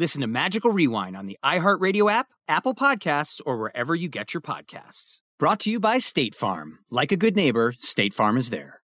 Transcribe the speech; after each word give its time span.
Listen 0.00 0.22
to 0.22 0.26
Magical 0.26 0.70
Rewind 0.70 1.14
on 1.14 1.26
the 1.26 1.36
iHeartRadio 1.44 2.10
app, 2.10 2.28
Apple 2.48 2.74
Podcasts, 2.74 3.38
or 3.44 3.58
wherever 3.58 3.94
you 3.94 4.08
get 4.08 4.32
your 4.32 4.40
podcasts. 4.40 5.18
Brought 5.38 5.60
to 5.60 5.70
you 5.70 5.78
by 5.78 5.98
State 5.98 6.34
Farm. 6.34 6.78
Like 6.90 7.12
a 7.12 7.18
good 7.18 7.36
neighbor, 7.36 7.74
State 7.80 8.14
Farm 8.14 8.38
is 8.38 8.48
there. 8.48 8.80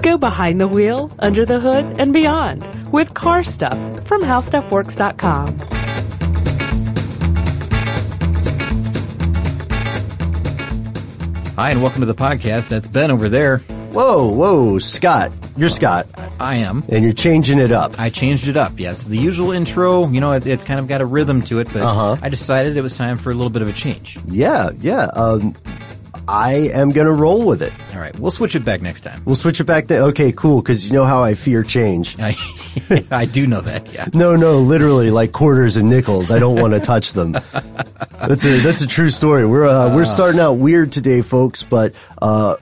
Go 0.00 0.16
behind 0.16 0.58
the 0.58 0.68
wheel, 0.68 1.14
under 1.18 1.44
the 1.44 1.60
hood, 1.60 2.00
and 2.00 2.14
beyond 2.14 2.66
with 2.90 3.12
car 3.12 3.42
stuff 3.42 3.76
from 4.06 4.22
howstuffworks.com. 4.22 5.58
Hi, 11.56 11.70
and 11.72 11.82
welcome 11.82 12.00
to 12.00 12.06
the 12.06 12.14
podcast. 12.14 12.70
That's 12.70 12.86
Ben 12.86 13.10
over 13.10 13.28
there. 13.28 13.60
Whoa, 13.96 14.26
whoa, 14.26 14.78
Scott. 14.78 15.32
You're 15.56 15.70
Scott. 15.70 16.06
I 16.38 16.56
am. 16.56 16.84
And 16.90 17.02
you're 17.02 17.14
changing 17.14 17.58
it 17.58 17.72
up. 17.72 17.98
I 17.98 18.10
changed 18.10 18.46
it 18.46 18.54
up. 18.58 18.78
Yeah, 18.78 18.90
it's 18.92 19.04
the 19.04 19.16
usual 19.16 19.52
intro. 19.52 20.06
You 20.08 20.20
know, 20.20 20.32
it, 20.32 20.46
it's 20.46 20.64
kind 20.64 20.78
of 20.78 20.86
got 20.86 21.00
a 21.00 21.06
rhythm 21.06 21.40
to 21.44 21.60
it, 21.60 21.72
but 21.72 21.80
Uh-huh. 21.80 22.16
I 22.20 22.28
decided 22.28 22.76
it 22.76 22.82
was 22.82 22.94
time 22.94 23.16
for 23.16 23.30
a 23.30 23.34
little 23.34 23.48
bit 23.48 23.62
of 23.62 23.68
a 23.68 23.72
change. 23.72 24.18
Yeah, 24.26 24.68
yeah. 24.82 25.06
Um, 25.14 25.54
I 26.28 26.68
am 26.74 26.92
gonna 26.92 27.10
roll 27.12 27.46
with 27.46 27.62
it. 27.62 27.72
All 27.94 28.00
right, 28.00 28.14
we'll 28.18 28.30
switch 28.30 28.54
it 28.54 28.66
back 28.66 28.82
next 28.82 29.00
time. 29.00 29.22
We'll 29.24 29.34
switch 29.34 29.60
it 29.60 29.64
back 29.64 29.86
to, 29.86 29.98
okay, 30.08 30.30
cool, 30.30 30.60
cause 30.60 30.84
you 30.84 30.92
know 30.92 31.06
how 31.06 31.24
I 31.24 31.32
fear 31.32 31.62
change. 31.62 32.16
I, 32.20 32.36
I 33.10 33.24
do 33.24 33.46
know 33.46 33.62
that. 33.62 33.90
Yeah. 33.94 34.08
No, 34.12 34.36
no, 34.36 34.58
literally 34.58 35.10
like 35.10 35.32
quarters 35.32 35.78
and 35.78 35.88
nickels. 35.88 36.30
I 36.30 36.38
don't 36.38 36.60
want 36.60 36.74
to 36.74 36.80
touch 36.80 37.14
them. 37.14 37.32
That's 38.20 38.44
a, 38.44 38.60
that's 38.60 38.82
a 38.82 38.86
true 38.86 39.08
story. 39.10 39.46
We're, 39.46 39.66
uh, 39.68 39.94
we're 39.94 40.04
starting 40.04 40.40
out 40.40 40.54
weird 40.54 40.90
today, 40.92 41.22
folks, 41.22 41.62
but, 41.62 41.94
uh, 42.20 42.56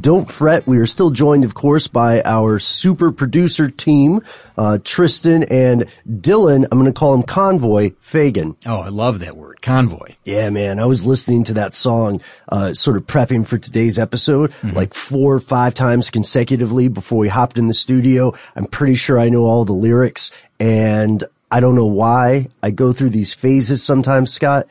don't 0.00 0.30
fret. 0.30 0.66
We 0.66 0.78
are 0.78 0.86
still 0.86 1.10
joined, 1.10 1.44
of 1.44 1.54
course, 1.54 1.86
by 1.86 2.22
our 2.22 2.58
super 2.58 3.12
producer 3.12 3.68
team, 3.68 4.22
uh, 4.56 4.78
Tristan 4.82 5.44
and 5.44 5.86
Dylan. 6.08 6.66
I'm 6.70 6.78
going 6.78 6.92
to 6.92 6.98
call 6.98 7.14
him 7.14 7.22
Convoy 7.22 7.92
Fagan. 8.00 8.56
Oh, 8.66 8.80
I 8.80 8.88
love 8.88 9.20
that 9.20 9.36
word, 9.36 9.62
convoy. 9.62 10.14
Yeah, 10.24 10.50
man. 10.50 10.78
I 10.78 10.86
was 10.86 11.04
listening 11.04 11.44
to 11.44 11.54
that 11.54 11.74
song, 11.74 12.20
uh, 12.48 12.74
sort 12.74 12.96
of 12.96 13.06
prepping 13.06 13.46
for 13.46 13.58
today's 13.58 13.98
episode, 13.98 14.52
like 14.62 14.94
four 14.94 15.34
or 15.34 15.40
five 15.40 15.74
times 15.74 16.10
consecutively 16.10 16.88
before 16.88 17.18
we 17.18 17.28
hopped 17.28 17.58
in 17.58 17.68
the 17.68 17.74
studio. 17.74 18.34
I'm 18.56 18.66
pretty 18.66 18.94
sure 18.94 19.18
I 19.18 19.28
know 19.28 19.44
all 19.44 19.64
the 19.64 19.72
lyrics 19.72 20.30
and 20.60 21.22
I 21.50 21.60
don't 21.60 21.74
know 21.74 21.86
why 21.86 22.48
I 22.62 22.70
go 22.70 22.92
through 22.92 23.10
these 23.10 23.34
phases 23.34 23.84
sometimes, 23.84 24.32
Scott, 24.32 24.68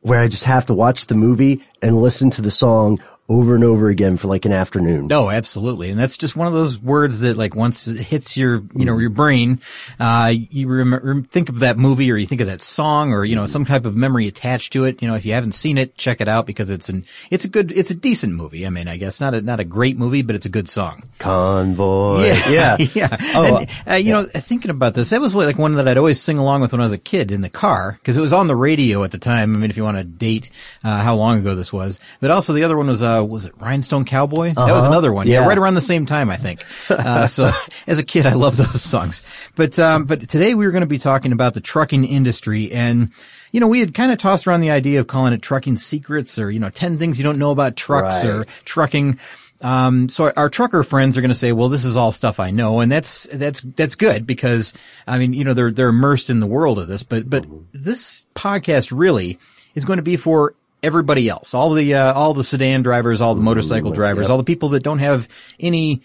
where 0.00 0.20
I 0.20 0.28
just 0.28 0.44
have 0.44 0.64
to 0.66 0.74
watch 0.74 1.06
the 1.06 1.14
movie 1.14 1.62
and 1.82 2.00
listen 2.00 2.30
to 2.30 2.42
the 2.42 2.50
song 2.50 3.00
over 3.30 3.54
and 3.54 3.62
over 3.62 3.88
again 3.88 4.16
for 4.16 4.26
like 4.26 4.44
an 4.44 4.52
afternoon. 4.52 5.06
No, 5.06 5.30
absolutely, 5.30 5.90
and 5.90 5.98
that's 5.98 6.18
just 6.18 6.34
one 6.34 6.48
of 6.48 6.52
those 6.52 6.78
words 6.78 7.20
that, 7.20 7.38
like, 7.38 7.54
once 7.54 7.86
it 7.86 8.00
hits 8.00 8.36
your, 8.36 8.62
you 8.74 8.84
know, 8.84 8.98
your 8.98 9.08
brain, 9.08 9.60
uh, 10.00 10.34
you 10.34 10.66
remember, 10.66 11.22
think 11.30 11.48
of 11.48 11.60
that 11.60 11.78
movie, 11.78 12.10
or 12.10 12.16
you 12.16 12.26
think 12.26 12.40
of 12.40 12.48
that 12.48 12.60
song, 12.60 13.12
or 13.12 13.24
you 13.24 13.36
know, 13.36 13.46
some 13.46 13.64
type 13.64 13.86
of 13.86 13.94
memory 13.94 14.26
attached 14.26 14.72
to 14.72 14.84
it. 14.84 15.00
You 15.00 15.06
know, 15.06 15.14
if 15.14 15.24
you 15.24 15.32
haven't 15.32 15.52
seen 15.52 15.78
it, 15.78 15.96
check 15.96 16.20
it 16.20 16.28
out 16.28 16.44
because 16.44 16.70
it's 16.70 16.88
an, 16.88 17.04
it's 17.30 17.44
a 17.44 17.48
good, 17.48 17.70
it's 17.70 17.92
a 17.92 17.94
decent 17.94 18.34
movie. 18.34 18.66
I 18.66 18.70
mean, 18.70 18.88
I 18.88 18.96
guess 18.96 19.20
not 19.20 19.32
a 19.32 19.40
not 19.40 19.60
a 19.60 19.64
great 19.64 19.96
movie, 19.96 20.22
but 20.22 20.34
it's 20.34 20.46
a 20.46 20.50
good 20.50 20.68
song. 20.68 21.04
Convoy. 21.20 22.24
Yeah, 22.24 22.50
Yeah. 22.50 22.76
yeah. 22.94 23.16
Oh, 23.34 23.56
and, 23.58 23.70
uh, 23.88 23.94
you 23.94 24.12
know, 24.12 24.24
thinking 24.24 24.72
about 24.72 24.94
this, 24.94 25.10
that 25.10 25.20
was 25.20 25.36
like 25.36 25.56
one 25.56 25.76
that 25.76 25.86
I'd 25.86 25.98
always 25.98 26.20
sing 26.20 26.38
along 26.38 26.62
with 26.62 26.72
when 26.72 26.80
I 26.80 26.84
was 26.84 26.92
a 26.92 26.98
kid 26.98 27.30
in 27.30 27.42
the 27.42 27.48
car 27.48 27.96
because 28.00 28.16
it 28.16 28.20
was 28.20 28.32
on 28.32 28.48
the 28.48 28.56
radio 28.56 29.04
at 29.04 29.12
the 29.12 29.18
time. 29.18 29.54
I 29.54 29.58
mean, 29.58 29.70
if 29.70 29.76
you 29.76 29.84
want 29.84 29.98
to 29.98 30.04
date 30.04 30.50
uh, 30.82 31.00
how 31.00 31.14
long 31.14 31.38
ago 31.38 31.54
this 31.54 31.72
was, 31.72 32.00
but 32.20 32.32
also 32.32 32.52
the 32.52 32.64
other 32.64 32.76
one 32.76 32.88
was 32.88 33.02
uh, 33.02 33.19
was 33.24 33.44
it 33.44 33.52
Rhinestone 33.60 34.04
Cowboy? 34.04 34.48
That 34.54 34.56
was 34.58 34.84
Uh-huh. 34.84 34.86
another 34.88 35.12
one. 35.12 35.26
Yeah. 35.26 35.40
Yeah. 35.40 35.46
right 35.48 35.58
around 35.58 35.74
the 35.74 35.80
same 35.80 36.06
time, 36.06 36.30
I 36.30 36.36
think. 36.36 36.62
Uh, 36.90 37.26
so 37.26 37.50
as 37.86 37.98
a 37.98 38.02
kid, 38.02 38.26
I 38.26 38.32
love 38.32 38.56
those 38.56 38.82
songs. 38.82 39.22
But 39.56 39.78
um, 39.78 40.04
but 40.04 40.28
today 40.28 40.54
we 40.54 40.64
were 40.66 40.72
going 40.72 40.82
to 40.82 40.86
be 40.86 40.98
talking 40.98 41.32
about 41.32 41.54
the 41.54 41.60
trucking 41.60 42.04
industry 42.04 42.70
and. 42.72 43.10
You 43.52 43.58
know, 43.58 43.66
we 43.66 43.80
had 43.80 43.94
kind 43.94 44.12
of 44.12 44.18
tossed 44.18 44.46
around 44.46 44.60
the 44.60 44.70
idea 44.70 45.00
of 45.00 45.08
calling 45.08 45.32
it 45.32 45.42
trucking 45.42 45.76
secrets 45.76 46.38
or, 46.38 46.52
you 46.52 46.60
know, 46.60 46.70
10 46.70 46.98
things 46.98 47.18
you 47.18 47.24
don't 47.24 47.36
know 47.40 47.50
about 47.50 47.74
trucks 47.74 48.22
or 48.24 48.44
trucking. 48.64 49.18
Um, 49.60 50.08
so 50.08 50.32
our 50.36 50.48
trucker 50.48 50.84
friends 50.84 51.16
are 51.18 51.20
going 51.20 51.32
to 51.32 51.34
say, 51.34 51.50
well, 51.50 51.68
this 51.68 51.84
is 51.84 51.96
all 51.96 52.12
stuff 52.12 52.38
I 52.38 52.52
know. 52.52 52.78
And 52.78 52.92
that's, 52.92 53.24
that's, 53.32 53.60
that's 53.60 53.96
good 53.96 54.24
because, 54.24 54.72
I 55.04 55.18
mean, 55.18 55.32
you 55.32 55.42
know, 55.42 55.52
they're, 55.54 55.72
they're 55.72 55.88
immersed 55.88 56.30
in 56.30 56.38
the 56.38 56.46
world 56.46 56.78
of 56.78 56.86
this, 56.86 57.02
but, 57.02 57.28
but 57.28 57.44
this 57.72 58.24
podcast 58.36 58.96
really 58.96 59.40
is 59.74 59.84
going 59.84 59.96
to 59.96 60.02
be 60.04 60.16
for 60.16 60.54
everybody 60.82 61.28
else. 61.28 61.54
All 61.54 61.72
the, 61.72 61.94
uh, 61.94 62.12
all 62.12 62.34
the 62.34 62.44
sedan 62.44 62.82
drivers, 62.82 63.20
all 63.20 63.34
the 63.34 63.42
motorcycle 63.42 63.92
drivers, 63.92 64.30
all 64.30 64.38
the 64.38 64.44
people 64.44 64.70
that 64.70 64.82
don't 64.82 64.98
have 64.98 65.28
any 65.58 66.02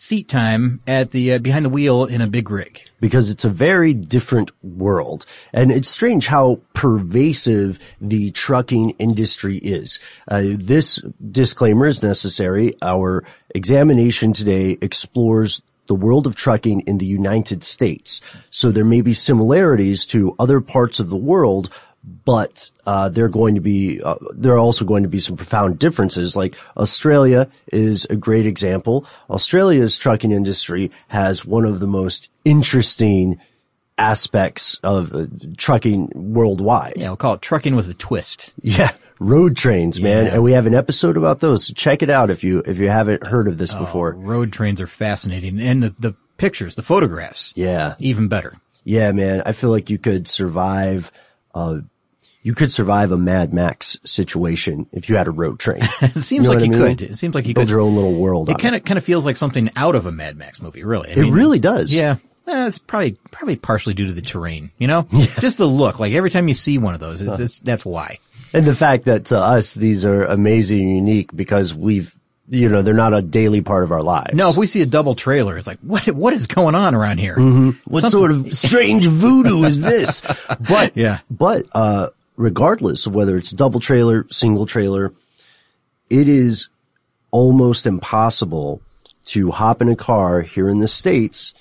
seat 0.00 0.28
time 0.28 0.80
at 0.86 1.10
the, 1.10 1.32
uh, 1.34 1.38
behind 1.38 1.64
the 1.64 1.68
wheel 1.70 2.04
in 2.04 2.20
a 2.20 2.26
big 2.28 2.50
rig. 2.50 2.80
because 3.00 3.30
it's 3.30 3.44
a 3.44 3.50
very 3.50 3.94
different 3.94 4.50
world. 4.62 5.26
And 5.52 5.70
it's 5.72 5.88
strange 5.88 6.26
how 6.26 6.60
pervasive 6.74 7.78
the 8.00 8.30
trucking 8.32 8.90
industry 8.98 9.58
is. 9.58 9.98
Uh, 10.28 10.42
this 10.44 11.00
disclaimer 11.30 11.86
is 11.86 12.02
necessary. 12.02 12.74
Our 12.82 13.24
examination 13.54 14.32
today 14.32 14.78
explores 14.80 15.62
the 15.88 15.94
world 15.94 16.26
of 16.26 16.36
trucking 16.36 16.80
in 16.82 16.98
the 16.98 17.06
United 17.06 17.64
States. 17.64 18.20
So 18.50 18.70
there 18.70 18.84
may 18.84 19.00
be 19.00 19.14
similarities 19.14 20.04
to 20.06 20.34
other 20.38 20.60
parts 20.60 21.00
of 21.00 21.08
the 21.08 21.16
world, 21.16 21.70
but 22.24 22.70
uh, 22.86 23.08
there 23.08 23.24
are 23.24 23.28
going 23.30 23.54
to 23.56 23.60
be 23.60 24.00
uh, 24.02 24.16
there 24.32 24.52
are 24.54 24.58
also 24.58 24.84
going 24.84 25.02
to 25.02 25.08
be 25.08 25.20
some 25.20 25.36
profound 25.36 25.78
differences. 25.78 26.34
Like 26.36 26.56
Australia 26.76 27.48
is 27.72 28.06
a 28.08 28.16
great 28.16 28.46
example. 28.46 29.04
Australia's 29.28 29.96
trucking 29.98 30.32
industry 30.32 30.90
has 31.08 31.44
one 31.44 31.64
of 31.64 31.80
the 31.80 31.86
most 31.86 32.30
interesting 32.44 33.38
aspects 33.96 34.78
of 34.82 35.14
uh, 35.14 35.26
trucking 35.56 36.12
worldwide. 36.14 36.94
Yeah, 36.96 37.08
we'll 37.08 37.16
call 37.16 37.34
it 37.34 37.42
trucking 37.42 37.74
with 37.76 37.88
a 37.90 37.94
twist. 37.94 38.52
Yeah, 38.62 38.92
road 39.18 39.56
trains, 39.56 40.00
man, 40.00 40.26
Yeah. 40.26 40.34
and 40.34 40.42
we 40.42 40.52
have 40.52 40.66
an 40.66 40.74
episode 40.74 41.16
about 41.16 41.40
those. 41.40 41.66
So 41.66 41.74
check 41.74 42.02
it 42.02 42.10
out 42.10 42.30
if 42.30 42.44
you 42.44 42.62
if 42.66 42.78
you 42.78 42.88
haven't 42.88 43.26
heard 43.26 43.48
of 43.48 43.58
this 43.58 43.74
before. 43.74 44.12
Road 44.12 44.52
trains 44.52 44.80
are 44.80 44.86
fascinating 44.86 45.60
and 45.60 45.82
the, 45.82 45.90
the 45.98 46.14
pictures, 46.36 46.74
the 46.76 46.82
photographs, 46.82 47.52
Yeah, 47.56 47.94
even 47.98 48.28
better. 48.28 48.54
yeah, 48.84 49.10
man. 49.12 49.42
I 49.44 49.52
feel 49.52 49.70
like 49.70 49.90
you 49.90 49.98
could 49.98 50.28
survive. 50.28 51.10
Uh, 51.54 51.80
you 52.48 52.54
could 52.54 52.72
survive 52.72 53.12
a 53.12 53.18
Mad 53.18 53.52
Max 53.52 53.98
situation 54.04 54.86
if 54.90 55.10
you 55.10 55.16
had 55.16 55.26
a 55.26 55.30
road 55.30 55.58
train. 55.60 55.82
It 56.00 56.22
seems 56.22 56.48
know 56.48 56.54
like 56.54 56.64
you 56.64 56.74
I 56.74 56.78
mean? 56.78 56.96
could. 56.96 57.02
It 57.02 57.18
seems 57.18 57.34
like 57.34 57.46
you 57.46 57.52
Build 57.52 57.66
could. 57.66 57.72
your 57.72 57.80
own 57.82 57.94
little 57.94 58.14
world. 58.14 58.48
It 58.48 58.58
kind 58.58 58.74
of 58.74 58.82
kind 58.84 58.96
of 58.96 59.04
feels 59.04 59.26
like 59.26 59.36
something 59.36 59.68
out 59.76 59.94
of 59.94 60.06
a 60.06 60.12
Mad 60.12 60.38
Max 60.38 60.62
movie, 60.62 60.82
really. 60.82 61.10
I 61.10 61.12
It 61.12 61.30
really 61.30 61.58
does. 61.58 61.92
Yeah. 61.92 62.16
Eh, 62.46 62.66
it's 62.66 62.78
probably 62.78 63.18
probably 63.30 63.56
partially 63.56 63.92
due 63.92 64.06
to 64.06 64.14
the 64.14 64.22
terrain, 64.22 64.70
you 64.78 64.86
know, 64.86 65.06
just 65.40 65.58
the 65.58 65.66
look. 65.66 66.00
Like 66.00 66.14
every 66.14 66.30
time 66.30 66.48
you 66.48 66.54
see 66.54 66.78
one 66.78 66.94
of 66.94 67.00
those, 67.00 67.20
it's, 67.20 67.38
it's 67.38 67.60
that's 67.60 67.84
why. 67.84 68.18
And 68.54 68.64
the 68.64 68.74
fact 68.74 69.04
that 69.04 69.26
to 69.26 69.38
us, 69.38 69.74
these 69.74 70.06
are 70.06 70.24
amazing 70.24 70.80
and 70.80 70.96
unique 70.96 71.36
because 71.36 71.74
we've, 71.74 72.16
you 72.48 72.70
know, 72.70 72.80
they're 72.80 72.94
not 72.94 73.12
a 73.12 73.20
daily 73.20 73.60
part 73.60 73.84
of 73.84 73.92
our 73.92 74.02
lives. 74.02 74.32
No, 74.32 74.48
if 74.48 74.56
we 74.56 74.66
see 74.66 74.80
a 74.80 74.86
double 74.86 75.14
trailer, 75.14 75.58
it's 75.58 75.66
like, 75.66 75.80
what, 75.80 76.06
what 76.12 76.32
is 76.32 76.46
going 76.46 76.74
on 76.74 76.94
around 76.94 77.18
here? 77.18 77.36
What 77.84 78.10
sort 78.10 78.30
of 78.30 78.56
strange 78.56 79.06
voodoo 79.06 79.64
is 79.64 79.82
this? 79.82 80.22
But, 80.66 80.96
Yeah. 80.96 81.18
but, 81.30 81.66
uh, 81.72 82.08
regardless 82.38 83.04
of 83.04 83.14
whether 83.14 83.36
it's 83.36 83.50
double 83.50 83.80
trailer, 83.80 84.26
single 84.30 84.64
trailer, 84.64 85.12
it 86.08 86.28
is 86.28 86.68
almost 87.30 87.86
impossible 87.86 88.80
to 89.26 89.50
hop 89.50 89.82
in 89.82 89.90
a 89.90 89.96
car 89.96 90.40
here 90.40 90.70
in 90.70 90.78
the 90.78 90.88
States 90.88 91.52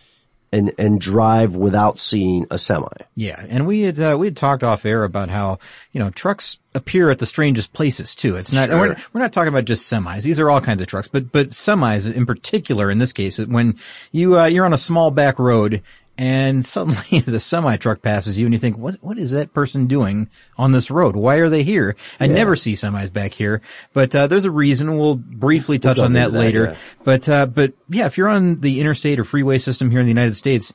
and, 0.53 0.73
and 0.79 1.01
drive 1.01 1.57
without 1.57 1.99
seeing 1.99 2.47
a 2.49 2.57
semi. 2.57 2.87
Yeah, 3.15 3.43
and 3.49 3.67
we 3.67 3.81
had 3.81 3.99
uh, 3.99 4.15
we 4.17 4.27
had 4.27 4.37
talked 4.37 4.63
off 4.63 4.85
air 4.85 5.03
about 5.03 5.29
how 5.29 5.59
you 5.91 5.99
know 5.99 6.09
trucks 6.11 6.57
appear 6.73 7.09
at 7.09 7.19
the 7.19 7.25
strangest 7.25 7.73
places 7.73 8.15
too. 8.15 8.37
It's 8.37 8.53
not 8.53 8.69
and 8.69 8.79
we're, 8.79 8.95
we're 9.11 9.19
not 9.19 9.33
talking 9.33 9.49
about 9.49 9.65
just 9.65 9.91
semis. 9.91 10.21
These 10.21 10.39
are 10.39 10.49
all 10.49 10.61
kinds 10.61 10.81
of 10.81 10.87
trucks, 10.87 11.09
but 11.09 11.33
but 11.33 11.49
semis 11.49 12.11
in 12.11 12.25
particular 12.25 12.89
in 12.89 12.99
this 12.99 13.11
case, 13.11 13.39
when 13.39 13.77
you 14.13 14.39
uh, 14.39 14.45
you're 14.45 14.65
on 14.65 14.73
a 14.73 14.77
small 14.77 15.11
back 15.11 15.37
road 15.37 15.81
and 16.17 16.65
suddenly 16.65 17.19
the 17.25 17.39
semi 17.39 17.77
truck 17.77 18.01
passes 18.01 18.37
you 18.39 18.45
and 18.45 18.53
you 18.53 18.59
think 18.59 18.77
what 18.77 18.95
what 19.01 19.17
is 19.17 19.31
that 19.31 19.53
person 19.53 19.87
doing 19.87 20.29
on 20.57 20.71
this 20.71 20.89
road? 20.89 21.15
Why 21.15 21.35
are 21.35 21.49
they 21.49 21.63
here? 21.63 21.95
I 22.19 22.27
never 22.27 22.55
see 22.55 22.73
semis 22.73 23.11
back 23.13 23.33
here, 23.33 23.61
but 23.93 24.15
uh, 24.15 24.27
there's 24.27 24.45
a 24.45 24.51
reason. 24.51 24.97
We'll 24.97 25.15
briefly 25.15 25.79
touch 25.79 25.97
We'll 25.97 26.05
on 26.05 26.13
that 26.13 26.31
that, 26.31 26.37
later. 26.39 26.63
yeah. 26.71 26.75
But 27.03 27.29
uh, 27.29 27.45
but 27.45 27.73
yeah, 27.89 28.05
if 28.05 28.17
you're 28.17 28.29
on 28.29 28.59
the 28.61 28.79
interstate 28.79 29.19
or 29.19 29.23
freeway 29.23 29.57
system 29.59 29.91
here 29.91 29.99
in 29.99 30.05
the 30.05 30.11
United 30.11 30.35
States, 30.35 30.73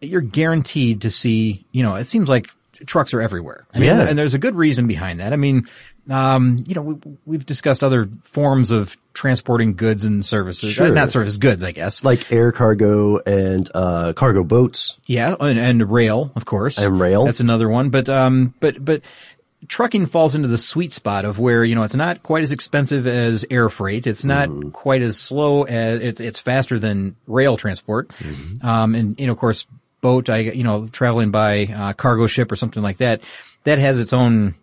you're 0.00 0.20
guaranteed 0.20 1.02
to 1.02 1.10
see. 1.10 1.66
You 1.72 1.82
know, 1.82 1.94
it 1.96 2.08
seems 2.08 2.28
like 2.28 2.48
trucks 2.86 3.12
are 3.12 3.20
everywhere. 3.20 3.66
I 3.74 3.78
mean, 3.78 3.86
Yeah. 3.88 4.08
and 4.08 4.18
there's 4.18 4.32
a 4.32 4.38
good 4.38 4.54
reason 4.54 4.86
behind 4.86 5.20
that. 5.20 5.34
I 5.34 5.36
mean, 5.36 5.66
um, 6.08 6.64
you 6.66 6.74
know, 6.74 6.82
we, 6.82 6.94
we've 7.26 7.46
discussed 7.46 7.82
other 7.84 8.08
forms 8.24 8.70
of 8.70 8.96
transporting 9.12 9.74
goods 9.74 10.04
and 10.04 10.24
services, 10.24 10.72
Sure. 10.72 10.86
Uh, 10.86 10.90
not 10.90 11.10
service 11.10 11.36
goods, 11.36 11.62
I 11.62 11.72
guess. 11.72 12.02
Like 12.04 12.30
air 12.32 12.52
cargo 12.52 13.18
and, 13.18 13.68
uh, 13.74 14.12
cargo 14.14 14.44
boats. 14.44 14.98
Yeah, 15.06 15.34
and, 15.38 15.58
and 15.58 15.90
rail, 15.90 16.32
of 16.36 16.44
course. 16.44 16.78
And 16.78 16.98
rail. 17.00 17.24
That's 17.24 17.40
another 17.40 17.68
one. 17.68 17.90
But 17.90 18.08
um, 18.08 18.54
but 18.60 18.82
but 18.84 19.02
trucking 19.68 20.06
falls 20.06 20.34
into 20.34 20.48
the 20.48 20.56
sweet 20.58 20.92
spot 20.92 21.24
of 21.26 21.38
where 21.38 21.64
you 21.64 21.74
know 21.74 21.82
it's 21.82 21.94
not 21.94 22.22
quite 22.22 22.42
as 22.42 22.50
expensive 22.52 23.06
as 23.06 23.44
air 23.50 23.68
freight. 23.68 24.06
It's 24.06 24.24
not 24.24 24.48
Mm-hmm. 24.48 24.70
quite 24.70 25.02
as 25.02 25.18
slow 25.18 25.64
as 25.64 26.00
it's 26.00 26.20
it's 26.20 26.38
faster 26.38 26.78
than 26.78 27.16
rail 27.26 27.56
transport. 27.56 28.08
Mm-hmm. 28.08 28.66
Um, 28.66 28.94
and 28.94 29.20
you 29.20 29.26
know, 29.26 29.32
of 29.32 29.38
course, 29.38 29.66
boat. 30.00 30.30
I 30.30 30.38
you 30.38 30.64
know 30.64 30.86
traveling 30.86 31.30
by 31.30 31.66
uh, 31.66 31.92
cargo 31.92 32.26
ship 32.26 32.50
or 32.50 32.56
something 32.56 32.82
like 32.82 32.98
that. 32.98 33.20
That 33.64 33.78
has 33.78 33.98
its 34.00 34.14
own 34.14 34.54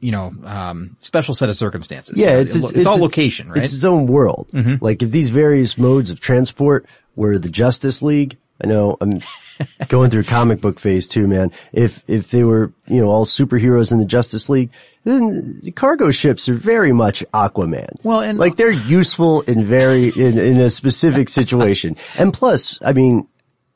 you 0.00 0.12
know 0.12 0.32
um, 0.44 0.96
special 1.00 1.34
set 1.34 1.48
of 1.48 1.56
circumstances. 1.56 2.16
Yeah, 2.18 2.28
So 2.34 2.38
it's, 2.40 2.54
it- 2.54 2.64
it's, 2.76 2.86
all 2.86 2.94
it's- 2.94 3.00
location, 3.00 3.48
right? 3.48 3.56
Mm-hmm. 3.56 3.64
It's 3.64 3.74
its 3.74 3.84
own 3.84 4.06
world. 4.06 4.48
Like 4.80 5.02
if 5.02 5.10
these 5.10 5.30
various 5.30 5.78
modes 5.78 6.10
of 6.10 6.20
transport 6.20 6.86
were 7.16 7.38
the 7.38 7.48
Justice 7.50 8.02
League, 8.02 8.36
I 8.62 8.66
know 8.66 8.96
I'm 9.00 9.20
going 9.88 10.10
through 10.10 10.24
comic 10.24 10.60
book 10.60 10.78
phase 10.78 11.08
too, 11.08 11.26
man. 11.26 11.50
If, 11.72 12.02
if 12.08 12.30
they 12.30 12.44
were, 12.44 12.72
you 12.86 13.00
know, 13.00 13.08
all 13.08 13.24
superheroes 13.24 13.90
in 13.92 13.98
the 13.98 14.04
Justice 14.04 14.48
League, 14.48 14.70
then 15.04 15.60
the 15.62 15.70
cargo 15.70 16.10
ships 16.10 16.46
are 16.50 16.54
very 16.54 16.92
much 16.92 17.24
Aquaman. 17.32 17.88
Well, 18.02 18.20
and- 18.20 18.38
like 18.38 18.56
they're 18.56 18.70
useful 18.70 19.40
in 19.42 19.64
very, 19.64 20.08
in, 20.08 20.36
in 20.38 20.56
a 20.58 20.68
specific 20.70 21.28
situation. 21.40 21.96
And 22.18 22.34
plus, 22.34 22.78
I 22.84 22.92
mean, 22.92 23.26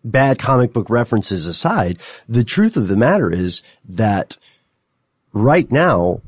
bad 0.05 0.39
comic 0.39 0.75
book 0.75 0.91
references 0.91 1.47
aside, 1.47 1.99
the 2.29 2.45
truth 2.45 2.77
of 2.77 2.89
the 2.89 2.97
matter 2.97 3.31
is 3.33 3.63
that 3.89 4.37
right 5.35 5.71
now, 5.71 6.23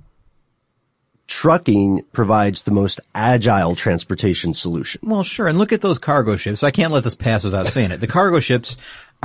trucking 1.27 2.03
provides 2.13 2.63
the 2.63 2.71
most 2.71 3.01
agile 3.15 3.75
transportation 3.75 4.53
solution. 4.53 5.01
Well, 5.03 5.23
sure. 5.23 5.49
And 5.49 5.59
look 5.59 5.73
at 5.73 5.81
those 5.81 5.99
cargo 5.99 6.37
ships. 6.37 6.63
I 6.63 6.71
can't 6.71 6.93
let 6.93 7.05
this 7.05 7.15
pass 7.15 7.43
without 7.45 7.67
saying 7.69 7.91
it. 7.91 7.99
The 7.99 8.07
cargo 8.07 8.41
ships 8.41 8.77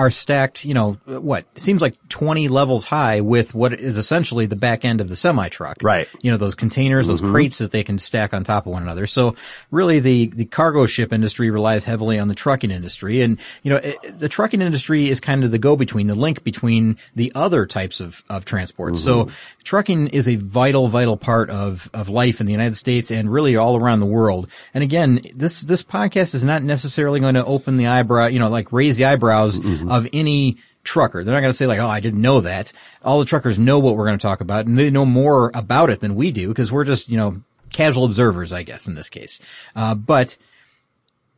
are 0.01 0.09
stacked, 0.09 0.65
you 0.65 0.73
know, 0.73 0.93
what 1.05 1.45
seems 1.59 1.79
like 1.79 1.95
20 2.09 2.47
levels 2.47 2.85
high 2.85 3.21
with 3.21 3.53
what 3.53 3.71
is 3.71 3.97
essentially 3.97 4.47
the 4.47 4.55
back 4.55 4.83
end 4.83 4.99
of 4.99 5.09
the 5.09 5.15
semi 5.15 5.47
truck. 5.49 5.77
Right. 5.83 6.07
You 6.21 6.31
know, 6.31 6.37
those 6.37 6.55
containers, 6.55 7.07
those 7.07 7.21
mm-hmm. 7.21 7.31
crates 7.31 7.59
that 7.59 7.71
they 7.71 7.83
can 7.83 7.99
stack 7.99 8.33
on 8.33 8.43
top 8.43 8.65
of 8.65 8.73
one 8.73 8.81
another. 8.81 9.05
So 9.05 9.35
really 9.69 9.99
the, 9.99 10.25
the 10.27 10.45
cargo 10.45 10.87
ship 10.87 11.13
industry 11.13 11.51
relies 11.51 11.83
heavily 11.83 12.17
on 12.17 12.29
the 12.29 12.33
trucking 12.33 12.71
industry. 12.71 13.21
And, 13.21 13.39
you 13.61 13.69
know, 13.69 13.75
it, 13.77 14.17
the 14.17 14.27
trucking 14.27 14.63
industry 14.63 15.07
is 15.07 15.19
kind 15.19 15.43
of 15.43 15.51
the 15.51 15.59
go-between, 15.59 16.07
the 16.07 16.15
link 16.15 16.43
between 16.43 16.97
the 17.15 17.31
other 17.35 17.67
types 17.67 17.99
of, 17.99 18.23
of 18.27 18.43
transport. 18.43 18.97
So 18.97 19.25
mm-hmm. 19.25 19.33
trucking 19.63 20.07
is 20.07 20.27
a 20.27 20.35
vital, 20.35 20.87
vital 20.87 21.15
part 21.15 21.51
of, 21.51 21.91
of 21.93 22.09
life 22.09 22.39
in 22.39 22.47
the 22.47 22.53
United 22.53 22.75
States 22.75 23.11
and 23.11 23.31
really 23.31 23.55
all 23.55 23.77
around 23.77 23.99
the 23.99 24.07
world. 24.07 24.47
And 24.73 24.83
again, 24.83 25.21
this, 25.35 25.61
this 25.61 25.83
podcast 25.83 26.33
is 26.33 26.43
not 26.43 26.63
necessarily 26.63 27.19
going 27.19 27.35
to 27.35 27.45
open 27.45 27.77
the 27.77 27.85
eyebrow, 27.85 28.25
you 28.25 28.39
know, 28.39 28.49
like 28.49 28.71
raise 28.71 28.97
the 28.97 29.05
eyebrows 29.05 29.59
mm-hmm. 29.59 29.90
Of 29.91 30.07
any 30.13 30.57
trucker. 30.83 31.23
They're 31.23 31.33
not 31.33 31.41
going 31.41 31.51
to 31.51 31.57
say 31.57 31.67
like, 31.67 31.79
oh, 31.79 31.87
I 31.87 31.99
didn't 31.99 32.21
know 32.21 32.41
that. 32.41 32.71
All 33.03 33.19
the 33.19 33.25
truckers 33.25 33.59
know 33.59 33.77
what 33.77 33.97
we're 33.97 34.05
going 34.05 34.17
to 34.17 34.23
talk 34.23 34.39
about 34.39 34.65
and 34.65 34.77
they 34.77 34.89
know 34.89 35.05
more 35.05 35.51
about 35.53 35.89
it 35.89 35.99
than 35.99 36.15
we 36.15 36.31
do 36.31 36.47
because 36.47 36.71
we're 36.71 36.85
just, 36.85 37.09
you 37.09 37.17
know, 37.17 37.43
casual 37.73 38.05
observers, 38.05 38.53
I 38.53 38.63
guess, 38.63 38.87
in 38.87 38.95
this 38.95 39.09
case. 39.09 39.39
Uh, 39.75 39.93
but 39.93 40.37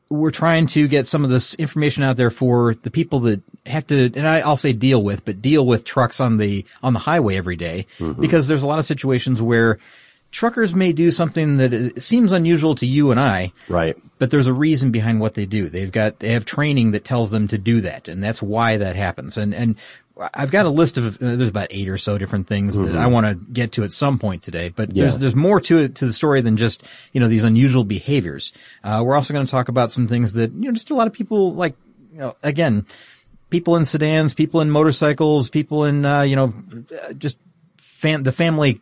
we're 0.10 0.32
trying 0.32 0.68
to 0.68 0.88
get 0.88 1.08
some 1.08 1.24
of 1.24 1.32
this 1.32 1.56
information 1.56 2.04
out 2.04 2.16
there 2.16 2.30
for 2.30 2.76
the 2.76 2.92
people 2.92 3.22
that 3.22 3.42
have 3.66 3.88
to, 3.88 4.12
and 4.16 4.28
I, 4.28 4.42
I'll 4.42 4.56
say 4.56 4.72
deal 4.72 5.02
with, 5.02 5.26
but 5.26 5.42
deal 5.42 5.66
with 5.66 5.84
trucks 5.84 6.20
on 6.20 6.38
the, 6.38 6.66
on 6.84 6.94
the 6.94 7.00
highway 7.00 7.36
every 7.36 7.56
day, 7.56 7.88
because 8.20 8.48
there's 8.48 8.64
a 8.64 8.68
lot 8.68 8.78
of 8.80 8.86
situations 8.86 9.42
where 9.42 9.80
truckers 10.34 10.74
may 10.76 10.92
do 10.92 11.12
something 11.12 11.58
that 11.58 12.02
seems 12.02 12.32
unusual 12.34 12.76
to 12.76 12.86
you 12.86 13.12
and 13.12 13.20
I, 13.20 13.54
Right. 13.70 13.96
but 14.18 14.32
there's 14.32 14.48
a 14.48 14.54
reason 14.54 14.92
behind 14.92 15.22
what 15.22 15.36
they 15.36 15.46
do. 15.46 15.70
They've 15.70 15.92
got, 15.92 16.20
they 16.20 16.30
have 16.34 16.44
training 16.44 16.92
that 16.92 17.06
tells 17.06 17.32
them 17.32 17.48
to 17.50 17.58
do 17.58 17.80
that, 17.82 18.08
and 18.10 18.22
that's 18.22 18.42
why 18.42 18.78
that 18.78 18.96
happens. 18.96 19.38
And, 19.38 19.54
and 19.54 19.76
I've 20.34 20.52
got 20.52 20.66
a 20.66 20.70
list 20.70 20.98
of, 20.98 21.16
uh, 21.22 21.36
there's 21.36 21.50
about 21.50 21.68
eight 21.72 21.88
or 21.88 21.98
so 21.98 22.18
different 22.18 22.48
things 22.48 22.76
that 22.78 22.96
I 22.98 23.08
want 23.08 23.26
to 23.28 23.36
get 23.54 23.72
to 23.74 23.84
at 23.84 23.92
some 23.94 24.18
point 24.20 24.42
today, 24.42 24.70
but 24.70 24.94
there's, 24.94 25.14
Yeah. 25.14 25.20
there's 25.20 25.36
more 25.36 25.62
to 25.62 25.78
it, 25.80 25.96
to 25.96 26.06
the 26.08 26.14
story 26.14 26.42
than 26.42 26.58
just, 26.58 26.84
you 27.14 27.20
know, 27.22 27.28
these 27.28 27.44
unusual 27.44 27.84
behaviors. 27.84 28.54
Uh, 28.84 29.02
we're 29.06 29.16
also 29.16 29.34
going 29.34 29.46
to 29.46 29.52
talk 29.52 29.70
about 29.70 29.92
some 29.92 30.08
things 30.08 30.34
that, 30.34 30.52
you 30.52 30.62
know, 30.66 30.72
just 30.72 30.90
a 30.92 30.96
lot 30.96 31.08
of 31.08 31.14
people 31.14 31.54
like, 31.54 31.76
you 32.12 32.20
know, 32.20 32.36
again, 32.44 32.86
people 33.50 33.76
in 33.76 33.86
sedans, 33.86 34.34
people 34.34 34.62
in 34.62 34.70
motorcycles, 34.72 35.48
people 35.50 35.86
in, 35.86 36.06
uh, 36.06 36.22
you 36.22 36.36
know, 36.36 36.54
uh, 37.08 37.14
just 37.14 37.38
fan, 37.78 38.24
the 38.24 38.32
family 38.32 38.82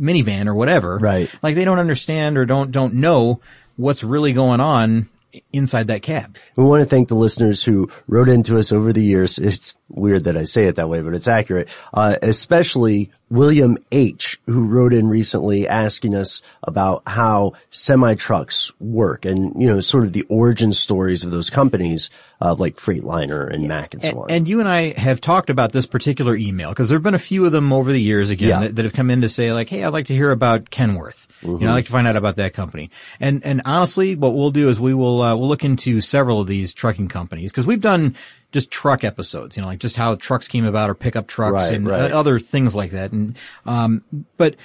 minivan 0.00 0.46
or 0.46 0.54
whatever. 0.54 0.98
Right. 0.98 1.30
Like 1.42 1.54
they 1.54 1.64
don't 1.64 1.78
understand 1.78 2.38
or 2.38 2.46
don't, 2.46 2.70
don't 2.70 2.94
know 2.94 3.40
what's 3.76 4.04
really 4.04 4.32
going 4.32 4.60
on 4.60 5.08
inside 5.52 5.88
that 5.88 6.02
cab. 6.02 6.36
We 6.56 6.64
want 6.64 6.82
to 6.82 6.86
thank 6.86 7.08
the 7.08 7.14
listeners 7.14 7.64
who 7.64 7.90
wrote 8.06 8.28
into 8.28 8.58
us 8.58 8.72
over 8.72 8.92
the 8.92 9.02
years. 9.02 9.38
It's 9.38 9.74
weird 9.88 10.24
that 10.24 10.36
I 10.36 10.44
say 10.44 10.64
it 10.64 10.76
that 10.76 10.88
way, 10.88 11.00
but 11.00 11.14
it's 11.14 11.28
accurate. 11.28 11.68
Uh, 11.92 12.16
especially 12.22 13.10
William 13.34 13.76
H, 13.90 14.40
who 14.46 14.68
wrote 14.68 14.92
in 14.92 15.08
recently 15.08 15.66
asking 15.66 16.14
us 16.14 16.40
about 16.62 17.02
how 17.06 17.54
semi 17.70 18.14
trucks 18.14 18.70
work 18.78 19.24
and, 19.24 19.60
you 19.60 19.66
know, 19.66 19.80
sort 19.80 20.04
of 20.04 20.12
the 20.12 20.22
origin 20.28 20.72
stories 20.72 21.24
of 21.24 21.32
those 21.32 21.50
companies, 21.50 22.10
uh, 22.40 22.54
like 22.54 22.76
Freightliner 22.76 23.52
and 23.52 23.66
Mack 23.66 23.92
and 23.94 24.02
so 24.02 24.08
And, 24.10 24.18
on. 24.18 24.30
and 24.30 24.48
you 24.48 24.60
and 24.60 24.68
I 24.68 24.92
have 24.98 25.20
talked 25.20 25.50
about 25.50 25.72
this 25.72 25.84
particular 25.86 26.36
email 26.36 26.68
because 26.70 26.88
there 26.88 26.96
have 26.96 27.02
been 27.02 27.14
a 27.14 27.18
few 27.18 27.44
of 27.44 27.50
them 27.50 27.72
over 27.72 27.90
the 27.92 28.00
years 28.00 28.30
again 28.30 28.48
Yeah. 28.50 28.60
that, 28.60 28.76
that 28.76 28.84
have 28.84 28.94
come 28.94 29.10
in 29.10 29.22
to 29.22 29.28
say 29.28 29.52
like, 29.52 29.68
Hey, 29.68 29.82
I'd 29.82 29.92
like 29.92 30.06
to 30.06 30.14
hear 30.14 30.30
about 30.30 30.70
Kenworth. 30.70 31.26
You 31.42 31.58
know, 31.58 31.70
I'd 31.70 31.74
like 31.74 31.86
to 31.86 31.92
find 31.92 32.08
out 32.08 32.16
about 32.16 32.36
that 32.36 32.54
company. 32.54 32.90
And, 33.20 33.44
and 33.44 33.60
honestly, 33.66 34.14
what 34.16 34.34
we'll 34.34 34.50
do 34.52 34.70
is 34.70 34.80
we 34.80 34.94
will, 34.94 35.20
uh, 35.20 35.36
we'll 35.36 35.48
look 35.48 35.64
into 35.64 36.00
several 36.00 36.40
of 36.40 36.46
these 36.46 36.72
trucking 36.72 37.08
companies 37.08 37.50
because 37.52 37.66
we've 37.66 37.82
done 37.82 38.14
just 38.54 38.70
truck 38.70 39.04
episodes, 39.04 39.56
you 39.56 39.62
know, 39.62 39.68
like 39.68 39.80
just 39.80 39.96
how 39.96 40.14
trucks 40.14 40.48
came 40.48 40.64
about 40.64 40.88
or 40.88 40.94
pickup 40.94 41.26
trucks 41.26 41.52
Right, 41.52 41.74
and 41.74 41.86
right. 41.86 42.10
uh, 42.10 42.18
other 42.18 42.38
things 42.38 42.74
like 42.74 42.92
that. 42.92 43.12
And, 43.12 43.36
um, 43.66 44.02
but 44.38 44.56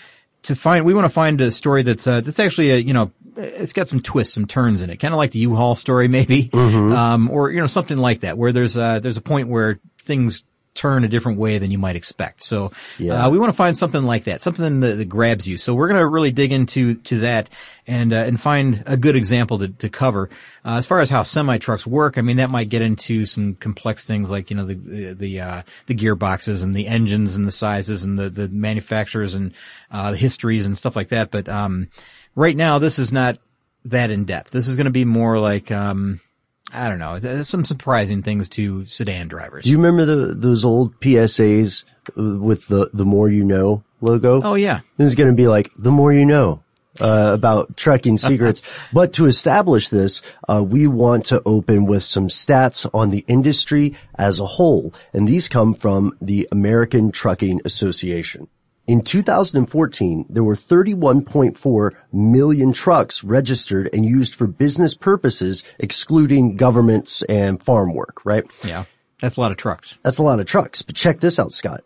to 0.43 0.55
find, 0.55 0.85
we 0.85 0.93
want 0.93 1.03
to 1.05 1.09
find 1.09 1.41
a 1.41 1.51
story 1.51 1.83
that's, 1.83 2.07
uh, 2.07 2.21
that's 2.21 2.39
actually 2.39 2.71
a, 2.71 2.77
you 2.77 2.93
know, 2.93 3.11
it's 3.35 3.73
got 3.73 3.87
some 3.87 3.99
twists, 4.01 4.33
some 4.33 4.45
turns 4.47 4.81
in 4.81 4.89
it, 4.89 4.97
kind 4.97 5.13
of 5.13 5.17
like 5.17 5.31
the 5.31 5.39
U-Haul 5.39 5.75
story 5.75 6.07
maybe, 6.07 6.49
Mm-hmm. 6.49 6.93
um, 6.93 7.29
or, 7.31 7.51
you 7.51 7.59
know, 7.59 7.67
something 7.67 7.97
like 7.97 8.21
that 8.21 8.37
where 8.37 8.51
there's 8.53 8.77
a, 8.77 8.99
there's 9.01 9.17
a 9.17 9.21
point 9.21 9.49
where 9.49 9.79
things 9.97 10.43
turn 10.75 11.03
a 11.03 11.07
different 11.07 11.39
way 11.39 11.57
than 11.57 11.71
you 11.71 11.77
might 11.77 11.95
expect. 11.95 12.43
So, 12.43 12.71
Yeah. 12.97 13.25
uh, 13.25 13.29
we 13.29 13.39
want 13.39 13.51
to 13.51 13.57
find 13.57 13.77
something 13.77 14.03
like 14.03 14.25
that, 14.25 14.41
something 14.41 14.79
that, 14.79 14.97
that 14.97 15.05
grabs 15.05 15.47
you. 15.47 15.57
So 15.57 15.73
we're 15.73 15.87
going 15.87 15.99
to 15.99 16.07
really 16.07 16.31
dig 16.31 16.51
into, 16.51 16.95
to 16.95 17.19
that 17.21 17.49
and, 17.87 18.13
uh, 18.13 18.17
and 18.17 18.39
find 18.39 18.83
a 18.85 18.95
good 18.95 19.15
example 19.15 19.59
to, 19.59 19.67
to 19.67 19.89
cover. 19.89 20.29
Uh, 20.63 20.75
as 20.75 20.85
far 20.85 20.99
as 20.99 21.09
how 21.09 21.23
semi 21.23 21.57
trucks 21.57 21.85
work, 21.87 22.17
I 22.17 22.21
mean, 22.21 22.37
that 22.37 22.49
might 22.49 22.69
get 22.69 22.81
into 22.81 23.25
some 23.25 23.55
complex 23.55 24.05
things 24.05 24.29
like, 24.29 24.49
you 24.51 24.55
know, 24.57 24.65
the, 24.65 24.75
the, 24.75 25.13
the, 25.13 25.39
uh, 25.41 25.61
the 25.87 25.95
gearboxes 25.95 26.63
and 26.63 26.73
the 26.73 26.87
engines 26.87 27.35
and 27.35 27.45
the 27.47 27.51
sizes 27.51 28.03
and 28.03 28.17
the, 28.17 28.29
the 28.29 28.47
manufacturers 28.47 29.33
and, 29.35 29.53
uh, 29.91 30.11
the 30.11 30.17
histories 30.17 30.65
and 30.65 30.77
stuff 30.77 30.95
like 30.95 31.09
that. 31.09 31.31
But, 31.31 31.49
um, 31.49 31.89
right 32.35 32.55
now 32.55 32.79
this 32.79 32.99
is 32.99 33.11
not 33.11 33.37
that 33.85 34.11
in 34.11 34.25
depth. 34.25 34.51
This 34.51 34.67
is 34.67 34.75
going 34.75 34.85
to 34.85 34.91
be 34.91 35.05
more 35.05 35.39
like, 35.39 35.71
um, 35.71 36.21
I 36.73 36.87
don't 36.89 36.99
know. 36.99 37.19
There's 37.19 37.49
some 37.49 37.65
surprising 37.65 38.21
things 38.21 38.49
to 38.49 38.85
sedan 38.85 39.27
drivers. 39.27 39.63
Do 39.63 39.71
you 39.71 39.77
remember 39.77 40.05
the 40.05 40.33
those 40.33 40.63
old 40.63 40.99
PSAs 40.99 41.83
with 42.15 42.67
the 42.67 42.89
the 42.93 43.05
more 43.05 43.29
you 43.29 43.43
know 43.43 43.83
logo? 44.01 44.41
oh 44.43 44.55
yeah. 44.55 44.81
This 44.97 45.07
is 45.07 45.15
going 45.15 45.29
to 45.29 45.35
be 45.35 45.47
like 45.47 45.71
the 45.77 45.91
more 45.91 46.13
you 46.13 46.25
know 46.25 46.63
uh, 46.99 47.31
about 47.33 47.75
trucking 47.77 48.17
secrets. 48.29 48.61
but 48.93 49.13
to 49.13 49.25
establish 49.25 49.89
this, 49.89 50.21
uh, 50.47 50.63
we 50.63 50.87
want 50.87 51.25
to 51.27 51.41
open 51.45 51.85
with 51.85 52.03
some 52.03 52.27
stats 52.27 52.89
on 52.93 53.09
the 53.09 53.23
industry 53.27 53.95
as 54.15 54.39
a 54.39 54.45
whole, 54.45 54.93
and 55.13 55.27
these 55.27 55.47
come 55.47 55.73
from 55.73 56.15
the 56.21 56.47
American 56.51 57.11
Trucking 57.11 57.61
Association. 57.65 58.47
In 58.89 58.99
2014, 59.01 60.25
there 60.29 60.43
were 60.43 60.55
31.4 60.55 61.91
million 62.11 62.73
trucks 62.73 63.23
registered 63.23 63.87
and 63.93 64.03
used 64.03 64.33
for 64.33 64.47
business 64.47 64.95
purposes, 64.95 65.63
excluding 65.77 66.57
governments 66.57 67.21
and 67.29 67.63
farm 67.63 67.93
work, 67.93 68.25
right? 68.25 68.45
Yeah. 68.63 68.85
That's 69.21 69.37
a 69.37 69.41
lot 69.41 69.51
of 69.51 69.57
trucks. 69.57 69.99
That's 70.01 70.17
a 70.17 70.23
lot 70.23 70.39
of 70.39 70.47
trucks. 70.47 70.81
But 70.81 70.95
check 70.95 71.19
this 71.19 71.37
out, 71.37 71.53
Scott. 71.53 71.83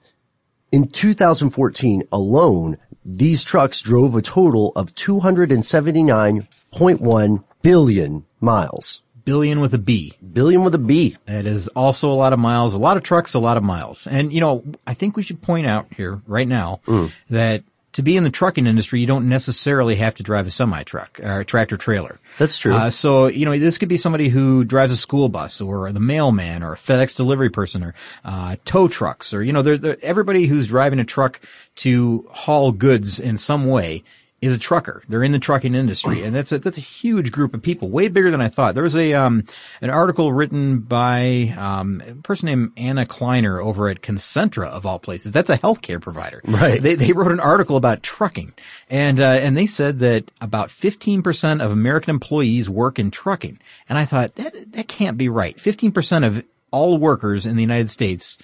In 0.72 0.88
2014 0.88 2.04
alone, 2.10 2.78
these 3.04 3.44
trucks 3.44 3.82
drove 3.82 4.16
a 4.16 4.22
total 4.22 4.72
of 4.78 4.96
279.1 4.96 7.44
billion 7.62 8.26
miles. 8.40 9.02
Billion 9.26 9.60
with 9.60 9.74
a 9.74 9.78
B. 9.78 10.14
Billion 10.34 10.64
with 10.64 10.76
a 10.76 10.80
B. 10.80 11.18
That 11.26 11.46
is 11.46 11.68
also 11.70 12.12
a 12.12 12.14
lot 12.14 12.34
of 12.34 12.40
miles, 12.40 12.74
a 12.74 12.80
lot 12.80 12.98
of 12.98 13.04
trucks, 13.04 13.34
a 13.34 13.40
lot 13.40 13.58
of 13.58 13.64
miles. 13.64 14.08
And, 14.08 14.34
you 14.34 14.42
know, 14.42 14.64
I 14.86 14.94
think 14.94 15.16
we 15.16 15.24
should 15.24 15.42
point 15.42 15.68
out 15.68 15.88
here 15.96 16.22
right 16.28 16.48
now 16.48 16.82
that 17.30 17.64
to 17.94 18.02
be 18.02 18.18
in 18.18 18.24
the 18.24 18.30
trucking 18.32 18.66
industry, 18.66 19.00
you 19.00 19.06
don't 19.06 19.30
necessarily 19.30 19.96
have 19.96 20.16
to 20.16 20.24
drive 20.24 20.48
a 20.48 20.52
semi 20.52 20.84
truck 20.84 21.20
or 21.22 21.42
a 21.42 21.46
tractor 21.46 21.78
trailer. 21.78 22.20
That's 22.40 22.58
true. 22.58 22.74
Uh, 22.74 22.90
so, 22.90 23.28
you 23.28 23.46
know, 23.46 23.58
this 23.58 23.78
could 23.78 23.90
be 23.90 23.98
somebody 23.98 24.30
who 24.30 24.64
drives 24.64 24.92
a 24.92 24.98
school 24.98 25.30
bus 25.30 25.62
or 25.62 25.92
the 25.92 26.00
mailman 26.00 26.64
or 26.64 26.74
a 26.74 26.78
FedEx 26.78 27.16
delivery 27.16 27.50
person 27.50 27.84
or, 27.84 27.94
uh, 28.26 28.56
tow 28.66 28.88
trucks 28.88 29.34
or, 29.34 29.44
you 29.44 29.54
know, 29.54 29.62
they're, 29.62 29.78
they're, 29.78 29.98
everybody 30.02 30.48
who's 30.48 30.68
driving 30.68 31.00
a 31.00 31.06
truck 31.06 31.40
to 31.76 32.28
haul 32.32 32.72
goods 32.72 33.20
in 33.20 33.38
some 33.38 33.68
way 33.68 34.04
is 34.44 34.54
a 34.54 34.58
trucker. 34.58 35.02
They're 35.08 35.24
in 35.24 35.32
the 35.32 35.40
trucking 35.40 35.74
industry, 35.74 36.22
and 36.24 36.36
that's 36.36 36.52
a 36.52 36.60
that's 36.60 36.78
a 36.78 36.82
huge 36.82 37.32
group 37.32 37.54
of 37.54 37.62
people, 37.62 37.90
way 37.90 38.10
bigger 38.10 38.30
than 38.30 38.42
I 38.42 38.50
thought. 38.50 38.74
There 38.74 38.84
was 38.84 38.96
a 38.96 39.14
um 39.14 39.46
an 39.80 39.90
article 39.90 40.34
written 40.34 40.80
by 40.80 41.56
um 41.58 42.04
a 42.06 42.14
person 42.16 42.48
named 42.48 42.72
Anna 42.76 43.06
Kleiner 43.06 43.62
over 43.62 43.88
at 43.88 44.02
Concentra 44.02 44.68
of 44.68 44.86
all 44.86 45.00
places. 45.00 45.32
That's 45.32 45.50
a 45.50 45.58
healthcare 45.58 46.02
provider. 46.02 46.42
Right. 46.46 46.82
They 46.82 46.96
they 46.96 47.14
wrote 47.14 47.32
an 47.32 47.40
article 47.40 47.78
about 47.78 48.04
trucking, 48.04 48.54
and 48.90 49.22
uh, 49.22 49.24
and 49.24 49.56
they 49.56 49.66
said 49.66 50.00
that 50.00 50.30
about 50.42 50.70
fifteen 50.70 51.24
percent 51.24 51.62
of 51.62 51.72
American 51.72 52.10
employees 52.10 52.70
work 52.70 53.00
in 53.00 53.12
trucking, 53.12 53.60
and 53.88 53.98
I 53.98 54.04
thought 54.04 54.36
that 54.36 54.74
that 54.74 54.90
can't 54.90 55.18
be 55.18 55.30
right. 55.30 55.58
Fifteen 55.58 55.94
percent 55.94 56.26
of 56.26 56.44
all 56.70 56.98
workers 56.98 57.46
in 57.46 57.56
the 57.56 57.62
United 57.62 57.90
States 57.90 58.38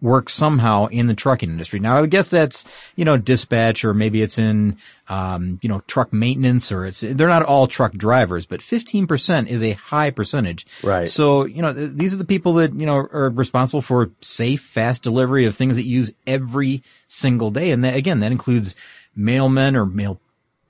work 0.00 0.30
somehow 0.30 0.86
in 0.86 1.06
the 1.06 1.14
trucking 1.14 1.50
industry. 1.50 1.78
Now, 1.78 1.96
I 1.96 2.00
would 2.00 2.10
guess 2.10 2.28
that's, 2.28 2.64
you 2.96 3.04
know, 3.04 3.16
dispatch 3.16 3.84
or 3.84 3.92
maybe 3.92 4.22
it's 4.22 4.38
in, 4.38 4.78
um, 5.08 5.58
you 5.62 5.68
know, 5.68 5.80
truck 5.86 6.12
maintenance 6.12 6.72
or 6.72 6.86
it's, 6.86 7.00
they're 7.00 7.28
not 7.28 7.42
all 7.42 7.66
truck 7.66 7.92
drivers, 7.92 8.46
but 8.46 8.60
15% 8.60 9.48
is 9.48 9.62
a 9.62 9.72
high 9.72 10.10
percentage. 10.10 10.66
Right. 10.82 11.10
So, 11.10 11.44
you 11.44 11.62
know, 11.62 11.72
th- 11.72 11.92
these 11.94 12.12
are 12.12 12.16
the 12.18 12.24
people 12.24 12.54
that, 12.54 12.72
you 12.74 12.86
know, 12.86 12.96
are 12.96 13.30
responsible 13.30 13.82
for 13.82 14.10
safe, 14.20 14.62
fast 14.62 15.02
delivery 15.02 15.46
of 15.46 15.54
things 15.54 15.76
that 15.76 15.84
you 15.84 15.98
use 15.98 16.12
every 16.26 16.82
single 17.08 17.50
day. 17.50 17.70
And 17.70 17.84
that, 17.84 17.94
again, 17.94 18.20
that 18.20 18.32
includes 18.32 18.74
mailmen 19.16 19.74
or 19.76 19.84
mail 19.84 20.20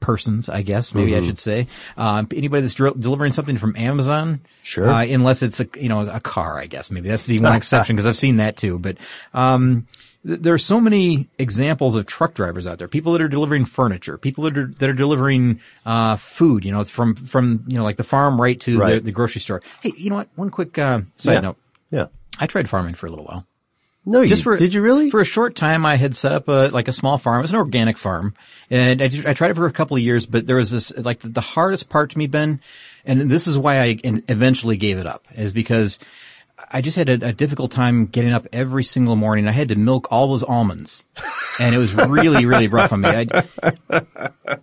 persons, 0.01 0.49
I 0.49 0.63
guess, 0.63 0.95
maybe 0.95 1.15
I 1.15 1.21
should 1.21 1.39
say. 1.39 1.67
Um, 1.97 2.27
anybody 2.35 2.63
that's 2.63 2.75
dri- 2.75 2.93
delivering 2.99 3.33
something 3.35 3.57
from 3.59 3.77
Amazon. 3.77 4.41
Sure. 4.63 4.89
Uh, 4.89 5.05
unless 5.05 5.43
it's 5.43 5.61
a, 5.61 5.69
you 5.77 5.89
know, 5.89 6.09
a 6.09 6.21
car, 6.21 6.59
I 6.59 6.67
guess. 6.67 6.91
Maybe 6.91 7.09
that's 7.09 7.27
the 7.27 7.39
one 7.41 7.55
exception 7.57 7.97
because 7.97 8.07
I've 8.07 8.17
seen 8.17 8.39
that 8.39 8.57
too. 8.57 8.79
But, 8.79 8.97
um, 9.35 9.87
th- 10.27 10.41
there 10.41 10.55
are 10.55 10.59
so 10.59 10.81
many 10.81 11.29
examples 11.39 11.95
of 11.95 12.07
truck 12.07 12.35
drivers 12.35 12.67
out 12.67 12.79
there. 12.79 12.89
People 12.89 13.13
that 13.13 13.23
are 13.23 13.29
delivering 13.29 13.65
furniture, 13.67 14.17
people 14.19 14.45
that 14.45 14.57
are, 14.59 14.67
that 14.67 14.89
are 14.91 14.95
delivering, 14.95 15.61
uh, 15.87 16.17
food, 16.17 16.65
you 16.65 16.73
know, 16.73 16.83
from, 16.85 17.15
from, 17.15 17.65
you 17.67 17.77
know, 17.77 17.85
like 17.85 17.97
the 17.97 18.05
farm 18.05 18.41
right 18.41 18.59
to 18.61 18.73
the, 18.73 18.79
Right. 18.79 19.05
the 19.05 19.13
grocery 19.13 19.41
store. 19.43 19.61
Hey, 19.83 19.93
you 19.97 20.09
know 20.11 20.17
what? 20.17 20.29
One 20.37 20.51
quick, 20.51 20.79
uh, 20.79 21.01
side 21.17 21.33
Yeah. 21.35 21.41
note. 21.41 21.57
Yeah. 21.91 22.07
I 22.39 22.47
tried 22.47 22.69
farming 22.71 22.95
for 22.95 23.07
a 23.07 23.11
little 23.11 23.27
while. 23.27 23.47
No, 24.07 24.25
Just 24.25 24.41
you, 24.41 24.45
for 24.45 24.57
did 24.57 24.73
you 24.73 24.81
really? 24.81 25.11
For 25.11 25.21
a 25.21 25.25
short 25.27 25.55
time, 25.55 25.85
I 25.85 25.97
had 25.97 26.17
set 26.17 26.33
up 26.33 26.49
a 26.49 26.69
like 26.73 26.89
a 26.89 26.93
small 26.93 27.19
farm. 27.19 27.41
It 27.41 27.43
was 27.43 27.51
an 27.51 27.59
organic 27.59 27.99
farm, 27.99 28.35
and 28.71 29.03
I, 29.03 29.11
I 29.27 29.35
tried 29.35 29.51
it 29.51 29.55
for 29.55 29.67
a 29.67 29.73
couple 29.73 29.97
of 29.97 30.03
years. 30.03 30.25
But 30.25 30.47
there 30.47 30.57
was 30.57 30.71
this 30.71 30.91
like 30.97 31.21
the, 31.21 31.29
the 31.29 31.43
hardest 31.43 31.91
part 31.91 32.11
to 32.13 32.19
me, 32.19 32.27
Ben, 32.27 32.61
and 33.05 33.31
this 33.31 33.47
is 33.47 33.59
why 33.59 33.81
I 33.81 33.99
eventually 34.03 34.79
gave 34.79 34.99
it 34.99 35.07
up, 35.07 35.27
is 35.35 35.53
because 35.53 35.99
I 36.73 36.81
just 36.81 36.97
had 36.97 37.11
a, 37.11 37.29
a 37.29 37.33
difficult 37.35 37.73
time 37.73 38.07
getting 38.07 38.33
up 38.33 38.47
every 38.55 38.85
single 38.85 39.17
morning. 39.17 39.47
I 39.47 39.53
had 39.53 39.69
to 39.69 39.77
milk 39.77 40.09
all 40.11 40.29
those 40.29 40.45
almonds, 40.45 41.05
and 41.59 41.75
it 41.75 41.79
was 41.79 41.95
really 41.95 42.47
really 42.47 42.69
rough 42.69 42.95
on 42.95 43.03
me. 43.03 43.09
I, 43.11 43.45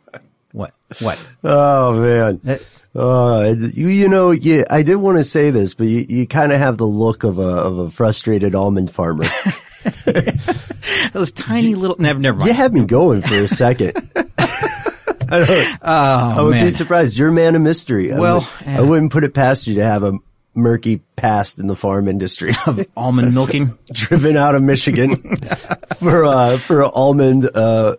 what 0.51 0.73
what? 0.99 1.23
oh 1.43 2.01
man. 2.01 2.39
That- 2.43 2.63
Uh, 2.97 3.55
you, 3.73 3.87
you 3.89 4.07
know, 4.09 4.31
you, 4.31 4.65
I 4.69 4.81
did 4.81 4.95
want 4.95 5.17
to 5.17 5.23
say 5.23 5.51
this, 5.51 5.73
but 5.75 5.85
you, 5.87 6.05
you 6.09 6.27
kind 6.27 6.51
of 6.51 6.57
have 6.59 6.77
the 6.77 6.87
look 6.87 7.23
of 7.23 7.37
a, 7.37 7.43
of 7.43 7.77
a 7.77 7.89
frustrated 7.91 8.55
almond 8.55 8.89
farmer. 8.91 9.27
Those 11.13 11.31
tiny 11.31 11.75
little 11.75 11.95
never 11.99 12.19
never 12.19 12.37
mind. 12.39 12.47
you 12.49 12.53
had 12.53 12.73
me 12.73 12.85
going 12.85 13.21
for 13.21 13.35
a 13.35 13.47
second. 13.47 13.93
I, 15.29 15.45
don't, 15.45 15.77
I 15.83 16.41
would 16.41 16.51
man. 16.51 16.65
be 16.65 16.71
surprised. 16.71 17.17
You're 17.17 17.29
a 17.29 17.33
man 17.33 17.55
of 17.55 17.61
mystery. 17.61 18.11
I 18.13 18.19
Well, 18.19 18.39
would- 18.39 18.47
yeah. 18.67 18.77
I 18.79 18.81
wouldn't 18.81 19.11
put 19.11 19.23
it 19.23 19.33
past 19.33 19.67
you 19.67 19.75
to 19.75 19.83
have 19.83 20.03
a 20.03 20.13
murky 20.55 21.01
past 21.15 21.59
in 21.59 21.67
the 21.67 21.75
farm 21.75 22.07
industry. 22.07 22.53
Of 22.65 22.85
almond 22.97 23.33
milking. 23.35 23.77
driven 23.91 24.37
out 24.37 24.55
of 24.55 24.63
Michigan 24.63 25.17
for 25.99 26.25
uh 26.25 26.57
for 26.57 26.83
almond 26.83 27.49
uh 27.53 27.95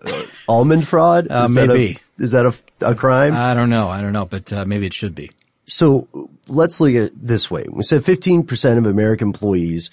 almond 0.49 0.88
fraud. 0.88 1.28
Uh, 1.31 1.47
Is 1.49 1.55
that 1.55 1.64
a- 1.64 1.69
maybe. 1.69 1.99
is 2.19 2.31
that 2.33 2.47
a, 2.47 2.55
a 2.80 2.94
crime? 2.94 3.35
I 3.35 3.54
don't 3.54 3.70
know. 3.70 3.88
I 3.88 4.00
don't 4.02 4.12
know, 4.12 4.25
but 4.26 4.52
uh, 4.52 4.64
maybe 4.64 4.87
it 4.87 4.94
should 4.94 5.14
be. 5.14 5.30
so 5.66 6.08
let's 6.49 6.80
look 6.80 6.90
at 6.94 7.02
it 7.02 7.12
this 7.14 7.50
way. 7.50 7.64
We 7.70 7.82
said 7.82 8.02
15% 8.02 8.78
of 8.78 8.87
American 8.87 9.28
employees. 9.28 9.90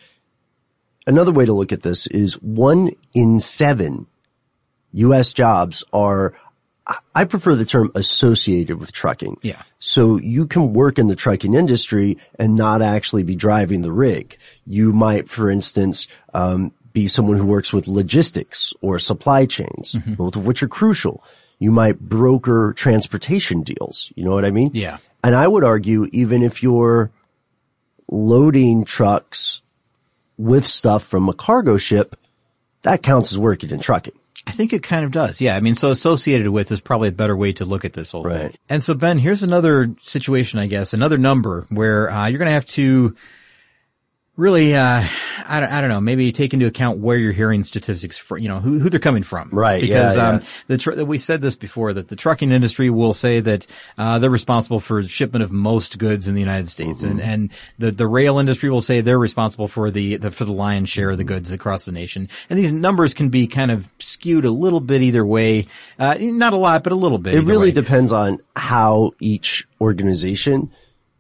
Another 1.08 1.32
way 1.32 1.46
to 1.46 1.54
look 1.54 1.72
at 1.72 1.84
this 1.84 2.08
is 2.08 2.34
one 2.42 2.92
in 3.14 3.40
seven 3.40 4.08
U.S. 4.94 5.34
jobs 5.34 5.84
are, 5.94 6.34
I- 6.88 6.98
I 7.14 7.26
prefer 7.26 7.54
the 7.56 7.66
term 7.66 7.92
associated 7.94 8.80
with 8.80 8.92
trucking. 8.92 9.38
Yeah. 9.44 9.62
So 9.80 10.18
you 10.18 10.48
can 10.48 10.74
work 10.74 10.98
in 10.98 11.08
the 11.08 11.16
trucking 11.16 11.54
industry 11.54 12.18
and 12.40 12.56
not 12.56 12.82
actually 12.82 13.24
be 13.24 13.36
driving 13.36 13.82
the 13.82 13.92
rig. 13.92 14.38
You 14.66 14.94
might, 14.94 15.30
for 15.30 15.52
instance, 15.52 16.08
um, 16.34 16.72
be 16.94 17.08
someone 17.10 17.38
who 17.38 17.46
works 17.46 17.74
with 17.74 17.88
logistics 17.88 18.74
or 18.82 18.98
supply 18.98 19.46
chains, 19.46 19.92
Mm-hmm. 19.94 20.14
both 20.14 20.36
of 20.38 20.48
which 20.48 20.64
are 20.64 20.68
crucial. 20.70 21.24
You 21.60 21.72
might 21.72 22.00
broker 22.00 22.74
transportation 22.74 23.64
deals. 23.64 24.12
You 24.16 24.26
know 24.26 24.32
what 24.32 24.46
I 24.46 24.52
mean? 24.52 24.72
Yeah. 24.74 24.98
And 25.24 25.36
I 25.36 25.48
would 25.48 25.64
argue 25.64 26.08
even 26.12 26.44
if 26.44 26.62
you're 26.62 27.12
loading 28.10 28.86
trucks 28.86 29.62
with 30.38 30.66
stuff 30.66 31.04
from 31.04 31.30
a 31.30 31.34
cargo 31.34 31.78
ship, 31.78 32.16
that 32.84 33.02
counts 33.02 33.32
as 33.32 33.40
working 33.40 33.72
in 33.72 33.80
trucking. 33.80 34.14
I 34.46 34.52
think 34.52 34.74
it 34.74 34.84
kind 34.84 35.06
of 35.06 35.12
does. 35.12 35.42
Yeah. 35.42 35.56
I 35.56 35.60
mean, 35.62 35.74
so 35.74 35.90
associated 35.90 36.50
with 36.50 36.72
is 36.72 36.80
probably 36.80 37.10
a 37.10 37.14
better 37.14 37.36
way 37.36 37.54
to 37.54 37.66
look 37.66 37.84
at 37.84 37.94
this 37.94 38.12
whole 38.12 38.24
thing. 38.24 38.32
Right. 38.32 38.60
And 38.70 38.84
so 38.84 38.94
Ben, 38.94 39.18
here's 39.18 39.42
another 39.42 39.96
situation, 40.02 40.60
I 40.60 40.68
guess, 40.68 40.94
another 40.94 41.18
number 41.18 41.66
where, 41.70 42.12
uh, 42.12 42.28
you're 42.28 42.38
going 42.38 42.50
to 42.50 42.54
have 42.54 42.68
to 42.68 43.16
really, 44.38 44.76
uh, 44.76 45.06
I 45.48 45.60
don't, 45.60 45.72
I 45.72 45.80
don't 45.80 45.90
know, 45.90 46.02
maybe 46.02 46.32
take 46.32 46.54
into 46.54 46.66
account 46.66 47.00
where 47.00 47.18
you're 47.18 47.32
hearing 47.32 47.64
statistics 47.64 48.18
for, 48.18 48.38
you 48.38 48.50
know, 48.50 48.60
who, 48.60 48.80
who 48.80 48.90
they're 48.90 49.00
coming 49.00 49.24
from. 49.24 49.50
Right, 49.52 49.80
Because, 49.82 50.16
yeah, 50.18 50.28
um, 50.30 50.36
yeah. 50.36 50.46
the, 50.68 50.78
tr- 50.78 51.04
we 51.04 51.18
said 51.18 51.42
this 51.42 51.56
before 51.56 51.94
that 51.94 52.10
the 52.10 52.16
trucking 52.16 52.52
industry 52.52 52.90
will 52.90 53.14
say 53.14 53.40
that, 53.40 53.66
uh, 53.98 54.20
they're 54.20 54.30
responsible 54.30 54.80
for 54.80 55.02
shipment 55.04 55.44
of 55.44 55.52
most 55.52 55.98
goods 55.98 56.28
in 56.28 56.36
the 56.36 56.42
United 56.42 56.70
States. 56.70 57.02
And, 57.04 57.20
Mm-hmm. 57.20 57.30
and 57.30 57.50
the, 57.80 57.92
the 57.92 58.08
rail 58.08 58.40
industry 58.40 58.70
will 58.70 58.82
say 58.82 59.02
they're 59.02 59.20
responsible 59.20 59.68
for 59.68 59.90
the, 59.92 60.18
the, 60.18 60.32
for 60.32 60.44
the 60.44 60.52
lion's 60.52 60.90
share 60.90 61.12
of 61.12 61.18
the 61.18 61.24
goods 61.24 61.52
across 61.52 61.86
the 61.86 61.92
nation. 61.92 62.28
And 62.50 62.60
these 62.60 62.72
numbers 62.74 63.14
can 63.14 63.30
be 63.30 63.48
kind 63.48 63.72
of 63.72 63.88
skewed 64.00 64.44
a 64.46 64.52
little 64.52 64.82
bit 64.82 65.02
either 65.02 65.26
way. 65.26 65.68
Uh, 65.98 66.16
not 66.20 66.54
a 66.54 66.58
lot, 66.58 66.84
but 66.84 66.92
a 66.92 66.96
little 66.96 67.20
bit. 67.20 67.36
It 67.36 67.42
really 67.42 67.70
way. 67.70 67.72
depends 67.72 68.12
on 68.12 68.40
how 68.56 69.12
each 69.20 69.66
organization 69.80 70.72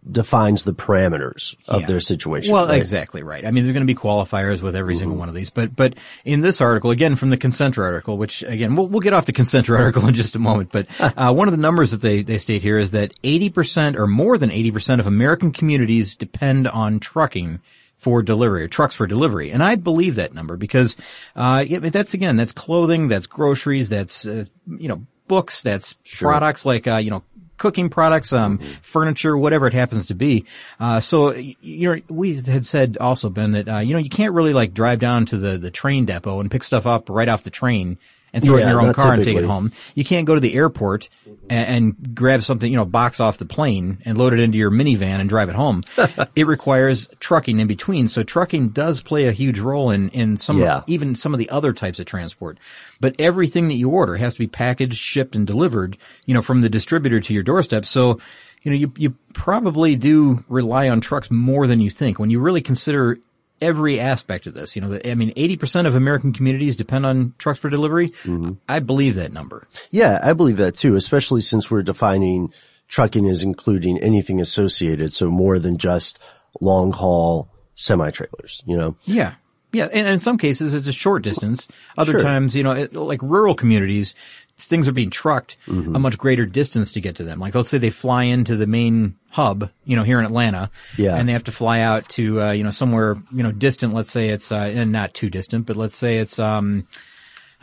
defines 0.09 0.63
the 0.63 0.74
parameters 0.74 1.55
of 1.67 1.81
Yeah. 1.81 1.88
their 1.88 2.00
situation. 2.00 2.53
Well, 2.53 2.67
right? 2.67 2.77
exactly 2.77 3.24
right. 3.24 3.45
I 3.45 3.51
mean, 3.51 3.63
there's 3.63 3.74
going 3.74 3.85
to 3.85 3.91
be 3.91 3.97
qualifiers 4.00 4.62
with 4.62 4.75
every 4.75 4.95
single 4.95 5.17
one 5.17 5.29
of 5.29 5.35
these, 5.35 5.50
but 5.50 5.75
but 5.75 5.95
in 6.24 6.41
this 6.41 6.62
article, 6.62 6.91
again 6.91 7.15
from 7.15 7.31
the 7.31 7.38
Concentra 7.38 7.83
article, 7.83 8.17
which 8.17 8.43
again 8.43 8.75
we'll 8.75 8.88
we'll 8.88 9.00
get 9.01 9.13
off 9.13 9.25
the 9.25 9.33
Concentra 9.33 9.79
article 9.79 10.07
in 10.07 10.13
just 10.13 10.35
a 10.35 10.39
moment, 10.39 10.71
but 10.71 10.88
uh, 11.00 11.33
one 11.33 11.47
of 11.47 11.51
the 11.53 11.57
numbers 11.62 11.91
that 11.91 12.01
they 12.01 12.21
they 12.21 12.38
state 12.38 12.62
here 12.62 12.77
is 12.77 12.91
that 12.91 13.13
80 13.24 13.50
percent 13.50 13.97
or 13.97 14.07
more 14.07 14.38
than 14.38 14.51
80 14.51 14.71
percent 14.71 15.01
of 15.01 15.07
American 15.07 15.51
communities 15.51 16.15
depend 16.15 16.67
on 16.67 17.00
trucking 17.00 17.59
for 17.97 18.21
delivery 18.21 18.63
or 18.63 18.67
trucks 18.67 18.93
for 18.93 19.07
delivery, 19.07 19.50
and 19.51 19.63
I 19.63 19.75
believe 19.75 20.15
that 20.15 20.33
number 20.33 20.57
because 20.57 20.97
uh, 21.35 21.65
that's 21.67 22.13
again 22.13 22.35
that's 22.35 22.51
clothing, 22.51 23.07
that's 23.07 23.25
groceries, 23.25 23.89
that's 23.89 24.27
uh, 24.27 24.45
you 24.67 24.88
know 24.88 25.01
books, 25.27 25.63
that's 25.63 25.95
products 26.19 26.65
like 26.65 26.85
uh, 26.88 26.97
you 26.97 27.09
know 27.09 27.24
cooking 27.57 27.89
products, 27.89 28.33
um, 28.33 28.59
furniture, 28.81 29.38
whatever 29.38 29.67
it 29.67 29.74
happens 29.74 30.05
to 30.07 30.15
be. 30.15 30.45
Uh, 30.79 31.00
so 31.00 31.33
you 31.33 31.95
know, 31.95 32.01
we 32.09 32.41
had 32.41 32.65
said 32.65 32.97
also 33.00 33.29
Ben 33.29 33.51
that 33.51 33.67
uh, 33.67 33.79
you 33.79 33.93
know 33.93 34.00
you 34.00 34.09
can't 34.09 34.33
really 34.33 34.53
like 34.53 34.74
drive 34.74 35.00
down 35.00 35.25
to 35.27 35.38
the 35.38 35.57
the 35.57 35.71
train 35.71 36.05
depot 36.05 36.39
and 36.39 36.51
pick 36.51 36.63
stuff 36.63 36.85
up 36.85 37.09
right 37.09 37.29
off 37.29 37.43
the 37.43 37.50
train 37.50 37.97
and 38.36 38.44
throw 38.44 38.58
it 38.58 38.63
in 38.63 38.68
your 38.70 38.82
own 38.82 38.94
car 38.94 39.13
and 39.13 39.24
take 39.24 39.38
it 39.38 39.46
home. 39.46 39.72
You 39.96 40.04
can't 40.04 40.27
go 40.27 40.36
to 40.36 40.42
the 40.42 40.54
airport 40.54 41.10
and, 41.50 41.96
and 41.96 42.15
grab 42.15 42.44
something, 42.44 42.70
you 42.70 42.77
know, 42.77 42.86
box 42.86 43.20
off 43.20 43.38
the 43.38 43.46
plane 43.46 44.00
and 44.06 44.18
load 44.18 44.34
it 44.34 44.39
into 44.42 44.58
your 44.58 44.70
minivan 44.70 45.20
and 45.22 45.30
drive 45.30 45.48
it 45.50 45.56
home. 45.56 45.82
it 46.36 46.46
requires 46.46 47.10
trucking 47.20 47.60
in 47.60 47.68
between. 47.68 48.10
So 48.10 48.24
trucking 48.24 48.70
does 48.70 49.01
play 49.01 49.27
a 49.27 49.32
huge 49.32 49.60
role 49.60 49.89
in, 49.89 50.10
in 50.10 50.36
some, 50.38 50.60
Yeah. 50.60 50.82
even 50.86 51.15
some 51.15 51.34
of 51.34 51.38
the 51.39 51.50
other 51.50 51.72
types 51.72 51.98
of 52.00 52.06
transport. 52.06 52.60
But 53.00 53.15
everything 53.20 53.70
that 53.70 53.75
you 53.75 53.89
order 53.89 54.18
has 54.18 54.34
to 54.34 54.39
be 54.39 54.48
packaged, 54.48 54.98
shipped, 54.98 55.36
and 55.36 55.48
delivered, 55.48 55.98
you 56.25 56.34
know, 56.34 56.42
from 56.42 56.62
the 56.62 56.70
distributor 56.70 57.22
to 57.22 57.34
your 57.34 57.44
doorstep. 57.44 57.86
So, 57.86 58.20
you 58.63 58.72
know, 58.72 58.77
you, 58.77 58.92
you 58.98 59.15
probably 59.34 59.96
do 59.96 60.44
rely 60.50 60.89
on 60.89 61.00
trucks 61.00 61.32
more 61.32 61.68
than 61.68 61.80
you 61.80 61.89
think 61.89 62.20
when 62.20 62.30
you 62.30 62.39
really 62.39 62.62
consider 62.62 63.18
every 63.62 64.00
aspect 64.00 64.47
of 64.47 64.53
this. 64.53 64.75
You 64.75 64.81
know, 64.81 65.00
I 65.05 65.15
mean, 65.15 65.33
80% 65.33 65.88
of 65.88 65.95
American 65.95 66.33
communities 66.33 66.75
depend 66.75 67.05
on 67.05 67.33
trucks 67.38 67.59
for 67.59 67.69
delivery. 67.69 68.09
Mm-hmm. 68.24 68.53
I 68.67 68.79
believe 68.79 69.15
that 69.15 69.31
number. 69.31 69.67
Yeah, 69.91 70.19
I 70.21 70.33
believe 70.33 70.57
that 70.57 70.75
too, 70.75 70.95
especially 70.95 71.41
since 71.41 71.69
we're 71.71 71.83
defining 71.83 72.53
trucking 72.88 73.27
as 73.27 73.43
including 73.43 74.00
anything 74.00 74.39
associated. 74.41 75.13
So 75.13 75.27
more 75.29 75.57
than 75.59 75.77
just 75.77 76.19
long 76.62 76.91
haul 76.91 77.50
semi 77.75 78.12
trailers, 78.12 78.62
you 78.65 78.77
know? 78.77 78.95
Yeah. 79.05 79.35
Yeah. 79.74 79.89
And 79.91 80.07
in 80.07 80.19
some 80.19 80.38
cases, 80.38 80.74
it's 80.74 80.88
a 80.88 80.93
short 80.93 81.24
distance. 81.24 81.67
Other 81.97 82.13
Sure. 82.13 82.21
times, 82.21 82.55
you 82.55 82.63
know, 82.63 82.71
it, 82.71 82.93
like 82.93 83.21
rural 83.21 83.55
communities, 83.55 84.15
things 84.57 84.88
are 84.88 84.91
being 84.93 85.09
trucked 85.09 85.57
Mm-hmm. 85.67 85.95
a 85.95 86.00
much 86.00 86.17
greater 86.17 86.45
distance 86.45 86.91
to 86.93 87.01
get 87.01 87.15
to 87.17 87.24
them. 87.24 87.39
Like 87.39 87.55
let's 87.55 87.69
say 87.69 87.77
they 87.77 87.89
fly 87.89 88.24
into 88.24 88.55
the 88.55 88.67
main 88.67 89.15
hub, 89.29 89.69
you 89.83 89.95
know, 89.95 90.03
here 90.03 90.19
in 90.19 90.25
Atlanta. 90.25 90.69
Yeah. 90.97 91.15
And 91.17 91.27
they 91.27 91.33
have 91.33 91.43
to 91.45 91.51
fly 91.51 91.81
out 91.81 92.07
to, 92.09 92.41
uh, 92.41 92.51
you 92.51 92.63
know, 92.63 92.71
somewhere, 92.71 93.17
you 93.33 93.43
know, 93.43 93.51
distant. 93.51 93.93
Let's 93.93 94.12
say 94.12 94.29
it's, 94.29 94.51
uh, 94.51 94.55
and 94.74 94.91
not 94.91 95.13
too 95.13 95.29
distant, 95.29 95.65
but 95.65 95.75
let's 95.75 95.95
say 95.97 96.19
it's, 96.19 96.39
um, 96.39 96.88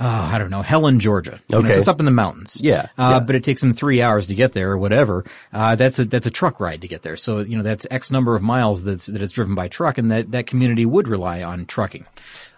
oh, 0.00 0.04
I 0.06 0.36
don't 0.38 0.50
know, 0.50 0.60
Helen, 0.62 1.00
Georgia. 1.00 1.40
You 1.48 1.54
know, 1.56 1.64
Okay. 1.64 1.72
so 1.74 1.78
it's 1.78 1.88
up 1.88 1.98
in 2.00 2.04
the 2.06 2.10
mountains. 2.12 2.58
Yeah, 2.60 2.88
Uh, 2.98 3.18
yeah. 3.18 3.20
but 3.20 3.36
it 3.36 3.44
takes 3.44 3.60
them 3.62 3.72
three 3.72 4.02
hours 4.02 4.26
to 4.26 4.34
get 4.34 4.52
there 4.52 4.72
or 4.72 4.78
whatever. 4.78 5.24
Uh, 5.52 5.76
that's 5.76 5.98
a, 5.98 6.04
that's 6.04 6.26
a 6.26 6.30
truck 6.30 6.60
ride 6.60 6.82
to 6.82 6.88
get 6.88 7.02
there. 7.02 7.16
So, 7.16 7.38
you 7.40 7.56
know, 7.56 7.62
that's 7.62 7.86
X 7.90 8.10
number 8.10 8.34
of 8.36 8.42
miles 8.42 8.84
that's, 8.84 9.06
that 9.06 9.22
it's 9.22 9.32
driven 9.32 9.54
by 9.54 9.68
truck 9.68 9.96
and 9.98 10.10
that, 10.10 10.30
that 10.32 10.46
community 10.46 10.84
would 10.84 11.08
rely 11.08 11.42
on 11.42 11.64
trucking. 11.66 12.04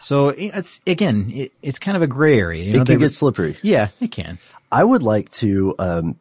So 0.05 0.29
it's, 0.29 0.83
again, 0.87 1.33
it, 1.35 1.53
it's 1.63 1.79
kind 1.79 1.97
of 1.97 2.03
a 2.03 2.07
gray 2.07 2.39
area. 2.39 2.63
You 2.63 2.73
know, 2.75 2.83
It 2.83 2.87
can 2.87 2.99
get 2.99 3.11
slippery. 3.13 3.57
Yeah, 3.63 3.89
it 4.01 4.13
can. 4.13 4.39
I 4.71 4.85
would 4.85 5.03
like 5.03 5.31
to, 5.33 5.75
um, 5.79 6.17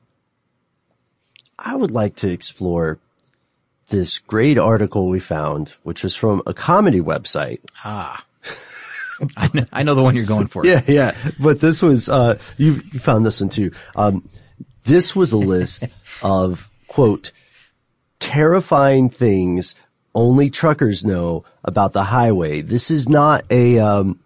I 1.60 1.76
would 1.76 1.92
like 1.92 2.16
to 2.18 2.32
explore 2.32 3.00
this 3.90 4.20
great 4.20 4.58
article 4.58 5.10
we 5.10 5.20
found, 5.20 5.70
which 5.84 6.02
was 6.02 6.16
from 6.16 6.42
a 6.48 6.54
comedy 6.54 7.02
website. 7.02 7.60
Ah. 7.84 8.24
I 9.36 9.50
know, 9.54 9.66
I 9.74 9.84
know 9.84 9.96
the 9.96 10.02
one 10.04 10.16
you're 10.16 10.26
going 10.26 10.48
for. 10.48 10.66
Yeah, 10.66 10.82
yeah. 10.88 11.16
But 11.38 11.60
this 11.60 11.82
was, 11.82 12.08
uh, 12.08 12.40
you 12.58 12.82
you 12.94 13.00
found 13.00 13.26
this 13.26 13.42
one 13.42 13.50
too. 13.50 13.72
Um, 13.98 14.28
this 14.86 15.14
was 15.14 15.34
a 15.34 15.38
list 15.38 15.84
of, 16.24 16.72
quote, 16.88 17.32
terrifying 18.20 19.10
things 19.10 19.76
only 20.16 20.50
truckers 20.50 21.06
know 21.06 21.46
about 21.64 21.94
the 21.94 22.04
highway. 22.04 22.62
This 22.62 22.92
is 22.92 23.10
not 23.10 23.46
a, 23.50 23.80
um, 23.80 24.20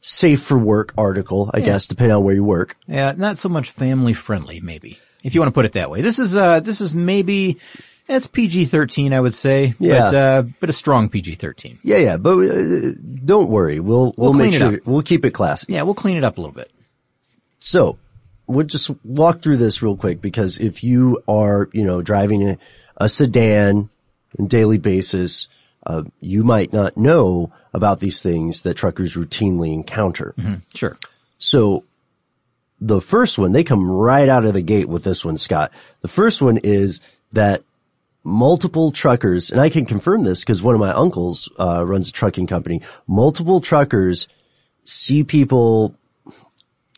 safe 0.00 0.42
for 0.42 0.58
work 0.58 0.92
article, 0.98 1.50
I 1.54 1.60
guess, 1.60 1.86
depending 1.86 2.14
on 2.14 2.22
where 2.22 2.34
you 2.34 2.44
work. 2.44 2.76
Yeah, 2.86 3.14
not 3.16 3.38
so 3.38 3.48
much 3.48 3.70
family 3.70 4.12
friendly, 4.12 4.60
maybe, 4.60 4.98
if 5.22 5.34
you 5.34 5.40
want 5.40 5.48
to 5.48 5.54
put 5.54 5.64
it 5.64 5.72
that 5.72 5.90
way. 5.90 6.02
This 6.02 6.18
is, 6.18 6.36
uh, 6.36 6.60
this 6.60 6.82
is 6.82 6.94
maybe, 6.94 7.58
it's 8.06 8.26
PG-13, 8.26 9.14
I 9.14 9.20
would 9.20 9.34
say. 9.34 9.74
Yeah. 9.78 10.00
But, 10.00 10.14
uh, 10.14 10.42
but 10.60 10.68
a 10.68 10.74
strong 10.74 11.08
PG-13. 11.08 11.78
Yeah, 11.82 11.96
yeah. 11.96 12.16
But 12.18 12.38
uh, 12.38 12.90
don't 13.24 13.48
worry. 13.48 13.80
We'll, 13.80 14.12
we'll, 14.18 14.32
We'll 14.32 14.34
make 14.34 14.52
sure, 14.52 14.78
we'll 14.84 15.02
keep 15.02 15.24
it 15.24 15.30
classy. 15.30 15.72
Yeah, 15.72 15.82
we'll 15.82 15.94
clean 15.94 16.18
it 16.18 16.24
up 16.24 16.36
a 16.36 16.40
little 16.42 16.54
bit. 16.54 16.70
So 17.58 17.98
we'll 18.46 18.66
just 18.66 18.90
walk 19.04 19.40
through 19.40 19.56
this 19.56 19.80
real 19.80 19.96
quick 19.96 20.20
because 20.20 20.58
if 20.58 20.84
you 20.84 21.22
are, 21.26 21.70
you 21.72 21.82
know, 21.84 22.02
driving 22.02 22.46
a, 22.46 22.58
a 22.98 23.08
sedan 23.08 23.88
on 24.38 24.46
a 24.46 24.48
daily 24.48 24.78
basis, 24.78 25.48
uh, 25.86 26.02
you 26.20 26.44
might 26.44 26.72
not 26.72 26.96
know 26.96 27.52
about 27.72 28.00
these 28.00 28.22
things 28.22 28.62
that 28.62 28.74
truckers 28.74 29.14
routinely 29.14 29.72
encounter. 29.72 30.34
Sure. 30.74 30.96
So 31.38 31.84
the 32.80 33.00
first 33.00 33.38
one, 33.38 33.52
they 33.52 33.64
come 33.64 33.90
right 33.90 34.28
out 34.28 34.44
of 34.44 34.54
the 34.54 34.62
gate 34.62 34.88
with 34.88 35.04
this 35.04 35.24
one, 35.24 35.36
Scott. 35.36 35.72
The 36.00 36.08
first 36.08 36.40
one 36.40 36.58
is 36.58 37.00
that 37.32 37.62
multiple 38.22 38.90
truckers, 38.92 39.50
and 39.50 39.60
I 39.60 39.68
can 39.68 39.84
confirm 39.84 40.24
this 40.24 40.40
because 40.40 40.62
one 40.62 40.74
of 40.74 40.80
my 40.80 40.92
uncles, 40.92 41.50
uh, 41.58 41.84
runs 41.84 42.08
a 42.08 42.12
trucking 42.12 42.46
company. 42.46 42.82
Multiple 43.06 43.60
truckers 43.60 44.28
see 44.84 45.24
people 45.24 45.96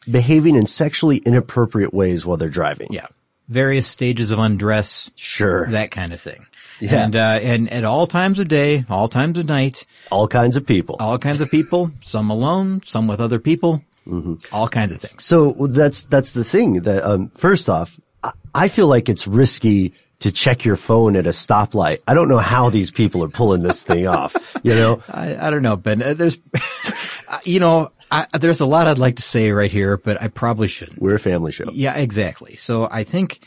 behaving 0.09 0.55
in 0.55 0.67
sexually 0.67 1.19
inappropriate 1.19 1.93
ways 1.93 2.25
while 2.25 2.37
they're 2.37 2.49
driving. 2.49 2.89
Yeah. 2.91 3.07
Various 3.49 3.87
stages 3.87 4.31
of 4.31 4.39
undress. 4.39 5.11
Sure. 5.17 5.67
That 5.67 5.91
kind 5.91 6.13
of 6.13 6.21
thing. 6.21 6.47
Yeah. 6.81 7.05
And, 7.05 7.17
uh, 7.17 7.39
and 7.43 7.73
at 7.73 7.85
all 7.85 8.07
times 8.07 8.39
of 8.39 8.49
day, 8.49 8.85
all 8.89 9.09
times 9.09 9.39
of 9.39 9.47
night, 9.47 9.87
All 10.11 10.29
kinds 10.29 10.57
of 10.57 10.67
people. 10.67 10.97
all 11.01 11.19
kinds 11.19 11.41
of 11.41 11.51
people, 11.51 11.91
some 12.03 12.31
alone, 12.31 12.83
some 12.85 13.07
with 13.09 13.21
other 13.21 13.39
people, 13.39 13.83
Mm-hmm. 14.07 14.35
all 14.55 14.69
kinds 14.69 14.93
of 14.93 15.01
things. 15.01 15.25
So 15.25 15.53
that's 15.69 16.05
that's 16.05 16.31
the 16.33 16.45
thing 16.45 16.83
that 16.83 17.03
um, 17.03 17.29
first 17.31 17.69
off, 17.69 17.99
I- 18.23 18.33
I 18.55 18.69
feel 18.69 18.87
like 18.87 19.09
it's 19.09 19.27
risky 19.27 19.95
to 20.21 20.31
check 20.33 20.65
your 20.65 20.77
phone 20.77 21.17
at 21.17 21.27
a 21.27 21.31
stoplight. 21.31 21.99
I 22.07 22.15
don't 22.15 22.29
know 22.29 22.39
how 22.39 22.71
these 22.71 22.91
people 22.93 23.25
are 23.25 23.29
pulling 23.29 23.63
this 23.63 23.83
thing 23.83 24.07
off. 24.19 24.35
You 24.63 24.75
know, 24.75 25.03
I, 25.09 25.37
I 25.49 25.51
don't 25.51 25.63
know, 25.63 25.77
Ben. 25.77 26.03
Uh, 26.03 26.15
There's, 26.15 26.39
uh, 27.29 27.39
you 27.45 27.59
know, 27.61 27.91
I, 28.11 28.27
there's 28.39 28.61
a 28.61 28.67
lot 28.67 28.87
I'd 28.87 28.99
like 28.99 29.17
to 29.17 29.23
say 29.23 29.51
right 29.51 29.71
here, 29.71 29.97
but 29.97 30.23
I 30.23 30.29
probably 30.29 30.69
shouldn't. 30.69 31.01
we're 31.03 31.17
a 31.17 31.21
family 31.21 31.51
show. 31.53 31.65
Yeah, 31.73 31.95
exactly. 31.97 32.55
So 32.55 32.89
I 32.91 33.03
think 33.05 33.41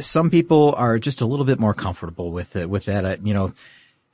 some 0.00 0.30
people 0.30 0.74
are 0.76 0.98
just 0.98 1.20
a 1.20 1.26
little 1.26 1.44
bit 1.44 1.58
more 1.58 1.74
comfortable 1.74 2.32
with 2.32 2.56
it, 2.56 2.68
with 2.70 2.86
that. 2.86 3.04
Uh, 3.04 3.16
you 3.22 3.34
know, 3.34 3.52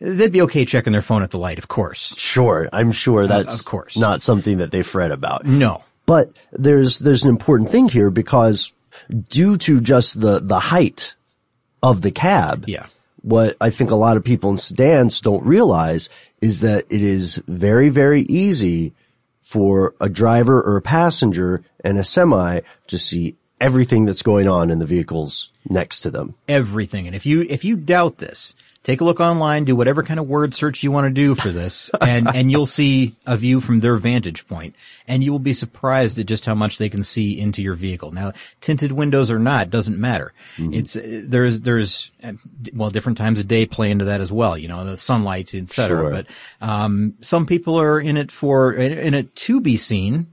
they'd 0.01 0.33
be 0.33 0.43
okay 0.43 0.65
checking 0.65 0.93
their 0.93 1.03
phone 1.03 1.23
at 1.23 1.31
the 1.31 1.39
light, 1.39 1.59
of 1.59 1.69
course. 1.69 2.17
Sure, 2.19 2.69
I'm 2.73 2.93
sure 2.93 3.27
that's 3.27 3.61
of 3.61 3.65
course. 3.65 3.97
not 3.97 4.23
something 4.23 4.59
that 4.59 4.73
they 4.73 4.83
fret 4.83 5.11
about. 5.13 5.45
No. 5.45 5.83
But 6.07 6.33
there's 6.53 6.99
there's 6.99 7.25
an 7.25 7.31
important 7.31 7.71
thing 7.71 7.89
here 7.89 8.11
because 8.11 8.73
due 9.29 9.57
to 9.59 9.81
just 9.81 10.21
the 10.21 10.41
the 10.41 10.59
height 10.59 11.15
of 11.83 12.01
the 12.01 12.11
cab, 12.11 12.65
Yeah. 12.67 12.87
what 13.23 13.57
I 13.61 13.71
think 13.71 13.91
a 13.91 13.97
lot 13.97 14.17
of 14.17 14.25
people 14.25 14.51
in 14.51 14.57
sedans 14.57 15.21
don't 15.21 15.45
realize 15.45 16.09
is 16.41 16.61
that 16.61 16.87
it 16.89 17.03
is 17.03 17.37
very 17.47 17.89
very 17.91 18.23
easy 18.23 18.95
for 19.43 19.95
a 20.01 20.09
driver 20.09 20.61
or 20.63 20.77
a 20.77 20.83
passenger 20.83 21.63
and 21.85 21.99
a 21.99 22.05
semi 22.05 22.61
to 22.89 22.99
see 22.99 23.37
everything 23.61 24.05
that's 24.05 24.23
going 24.23 24.49
on 24.49 24.71
in 24.71 24.79
the 24.79 24.87
vehicles 24.87 25.51
next 25.69 26.01
to 26.01 26.11
them. 26.11 26.35
everything. 26.49 27.07
And 27.07 27.15
if 27.17 27.27
you 27.27 27.43
if 27.49 27.65
you 27.65 27.77
doubt 27.77 28.19
this, 28.19 28.55
take 28.83 29.01
a 29.03 29.05
look 29.05 29.21
online, 29.21 29.65
do 29.65 29.77
whatever 29.77 30.03
kind 30.03 30.19
of 30.19 30.27
word 30.27 30.55
search 30.55 30.83
you 30.83 30.91
want 30.91 31.07
to 31.07 31.11
do 31.11 31.35
for 31.35 31.51
this, 31.51 31.91
and 32.01 32.29
and 32.35 32.51
you'll 32.51 32.67
see 32.67 33.15
a 33.27 33.37
view 33.37 33.61
from 33.61 33.81
their 33.81 33.97
vantage 33.97 34.47
point, 34.49 34.75
and 35.07 35.23
you 35.23 35.31
will 35.33 35.39
be 35.39 35.53
surprised 35.53 36.19
at 36.19 36.27
just 36.27 36.47
how 36.47 36.55
much 36.55 36.79
they 36.79 36.89
can 36.89 37.03
see 37.03 37.39
into 37.39 37.63
your 37.63 37.75
vehicle. 37.75 38.13
Now, 38.13 38.33
tinted 38.61 38.93
windows 38.93 39.31
or 39.31 39.39
not 39.39 39.71
doesn't 39.71 39.99
matter. 39.99 40.33
It's 40.57 40.97
uh, 40.97 41.23
there's 41.25 41.61
there's 41.61 42.11
well 42.73 42.91
different 42.91 43.19
times 43.19 43.41
of 43.41 43.49
day 43.49 43.67
play 43.67 43.91
into 43.91 44.07
that 44.07 44.21
as 44.21 44.33
well. 44.33 44.57
You 44.57 44.69
know, 44.69 44.85
the 44.85 44.97
sunlight, 44.97 45.55
etc. 45.55 45.89
Sure. 45.89 46.11
But 46.11 46.27
um, 46.61 47.15
some 47.21 47.47
people 47.47 47.79
are 47.81 48.01
in 48.01 48.17
it 48.17 48.33
for 48.33 48.73
in 48.73 49.15
it 49.15 49.35
to 49.37 49.61
be 49.61 49.77
seen 49.77 50.29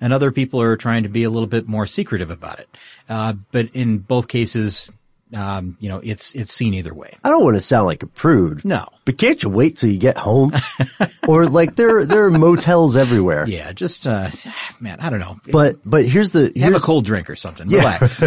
and 0.00 0.12
other 0.12 0.30
people 0.32 0.60
are 0.62 0.76
trying 0.76 1.02
to 1.04 1.08
be 1.08 1.24
a 1.24 1.30
little 1.30 1.46
bit 1.48 1.66
more 1.68 1.86
secretive 1.86 2.30
about 2.30 2.60
it. 2.60 2.68
Uh, 3.08 3.34
but 3.52 3.70
in 3.74 3.98
both 3.98 4.28
cases, 4.28 4.90
um, 5.34 5.76
you 5.80 5.88
know, 5.88 6.00
it's 6.04 6.34
it's 6.36 6.52
seen 6.52 6.72
either 6.74 6.94
way. 6.94 7.16
I 7.24 7.30
don't 7.30 7.42
want 7.42 7.56
to 7.56 7.60
sound 7.60 7.86
like 7.86 8.02
a 8.04 8.06
prude. 8.06 8.64
No. 8.64 8.86
But 9.04 9.18
can't 9.18 9.42
you 9.42 9.48
wait 9.48 9.76
till 9.76 9.90
you 9.90 9.98
get 9.98 10.16
home? 10.16 10.52
or 11.28 11.46
like 11.46 11.74
there 11.74 12.06
there 12.06 12.24
are 12.26 12.30
motels 12.30 12.96
everywhere. 12.96 13.44
Yeah, 13.48 13.72
just 13.72 14.06
uh, 14.06 14.30
man, 14.78 15.00
I 15.00 15.10
don't 15.10 15.18
know. 15.18 15.40
But 15.50 15.78
but 15.84 16.04
here's 16.06 16.30
the 16.30 16.52
here's, 16.54 16.58
Have 16.62 16.74
a 16.76 16.80
cold 16.80 17.04
drink 17.04 17.28
or 17.28 17.34
something. 17.36 17.68
Yeah. 17.68 17.78
Relax. 17.78 18.22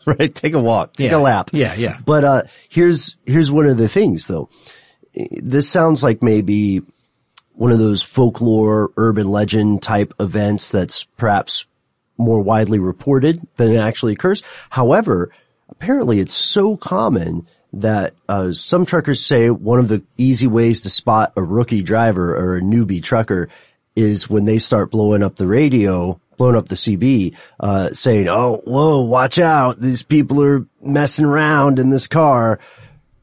right? 0.06 0.34
Take 0.34 0.54
a 0.54 0.58
walk, 0.60 0.94
take 0.96 1.10
Yeah. 1.10 1.18
a 1.18 1.20
lap. 1.20 1.50
Yeah, 1.52 1.74
yeah. 1.74 1.98
But 2.04 2.24
uh, 2.24 2.42
here's 2.70 3.16
here's 3.26 3.50
one 3.50 3.66
of 3.66 3.76
the 3.76 3.88
things 3.88 4.26
though. 4.26 4.48
This 5.14 5.68
sounds 5.68 6.02
like 6.02 6.22
maybe 6.22 6.80
one 7.58 7.72
of 7.72 7.78
those 7.78 8.02
folklore, 8.02 8.92
urban 8.96 9.28
legend 9.28 9.82
type 9.82 10.14
events 10.20 10.70
that's 10.70 11.02
perhaps 11.16 11.66
more 12.16 12.40
widely 12.40 12.78
reported 12.78 13.44
than 13.56 13.72
it 13.72 13.78
actually 13.78 14.12
occurs. 14.12 14.44
However, 14.70 15.32
apparently 15.68 16.20
it's 16.20 16.34
so 16.34 16.76
common 16.76 17.48
that 17.72 18.14
uh, 18.28 18.52
some 18.52 18.86
truckers 18.86 19.26
say 19.26 19.50
one 19.50 19.80
of 19.80 19.88
the 19.88 20.04
easy 20.16 20.46
ways 20.46 20.82
to 20.82 20.90
spot 20.90 21.32
a 21.36 21.42
rookie 21.42 21.82
driver 21.82 22.36
or 22.36 22.56
a 22.56 22.60
newbie 22.60 23.02
trucker 23.02 23.48
is 23.96 24.30
when 24.30 24.44
they 24.44 24.58
start 24.58 24.92
blowing 24.92 25.24
up 25.24 25.34
the 25.34 25.46
radio 25.46 26.20
blowing 26.36 26.54
up 26.54 26.68
the 26.68 26.76
CB, 26.76 27.34
uh, 27.58 27.92
saying, 27.92 28.28
"Oh, 28.28 28.62
whoa, 28.64 29.00
watch 29.00 29.40
out! 29.40 29.80
These 29.80 30.04
people 30.04 30.40
are 30.44 30.64
messing 30.80 31.24
around 31.24 31.80
in 31.80 31.90
this 31.90 32.06
car." 32.06 32.60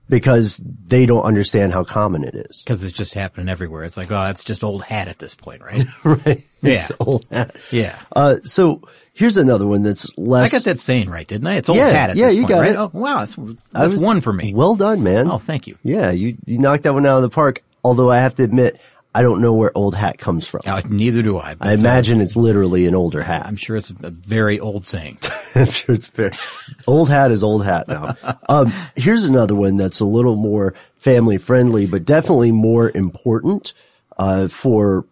Because 0.08 0.58
they 0.88 1.06
don't 1.08 1.24
understand 1.24 1.74
how 1.74 1.84
common 1.84 2.24
it 2.24 2.36
is. 2.36 2.62
Because 2.62 2.84
it's 2.84 2.94
just 2.96 3.14
happening 3.16 3.50
everywhere. 3.50 3.84
It's 3.86 3.98
like, 3.98 4.12
oh, 4.12 4.16
that's 4.16 4.44
just 4.44 4.64
old 4.64 4.84
hat 4.84 5.08
at 5.08 5.18
this 5.18 5.34
point, 5.34 5.64
right? 5.64 5.84
right. 6.04 6.46
It's 6.62 6.90
Yeah. 6.90 6.96
old 7.00 7.26
hat. 7.32 7.56
Yeah. 7.72 7.98
Uh, 8.16 8.36
so 8.44 8.82
here's 9.14 9.38
another 9.38 9.66
one 9.66 9.82
that's 9.82 10.16
less. 10.18 10.54
I 10.54 10.58
got 10.58 10.66
that 10.66 10.78
saying 10.80 11.10
right, 11.10 11.28
didn't 11.28 11.48
I? 11.48 11.56
It's 11.56 11.70
old 11.70 11.78
Yeah, 11.80 11.90
hat 11.90 12.10
at 12.12 12.18
yeah, 12.18 12.28
this 12.28 12.36
you 12.36 12.42
point, 12.42 12.50
got 12.50 12.60
right? 12.60 12.72
it. 12.72 12.76
Oh, 12.78 12.92
wow, 12.94 13.20
that's, 13.20 13.36
that's 13.72 13.94
was- 13.94 14.02
one 14.02 14.22
for 14.22 14.32
me. 14.32 14.54
Well 14.54 14.76
done, 14.76 15.02
man. 15.02 15.32
oh, 15.32 15.40
thank 15.40 15.66
you. 15.66 15.78
Yeah, 15.84 16.12
you, 16.12 16.38
you 16.46 16.60
knocked 16.60 16.84
that 16.84 16.94
one 16.94 17.06
out 17.08 17.18
of 17.18 17.24
the 17.24 17.30
park. 17.30 17.64
Although 17.84 18.12
I 18.12 18.20
have 18.20 18.36
to 18.36 18.44
admit, 18.44 18.80
I 19.16 19.22
don't 19.22 19.40
know 19.40 19.54
where 19.54 19.72
old 19.76 19.96
hat 19.96 20.18
comes 20.18 20.46
from. 20.46 20.60
Uh, 20.66 20.82
neither 20.90 21.22
do 21.22 21.38
I. 21.38 21.56
I 21.62 21.74
imagine 21.74 22.20
it's 22.20 22.36
literally 22.36 22.86
an 22.86 22.96
older 22.96 23.22
hat. 23.22 23.46
I'm 23.46 23.56
sure 23.56 23.78
it's 23.78 23.90
a 23.90 24.10
very 24.10 24.60
old 24.60 24.86
saying. 24.86 25.20
I'm 25.56 25.68
sure 25.68 25.96
it's 25.96 26.06
fair. 26.06 26.32
old 26.86 27.08
hat 27.08 27.32
is 27.32 27.42
old 27.42 27.64
hat 27.64 27.88
now. 27.88 28.18
Um, 28.50 28.74
here's 28.96 29.24
another 29.24 29.56
one 29.56 29.78
that's 29.78 30.02
a 30.02 30.06
little 30.06 30.36
more 30.36 30.76
family 30.98 31.38
friendly, 31.38 31.86
but 31.88 32.04
definitely 32.04 32.52
more 32.52 32.92
important, 32.94 33.74
uh, 34.18 34.50
for 34.50 35.06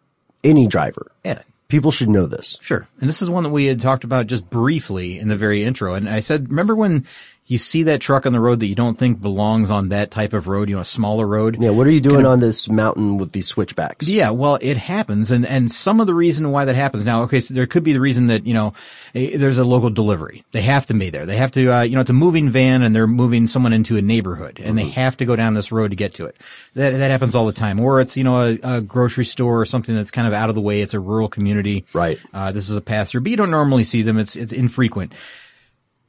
any 0.43 0.67
driver. 0.67 1.09
Yeah. 1.23 1.41
People 1.69 1.91
should 1.91 2.09
know 2.09 2.27
this. 2.27 2.57
Sure. 2.61 2.87
And 2.99 3.09
this 3.09 3.21
is 3.21 3.29
one 3.29 3.43
that 3.43 3.49
we 3.49 3.65
had 3.65 3.79
talked 3.79 4.03
about 4.03 4.27
just 4.27 4.47
briefly 4.49 5.17
in 5.17 5.29
the 5.29 5.37
very 5.37 5.63
intro. 5.63 5.93
And 5.93 6.09
I 6.09 6.19
said, 6.19 6.49
remember 6.49 6.75
when 6.75 7.05
you 7.45 7.57
see 7.57 7.83
that 7.83 7.99
truck 7.99 8.25
on 8.25 8.31
the 8.31 8.39
road 8.39 8.61
that 8.61 8.67
you 8.67 8.75
don't 8.75 8.97
think 8.97 9.19
belongs 9.19 9.69
on 9.69 9.89
that 9.89 10.11
type 10.11 10.31
of 10.31 10.47
road, 10.47 10.69
you 10.69 10.75
know, 10.75 10.81
a 10.81 10.85
smaller 10.85 11.27
road? 11.27 11.61
Yeah, 11.61 11.71
what 11.71 11.85
are 11.85 11.91
you 11.91 11.99
doing 11.99 12.25
on 12.25 12.39
this 12.39 12.69
mountain 12.69 13.17
with 13.17 13.33
these 13.33 13.47
switchbacks? 13.47 14.07
Yeah, 14.07 14.29
well, 14.29 14.57
it 14.61 14.77
happens, 14.77 15.29
and 15.29 15.45
and 15.45 15.71
some 15.71 15.99
of 15.99 16.07
the 16.07 16.13
reason 16.13 16.51
why 16.51 16.65
that 16.65 16.75
happens 16.75 17.03
now, 17.03 17.23
okay, 17.23 17.41
so 17.41 17.53
there 17.53 17.67
could 17.67 17.83
be 17.83 17.91
the 17.91 17.99
reason 17.99 18.27
that 18.27 18.45
you 18.45 18.53
know 18.53 18.73
eh, 19.13 19.35
there's 19.37 19.57
a 19.57 19.65
local 19.65 19.89
delivery. 19.89 20.43
They 20.53 20.61
have 20.61 20.85
to 20.85 20.93
be 20.93 21.09
there. 21.09 21.25
They 21.25 21.35
have 21.35 21.51
to, 21.51 21.69
uh, 21.69 21.81
you 21.81 21.95
know, 21.95 22.01
it's 22.01 22.09
a 22.09 22.13
moving 22.13 22.49
van, 22.49 22.81
and 22.81 22.95
they're 22.95 23.07
moving 23.07 23.47
someone 23.47 23.73
into 23.73 23.97
a 23.97 24.01
neighborhood, 24.01 24.61
and 24.63 24.77
they 24.77 24.89
have 24.89 25.17
to 25.17 25.25
go 25.25 25.35
down 25.35 25.53
this 25.53 25.71
road 25.71 25.89
to 25.89 25.95
get 25.97 26.13
to 26.15 26.25
it. 26.25 26.37
That 26.75 26.91
that 26.91 27.11
happens 27.11 27.35
all 27.35 27.45
the 27.45 27.53
time. 27.53 27.79
Or 27.79 27.99
it's 27.99 28.15
you 28.15 28.23
know 28.23 28.39
a, 28.41 28.77
a 28.77 28.81
grocery 28.81 29.25
store 29.25 29.59
or 29.59 29.65
something 29.65 29.93
that's 29.93 30.11
kind 30.11 30.27
of 30.27 30.33
out 30.33 30.47
of 30.47 30.55
the 30.55 30.61
way. 30.61 30.81
It's 30.81 30.93
a 30.93 30.99
rural 30.99 31.27
community. 31.27 31.85
Right. 31.91 32.19
Uh, 32.33 32.53
this 32.53 32.69
is 32.69 32.77
a 32.77 32.81
pass 32.81 33.11
through, 33.11 33.21
but 33.21 33.31
you 33.31 33.37
don't 33.37 33.51
normally 33.51 33.83
see 33.83 34.01
them. 34.01 34.17
It's 34.17 34.37
it's 34.37 34.53
infrequent. 34.53 35.13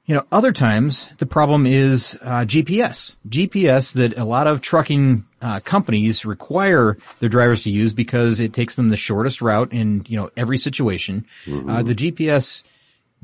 You 0.07 0.14
know, 0.14 0.27
other 0.31 0.53
times 0.53 1.11
the 1.17 1.27
problem 1.27 1.67
is 1.67 2.19
uh, 2.21 2.45
GPS. 2.45 3.17
GPS 3.29 3.95
that 3.95 4.19
a 4.19 4.25
lot 4.25 4.47
of 4.47 4.61
trucking 4.61 5.25
uh, 5.40 5.61
companies 5.61 6.27
require 6.27 6.99
their 7.21 7.31
drivers 7.31 7.62
to 7.62 7.71
use 7.71 7.95
because 7.95 8.38
it 8.38 8.53
takes 8.53 8.75
them 8.75 8.88
the 8.88 8.97
shortest 8.97 9.40
route 9.40 9.73
in 9.73 10.05
you 10.07 10.19
know 10.19 10.31
every 10.37 10.59
situation. 10.59 11.27
Uh, 11.71 11.83
the 11.83 11.95
GPS 11.95 12.64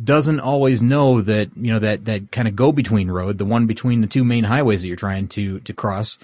doesn't 0.03 0.41
always 0.41 0.81
know 0.81 1.21
that 1.21 1.51
you 1.55 1.71
know 1.71 1.79
that 1.79 2.07
that 2.07 2.33
kind 2.33 2.49
of 2.49 2.57
go 2.57 2.73
between 2.73 3.11
road, 3.11 3.37
the 3.37 3.45
one 3.45 3.67
between 3.67 4.01
the 4.01 4.07
two 4.07 4.25
main 4.25 4.45
highways 4.45 4.81
that 4.81 4.89
you're 4.89 4.97
trying 4.97 5.29
to 5.29 5.61
to 5.61 5.75
cross, 5.75 6.19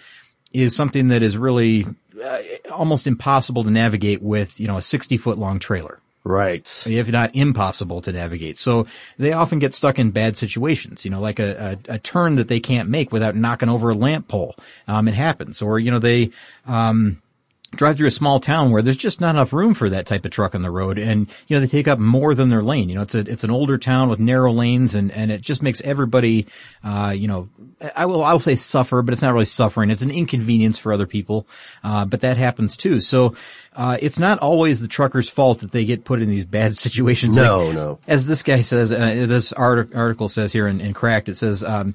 is 0.55 0.75
something 0.75 1.09
that 1.09 1.23
is 1.23 1.37
really 1.37 1.85
uh, 2.25 2.39
almost 2.71 3.07
impossible 3.07 3.63
to 3.65 3.71
navigate 3.71 4.23
with 4.23 4.59
you 4.59 4.67
know 4.67 4.79
a 4.79 4.83
60 4.83 5.19
foot 5.19 5.39
long 5.39 5.59
trailer 5.59 5.99
Right. 6.29 6.83
if 6.87 7.09
not 7.09 7.37
impossible 7.37 8.03
to 8.03 8.11
navigate. 8.11 8.59
So 8.59 8.89
they 9.17 9.33
often 9.33 9.61
get 9.61 9.75
stuck 9.75 10.01
in 10.01 10.11
bad 10.11 10.37
situations, 10.37 11.05
you 11.05 11.11
know, 11.13 11.21
like 11.21 11.39
a, 11.39 11.79
a, 11.89 11.95
a 11.95 11.99
turn 12.01 12.35
that 12.35 12.49
they 12.49 12.59
can't 12.59 12.89
make 12.89 13.13
without 13.13 13.37
knocking 13.37 13.69
over 13.69 13.91
a 13.91 13.95
lamp 13.95 14.27
pole. 14.27 14.57
Um, 14.89 15.07
it 15.07 15.15
happens. 15.15 15.63
Or, 15.63 15.79
you 15.79 15.93
know, 15.93 16.01
they, 16.01 16.33
um, 16.67 17.23
drive 17.73 17.97
through 17.97 18.09
a 18.09 18.13
small 18.13 18.41
town 18.41 18.71
where 18.71 18.83
there's 18.83 18.97
just 18.97 19.21
not 19.21 19.35
enough 19.35 19.53
room 19.53 19.75
for 19.75 19.89
that 19.91 20.07
type 20.07 20.25
of 20.25 20.31
truck 20.31 20.55
on 20.55 20.63
the 20.63 20.71
road. 20.71 20.99
And, 20.99 21.27
you 21.47 21.57
know, 21.57 21.61
they 21.61 21.67
take 21.67 21.89
up 21.89 21.99
more 21.99 22.35
than 22.35 22.49
their 22.49 22.63
lane. 22.63 22.89
You 22.89 22.97
know, 22.97 23.03
it's 23.03 23.15
a, 23.15 23.21
it's 23.21 23.45
an 23.45 23.51
older 23.51 23.77
town 23.79 24.09
with 24.09 24.19
narrow 24.21 24.53
lanes 24.53 24.95
and, 24.95 25.11
and 25.13 25.31
it 25.31 25.41
just 25.43 25.63
makes 25.63 25.81
everybody, 25.83 26.47
uh, 26.85 27.13
you 27.17 27.29
know, 27.29 27.49
I 27.95 28.07
will, 28.07 28.25
I'll 28.25 28.39
say 28.39 28.55
suffer, 28.55 29.03
but 29.03 29.13
it's 29.13 29.23
not 29.23 29.33
really 29.33 29.45
suffering. 29.45 29.91
It's 29.91 30.03
an 30.03 30.11
inconvenience 30.11 30.79
for 30.79 30.93
other 30.93 31.07
people. 31.07 31.47
Uh, 31.85 32.05
but 32.05 32.21
that 32.21 32.37
happens 32.37 32.77
too. 32.77 33.01
So, 33.01 33.35
uh, 33.75 33.99
it's 34.01 34.19
not 34.19 34.39
always 34.39 34.81
the 34.81 34.89
trucker's 34.89 35.29
fault 35.29 35.61
that 35.61 35.71
they 35.71 35.85
get 35.85 36.05
put 36.05 36.23
in 36.23 36.31
these 36.31 36.47
bad 36.47 36.77
situations. 36.79 37.37
No, 37.37 37.67
Like, 37.67 37.75
no. 37.75 37.99
As 38.07 38.27
this 38.27 38.43
guy 38.43 38.63
says, 38.63 38.93
uh, 38.93 39.27
this 39.29 39.53
art- 39.53 39.95
article 39.95 40.29
says 40.29 40.53
here 40.53 40.67
in, 40.67 40.81
in 40.81 40.95
Cracked, 40.95 41.29
it 41.29 41.37
says, 41.37 41.63
um, 41.63 41.95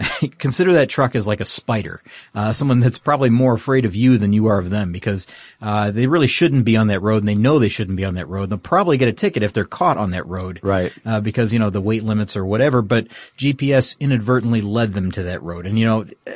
consider 0.38 0.72
that 0.74 0.88
truck 0.88 1.14
as 1.14 1.26
like 1.26 1.40
a 1.40 1.44
spider, 1.44 2.02
uh, 2.34 2.52
someone 2.52 2.80
that's 2.80 2.98
probably 2.98 3.30
more 3.30 3.54
afraid 3.54 3.84
of 3.84 3.94
you 3.94 4.18
than 4.18 4.32
you 4.32 4.46
are 4.46 4.58
of 4.58 4.70
them 4.70 4.92
because 4.92 5.26
uh, 5.60 5.90
they 5.90 6.06
really 6.06 6.26
shouldn't 6.26 6.64
be 6.64 6.76
on 6.76 6.86
that 6.88 7.00
road, 7.00 7.18
and 7.18 7.28
they 7.28 7.34
know 7.34 7.58
they 7.58 7.68
shouldn't 7.68 7.96
be 7.96 8.04
on 8.04 8.14
that 8.14 8.28
road. 8.28 8.50
They'll 8.50 8.58
probably 8.58 8.96
get 8.96 9.08
a 9.08 9.12
ticket 9.12 9.42
if 9.42 9.52
they're 9.52 9.64
caught 9.64 9.96
on 9.98 10.10
that 10.10 10.26
road, 10.26 10.60
Right. 10.62 10.92
Uh, 11.04 11.20
because 11.20 11.52
you 11.52 11.58
know 11.58 11.70
the 11.70 11.80
weight 11.80 12.04
limits 12.04 12.36
or 12.36 12.44
whatever. 12.44 12.82
But 12.82 13.08
GPS 13.38 13.98
inadvertently 13.98 14.60
led 14.62 14.92
them 14.94 15.10
to 15.12 15.24
that 15.24 15.42
road, 15.42 15.66
and 15.66 15.78
you 15.78 15.84
know. 15.86 16.04
uh, 16.26 16.32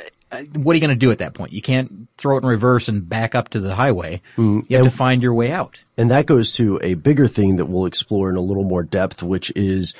What 0.53 0.73
are 0.73 0.75
you 0.75 0.81
going 0.81 0.89
to 0.89 0.95
do 1.05 1.11
at 1.11 1.19
that 1.19 1.33
point? 1.33 1.53
You 1.53 1.61
can't 1.61 2.07
throw 2.17 2.35
it 2.37 2.43
in 2.43 2.49
reverse 2.49 2.89
and 2.89 3.07
back 3.07 3.35
up 3.35 3.49
to 3.49 3.59
the 3.61 3.73
highway. 3.73 4.21
You 4.37 4.63
have 4.71 4.83
to 4.85 4.91
find 4.91 5.21
your 5.23 5.33
way 5.33 5.51
out. 5.51 5.83
And 5.97 6.11
that 6.11 6.25
goes 6.25 6.53
to 6.55 6.77
a 6.83 6.95
bigger 6.95 7.27
thing 7.27 7.55
that 7.55 7.67
we'll 7.67 7.85
explore 7.85 8.29
in 8.29 8.35
a 8.35 8.41
little 8.41 8.65
more 8.65 8.83
depth, 8.83 9.23
which 9.23 9.53
is 9.55 9.93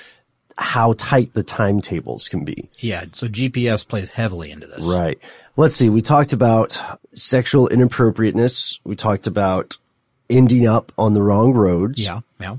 how 0.57 0.93
tight 0.93 1.33
the 1.33 1.43
timetables 1.43 2.27
can 2.27 2.45
be. 2.45 2.69
Yeah, 2.79 3.05
so 3.11 3.27
GPS 3.27 3.87
plays 3.87 4.11
heavily 4.11 4.51
into 4.51 4.67
this. 4.67 4.85
Right. 4.85 5.19
Let's 5.57 5.75
see. 5.75 5.89
We 5.89 6.01
talked 6.01 6.33
about 6.33 6.81
sexual 7.13 7.67
inappropriateness. 7.67 8.79
We 8.83 8.95
talked 8.95 9.27
about 9.27 9.77
ending 10.29 10.67
up 10.67 10.91
on 10.97 11.13
the 11.13 11.21
wrong 11.21 11.53
roads. 11.53 12.03
Yeah, 12.03 12.21
yeah. 12.39 12.57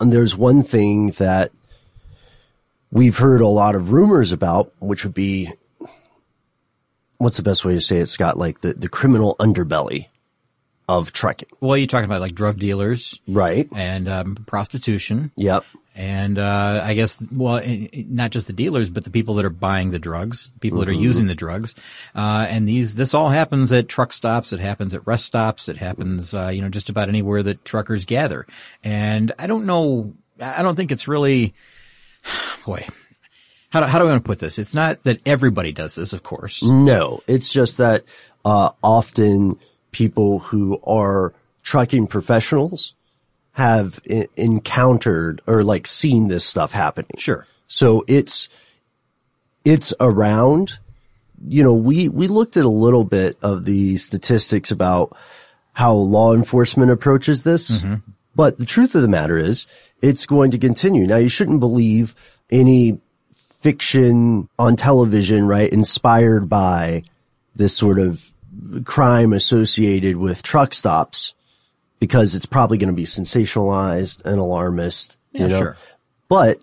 And 0.00 0.12
there's 0.12 0.36
one 0.36 0.62
thing 0.62 1.10
that 1.12 1.50
we've 2.90 3.16
heard 3.16 3.40
a 3.40 3.48
lot 3.48 3.74
of 3.74 3.92
rumors 3.92 4.32
about, 4.32 4.72
which 4.80 5.04
would 5.04 5.14
be, 5.14 5.50
what's 7.16 7.36
the 7.36 7.42
best 7.42 7.64
way 7.64 7.74
to 7.74 7.80
say 7.80 7.98
it, 7.98 8.06
Scott? 8.06 8.38
Like 8.38 8.60
the, 8.60 8.74
the 8.74 8.88
criminal 8.88 9.36
underbelly 9.40 10.06
of 10.88 11.12
trucking. 11.12 11.48
Well, 11.60 11.76
you're 11.76 11.86
talking 11.86 12.06
about 12.06 12.20
like 12.20 12.34
drug 12.34 12.58
dealers 12.58 13.20
Right. 13.28 13.68
and 13.74 14.08
um, 14.08 14.36
prostitution. 14.46 15.30
Yep. 15.36 15.64
And 15.94 16.38
uh, 16.38 16.80
I 16.84 16.94
guess, 16.94 17.18
well, 17.32 17.60
not 17.92 18.30
just 18.30 18.46
the 18.46 18.52
dealers, 18.52 18.88
but 18.88 19.02
the 19.02 19.10
people 19.10 19.34
that 19.34 19.44
are 19.44 19.50
buying 19.50 19.90
the 19.90 19.98
drugs, 19.98 20.52
people 20.60 20.78
that 20.78 20.88
are 20.88 20.92
using 20.92 21.26
the 21.26 21.34
drugs. 21.34 21.74
Uh, 22.14 22.46
and 22.48 22.68
these, 22.68 22.94
this 22.94 23.14
all 23.14 23.30
happens 23.30 23.72
at 23.72 23.88
truck 23.88 24.12
stops. 24.12 24.52
It 24.52 24.60
happens 24.60 24.94
at 24.94 25.04
rest 25.08 25.24
stops. 25.24 25.68
It 25.68 25.76
happens, 25.76 26.32
uh, 26.34 26.48
you 26.54 26.62
know, 26.62 26.68
just 26.68 26.88
about 26.88 27.08
anywhere 27.08 27.42
that 27.42 27.64
truckers 27.64 28.04
gather. 28.04 28.46
And 28.84 29.32
I 29.40 29.48
don't 29.48 29.66
know, 29.66 30.14
I 30.40 30.62
don't 30.62 30.76
think 30.76 30.92
it's 30.92 31.08
really, 31.08 31.52
boy, 32.64 32.86
how 33.70 33.80
do, 33.80 33.86
how 33.86 33.98
do 33.98 34.04
I 34.04 34.08
want 34.10 34.22
to 34.24 34.28
put 34.28 34.38
this? 34.38 34.58
It's 34.60 34.76
not 34.76 35.02
that 35.02 35.20
everybody 35.26 35.72
does 35.72 35.96
this, 35.96 36.12
of 36.12 36.22
course. 36.22 36.62
No, 36.62 37.22
it's 37.26 37.52
just 37.52 37.78
that 37.78 38.04
uh, 38.44 38.70
often 38.84 39.58
people 39.90 40.38
who 40.40 40.80
are 40.84 41.32
trucking 41.62 42.06
professionals 42.06 42.94
have 43.52 44.00
I- 44.08 44.28
encountered 44.36 45.42
or 45.46 45.64
like 45.64 45.86
seen 45.86 46.28
this 46.28 46.44
stuff 46.44 46.72
happening. 46.72 47.10
Sure. 47.18 47.46
So 47.66 48.04
it's 48.06 48.48
it's 49.64 49.92
around. 50.00 50.78
You 51.46 51.62
know, 51.62 51.74
we 51.74 52.08
we 52.08 52.28
looked 52.28 52.56
at 52.56 52.64
a 52.64 52.68
little 52.68 53.04
bit 53.04 53.36
of 53.42 53.64
the 53.64 53.96
statistics 53.96 54.70
about 54.70 55.16
how 55.72 55.92
law 55.92 56.34
enforcement 56.34 56.90
approaches 56.90 57.44
this, 57.44 57.70
mm-hmm. 57.70 57.96
but 58.34 58.58
the 58.58 58.66
truth 58.66 58.94
of 58.94 59.02
the 59.02 59.08
matter 59.08 59.38
is 59.38 59.66
it's 60.02 60.26
going 60.26 60.50
to 60.52 60.58
continue. 60.58 61.06
Now, 61.06 61.16
you 61.16 61.28
shouldn't 61.28 61.60
believe 61.60 62.14
any 62.50 63.00
fiction 63.34 64.48
on 64.58 64.76
television, 64.76 65.46
right? 65.46 65.70
Inspired 65.70 66.48
by 66.48 67.04
this 67.54 67.76
sort 67.76 67.98
of 67.98 68.28
crime 68.84 69.32
associated 69.32 70.16
with 70.16 70.42
truck 70.42 70.74
stops 70.74 71.34
because 72.00 72.34
it's 72.34 72.46
probably 72.46 72.78
going 72.78 72.90
to 72.90 72.96
be 72.96 73.04
sensationalized 73.04 74.24
and 74.24 74.38
alarmist, 74.38 75.16
Yeah, 75.32 75.42
you 75.42 75.48
know, 75.48 75.58
sure. 75.60 75.76
but 76.28 76.60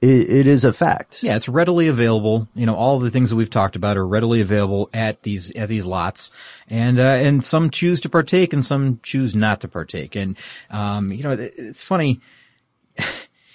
it, 0.00 0.28
it 0.30 0.46
is 0.46 0.64
a 0.64 0.72
fact. 0.72 1.22
Yeah, 1.22 1.36
it's 1.36 1.48
readily 1.48 1.88
available. 1.88 2.48
You 2.54 2.66
know, 2.66 2.74
all 2.74 2.96
of 2.96 3.02
the 3.02 3.10
things 3.10 3.30
that 3.30 3.36
we've 3.36 3.48
talked 3.48 3.76
about 3.76 3.96
are 3.96 4.06
readily 4.06 4.40
available 4.40 4.90
at 4.92 5.22
these 5.22 5.50
at 5.52 5.68
these 5.68 5.86
lots, 5.86 6.30
and 6.68 6.98
uh, 6.98 7.02
and 7.02 7.42
some 7.42 7.70
choose 7.70 8.00
to 8.02 8.08
partake, 8.10 8.52
and 8.52 8.66
some 8.66 9.00
choose 9.02 9.34
not 9.34 9.60
to 9.62 9.68
partake. 9.68 10.14
And 10.16 10.36
um, 10.70 11.10
you 11.12 11.22
know, 11.22 11.30
it- 11.32 11.54
it's 11.56 11.82
funny. 11.82 12.20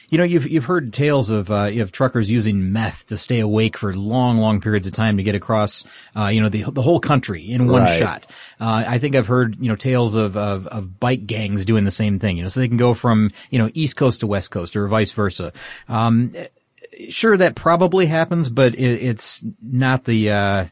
You 0.10 0.18
know, 0.18 0.24
you've 0.24 0.48
you've 0.50 0.66
heard 0.66 0.92
tales 0.92 1.30
of 1.30 1.52
uh, 1.52 1.66
you 1.66 1.82
have 1.82 1.92
truckers 1.92 2.30
using 2.32 2.72
meth 2.72 3.08
to 3.08 3.18
stay 3.18 3.40
awake 3.40 3.78
for 3.78 3.94
long, 3.94 4.38
long 4.40 4.60
periods 4.60 4.88
of 4.88 4.94
time 4.94 5.18
to 5.18 5.24
get 5.24 5.36
across, 5.36 5.84
uh, 6.16 6.28
you 6.28 6.42
know, 6.42 6.50
the 6.50 6.64
the 6.72 6.82
whole 6.82 7.00
country 7.00 7.44
in 7.50 7.68
one 7.68 7.84
Right. 7.84 8.00
shot. 8.00 8.26
Uh, 8.60 8.84
I 8.88 8.98
think 9.00 9.16
I've 9.16 9.28
heard 9.28 9.58
you 9.60 9.70
know 9.70 9.76
tales 9.76 10.16
of, 10.16 10.36
of 10.36 10.66
of 10.68 11.00
bike 11.00 11.28
gangs 11.28 11.64
doing 11.66 11.84
the 11.86 11.92
same 11.92 12.18
thing. 12.20 12.38
You 12.38 12.44
know, 12.44 12.50
so 12.50 12.60
they 12.60 12.68
can 12.68 12.78
go 12.78 12.94
from 12.94 13.32
you 13.52 13.60
know 13.60 13.70
East 13.74 13.96
Coast 13.98 14.22
to 14.22 14.28
West 14.28 14.50
Coast 14.52 14.76
or 14.76 14.88
vice 14.88 15.12
versa. 15.12 15.54
Um, 15.88 16.36
sure 17.10 17.38
that 17.38 17.56
probably 17.56 18.06
happens, 18.08 18.50
but 18.50 18.74
it, 18.76 18.82
it's 19.04 19.44
not 19.62 20.04
the, 20.06 20.32
uh, 20.32 20.66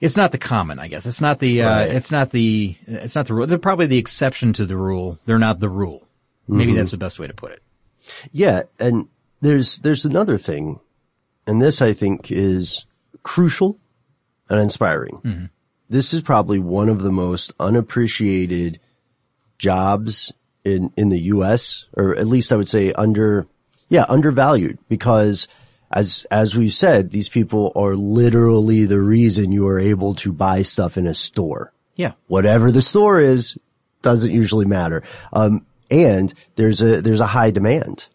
it's 0.00 0.16
not 0.16 0.30
the 0.30 0.38
common, 0.38 0.78
I 0.78 0.86
guess. 0.86 1.04
It's 1.06 1.20
not 1.20 1.40
the, 1.40 1.62
uh, 1.62 1.68
Right. 1.70 1.90
it's 1.90 2.12
not 2.12 2.30
the, 2.30 2.76
it's 2.86 3.16
not 3.16 3.26
the 3.26 3.34
rule. 3.34 3.46
They're 3.48 3.58
probably 3.58 3.86
the 3.86 3.98
exception 3.98 4.52
to 4.52 4.66
the 4.66 4.76
rule. 4.76 5.18
They're 5.26 5.38
not 5.40 5.58
the 5.58 5.68
rule. 5.68 6.06
Maybe 6.46 6.74
that's 6.74 6.92
the 6.92 6.96
best 6.96 7.18
way 7.18 7.26
to 7.26 7.34
put 7.34 7.50
it. 7.52 7.62
Yeah, 8.32 8.62
and 8.78 9.08
there's 9.40 9.78
there's 9.80 10.04
another 10.04 10.38
thing, 10.38 10.80
and 11.46 11.60
this 11.60 11.80
I 11.82 11.92
think 11.92 12.30
is 12.30 12.84
crucial 13.22 13.78
and 14.48 14.60
inspiring. 14.60 15.50
This 15.90 16.12
is 16.12 16.20
probably 16.22 16.58
one 16.58 16.88
of 16.88 17.02
the 17.02 17.12
most 17.12 17.52
unappreciated 17.58 18.78
jobs 19.58 20.32
in 20.64 20.92
in 20.96 21.08
the 21.08 21.20
U.S. 21.34 21.86
or 21.96 22.14
at 22.16 22.26
least 22.26 22.52
I 22.52 22.56
would 22.56 22.68
say 22.68 22.92
under 22.92 23.46
yeah 23.88 24.04
undervalued 24.08 24.78
because 24.88 25.48
as 25.90 26.26
as 26.30 26.54
we've 26.54 26.74
said, 26.74 27.10
these 27.10 27.28
people 27.28 27.72
are 27.74 27.96
literally 27.96 28.84
the 28.84 29.00
reason 29.00 29.52
you 29.52 29.66
are 29.68 29.78
able 29.80 30.14
to 30.16 30.32
buy 30.32 30.62
stuff 30.62 30.98
in 30.98 31.06
a 31.06 31.14
store 31.14 31.72
Yeah. 31.96 32.12
whatever 32.26 32.70
the 32.70 32.82
store 32.82 33.20
is 33.20 33.56
doesn't 34.02 34.30
usually 34.30 34.66
matter. 34.66 35.02
Um, 35.32 35.64
and 35.90 36.32
there's 36.56 36.82
a 36.82 37.00
there's 37.00 37.20
a 37.20 37.26
high 37.26 37.50
demand 37.50 38.06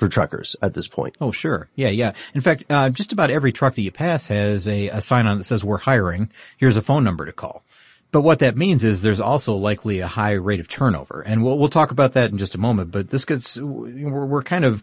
for 0.00 0.08
truckers 0.08 0.56
at 0.62 0.72
this 0.72 0.88
point. 0.88 1.16
Oh, 1.20 1.30
sure. 1.30 1.68
Yeah, 1.74 1.90
yeah. 1.90 2.14
In 2.34 2.40
fact, 2.40 2.64
uh, 2.70 2.88
just 2.88 3.12
about 3.12 3.30
every 3.30 3.52
truck 3.52 3.74
that 3.74 3.82
you 3.82 3.90
pass 3.92 4.26
has 4.28 4.66
a, 4.66 4.88
a 4.88 5.02
sign 5.02 5.26
on 5.26 5.38
that 5.38 5.44
says 5.44 5.62
we're 5.62 5.76
hiring. 5.76 6.30
Here's 6.56 6.78
a 6.78 6.82
phone 6.82 7.04
number 7.04 7.26
to 7.26 7.32
call. 7.32 7.62
But 8.10 8.22
what 8.22 8.38
that 8.40 8.56
means 8.56 8.82
is 8.82 9.02
there's 9.02 9.20
also 9.20 9.54
likely 9.54 10.00
a 10.00 10.06
high 10.06 10.32
rate 10.32 10.58
of 10.58 10.68
turnover. 10.68 11.20
And 11.20 11.44
we'll, 11.44 11.58
we'll 11.58 11.68
talk 11.68 11.90
about 11.90 12.14
that 12.14 12.30
in 12.30 12.38
just 12.38 12.54
a 12.54 12.58
moment, 12.58 12.90
but 12.90 13.10
this 13.10 13.26
gets, 13.26 13.58
we're, 13.58 14.24
we're 14.24 14.42
kind 14.42 14.64
of 14.64 14.82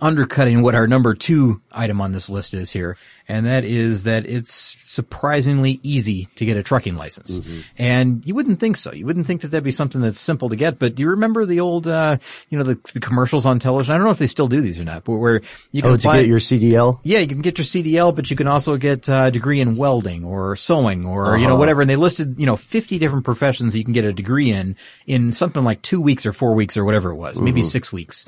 undercutting 0.00 0.62
what 0.62 0.74
our 0.74 0.88
number 0.88 1.14
two 1.14 1.60
item 1.70 2.00
on 2.00 2.12
this 2.12 2.28
list 2.28 2.54
is 2.54 2.70
here. 2.70 2.96
And 3.26 3.46
that 3.46 3.64
is 3.64 4.02
that 4.02 4.26
it's 4.26 4.76
surprisingly 4.84 5.80
easy 5.82 6.26
to 6.36 6.44
get 6.44 6.56
a 6.56 6.62
trucking 6.62 6.94
license. 6.96 7.40
And 7.78 8.24
you 8.26 8.34
wouldn't 8.34 8.60
think 8.60 8.76
so. 8.76 8.92
You 8.92 9.06
wouldn't 9.06 9.26
think 9.26 9.40
that 9.40 9.48
that'd 9.48 9.64
be 9.64 9.70
something 9.70 10.00
that's 10.00 10.20
simple 10.20 10.48
to 10.50 10.56
get. 10.56 10.78
But 10.78 10.94
do 10.94 11.02
you 11.02 11.08
remember 11.10 11.46
the 11.46 11.60
old, 11.60 11.88
uh, 11.88 12.18
you 12.50 12.58
know, 12.58 12.64
the, 12.64 12.78
the 12.92 13.00
commercials 13.00 13.46
on 13.46 13.58
television? 13.58 13.94
I 13.94 13.96
don't 13.98 14.04
know 14.04 14.10
if 14.10 14.18
they 14.18 14.26
still 14.26 14.46
do 14.48 14.60
these 14.60 14.78
or 14.78 14.84
not, 14.84 15.04
but 15.04 15.14
where 15.16 15.40
you 15.72 15.82
can 15.82 15.92
Oh, 15.92 15.96
to 15.96 16.08
get 16.12 16.26
your 16.26 16.38
CDL? 16.38 17.00
yeah, 17.02 17.18
you 17.18 17.26
can 17.28 17.40
get 17.42 17.58
your 17.58 17.64
CDL, 17.64 18.14
but 18.14 18.30
you 18.30 18.36
can 18.36 18.46
also 18.46 18.76
get 18.76 19.08
uh, 19.08 19.24
a 19.26 19.30
degree 19.30 19.60
in 19.60 19.76
welding 19.76 20.24
or 20.24 20.54
sewing 20.56 21.06
or, 21.06 21.36
you 21.38 21.46
know, 21.46 21.56
whatever. 21.56 21.80
And 21.80 21.90
they 21.90 21.96
listed, 21.96 22.36
you 22.38 22.46
know, 22.46 22.56
50 22.56 22.98
different 22.98 23.24
professions 23.24 23.76
you 23.76 23.84
can 23.84 23.94
get 23.94 24.04
a 24.04 24.12
degree 24.12 24.50
in, 24.50 24.76
in 25.06 25.32
something 25.32 25.64
like 25.64 25.82
two 25.82 26.00
weeks 26.00 26.26
or 26.26 26.32
four 26.32 26.54
weeks 26.54 26.76
or 26.76 26.84
whatever 26.84 27.10
it 27.10 27.16
was, 27.16 27.40
maybe 27.40 27.62
six 27.62 27.92
weeks. 27.92 28.24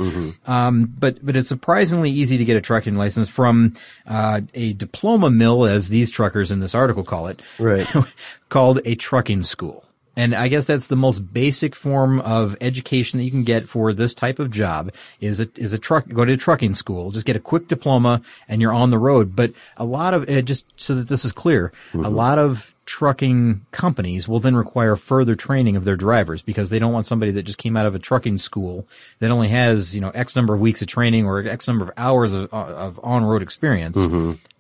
Um, 0.47 0.93
but, 0.99 1.25
but 1.25 1.37
it's 1.37 1.49
surprisingly 1.49 2.11
easy 2.11 2.39
to 2.39 2.45
get 2.45 2.57
a 2.57 2.61
trucking 2.61 2.97
license 2.97 3.29
from, 3.29 3.75
uh, 4.07 4.41
a 4.55 4.73
diploma 4.87 5.31
mill, 5.31 5.65
as 5.65 5.89
these 5.89 6.11
truckers 6.11 6.51
in 6.51 6.61
this 6.61 6.75
article 6.75 7.05
call 7.05 7.27
it. 7.29 7.41
Right. 7.59 7.87
called 8.49 8.81
a 8.85 8.95
trucking 8.95 9.43
school. 9.43 9.87
And 10.17 10.35
I 10.35 10.49
guess 10.49 10.65
that's 10.65 10.87
the 10.87 10.97
most 10.97 11.19
basic 11.19 11.75
form 11.75 12.21
of 12.21 12.57
education 12.63 13.19
that 13.19 13.25
you 13.25 13.31
can 13.31 13.45
get 13.45 13.69
for 13.69 13.93
this 13.93 14.15
type 14.15 14.39
of 14.39 14.51
job 14.51 14.93
is 15.21 15.41
a, 15.41 15.49
is 15.57 15.75
a 15.75 15.79
truck, 15.79 16.09
go 16.09 16.25
to 16.25 16.33
a 16.33 16.37
trucking 16.39 16.75
school, 16.75 17.11
just 17.11 17.27
get 17.27 17.37
a 17.37 17.41
quick 17.41 17.69
diploma 17.69 18.23
and 18.49 18.63
you're 18.63 18.73
on 18.73 18.89
the 18.89 18.99
road. 18.99 19.37
But 19.37 19.53
a 19.77 19.85
lot 19.85 20.15
of, 20.15 20.29
uh, 20.31 20.41
just 20.41 20.65
so 20.81 20.95
that 20.95 21.09
this 21.09 21.27
is 21.27 21.33
clear, 21.33 21.71
a 21.93 22.09
lot 22.09 22.39
of 22.39 22.75
trucking 22.87 23.67
companies 23.73 24.27
will 24.29 24.41
then 24.41 24.57
require 24.57 24.97
further 24.97 25.35
training 25.35 25.77
of 25.77 25.85
their 25.85 25.97
drivers 25.97 26.41
because 26.41 26.71
they 26.71 26.79
don't 26.79 26.93
want 26.93 27.05
somebody 27.05 27.33
that 27.33 27.43
just 27.43 27.59
came 27.59 27.77
out 27.77 27.85
of 27.85 27.95
a 27.95 27.99
trucking 27.99 28.39
school 28.39 28.87
that 29.19 29.31
only 29.31 29.49
has, 29.49 29.95
you 29.95 30.01
know, 30.01 30.11
X 30.11 30.35
number 30.35 30.55
of 30.55 30.61
weeks 30.61 30.81
of 30.81 30.89
training 30.89 31.27
or 31.27 31.47
X 31.47 31.67
number 31.67 31.85
of 31.85 31.91
hours 31.99 32.33
of, 32.33 32.51
of 32.55 32.99
on-road 33.03 33.43
experience 33.43 33.99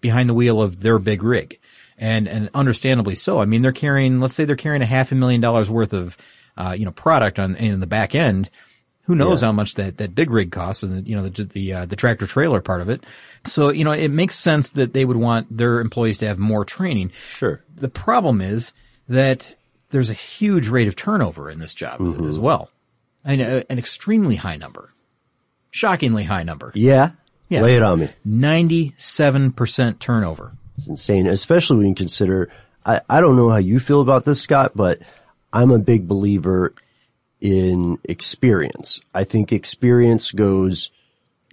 behind 0.01 0.29
the 0.29 0.35
wheel 0.35 0.63
of 0.63 0.81
their 0.81 0.99
big 0.99 1.23
rig 1.23 1.59
and 1.99 2.29
and 2.29 2.51
understandably 2.55 3.15
so. 3.15 3.41
I 3.41 3.45
mean, 3.45 3.63
they're 3.63 3.73
carrying, 3.73 4.21
let's 4.21 4.35
say 4.35 4.45
they're 4.45 4.57
carrying 4.57 4.83
a 4.83 4.87
half 4.87 5.13
a 5.13 5.15
million 5.15 5.41
dollars 5.41 5.71
worth 5.71 5.93
of, 5.93 6.17
uh, 6.57 6.75
you 6.79 6.85
know, 6.85 6.91
product 6.93 7.39
on 7.39 7.57
in 7.57 7.81
the 7.81 7.87
back 7.87 8.15
end. 8.15 8.51
Who 9.05 9.15
knows 9.15 9.41
how 9.41 9.53
much 9.53 9.75
that 9.75 9.99
that 9.99 10.17
big 10.17 10.31
rig 10.31 10.51
costs, 10.51 10.83
and 10.83 11.05
the, 11.05 11.09
you 11.09 11.15
know 11.15 11.29
the 11.29 11.45
the 11.45 11.73
uh, 11.73 11.87
the 11.87 11.95
tractor 11.95 12.27
trailer 12.27 12.61
part 12.61 12.81
of 12.81 12.89
it. 12.89 13.05
So 13.47 13.71
you 13.71 13.85
know, 13.85 13.93
it 13.93 14.11
makes 14.11 14.37
sense 14.37 14.71
that 14.71 14.95
they 14.95 15.05
would 15.05 15.17
want 15.17 15.57
their 15.57 15.81
employees 15.81 16.19
to 16.19 16.27
have 16.27 16.39
more 16.39 16.65
training. 16.65 17.13
Sure. 17.31 17.63
The 17.77 17.89
problem 17.89 18.41
is 18.41 18.73
that 19.09 19.55
there's 19.91 20.11
a 20.11 20.15
huge 20.15 20.67
rate 20.67 20.89
of 20.89 20.97
turnover 20.97 21.51
in 21.53 21.61
this 21.61 21.73
job 21.73 22.01
as 22.27 22.37
well, 22.37 22.69
and 23.25 23.41
uh, 23.41 23.63
an 23.71 23.79
extremely 23.79 24.35
high 24.35 24.57
number, 24.57 24.91
shockingly 25.71 26.25
high 26.25 26.43
number, 26.43 26.73
Yeah. 26.75 27.11
Yeah. 27.49 27.63
Lay 27.63 27.77
it 27.77 27.83
on 27.83 28.01
me. 28.01 28.09
ninety 28.25 28.95
seven 28.99 29.53
percent 29.53 30.01
turnover. 30.01 30.53
It's 30.77 30.89
insane, 30.89 31.27
especially 31.27 31.79
when 31.79 31.87
you 31.89 31.95
consider, 31.95 32.51
I, 32.85 33.01
I 33.09 33.21
don't 33.21 33.37
know 33.37 33.49
how 33.49 33.57
you 33.57 33.81
feel 33.81 34.01
about 34.01 34.25
this, 34.25 34.43
Scott, 34.43 34.73
but 34.75 35.01
I'm 35.53 35.71
a 35.71 35.79
big 35.79 36.07
believer 36.07 36.75
in 37.41 37.99
experience. 38.05 39.01
I 39.15 39.25
think 39.25 39.53
experience 39.53 40.33
goes 40.33 40.91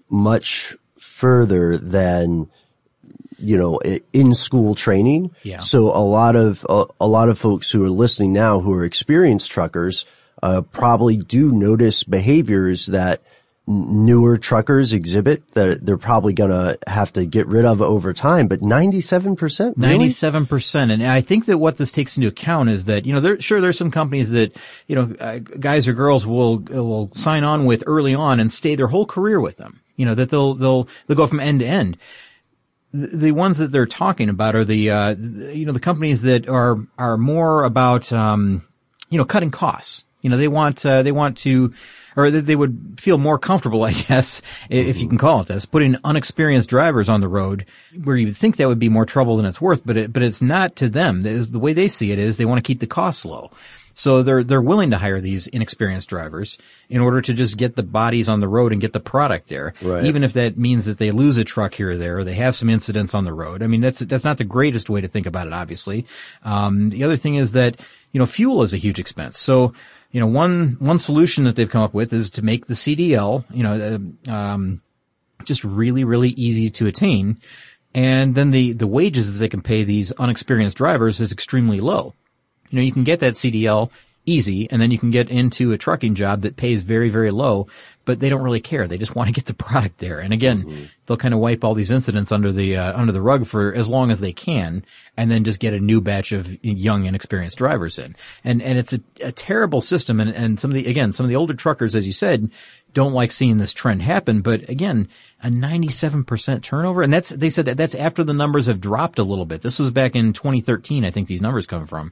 much 0.09 0.75
further 0.99 1.77
than, 1.77 2.49
you 3.37 3.57
know, 3.57 3.79
in 4.11 4.33
school 4.33 4.75
training. 4.75 5.31
Yeah. 5.43 5.59
So 5.59 5.85
a 5.85 6.03
lot 6.03 6.35
of, 6.35 6.65
a, 6.67 6.85
a 6.99 7.07
lot 7.07 7.29
of 7.29 7.39
folks 7.39 7.71
who 7.71 7.83
are 7.85 7.89
listening 7.89 8.33
now 8.33 8.59
who 8.59 8.73
are 8.73 8.83
experienced 8.83 9.51
truckers, 9.51 10.05
uh, 10.41 10.63
probably 10.63 11.15
do 11.15 11.51
notice 11.51 12.03
behaviors 12.03 12.87
that 12.87 13.21
newer 13.65 14.37
truckers 14.37 14.91
exhibit 14.91 15.47
that 15.53 15.85
they're 15.85 15.97
probably 15.97 16.33
gonna 16.33 16.77
have 16.85 17.13
to 17.13 17.25
get 17.25 17.47
rid 17.47 17.63
of 17.63 17.81
over 17.81 18.11
time, 18.11 18.47
but 18.47 18.59
97%? 18.59 19.59
Really? 19.59 19.73
Ninety-seven 19.77 20.47
percent, 20.47 20.91
and 20.91 21.05
I 21.05 21.21
think 21.21 21.45
that 21.45 21.57
what 21.57 21.77
this 21.77 21.91
takes 21.91 22.17
into 22.17 22.27
account 22.27 22.69
is 22.69 22.85
that 22.85 23.05
you 23.05 23.13
know, 23.13 23.21
there, 23.21 23.39
sure, 23.39 23.61
there's 23.61 23.77
some 23.77 23.91
companies 23.91 24.31
that 24.31 24.55
you 24.87 24.95
know, 24.95 25.15
uh, 25.19 25.37
guys 25.37 25.87
or 25.87 25.93
girls 25.93 26.25
will 26.25 26.59
will 26.59 27.09
sign 27.13 27.43
on 27.43 27.65
with 27.65 27.83
early 27.87 28.13
on 28.13 28.39
and 28.39 28.51
stay 28.51 28.75
their 28.75 28.87
whole 28.87 29.05
career 29.05 29.39
with 29.39 29.57
them. 29.57 29.79
You 29.95 30.05
know 30.05 30.15
that 30.15 30.29
they'll 30.29 30.55
they'll 30.55 30.87
they'll 31.07 31.17
go 31.17 31.27
from 31.27 31.39
end 31.39 31.61
to 31.61 31.65
end. 31.65 31.97
The, 32.93 33.07
the 33.07 33.31
ones 33.31 33.59
that 33.59 33.71
they're 33.71 33.85
talking 33.85 34.27
about 34.29 34.55
are 34.55 34.65
the 34.65 34.89
uh, 34.89 35.15
you 35.15 35.65
know 35.65 35.71
the 35.71 35.79
companies 35.79 36.21
that 36.23 36.49
are 36.49 36.77
are 36.97 37.17
more 37.17 37.63
about 37.63 38.11
um, 38.11 38.63
you 39.09 39.17
know 39.17 39.25
cutting 39.25 39.51
costs. 39.51 40.03
You 40.21 40.29
know 40.29 40.37
they 40.37 40.49
want 40.49 40.85
uh, 40.85 41.03
they 41.03 41.13
want 41.13 41.37
to. 41.39 41.73
Or 42.15 42.29
that 42.29 42.45
they 42.45 42.55
would 42.55 42.95
feel 42.97 43.17
more 43.17 43.37
comfortable, 43.37 43.83
I 43.85 43.93
guess, 43.93 44.41
if 44.69 44.97
you 44.97 45.07
can 45.07 45.17
call 45.17 45.41
it 45.41 45.47
this, 45.47 45.65
putting 45.65 45.97
unexperienced 46.03 46.69
drivers 46.69 47.09
on 47.09 47.21
the 47.21 47.27
road, 47.27 47.65
where 48.03 48.15
you 48.15 48.27
would 48.27 48.37
think 48.37 48.57
that 48.57 48.67
would 48.67 48.79
be 48.79 48.89
more 48.89 49.05
trouble 49.05 49.37
than 49.37 49.45
it's 49.45 49.61
worth, 49.61 49.85
but 49.85 49.97
it, 49.97 50.13
but 50.13 50.23
it's 50.23 50.41
not 50.41 50.75
to 50.77 50.89
them. 50.89 51.23
The 51.23 51.33
the 51.33 51.59
way 51.59 51.73
they 51.73 51.87
see 51.87 52.11
it 52.11 52.19
is 52.19 52.37
they 52.37 52.45
want 52.45 52.63
to 52.63 52.67
keep 52.67 52.79
the 52.79 52.87
costs 52.87 53.25
low. 53.25 53.51
So 53.95 54.23
they're 54.23 54.43
they're 54.43 54.61
willing 54.61 54.91
to 54.91 54.97
hire 54.97 55.21
these 55.21 55.47
inexperienced 55.47 56.09
drivers 56.09 56.57
in 56.89 57.01
order 57.01 57.21
to 57.21 57.33
just 57.33 57.57
get 57.57 57.75
the 57.75 57.83
bodies 57.83 58.27
on 58.27 58.39
the 58.39 58.47
road 58.47 58.71
and 58.71 58.81
get 58.81 58.93
the 58.93 58.99
product 58.99 59.49
there. 59.49 59.73
Right. 59.81 60.05
Even 60.05 60.23
if 60.23 60.33
that 60.33 60.57
means 60.57 60.85
that 60.85 60.97
they 60.97 61.11
lose 61.11 61.37
a 61.37 61.43
truck 61.43 61.75
here 61.75 61.91
or 61.91 61.97
there, 61.97 62.19
or 62.19 62.23
they 62.23 62.33
have 62.35 62.55
some 62.55 62.69
incidents 62.69 63.13
on 63.13 63.23
the 63.23 63.33
road. 63.33 63.61
I 63.61 63.67
mean, 63.67 63.81
that's 63.81 63.99
that's 63.99 64.23
not 64.23 64.37
the 64.37 64.43
greatest 64.43 64.89
way 64.89 65.01
to 65.01 65.07
think 65.07 65.27
about 65.27 65.47
it. 65.47 65.53
Obviously, 65.53 66.07
um, 66.43 66.89
the 66.89 67.03
other 67.03 67.17
thing 67.17 67.35
is 67.35 67.51
that 67.51 67.79
you 68.11 68.19
know 68.19 68.25
fuel 68.25 68.63
is 68.63 68.73
a 68.73 68.77
huge 68.77 68.99
expense. 68.99 69.39
So 69.39 69.73
you 70.13 70.21
know 70.21 70.27
one 70.27 70.77
one 70.79 70.99
solution 70.99 71.43
that 71.43 71.57
they've 71.57 71.69
come 71.69 71.81
up 71.81 71.93
with 71.93 72.13
is 72.13 72.29
to 72.29 72.41
make 72.41 72.67
the 72.67 72.75
CDL 72.75 73.43
you 73.53 73.63
know 73.63 74.09
uh, 74.27 74.31
um, 74.31 74.81
just 75.43 75.65
really 75.65 76.05
really 76.05 76.29
easy 76.29 76.69
to 76.69 76.87
attain, 76.87 77.41
and 77.93 78.33
then 78.35 78.51
the 78.51 78.71
the 78.71 78.87
wages 78.87 79.33
that 79.33 79.39
they 79.39 79.49
can 79.49 79.61
pay 79.61 79.83
these 79.83 80.13
unexperienced 80.13 80.77
drivers 80.77 81.19
is 81.19 81.33
extremely 81.33 81.79
low. 81.79 82.13
You 82.69 82.79
know, 82.79 82.85
you 82.85 82.93
can 82.93 83.03
get 83.03 83.19
that 83.19 83.33
CDL 83.33 83.91
easy 84.25 84.69
and 84.71 84.81
then 84.81 84.91
you 84.91 84.97
can 84.97 85.11
get 85.11 85.29
into 85.29 85.71
a 85.71 85.77
trucking 85.77 86.15
job 86.15 86.41
that 86.41 86.55
pays 86.55 86.81
very, 86.81 87.09
very 87.09 87.31
low, 87.31 87.67
but 88.05 88.19
they 88.19 88.29
don't 88.29 88.43
really 88.43 88.59
care. 88.61 88.87
They 88.87 88.97
just 88.97 89.15
want 89.15 89.27
to 89.27 89.33
get 89.33 89.45
the 89.45 89.53
product 89.53 89.99
there. 89.99 90.19
And 90.19 90.33
again, 90.33 90.89
they'll 91.05 91.17
kind 91.17 91.33
of 91.33 91.39
wipe 91.39 91.63
all 91.63 91.73
these 91.73 91.91
incidents 91.91 92.31
under 92.31 92.51
the, 92.51 92.77
uh, 92.77 92.97
under 92.99 93.11
the 93.11 93.21
rug 93.21 93.45
for 93.45 93.73
as 93.73 93.87
long 93.87 94.11
as 94.11 94.19
they 94.19 94.33
can 94.33 94.85
and 95.15 95.29
then 95.29 95.43
just 95.43 95.59
get 95.59 95.73
a 95.73 95.79
new 95.79 96.01
batch 96.01 96.31
of 96.31 96.63
young, 96.63 97.05
inexperienced 97.05 97.57
drivers 97.57 97.99
in. 97.99 98.15
And, 98.43 98.61
and 98.61 98.79
it's 98.79 98.93
a, 98.93 98.99
a 99.21 99.31
terrible 99.31 99.81
system. 99.81 100.19
And, 100.19 100.31
and 100.31 100.59
some 100.59 100.71
of 100.71 100.75
the, 100.75 100.87
again, 100.87 101.13
some 101.13 101.25
of 101.25 101.29
the 101.29 101.35
older 101.35 101.53
truckers, 101.53 101.95
as 101.95 102.07
you 102.07 102.13
said, 102.13 102.49
don't 102.93 103.13
like 103.13 103.31
seeing 103.31 103.57
this 103.57 103.73
trend 103.73 104.01
happen. 104.01 104.41
But 104.41 104.69
again, 104.69 105.07
a 105.41 105.47
97% 105.47 106.61
turnover. 106.61 107.01
And 107.01 107.13
that's, 107.13 107.29
they 107.29 107.49
said 107.49 107.65
that 107.65 107.77
that's 107.77 107.95
after 107.95 108.23
the 108.23 108.33
numbers 108.33 108.67
have 108.67 108.81
dropped 108.81 109.19
a 109.19 109.23
little 109.23 109.45
bit. 109.45 109.61
This 109.61 109.79
was 109.79 109.91
back 109.91 110.15
in 110.15 110.33
2013. 110.33 111.05
I 111.05 111.11
think 111.11 111.27
these 111.27 111.41
numbers 111.41 111.65
come 111.65 111.85
from. 111.85 112.11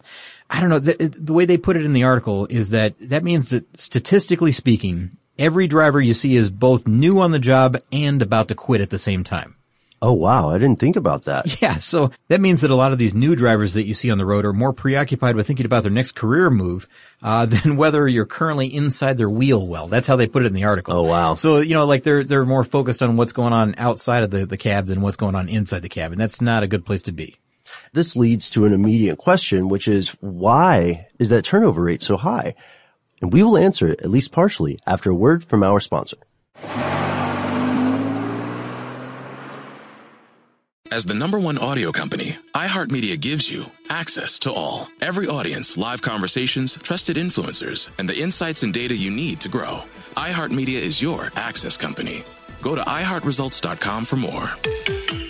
I 0.50 0.60
don't 0.60 0.70
know. 0.70 0.80
The, 0.80 0.94
the 1.18 1.34
way 1.34 1.46
they 1.46 1.58
put 1.58 1.78
it 1.78 1.86
in 1.86 1.94
the 1.94 2.04
article 2.04 2.46
is 2.48 2.72
that 2.72 2.94
that 3.00 3.24
means 3.24 3.50
that 3.50 3.78
statistically 3.78 4.52
speaking, 4.52 5.18
every 5.42 5.68
driver 5.68 6.00
you 6.00 6.14
see 6.14 6.36
is 6.36 6.50
both 6.50 6.88
new 6.88 7.20
on 7.20 7.32
the 7.32 7.40
job 7.40 7.78
and 7.92 8.22
about 8.22 8.48
to 8.50 8.56
quit 8.56 8.80
at 8.80 8.92
the 8.92 9.00
same 9.00 9.24
time. 9.24 9.56
Oh 10.04 10.14
wow, 10.14 10.50
I 10.50 10.58
didn't 10.58 10.80
think 10.80 10.96
about 10.96 11.26
that. 11.26 11.62
Yeah, 11.62 11.78
so 11.78 12.12
that 12.28 12.42
means 12.42 12.62
that 12.62 12.72
a 12.72 12.76
lot 12.76 12.92
of 12.92 12.98
these 12.98 13.14
new 13.14 13.36
drivers 13.36 13.74
that 13.74 13.86
you 13.86 13.94
see 13.94 14.10
on 14.10 14.18
the 14.18 14.26
road 14.26 14.46
are 14.46 14.54
more 14.54 14.74
preoccupied 14.74 15.36
with 15.36 15.46
thinking 15.46 15.66
about 15.66 15.84
their 15.84 15.92
next 15.92 16.14
career 16.14 16.50
move 16.50 16.88
uh, 17.22 17.46
than 17.54 17.76
whether 17.76 18.08
you're 18.08 18.26
currently 18.26 18.74
inside 18.74 19.18
their 19.18 19.30
wheel 19.30 19.68
well. 19.68 19.88
That's 19.88 20.08
how 20.08 20.16
they 20.16 20.28
put 20.28 20.44
it 20.44 20.48
in 20.48 20.54
the 20.54 20.64
article. 20.64 20.96
Oh, 20.96 21.04
wow. 21.04 21.36
So 21.36 21.60
you 21.60 21.74
know, 21.74 21.86
like 21.86 22.04
they're 22.04 22.24
they're 22.24 22.46
more 22.46 22.64
focused 22.64 23.02
on 23.02 23.18
what's 23.18 23.34
going 23.34 23.54
on 23.54 23.76
outside 23.78 24.24
of 24.24 24.32
the 24.32 24.46
the 24.46 24.58
cab 24.58 24.88
than 24.88 25.02
what's 25.02 25.18
going 25.18 25.36
on 25.36 25.50
inside 25.50 25.82
the 25.82 25.90
cab, 25.90 26.12
and 26.12 26.22
that's 26.22 26.42
not 26.42 26.64
a 26.64 26.68
good 26.68 26.86
place 26.86 27.04
to 27.04 27.12
be. 27.12 27.36
This 27.94 28.16
leads 28.16 28.50
to 28.52 28.66
an 28.66 28.74
immediate 28.74 29.18
question, 29.18 29.70
which 29.70 29.88
is 29.88 30.10
why 30.20 31.08
is 31.20 31.30
that 31.30 31.46
turnover 31.46 31.84
rate 31.84 32.02
so 32.02 32.18
high? 32.18 32.56
and 33.22 33.32
we 33.32 33.44
will 33.44 33.58
answer 33.58 33.88
it, 33.88 34.02
at 34.02 34.10
least 34.10 34.32
partially, 34.32 34.80
after 34.86 35.10
a 35.10 35.16
word 35.16 35.44
from 35.44 35.64
our 35.64 35.80
sponsor. 35.80 36.18
As 40.92 41.06
the 41.06 41.14
number 41.14 41.40
one 41.40 41.58
audio 41.58 41.94
company, 41.94 42.36
iHeartMedia 42.54 43.18
gives 43.18 43.50
you 43.50 43.64
access 43.90 44.38
to 44.40 44.52
all. 44.52 44.90
Every 45.00 45.26
audience, 45.26 45.78
live 45.78 46.02
conversations, 46.02 46.76
trusted 46.76 47.16
influencers, 47.16 47.88
and 47.98 48.10
the 48.10 48.20
insights 48.20 48.64
and 48.64 48.74
data 48.74 48.94
you 48.94 49.10
need 49.10 49.40
to 49.40 49.48
grow. 49.48 49.84
iHeartMedia 50.18 50.82
is 50.82 51.02
your 51.02 51.32
access 51.38 51.78
company. 51.78 52.26
Go 52.62 52.76
to 52.76 52.82
iHeartResults.com 52.82 54.04
for 54.04 54.18
more. 54.18 55.21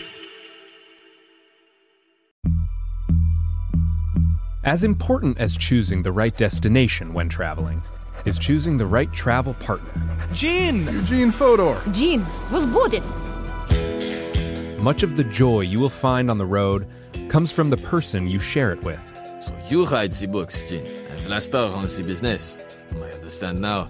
As 4.64 4.84
important 4.84 5.40
as 5.40 5.58
choosing 5.58 6.04
the 6.04 6.12
right 6.12 6.38
destination 6.38 7.16
when 7.16 7.30
traveling 7.30 7.82
is 8.26 8.38
choosing 8.38 8.78
the 8.78 8.86
right 8.86 9.12
travel 9.12 9.56
partner. 9.56 9.92
Gene! 10.34 10.86
Eugene 10.86 11.32
Fodor. 11.32 11.82
Gene, 11.92 12.24
was 12.52 12.68
booted. 12.68 13.02
Much 14.78 15.02
of 15.02 15.18
the 15.18 15.24
joy 15.24 15.62
you 15.62 15.80
will 15.80 15.90
find 15.90 16.30
on 16.30 16.38
the 16.38 16.46
road 16.46 16.88
comes 17.28 17.52
from 17.52 17.72
the 17.72 17.78
person 17.78 18.28
you 18.28 18.38
share 18.38 18.72
it 18.72 18.84
with. 18.84 19.00
So 19.42 19.52
you 19.68 19.84
write 19.86 20.12
the 20.12 20.28
books, 20.28 20.70
Gene, 20.70 20.86
and 20.86 21.26
Vlasta 21.26 21.74
runs 21.74 21.98
the 21.98 22.04
business. 22.04 22.56
I 22.92 23.10
understand 23.16 23.60
now. 23.62 23.90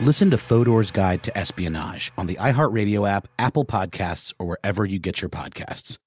Listen 0.00 0.30
to 0.30 0.38
Fodor's 0.38 0.90
Guide 0.90 1.22
to 1.24 1.36
Espionage 1.36 2.10
on 2.16 2.26
the 2.26 2.36
iHeartRadio 2.36 3.06
app, 3.06 3.28
Apple 3.38 3.66
Podcasts, 3.66 4.32
or 4.38 4.46
wherever 4.46 4.86
you 4.86 4.98
get 4.98 5.20
your 5.20 5.28
podcasts. 5.28 5.98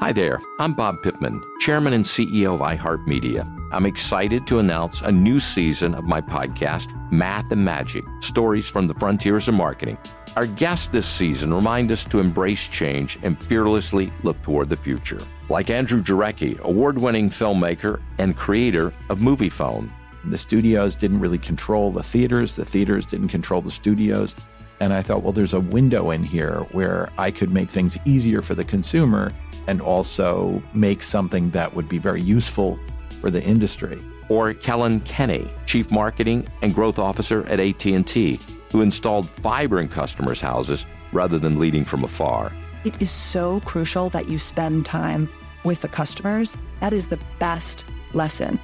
Hi 0.00 0.10
there, 0.12 0.40
I'm 0.58 0.74
Bob 0.74 0.96
Pittman, 1.04 1.40
Chairman 1.60 1.92
and 1.92 2.04
CEO 2.04 2.54
of 2.54 2.60
iHeartMedia. 2.60 3.46
I'm 3.70 3.86
excited 3.86 4.44
to 4.48 4.58
announce 4.58 5.02
a 5.02 5.12
new 5.12 5.38
season 5.38 5.94
of 5.94 6.02
my 6.02 6.20
podcast, 6.20 6.88
Math 7.12 7.52
and 7.52 7.64
Magic 7.64 8.02
Stories 8.22 8.68
from 8.68 8.88
the 8.88 8.94
Frontiers 8.94 9.46
of 9.46 9.54
Marketing. 9.54 9.98
Our 10.34 10.46
guests 10.46 10.88
this 10.88 11.06
season 11.06 11.54
remind 11.54 11.92
us 11.92 12.02
to 12.06 12.18
embrace 12.18 12.66
change 12.66 13.20
and 13.22 13.40
fearlessly 13.40 14.12
look 14.24 14.42
toward 14.42 14.68
the 14.68 14.76
future. 14.76 15.20
Like 15.48 15.70
Andrew 15.70 16.02
Jarecki, 16.02 16.58
award 16.58 16.98
winning 16.98 17.30
filmmaker 17.30 18.02
and 18.18 18.36
creator 18.36 18.92
of 19.08 19.20
Moviefone. 19.20 19.90
The 20.24 20.38
studios 20.38 20.96
didn't 20.96 21.20
really 21.20 21.38
control 21.38 21.90
the 21.90 22.02
theaters, 22.02 22.56
the 22.56 22.64
theaters 22.64 23.06
didn't 23.06 23.28
control 23.28 23.60
the 23.62 23.70
studios. 23.70 24.36
And 24.80 24.92
I 24.92 25.02
thought, 25.02 25.22
well, 25.22 25.32
there's 25.32 25.52
a 25.52 25.60
window 25.60 26.10
in 26.10 26.22
here 26.22 26.66
where 26.72 27.10
I 27.18 27.30
could 27.30 27.50
make 27.50 27.70
things 27.70 27.98
easier 28.04 28.42
for 28.42 28.54
the 28.54 28.64
consumer 28.64 29.30
and 29.66 29.80
also 29.80 30.62
make 30.72 31.02
something 31.02 31.50
that 31.50 31.74
would 31.74 31.88
be 31.88 31.98
very 31.98 32.20
useful 32.20 32.78
for 33.20 33.30
the 33.30 33.42
industry. 33.42 34.02
Or 34.28 34.54
Kellyn 34.54 35.00
Kenny, 35.00 35.50
Chief 35.66 35.90
Marketing 35.90 36.46
and 36.62 36.74
Growth 36.74 36.98
Officer 36.98 37.44
at 37.46 37.60
AT&T, 37.60 38.40
who 38.72 38.80
installed 38.80 39.28
fiber 39.28 39.80
in 39.80 39.88
customers' 39.88 40.40
houses 40.40 40.86
rather 41.12 41.38
than 41.38 41.58
leading 41.58 41.84
from 41.84 42.04
afar. 42.04 42.52
It 42.84 43.00
is 43.02 43.10
so 43.10 43.60
crucial 43.60 44.08
that 44.10 44.28
you 44.28 44.38
spend 44.38 44.86
time 44.86 45.28
with 45.64 45.82
the 45.82 45.88
customers. 45.88 46.56
That 46.80 46.92
is 46.94 47.08
the 47.08 47.18
best 47.38 47.84
lesson. 48.14 48.58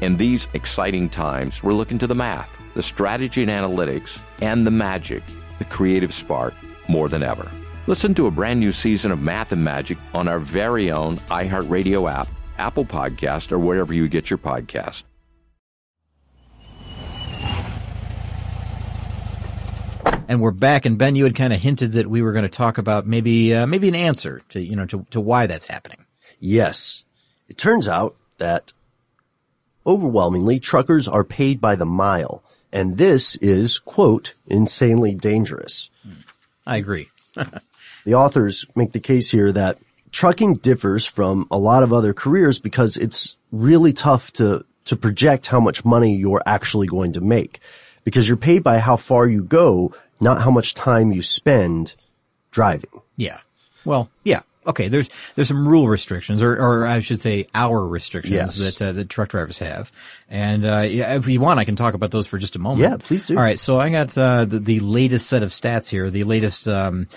In 0.00 0.16
these 0.16 0.46
exciting 0.54 1.08
times, 1.08 1.64
we're 1.64 1.72
looking 1.72 1.98
to 1.98 2.06
the 2.06 2.14
math, 2.14 2.56
the 2.74 2.82
strategy 2.82 3.42
and 3.42 3.50
analytics, 3.50 4.20
and 4.40 4.64
the 4.64 4.70
magic, 4.70 5.24
the 5.58 5.64
creative 5.64 6.14
spark, 6.14 6.54
more 6.86 7.08
than 7.08 7.24
ever. 7.24 7.50
Listen 7.88 8.14
to 8.14 8.28
a 8.28 8.30
brand 8.30 8.60
new 8.60 8.70
season 8.70 9.10
of 9.10 9.20
Math 9.20 9.50
and 9.50 9.64
Magic 9.64 9.98
on 10.14 10.28
our 10.28 10.38
very 10.38 10.92
own 10.92 11.16
iHeartRadio 11.16 12.08
app, 12.08 12.28
Apple 12.58 12.84
Podcast, 12.84 13.50
or 13.50 13.58
wherever 13.58 13.92
you 13.92 14.06
get 14.06 14.30
your 14.30 14.38
podcast. 14.38 15.02
And 20.28 20.40
we're 20.40 20.52
back. 20.52 20.86
And 20.86 20.96
Ben, 20.96 21.16
you 21.16 21.24
had 21.24 21.34
kind 21.34 21.52
of 21.52 21.60
hinted 21.60 21.92
that 21.92 22.06
we 22.06 22.22
were 22.22 22.32
going 22.32 22.44
to 22.44 22.48
talk 22.50 22.78
about 22.78 23.06
maybe 23.06 23.52
uh, 23.52 23.66
maybe 23.66 23.88
an 23.88 23.94
answer 23.96 24.42
to 24.50 24.60
you 24.60 24.76
know 24.76 24.86
to, 24.86 25.06
to 25.10 25.20
why 25.20 25.48
that's 25.48 25.64
happening. 25.64 26.04
Yes, 26.38 27.02
it 27.48 27.58
turns 27.58 27.88
out 27.88 28.14
that 28.36 28.72
overwhelmingly 29.88 30.60
truckers 30.60 31.08
are 31.08 31.24
paid 31.24 31.60
by 31.60 31.74
the 31.74 31.86
mile, 31.86 32.44
and 32.72 32.98
this 32.98 33.34
is 33.36 33.78
quote 33.78 34.34
insanely 34.46 35.14
dangerous. 35.14 35.90
I 36.66 36.76
agree. 36.76 37.08
the 38.04 38.14
authors 38.14 38.66
make 38.76 38.92
the 38.92 39.00
case 39.00 39.30
here 39.30 39.50
that 39.50 39.78
trucking 40.12 40.56
differs 40.56 41.06
from 41.06 41.46
a 41.50 41.58
lot 41.58 41.82
of 41.82 41.92
other 41.92 42.12
careers 42.12 42.60
because 42.60 42.96
it's 42.96 43.36
really 43.50 43.92
tough 43.92 44.32
to 44.34 44.64
to 44.84 44.96
project 44.96 45.46
how 45.46 45.60
much 45.60 45.84
money 45.84 46.14
you're 46.14 46.42
actually 46.46 46.86
going 46.86 47.12
to 47.12 47.20
make 47.20 47.60
because 48.04 48.26
you're 48.26 48.36
paid 48.36 48.62
by 48.62 48.78
how 48.78 48.96
far 48.96 49.26
you 49.26 49.42
go 49.42 49.92
not 50.20 50.42
how 50.42 50.50
much 50.50 50.74
time 50.74 51.12
you 51.12 51.22
spend 51.22 51.94
driving. 52.50 52.90
Yeah. 53.16 53.40
Well, 53.84 54.10
yeah. 54.24 54.40
Okay. 54.68 54.88
There's 54.88 55.08
there's 55.34 55.48
some 55.48 55.66
rule 55.66 55.88
restrictions, 55.88 56.42
or 56.42 56.52
or 56.56 56.86
I 56.86 57.00
should 57.00 57.20
say, 57.20 57.46
hour 57.54 57.86
restrictions 57.86 58.32
Yes. 58.34 58.58
that 58.58 58.82
uh, 58.82 58.92
that 58.92 59.08
truck 59.08 59.30
drivers 59.30 59.58
have. 59.58 59.90
And 60.28 60.64
uh, 60.64 60.80
yeah, 60.88 61.14
if 61.16 61.26
you 61.26 61.40
want, 61.40 61.58
I 61.58 61.64
can 61.64 61.74
talk 61.74 61.94
about 61.94 62.10
those 62.10 62.26
for 62.26 62.38
just 62.38 62.54
a 62.54 62.58
moment. 62.58 62.80
Yeah, 62.82 62.96
please 62.98 63.26
do. 63.26 63.36
All 63.36 63.42
right. 63.42 63.58
So 63.58 63.80
I 63.80 63.88
got 63.90 64.16
uh, 64.16 64.44
the, 64.44 64.60
the 64.60 64.80
latest 64.80 65.26
set 65.28 65.42
of 65.42 65.50
stats 65.50 65.86
here. 65.86 66.10
The 66.10 66.24
latest. 66.24 66.68
Um, 66.68 67.08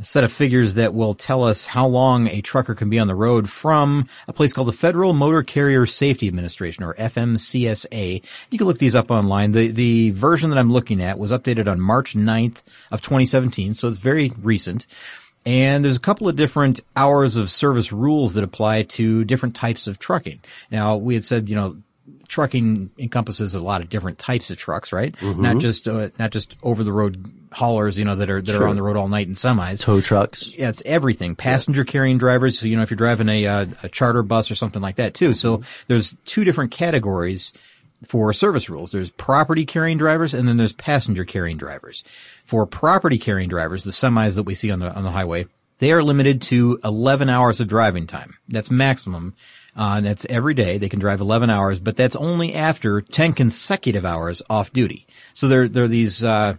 set 0.00 0.22
of 0.22 0.32
figures 0.32 0.74
that 0.74 0.94
will 0.94 1.12
tell 1.12 1.42
us 1.42 1.66
how 1.66 1.84
long 1.84 2.28
a 2.28 2.40
trucker 2.40 2.72
can 2.76 2.88
be 2.88 3.00
on 3.00 3.08
the 3.08 3.16
road 3.16 3.50
from 3.50 4.06
a 4.28 4.32
place 4.32 4.52
called 4.52 4.68
the 4.68 4.72
Federal 4.72 5.12
Motor 5.12 5.42
Carrier 5.42 5.86
Safety 5.86 6.28
Administration 6.28 6.84
or 6.84 6.94
FMCSA. 6.94 8.22
You 8.50 8.58
can 8.58 8.68
look 8.68 8.78
these 8.78 8.94
up 8.94 9.10
online. 9.10 9.50
The 9.50 9.72
the 9.72 10.10
version 10.10 10.50
that 10.50 10.58
I'm 10.58 10.72
looking 10.72 11.02
at 11.02 11.18
was 11.18 11.32
updated 11.32 11.66
on 11.68 11.80
March 11.80 12.14
9th 12.14 12.58
of 12.92 13.00
2017, 13.02 13.74
so 13.74 13.88
it's 13.88 13.98
very 13.98 14.32
recent. 14.40 14.86
And 15.46 15.84
there's 15.84 15.96
a 15.96 16.00
couple 16.00 16.28
of 16.28 16.36
different 16.36 16.80
hours 16.94 17.36
of 17.36 17.50
service 17.50 17.90
rules 17.92 18.34
that 18.34 18.44
apply 18.44 18.82
to 18.84 19.24
different 19.24 19.54
types 19.54 19.86
of 19.86 19.98
trucking. 19.98 20.40
Now, 20.70 20.96
we 20.96 21.14
had 21.14 21.24
said, 21.24 21.48
you 21.48 21.54
know, 21.56 21.76
trucking 22.26 22.90
encompasses 22.98 23.54
a 23.54 23.60
lot 23.60 23.80
of 23.80 23.88
different 23.88 24.18
types 24.18 24.50
of 24.50 24.58
trucks, 24.58 24.92
right? 24.92 25.16
Mhm. 25.16 25.38
Not 25.38 25.58
just 25.58 25.88
uh, 25.88 26.08
not 26.18 26.30
just 26.30 26.56
over 26.62 26.84
the 26.84 26.92
road 26.92 27.30
haulers, 27.52 27.98
you 27.98 28.04
know, 28.04 28.16
that 28.16 28.28
are 28.28 28.42
that 28.42 28.52
Sure. 28.52 28.64
are 28.64 28.68
on 28.68 28.76
the 28.76 28.82
road 28.82 28.96
all 28.98 29.08
night 29.08 29.26
in 29.28 29.32
semis. 29.32 29.80
Tow 29.80 30.02
trucks. 30.02 30.52
Yeah, 30.56 30.68
it's 30.68 30.82
everything. 30.84 31.34
Passenger 31.36 31.84
carrying 31.84 32.18
drivers. 32.18 32.58
So, 32.58 32.66
you 32.66 32.76
know, 32.76 32.82
if 32.82 32.90
you're 32.90 32.96
driving 32.98 33.30
a, 33.30 33.46
uh, 33.46 33.66
a 33.82 33.88
charter 33.88 34.22
bus 34.22 34.50
or 34.50 34.54
something 34.54 34.82
like 34.82 34.96
that 34.96 35.14
too. 35.14 35.32
So 35.32 35.62
there's 35.86 36.14
two 36.26 36.44
different 36.44 36.70
categories 36.72 37.54
for 38.06 38.32
service 38.32 38.68
rules. 38.68 38.90
There's 38.92 39.10
property 39.10 39.64
carrying 39.64 39.96
drivers 39.98 40.34
and 40.34 40.46
then 40.46 40.56
there's 40.58 40.72
passenger 40.72 41.24
carrying 41.24 41.56
drivers. 41.56 42.04
For 42.48 42.64
property 42.64 43.18
carrying 43.18 43.50
drivers, 43.50 43.84
the 43.84 43.90
semis 43.90 44.36
that 44.36 44.44
we 44.44 44.54
see 44.54 44.70
on 44.70 44.78
the, 44.78 44.90
on 44.90 45.04
the 45.04 45.10
highway, 45.10 45.48
they 45.80 45.92
are 45.92 46.02
limited 46.02 46.40
to 46.42 46.80
11 46.82 47.28
hours 47.28 47.60
of 47.60 47.68
driving 47.68 48.06
time. 48.06 48.38
That's 48.48 48.70
maximum. 48.70 49.34
Uh, 49.76 50.00
that's 50.00 50.24
every 50.30 50.54
day. 50.54 50.78
They 50.78 50.88
can 50.88 50.98
drive 50.98 51.20
11 51.20 51.50
hours, 51.50 51.78
but 51.78 51.94
that's 51.94 52.16
only 52.16 52.54
after 52.54 53.02
10 53.02 53.34
consecutive 53.34 54.06
hours 54.06 54.40
off 54.48 54.72
duty. 54.72 55.06
So 55.34 55.46
there, 55.48 55.68
there 55.68 55.84
are 55.84 55.88
these, 55.88 56.24
uh, 56.24 56.54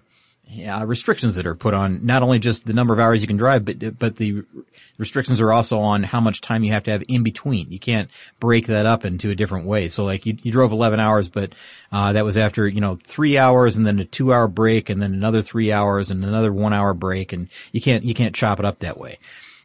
yeah, 0.51 0.83
restrictions 0.83 1.35
that 1.35 1.45
are 1.45 1.53
put 1.53 1.75
on 1.75 2.05
not 2.05 2.23
only 2.23 2.39
just 2.39 2.65
the 2.65 2.73
number 2.73 2.91
of 2.91 2.99
hours 2.99 3.21
you 3.21 3.27
can 3.27 3.37
drive, 3.37 3.65
but 3.65 3.99
but 3.99 4.15
the 4.15 4.43
restrictions 4.97 5.39
are 5.39 5.53
also 5.53 5.79
on 5.79 6.01
how 6.01 6.19
much 6.19 6.41
time 6.41 6.63
you 6.63 6.71
have 6.71 6.83
to 6.83 6.91
have 6.91 7.03
in 7.07 7.21
between. 7.21 7.71
You 7.71 7.77
can't 7.77 8.09
break 8.39 8.65
that 8.65 8.87
up 8.87 9.05
into 9.05 9.29
a 9.29 9.35
different 9.35 9.67
way. 9.67 9.89
So 9.89 10.05
like 10.05 10.25
you, 10.25 10.37
you 10.41 10.51
drove 10.51 10.71
11 10.71 10.99
hours, 10.99 11.27
but 11.27 11.53
uh, 11.91 12.13
that 12.13 12.25
was 12.25 12.35
after 12.35 12.67
you 12.67 12.81
know 12.81 12.97
three 13.03 13.37
hours 13.37 13.77
and 13.77 13.85
then 13.85 13.99
a 13.99 14.05
two 14.05 14.33
hour 14.33 14.47
break 14.47 14.89
and 14.89 14.99
then 14.99 15.13
another 15.13 15.43
three 15.43 15.71
hours 15.71 16.09
and 16.09 16.23
another 16.23 16.51
one 16.51 16.73
hour 16.73 16.95
break, 16.95 17.31
and 17.31 17.47
you 17.71 17.79
can't 17.79 18.03
you 18.03 18.15
can't 18.15 18.33
chop 18.33 18.57
it 18.57 18.65
up 18.65 18.79
that 18.79 18.97
way. 18.97 19.19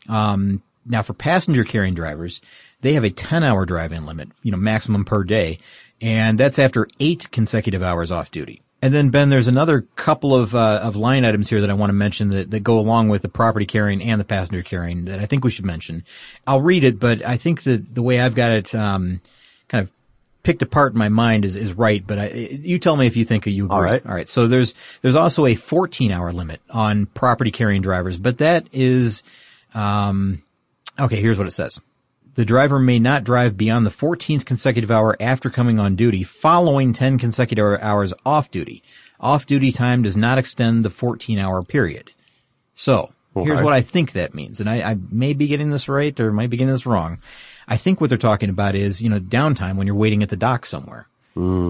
Um, 0.08 0.62
now 0.84 1.00
for 1.00 1.14
passenger 1.14 1.64
carrying 1.64 1.94
drivers, 1.94 2.42
they 2.82 2.92
have 2.92 3.04
a 3.04 3.10
10 3.10 3.42
hour 3.42 3.64
driving 3.64 4.04
limit, 4.04 4.28
you 4.42 4.50
know, 4.50 4.58
maximum 4.58 5.06
per 5.06 5.24
day. 5.24 5.60
And 6.02 6.38
that's 6.38 6.58
after 6.58 6.86
eight 7.00 7.30
consecutive 7.30 7.82
hours 7.82 8.10
off 8.10 8.30
duty. 8.30 8.60
And 8.84 8.92
then 8.92 9.08
Ben, 9.08 9.30
there's 9.30 9.48
another 9.48 9.80
couple 9.96 10.36
of, 10.36 10.54
uh, 10.54 10.80
of 10.82 10.94
line 10.94 11.24
items 11.24 11.48
here 11.48 11.62
that 11.62 11.70
I 11.70 11.72
want 11.72 11.88
to 11.88 11.94
mention 11.94 12.28
that, 12.28 12.50
that 12.50 12.60
go 12.60 12.78
along 12.78 13.08
with 13.08 13.22
the 13.22 13.30
property 13.30 13.64
carrying 13.64 14.02
and 14.02 14.20
the 14.20 14.26
passenger 14.26 14.62
carrying 14.62 15.06
that 15.06 15.20
I 15.20 15.24
think 15.24 15.42
we 15.42 15.50
should 15.50 15.64
mention. 15.64 16.04
I'll 16.46 16.60
read 16.60 16.84
it, 16.84 17.00
but 17.00 17.24
I 17.24 17.38
think 17.38 17.62
that 17.62 17.94
the 17.94 18.02
way 18.02 18.20
I've 18.20 18.34
got 18.34 18.52
it, 18.52 18.74
um, 18.74 19.22
kind 19.68 19.84
of 19.84 19.90
picked 20.42 20.60
apart 20.60 20.92
in 20.92 20.98
my 20.98 21.08
mind 21.08 21.46
is, 21.46 21.56
is 21.56 21.72
right, 21.72 22.06
but 22.06 22.18
I, 22.18 22.28
you 22.28 22.78
tell 22.78 22.94
me 22.94 23.06
if 23.06 23.16
you 23.16 23.24
think 23.24 23.46
you 23.46 23.64
agree. 23.64 23.74
All 23.74 23.82
right. 23.82 24.04
All 24.04 24.14
right. 24.14 24.28
So 24.28 24.48
there's, 24.48 24.74
there's 25.00 25.16
also 25.16 25.46
a 25.46 25.54
14 25.54 26.12
hour 26.12 26.30
limit 26.30 26.60
on 26.68 27.06
property 27.06 27.52
carrying 27.52 27.80
drivers, 27.80 28.18
but 28.18 28.36
that 28.36 28.68
is, 28.70 29.22
Um, 29.72 30.42
okay, 31.00 31.22
here's 31.22 31.38
what 31.38 31.48
it 31.48 31.52
says. 31.52 31.80
The 32.34 32.44
driver 32.44 32.78
may 32.80 32.98
not 32.98 33.24
drive 33.24 33.56
beyond 33.56 33.86
the 33.86 33.90
14th 33.90 34.44
consecutive 34.44 34.90
hour 34.90 35.16
after 35.20 35.50
coming 35.50 35.78
on 35.78 35.94
duty, 35.94 36.24
following 36.24 36.92
10 36.92 37.18
consecutive 37.18 37.80
hours 37.80 38.12
off 38.26 38.50
duty. 38.50 38.82
Off 39.20 39.46
duty 39.46 39.70
time 39.70 40.02
does 40.02 40.16
not 40.16 40.38
extend 40.38 40.84
the 40.84 40.90
14 40.90 41.38
hour 41.38 41.62
period. 41.62 42.10
So, 42.74 43.12
here's 43.34 43.62
what 43.62 43.72
I 43.72 43.82
think 43.82 44.12
that 44.12 44.34
means. 44.34 44.60
And 44.60 44.68
I, 44.68 44.80
I 44.82 44.96
may 45.10 45.32
be 45.32 45.46
getting 45.46 45.70
this 45.70 45.88
right 45.88 46.18
or 46.18 46.32
might 46.32 46.50
be 46.50 46.56
getting 46.56 46.72
this 46.72 46.86
wrong. 46.86 47.20
I 47.68 47.76
think 47.76 48.00
what 48.00 48.10
they're 48.10 48.18
talking 48.18 48.50
about 48.50 48.74
is, 48.74 49.00
you 49.00 49.08
know, 49.08 49.20
downtime 49.20 49.76
when 49.76 49.86
you're 49.86 49.96
waiting 49.96 50.22
at 50.22 50.28
the 50.28 50.36
dock 50.36 50.66
somewhere. 50.66 51.06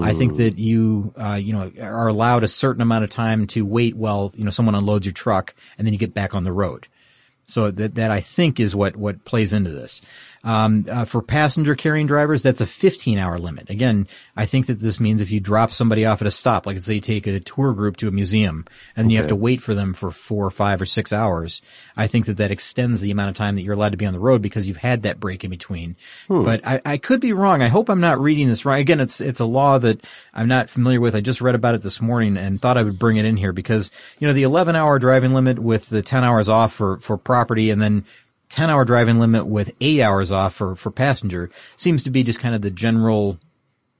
I 0.03 0.13
think 0.13 0.37
that 0.37 0.59
you, 0.59 1.11
uh, 1.17 1.39
you 1.41 1.53
know, 1.53 1.71
are 1.81 2.07
allowed 2.07 2.43
a 2.43 2.47
certain 2.47 2.83
amount 2.83 3.03
of 3.03 3.09
time 3.09 3.47
to 3.47 3.65
wait 3.65 3.95
while, 3.95 4.31
you 4.35 4.43
know, 4.43 4.51
someone 4.51 4.75
unloads 4.75 5.07
your 5.07 5.13
truck 5.13 5.55
and 5.77 5.87
then 5.87 5.93
you 5.93 5.97
get 5.97 6.13
back 6.13 6.35
on 6.35 6.43
the 6.43 6.51
road. 6.51 6.87
So 7.47 7.71
that, 7.71 7.95
that 7.95 8.11
I 8.11 8.21
think 8.21 8.59
is 8.59 8.75
what, 8.75 8.95
what 8.95 9.25
plays 9.25 9.53
into 9.53 9.71
this. 9.71 10.01
Um, 10.45 10.85
uh, 10.87 11.05
for 11.05 11.23
passenger 11.23 11.73
carrying 11.73 12.05
drivers, 12.05 12.43
that's 12.43 12.61
a 12.61 12.67
15 12.67 13.17
hour 13.17 13.39
limit. 13.39 13.71
Again, 13.71 14.07
I 14.37 14.45
think 14.45 14.67
that 14.67 14.79
this 14.79 14.99
means 14.99 15.19
if 15.19 15.31
you 15.31 15.39
drop 15.39 15.71
somebody 15.71 16.05
off 16.05 16.21
at 16.21 16.27
a 16.27 16.31
stop, 16.31 16.67
like 16.67 16.79
say 16.79 16.95
you 16.95 17.01
take 17.01 17.25
a 17.25 17.39
tour 17.39 17.73
group 17.73 17.97
to 17.97 18.07
a 18.07 18.11
museum 18.11 18.65
and 18.95 19.11
you 19.11 19.17
have 19.17 19.29
to 19.29 19.35
wait 19.35 19.59
for 19.59 19.73
them 19.73 19.95
for 19.95 20.11
four 20.11 20.45
or 20.45 20.51
five 20.51 20.79
or 20.79 20.85
six 20.85 21.11
hours, 21.11 21.63
I 21.97 22.05
think 22.05 22.27
that 22.27 22.37
that 22.37 22.51
extends 22.51 23.01
the 23.01 23.09
amount 23.09 23.29
of 23.29 23.35
time 23.35 23.55
that 23.55 23.63
you're 23.63 23.73
allowed 23.73 23.93
to 23.93 23.97
be 23.97 24.05
on 24.05 24.13
the 24.13 24.19
road 24.19 24.43
because 24.43 24.67
you've 24.67 24.77
had 24.77 25.01
that 25.01 25.19
break 25.19 25.43
in 25.43 25.49
between. 25.49 25.95
Hmm. 26.27 26.43
But 26.43 26.65
I, 26.65 26.79
I 26.85 26.97
could 26.97 27.21
be 27.21 27.33
wrong. 27.33 27.63
I 27.63 27.67
hope 27.67 27.89
I'm 27.89 28.01
not 28.01 28.19
reading 28.19 28.47
this 28.47 28.65
wrong. 28.65 28.77
Again, 28.77 28.99
it's, 28.99 29.21
it's 29.21 29.39
a 29.39 29.45
law 29.45 29.79
that 29.79 30.05
I'm 30.31 30.47
not 30.47 30.69
familiar 30.69 31.01
with. 31.01 31.15
I 31.15 31.21
just 31.21 31.41
read 31.41 31.55
about 31.55 31.73
it 31.73 31.81
this 31.81 31.99
morning 31.99 32.37
and 32.37 32.61
thought 32.61 32.77
I 32.77 32.83
would 32.83 32.99
bring 32.99 33.17
it 33.17 33.25
in 33.25 33.35
here 33.35 33.51
because, 33.51 33.89
you 34.19 34.27
know, 34.27 34.33
the 34.33 34.43
11 34.43 34.75
hour 34.75 34.99
driving 34.99 35.33
limit 35.33 35.57
with 35.57 35.89
the 35.89 36.03
10 36.03 36.23
hours 36.23 36.49
off 36.49 36.71
for, 36.71 36.99
for 36.99 37.17
property 37.17 37.71
and 37.71 37.81
then 37.81 38.05
10 38.55 38.69
hour 38.69 38.85
driving 38.85 39.19
limit 39.19 39.45
with 39.45 39.73
eight 39.81 39.99
hours 39.99 40.31
off 40.31 40.53
for, 40.53 40.77
for 40.77 40.89
passenger 40.89 41.49
seems 41.75 42.03
to 42.03 42.09
be 42.09 42.23
just 42.23 42.39
kind 42.39 42.55
of 42.55 42.61
the 42.61 42.71
general, 42.71 43.37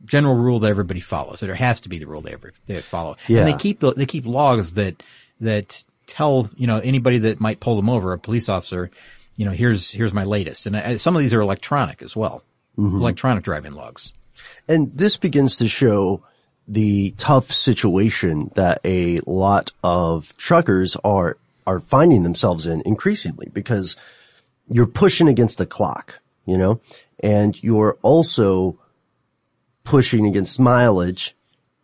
general 0.06 0.34
rule 0.34 0.60
that 0.60 0.70
everybody 0.70 1.02
follows. 1.02 1.42
That 1.42 1.50
it 1.50 1.58
has 1.58 1.82
to 1.82 1.90
be 1.90 2.00
the 2.00 2.08
rule 2.08 2.22
they 2.22 2.32
ever, 2.32 2.54
they 2.66 2.80
follow. 2.80 3.18
Yeah. 3.28 3.40
And 3.42 3.54
they 3.54 3.58
keep, 3.58 3.82
the, 3.82 3.94
they 3.94 4.06
keep 4.06 4.26
logs 4.26 4.76
that, 4.76 5.04
that 5.42 5.84
tell, 6.08 6.50
you 6.56 6.68
know, 6.68 6.80
anybody 6.80 7.18
that 7.18 7.42
might 7.42 7.60
pull 7.60 7.76
them 7.76 7.90
over, 7.90 8.14
a 8.14 8.18
police 8.18 8.48
officer, 8.48 8.92
you 9.36 9.44
know, 9.44 9.52
here's, 9.52 9.92
here's 9.92 10.14
my 10.14 10.24
latest. 10.24 10.68
And 10.68 10.78
I, 10.78 10.96
some 10.96 11.18
of 11.18 11.22
these 11.22 11.34
are 11.34 11.42
electronic 11.42 12.02
as 12.02 12.16
well. 12.16 12.42
Mhm. 12.78 12.94
Electronic 12.94 13.44
driving 13.44 13.74
logs. 13.74 14.14
And 14.70 14.90
this 14.98 15.18
begins 15.18 15.58
to 15.58 15.68
show 15.68 16.24
the 16.66 17.14
tough 17.18 17.52
situation 17.52 18.52
that 18.56 18.80
a 18.86 19.20
lot 19.26 19.74
of 19.84 20.34
truckers 20.38 20.96
are, 21.04 21.36
are 21.68 21.82
finding 21.82 22.24
themselves 22.24 22.68
in 22.68 22.82
increasingly 22.86 23.50
because 23.52 23.98
you're 24.70 24.88
pushing 24.88 25.28
against 25.28 25.58
the 25.58 25.66
clock, 25.66 26.20
you 26.46 26.58
know, 26.58 26.80
and 27.24 27.62
you're 27.64 27.98
also 28.02 28.78
pushing 29.84 30.26
against 30.26 30.60
mileage 30.60 31.36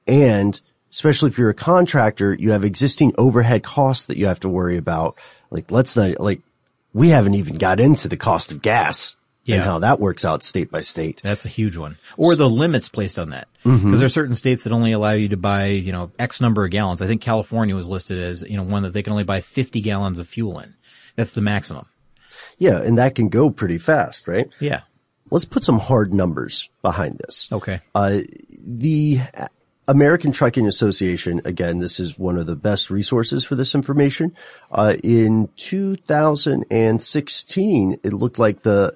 and 0.07 0.59
especially 0.91 1.29
if 1.29 1.37
you're 1.37 1.49
a 1.49 1.53
contractor, 1.53 2.33
you 2.33 2.51
have 2.51 2.63
existing 2.65 3.13
overhead 3.17 3.63
costs 3.63 4.07
that 4.07 4.17
you 4.17 4.25
have 4.25 4.39
to 4.41 4.49
worry 4.49 4.75
about. 4.75 5.17
Like, 5.49 5.71
let's 5.71 5.95
not, 5.95 6.19
like, 6.19 6.41
we 6.93 7.09
haven't 7.09 7.35
even 7.35 7.57
got 7.57 7.79
into 7.79 8.09
the 8.09 8.17
cost 8.17 8.51
of 8.51 8.61
gas 8.61 9.15
Yeah. 9.45 9.55
and 9.57 9.63
how 9.63 9.79
that 9.79 10.01
works 10.01 10.25
out 10.25 10.43
state 10.43 10.69
by 10.69 10.81
state. 10.81 11.21
That's 11.23 11.45
a 11.45 11.49
huge 11.49 11.77
one. 11.77 11.97
Or 12.17 12.35
the 12.35 12.49
limits 12.49 12.89
placed 12.89 13.17
on 13.17 13.29
that. 13.29 13.47
Because 13.63 13.79
Mhm. 13.81 13.97
there 13.99 14.05
are 14.05 14.09
certain 14.09 14.35
states 14.35 14.65
that 14.65 14.73
only 14.73 14.91
allow 14.91 15.11
you 15.13 15.29
to 15.29 15.37
buy, 15.37 15.67
you 15.67 15.93
know, 15.93 16.11
X 16.19 16.41
number 16.41 16.65
of 16.65 16.71
gallons. 16.71 17.01
I 17.01 17.07
think 17.07 17.21
California 17.21 17.73
was 17.75 17.87
listed 17.87 18.17
as, 18.21 18.43
you 18.49 18.57
know, 18.57 18.63
one 18.63 18.83
that 18.83 18.91
they 18.91 19.01
can 19.03 19.13
only 19.13 19.23
buy 19.23 19.39
50 19.39 19.79
gallons 19.79 20.17
of 20.19 20.27
fuel 20.27 20.59
in. 20.59 20.73
That's 21.15 21.31
the 21.31 21.41
maximum. 21.41 21.85
Yeah, 22.61 22.79
and 22.79 22.97
that 22.99 23.15
can 23.15 23.29
go 23.29 23.49
pretty 23.49 23.79
fast, 23.79 24.27
right? 24.27 24.47
Yeah. 24.59 24.81
Let's 25.31 25.45
put 25.45 25.63
some 25.63 25.79
hard 25.79 26.13
numbers 26.13 26.69
behind 26.83 27.17
this. 27.17 27.49
Okay. 27.51 27.81
Uh, 27.95 28.19
the 28.59 29.21
American 29.87 30.31
Trucking 30.31 30.67
Association, 30.67 31.41
again, 31.43 31.79
this 31.79 31.99
is 31.99 32.19
one 32.19 32.37
of 32.37 32.45
the 32.45 32.55
best 32.55 32.91
resources 32.91 33.43
for 33.43 33.55
this 33.55 33.73
information. 33.73 34.35
Uh, 34.69 34.93
in 35.03 35.49
2016, 35.55 37.99
it 38.03 38.13
looked 38.13 38.37
like 38.37 38.61
the, 38.61 38.95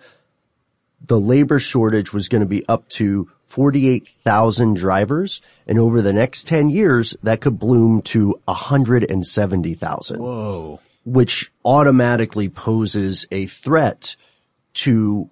the 1.03 1.19
labor 1.19 1.57
shortage 1.57 2.13
was 2.13 2.29
going 2.29 2.43
to 2.43 2.47
be 2.47 2.63
up 2.67 2.87
to 2.89 3.31
48,000 3.45 4.75
drivers. 4.75 5.41
And 5.65 5.79
over 5.79 6.03
the 6.03 6.13
next 6.13 6.47
10 6.47 6.69
years, 6.69 7.17
that 7.23 7.41
could 7.41 7.57
bloom 7.57 8.03
to 8.03 8.39
170,000. 8.45 10.19
Whoa. 10.19 10.79
Which 11.05 11.51
automatically 11.63 12.49
poses 12.49 13.25
a 13.31 13.45
threat 13.45 14.15
to 14.75 15.29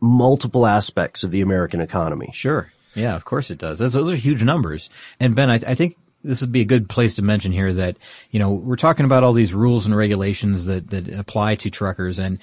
multiple 0.00 0.66
aspects 0.66 1.24
of 1.24 1.30
the 1.30 1.40
American 1.40 1.80
economy. 1.80 2.30
Sure. 2.32 2.72
Yeah, 2.94 3.14
of 3.14 3.24
course 3.24 3.50
it 3.50 3.58
does. 3.58 3.78
Those, 3.78 3.94
are 3.96 4.16
huge 4.16 4.42
numbers. 4.42 4.90
And 5.20 5.34
Ben, 5.34 5.50
I, 5.50 5.54
I 5.54 5.74
think 5.74 5.96
this 6.24 6.40
would 6.40 6.52
be 6.52 6.60
a 6.60 6.66
good 6.66 6.88
place 6.88 7.14
to 7.14 7.22
mention 7.22 7.52
here 7.52 7.72
that, 7.74 7.96
you 8.30 8.38
know, 8.38 8.52
we're 8.52 8.76
talking 8.76 9.04
about 9.04 9.22
all 9.24 9.32
these 9.32 9.52
rules 9.52 9.86
and 9.86 9.96
regulations 9.96 10.66
that, 10.66 10.88
that 10.90 11.08
apply 11.08 11.56
to 11.56 11.70
truckers 11.70 12.18
and 12.18 12.38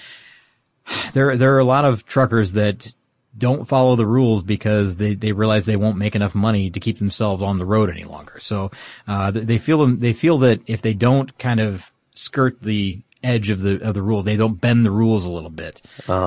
there, 1.14 1.36
there 1.36 1.56
are 1.56 1.60
a 1.60 1.66
lot 1.66 1.84
of 1.84 2.06
truckers 2.06 2.54
that 2.54 2.94
don't 3.38 3.68
follow 3.68 3.96
the 3.96 4.06
rules 4.06 4.44
because 4.44 4.98
they, 4.98 5.16
they 5.16 5.32
realize 5.32 5.66
they 5.66 5.76
won't 5.76 5.98
make 5.98 6.16
enough 6.16 6.36
money 6.36 6.70
to 6.70 6.80
keep 6.80 7.00
themselves 7.00 7.42
on 7.42 7.58
the 7.58 7.66
road 7.66 7.90
any 7.90 8.04
longer. 8.04 8.40
So, 8.40 8.72
uh, 9.08 9.32
they 9.32 9.58
feel 9.58 9.86
they 9.88 10.14
feel 10.14 10.38
that 10.40 10.62
if 10.68 10.82
they 10.82 10.94
don't 10.94 11.36
kind 11.38 11.60
of 11.60 11.92
skirt 12.18 12.62
the 12.62 13.02
edge 13.26 13.50
of 13.50 13.62
the, 13.62 13.82
of 13.82 13.96
the 13.96 14.02
rules, 14.02 14.24
they 14.24 14.38
don't 14.38 14.62
bend 14.62 14.86
the 14.86 14.92
rules 14.92 15.26
a 15.26 15.32
little 15.32 15.50
bit, 15.50 15.82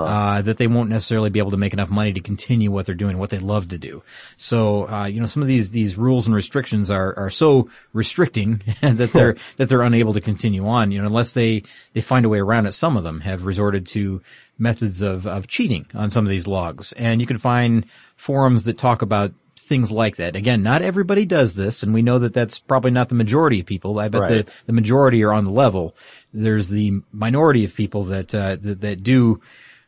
uh, 0.04 0.42
that 0.42 0.56
they 0.56 0.66
won't 0.66 0.90
necessarily 0.90 1.30
be 1.30 1.38
able 1.38 1.52
to 1.52 1.56
make 1.56 1.72
enough 1.72 1.88
money 1.88 2.12
to 2.12 2.20
continue 2.20 2.70
what 2.70 2.86
they're 2.86 2.94
doing, 2.94 3.18
what 3.18 3.30
they 3.30 3.38
love 3.38 3.68
to 3.68 3.78
do. 3.78 4.02
So, 4.36 4.88
uh, 4.88 5.06
you 5.06 5.20
know, 5.20 5.26
some 5.26 5.42
of 5.42 5.48
these, 5.48 5.70
these 5.70 5.96
rules 5.96 6.26
and 6.26 6.34
restrictions 6.34 6.90
are, 6.90 7.16
are 7.16 7.30
so 7.30 7.70
restricting 7.92 8.62
that 8.82 9.12
they're, 9.12 9.36
that 9.56 9.68
they're 9.68 9.82
unable 9.82 10.14
to 10.14 10.20
continue 10.20 10.66
on, 10.66 10.90
you 10.90 11.00
know, 11.00 11.06
unless 11.06 11.32
they, 11.32 11.62
they 11.92 12.00
find 12.00 12.26
a 12.26 12.28
way 12.28 12.40
around 12.40 12.66
it. 12.66 12.72
Some 12.72 12.96
of 12.96 13.04
them 13.04 13.20
have 13.20 13.44
resorted 13.44 13.86
to 13.88 14.20
methods 14.58 15.00
of, 15.00 15.26
of 15.26 15.46
cheating 15.46 15.86
on 15.94 16.10
some 16.10 16.24
of 16.24 16.30
these 16.30 16.48
logs. 16.48 16.92
And 16.94 17.20
you 17.20 17.26
can 17.26 17.38
find 17.38 17.86
forums 18.16 18.64
that 18.64 18.76
talk 18.76 19.02
about 19.02 19.32
things 19.68 19.92
like 19.92 20.16
that. 20.16 20.34
Again, 20.34 20.62
not 20.62 20.82
everybody 20.82 21.26
does 21.26 21.54
this, 21.54 21.82
and 21.82 21.94
we 21.94 22.02
know 22.02 22.18
that 22.18 22.34
that's 22.34 22.58
probably 22.58 22.90
not 22.90 23.08
the 23.08 23.14
majority 23.14 23.60
of 23.60 23.66
people. 23.66 23.98
I 23.98 24.08
bet 24.08 24.20
Right. 24.20 24.46
the, 24.46 24.52
the 24.66 24.72
majority 24.72 25.22
are 25.22 25.32
on 25.32 25.44
the 25.44 25.50
level. 25.50 25.94
There's 26.32 26.68
the 26.68 27.00
minority 27.12 27.64
of 27.64 27.74
people 27.74 28.04
that, 28.04 28.34
uh, 28.34 28.56
that, 28.60 28.80
that 28.80 29.02
do, 29.02 29.40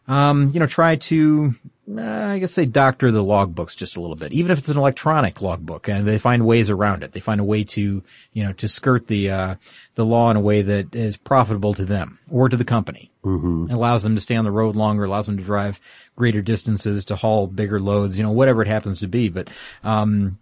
um, 0.07 0.51
you 0.53 0.61
know, 0.61 0.67
try 0.67 0.97
to, 0.97 1.55
uh, 1.97 2.01
I 2.03 2.39
guess 2.39 2.53
say 2.53 2.67
doctor 2.67 3.11
the 3.11 3.23
logbooks 3.23 3.77
just 3.77 3.97
a 3.97 4.01
little 4.01 4.17
bit, 4.17 4.33
even 4.33 4.53
if 4.53 4.59
it's 4.59 4.69
an 4.69 4.79
electronic 4.79 5.41
logbook 5.43 5.89
and 5.89 6.07
they 6.07 6.19
find 6.19 6.47
ways 6.47 6.71
around 6.71 7.03
it. 7.03 7.13
They 7.13 7.21
find 7.21 7.41
a 7.41 7.45
way 7.45 7.65
to, 7.65 8.03
you 8.33 8.45
know, 8.45 8.53
to 8.55 8.69
skirt 8.69 9.07
the, 9.09 9.31
uh, 9.31 9.55
the 9.97 10.05
law 10.05 10.31
in 10.31 10.37
a 10.37 10.41
way 10.41 10.63
that 10.63 10.95
is 10.95 11.17
profitable 11.17 11.75
to 11.75 11.85
them 11.85 12.19
or 12.31 12.49
to 12.49 12.57
the 12.57 12.65
company. 12.65 13.11
Mm-hmm. 13.25 13.67
Allows 13.71 14.03
them 14.03 14.15
to 14.15 14.21
stay 14.21 14.37
on 14.37 14.45
the 14.45 14.51
road 14.51 14.77
longer, 14.77 15.05
allows 15.05 15.27
them 15.27 15.37
to 15.37 15.45
drive 15.45 15.79
greater 16.21 16.43
distances, 16.43 17.07
to 17.07 17.17
haul 17.17 17.47
bigger 17.47 17.81
loads, 17.81 18.19
you 18.19 18.23
know, 18.23 18.31
whatever 18.31 18.61
it 18.61 18.69
happens 18.69 19.01
to 19.01 19.09
be. 19.09 19.31
But, 19.31 19.49
um, 19.83 20.39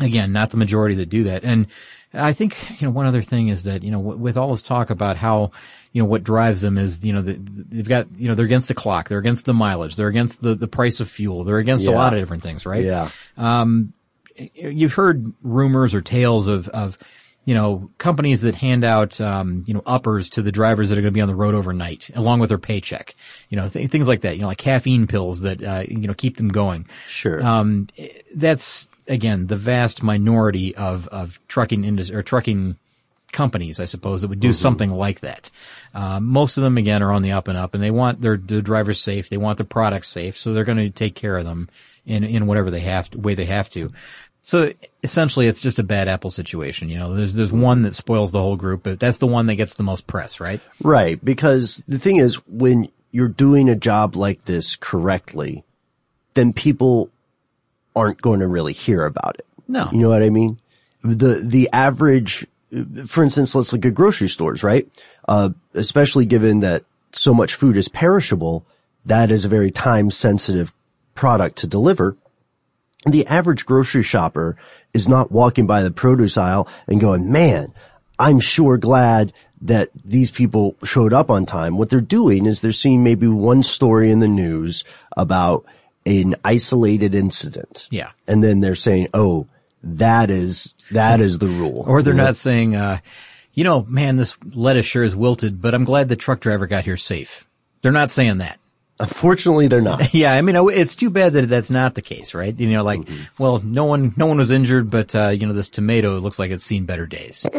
again, 0.00 0.32
not 0.32 0.50
the 0.50 0.56
majority 0.56 0.96
that 0.96 1.08
do 1.08 1.24
that. 1.24 1.44
And 1.44 1.68
I 2.12 2.32
think, 2.32 2.80
you 2.80 2.86
know, 2.86 2.90
one 2.90 3.06
other 3.06 3.22
thing 3.22 3.48
is 3.48 3.62
that, 3.62 3.84
you 3.84 3.92
know, 3.92 4.02
w- 4.02 4.18
with 4.18 4.36
all 4.36 4.50
this 4.50 4.62
talk 4.62 4.90
about 4.90 5.16
how, 5.16 5.52
you 5.92 6.02
know, 6.02 6.08
what 6.08 6.24
drives 6.24 6.60
them 6.60 6.78
is, 6.78 7.04
you 7.04 7.12
know, 7.12 7.22
the, 7.22 7.38
they've 7.38 7.88
got, 7.88 8.08
you 8.18 8.26
know, 8.26 8.34
they're 8.34 8.44
against 8.44 8.68
the 8.68 8.74
clock, 8.74 9.08
they're 9.08 9.18
against 9.22 9.46
the 9.46 9.54
mileage, 9.54 9.94
they're 9.94 10.08
against 10.08 10.42
the, 10.42 10.56
the 10.56 10.68
price 10.68 10.98
of 10.98 11.08
fuel, 11.08 11.44
they're 11.44 11.58
against 11.58 11.86
a 11.86 11.92
lot 11.92 12.12
of 12.12 12.18
different 12.18 12.42
things, 12.42 12.66
right? 12.66 12.84
Yeah. 12.84 13.08
Um, 13.36 13.92
you've 14.54 14.94
heard 14.94 15.32
rumors 15.42 15.94
or 15.94 16.00
tales 16.02 16.48
of, 16.48 16.68
of, 16.68 16.98
you 17.44 17.54
know, 17.54 17.90
companies 17.98 18.42
that 18.42 18.54
hand 18.54 18.84
out, 18.84 19.20
um, 19.20 19.64
you 19.66 19.74
know, 19.74 19.82
uppers 19.84 20.30
to 20.30 20.42
the 20.42 20.52
drivers 20.52 20.88
that 20.88 20.98
are 20.98 21.02
going 21.02 21.12
to 21.12 21.14
be 21.14 21.20
on 21.20 21.28
the 21.28 21.34
road 21.34 21.54
overnight, 21.54 22.10
along 22.14 22.40
with 22.40 22.48
their 22.48 22.58
paycheck. 22.58 23.14
You 23.50 23.56
know, 23.58 23.68
th- 23.68 23.90
things 23.90 24.08
like 24.08 24.22
that. 24.22 24.36
You 24.36 24.42
know, 24.42 24.48
like 24.48 24.58
caffeine 24.58 25.06
pills 25.06 25.40
that, 25.40 25.62
uh, 25.62 25.84
you 25.86 26.06
know, 26.06 26.14
keep 26.14 26.36
them 26.38 26.48
going. 26.48 26.86
Sure. 27.08 27.44
Um, 27.44 27.88
that's 28.34 28.88
again 29.06 29.46
the 29.48 29.56
vast 29.56 30.02
minority 30.02 30.74
of 30.76 31.06
of 31.08 31.38
trucking 31.48 31.84
industry 31.84 32.16
or 32.16 32.22
trucking 32.22 32.76
companies, 33.32 33.80
I 33.80 33.84
suppose, 33.86 34.20
that 34.22 34.28
would 34.28 34.38
do 34.40 34.50
Mhm. 34.50 34.54
something 34.54 34.90
like 34.90 35.20
that. 35.20 35.50
Uh, 35.92 36.20
most 36.20 36.56
of 36.56 36.62
them 36.62 36.78
again 36.78 37.02
are 37.02 37.10
on 37.12 37.22
the 37.22 37.32
up 37.32 37.48
and 37.48 37.58
up, 37.58 37.74
and 37.74 37.82
they 37.82 37.90
want 37.90 38.20
their, 38.20 38.36
their 38.36 38.60
drivers 38.62 39.00
safe. 39.00 39.28
They 39.28 39.36
want 39.36 39.58
their 39.58 39.66
products 39.66 40.08
safe, 40.08 40.38
so 40.38 40.54
they're 40.54 40.62
going 40.64 40.78
to 40.78 40.88
take 40.90 41.16
care 41.16 41.36
of 41.36 41.44
them 41.44 41.68
in 42.06 42.22
in 42.22 42.46
whatever 42.46 42.70
they 42.70 42.80
have 42.80 43.10
to, 43.10 43.18
way 43.18 43.34
they 43.34 43.46
have 43.46 43.68
to. 43.70 43.90
So 44.44 44.74
essentially, 45.02 45.46
it's 45.46 45.60
just 45.60 45.78
a 45.78 45.82
bad 45.82 46.06
apple 46.06 46.28
situation. 46.28 46.90
You 46.90 46.98
know, 46.98 47.14
there's 47.14 47.32
there's 47.32 47.50
one 47.50 47.80
that 47.82 47.94
spoils 47.94 48.30
the 48.30 48.42
whole 48.42 48.56
group, 48.56 48.82
but 48.82 49.00
that's 49.00 49.16
the 49.16 49.26
one 49.26 49.46
that 49.46 49.54
gets 49.54 49.76
the 49.76 49.82
most 49.82 50.06
press, 50.06 50.38
right? 50.38 50.60
Right. 50.82 51.22
Because 51.24 51.82
the 51.88 51.98
thing 51.98 52.18
is, 52.18 52.34
when 52.46 52.90
you're 53.10 53.28
doing 53.28 53.70
a 53.70 53.74
job 53.74 54.16
like 54.16 54.44
this 54.44 54.76
correctly, 54.76 55.64
then 56.34 56.52
people 56.52 57.10
aren't 57.96 58.20
going 58.20 58.40
to 58.40 58.46
really 58.46 58.74
hear 58.74 59.06
about 59.06 59.36
it. 59.38 59.46
No. 59.66 59.88
You 59.90 60.00
know 60.00 60.10
what 60.10 60.22
I 60.22 60.28
mean? 60.28 60.60
The, 61.02 61.40
the 61.42 61.70
average, 61.72 62.46
for 63.06 63.24
instance, 63.24 63.54
let's 63.54 63.72
look 63.72 63.86
at 63.86 63.94
grocery 63.94 64.28
stores, 64.28 64.62
right? 64.62 64.86
Uh, 65.26 65.50
especially 65.72 66.26
given 66.26 66.60
that 66.60 66.84
so 67.12 67.32
much 67.32 67.54
food 67.54 67.78
is 67.78 67.88
perishable, 67.88 68.66
that 69.06 69.30
is 69.30 69.44
a 69.44 69.48
very 69.48 69.70
time 69.70 70.10
sensitive 70.10 70.74
product 71.14 71.56
to 71.58 71.66
deliver. 71.66 72.16
The 73.04 73.26
average 73.26 73.66
grocery 73.66 74.02
shopper 74.02 74.56
is 74.92 75.08
not 75.08 75.30
walking 75.30 75.66
by 75.66 75.82
the 75.82 75.90
produce 75.90 76.36
aisle 76.36 76.68
and 76.86 77.00
going, 77.00 77.30
man, 77.30 77.72
I'm 78.18 78.40
sure 78.40 78.76
glad 78.78 79.32
that 79.62 79.90
these 80.04 80.30
people 80.30 80.76
showed 80.84 81.12
up 81.12 81.30
on 81.30 81.46
time. 81.46 81.78
What 81.78 81.90
they're 81.90 82.00
doing 82.00 82.46
is 82.46 82.60
they're 82.60 82.72
seeing 82.72 83.02
maybe 83.02 83.26
one 83.26 83.62
story 83.62 84.10
in 84.10 84.20
the 84.20 84.28
news 84.28 84.84
about 85.16 85.64
an 86.06 86.36
isolated 86.44 87.14
incident. 87.14 87.88
Yeah. 87.90 88.10
And 88.26 88.44
then 88.44 88.60
they're 88.60 88.74
saying, 88.74 89.08
oh, 89.14 89.46
that 89.82 90.30
is, 90.30 90.74
that 90.90 91.20
is 91.20 91.38
the 91.38 91.48
rule. 91.48 91.84
Or 91.86 92.02
they're 92.02 92.14
not 92.14 92.36
saying, 92.36 92.76
uh, 92.76 92.98
you 93.52 93.64
know, 93.64 93.84
man, 93.88 94.16
this 94.16 94.36
lettuce 94.52 94.86
sure 94.86 95.04
is 95.04 95.16
wilted, 95.16 95.60
but 95.60 95.74
I'm 95.74 95.84
glad 95.84 96.08
the 96.08 96.16
truck 96.16 96.40
driver 96.40 96.66
got 96.66 96.84
here 96.84 96.96
safe. 96.96 97.48
They're 97.82 97.92
not 97.92 98.10
saying 98.10 98.38
that. 98.38 98.58
Unfortunately, 99.00 99.66
they're 99.66 99.80
not. 99.80 100.14
yeah, 100.14 100.32
I 100.32 100.40
mean, 100.40 100.56
it's 100.70 100.94
too 100.94 101.10
bad 101.10 101.32
that 101.32 101.48
that's 101.48 101.70
not 101.70 101.94
the 101.94 102.02
case, 102.02 102.34
right? 102.34 102.58
You 102.58 102.70
know, 102.70 102.84
like, 102.84 103.00
mm-hmm. 103.00 103.42
well, 103.42 103.60
no 103.64 103.84
one, 103.84 104.14
no 104.16 104.26
one 104.26 104.38
was 104.38 104.50
injured, 104.50 104.90
but 104.90 105.14
uh, 105.14 105.28
you 105.28 105.46
know, 105.46 105.52
this 105.52 105.68
tomato 105.68 106.18
looks 106.18 106.38
like 106.38 106.50
it's 106.50 106.64
seen 106.64 106.84
better 106.84 107.06
days. 107.06 107.44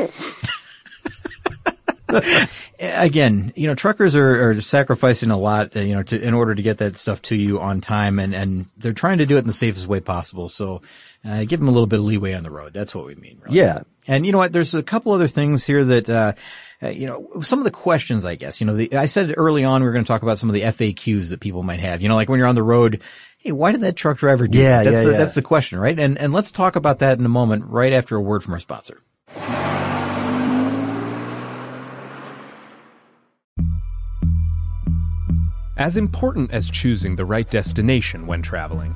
Again, 2.80 3.52
you 3.56 3.68
know, 3.68 3.76
truckers 3.76 4.16
are, 4.16 4.50
are 4.50 4.62
sacrificing 4.62 5.32
a 5.32 5.38
lot, 5.38 5.76
uh, 5.76 5.82
you 5.82 5.96
know, 5.96 6.04
to, 6.04 6.22
in 6.22 6.34
order 6.34 6.56
to 6.56 6.62
get 6.62 6.78
that 6.78 6.96
stuff 6.96 7.22
to 7.24 7.36
you 7.36 7.60
on 7.60 7.82
time, 7.82 8.20
and 8.20 8.34
and 8.34 8.68
they're 8.78 8.94
trying 8.94 9.18
to 9.18 9.26
do 9.26 9.36
it 9.36 9.40
in 9.40 9.48
the 9.48 9.54
safest 9.54 9.88
way 9.88 10.00
possible. 10.00 10.48
So, 10.48 10.82
uh, 11.26 11.44
give 11.44 11.60
them 11.60 11.68
a 11.68 11.72
little 11.72 11.88
bit 11.88 12.00
of 12.00 12.06
leeway 12.06 12.34
on 12.34 12.44
the 12.44 12.52
road. 12.52 12.74
That's 12.74 12.94
what 12.94 13.06
we 13.06 13.16
mean. 13.16 13.40
Really. 13.44 13.58
Yeah. 13.58 13.82
And 14.08 14.26
you 14.26 14.32
know 14.32 14.38
what? 14.38 14.54
There's 14.54 14.76
a 14.76 14.84
couple 14.84 15.12
other 15.14 15.28
things 15.28 15.66
here 15.66 15.84
that. 15.86 16.10
Uh, 16.10 16.34
uh, 16.84 16.90
you 16.90 17.08
know, 17.08 17.42
some 17.42 17.60
of 17.60 17.66
the 17.66 17.72
questions, 17.72 18.26
I 18.26 18.36
guess, 18.36 18.60
you 18.60 18.68
know, 18.68 18.76
the, 18.76 18.94
I 18.96 19.06
said 19.06 19.34
early 19.38 19.64
on 19.64 19.82
we 19.82 19.88
are 19.88 19.94
going 19.94 20.04
to 20.04 20.08
talk 20.08 20.24
about 20.24 20.38
some 20.38 20.50
of 20.50 20.54
the 20.54 20.62
FAQs 20.64 21.30
that 21.30 21.40
people 21.40 21.64
might 21.64 21.80
have. 21.80 22.02
You 22.02 22.10
know, 22.10 22.16
like 22.16 22.28
when 22.28 22.38
you're 22.38 22.50
on 22.50 22.56
the 22.56 22.62
road, 22.62 23.02
hey, 23.38 23.54
why 23.54 23.72
did 23.72 23.82
that 23.82 23.96
truck 23.96 24.18
driver 24.18 24.46
do 24.46 24.58
yeah, 24.58 24.84
that? 24.84 24.92
That's, 24.92 24.98
yeah, 24.98 25.04
the, 25.04 25.12
yeah. 25.12 25.18
that's 25.18 25.36
the 25.36 25.42
question, 25.42 25.80
right? 25.80 25.98
And 25.98 26.18
and 26.18 26.34
let's 26.34 26.52
talk 26.52 26.76
about 26.76 27.00
that 27.00 27.18
in 27.18 27.26
a 27.26 27.30
moment, 27.30 27.66
right 27.68 27.94
after 27.94 28.18
a 28.18 28.22
word 28.22 28.44
from 28.44 28.54
our 28.54 28.60
sponsor. 28.60 29.00
As 35.78 35.98
important 35.98 36.52
as 36.52 36.70
choosing 36.70 37.16
the 37.16 37.26
right 37.26 37.50
destination 37.50 38.28
when 38.28 38.42
traveling 38.42 38.96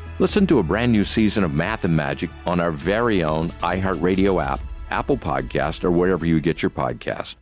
Listen 0.21 0.45
to 0.45 0.59
a 0.59 0.63
brand 0.63 0.91
new 0.91 1.03
season 1.03 1.43
of 1.43 1.51
Math 1.51 1.83
and 1.83 1.95
Magic 1.95 2.29
on 2.45 2.59
our 2.59 2.69
very 2.69 3.23
own 3.23 3.49
iHeartRadio 3.63 4.39
app, 4.39 4.59
Apple 4.91 5.17
Podcast, 5.17 5.83
or 5.83 5.89
wherever 5.89 6.27
you 6.27 6.39
get 6.39 6.61
your 6.61 6.69
podcast. 6.69 7.37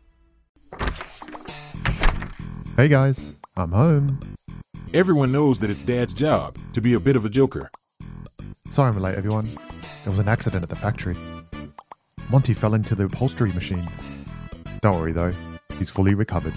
Hey 2.77 2.88
guys, 2.88 3.36
I'm 3.57 3.73
home. 3.73 4.34
Everyone 4.93 5.30
knows 5.30 5.59
that 5.59 5.69
it's 5.69 5.84
Dad's 5.84 6.13
job 6.13 6.57
to 6.71 6.80
be 6.80 6.93
a 6.93 7.01
bit 7.01 7.17
of 7.17 7.25
a 7.25 7.30
joker. 7.30 7.69
Sorry 8.69 8.88
I'm 8.88 8.97
late, 8.97 9.15
everyone. 9.15 9.59
There 10.05 10.11
was 10.11 10.19
an 10.19 10.30
accident 10.30 10.63
at 10.63 10.69
the 10.69 10.77
factory. 10.77 11.17
Monty 12.30 12.53
fell 12.53 12.75
into 12.75 12.95
the 12.95 13.03
upholstery 13.03 13.51
machine. 13.51 13.86
Don't 14.80 14.97
worry 14.97 15.11
though, 15.11 15.34
he's 15.77 15.89
fully 15.89 16.15
recovered. 16.15 16.53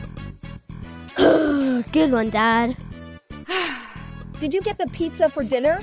Good 1.17 2.13
one, 2.13 2.31
Dad. 2.31 2.77
Did 4.39 4.55
you 4.55 4.61
get 4.61 4.79
the 4.79 4.87
pizza 4.93 5.29
for 5.29 5.43
dinner? 5.43 5.83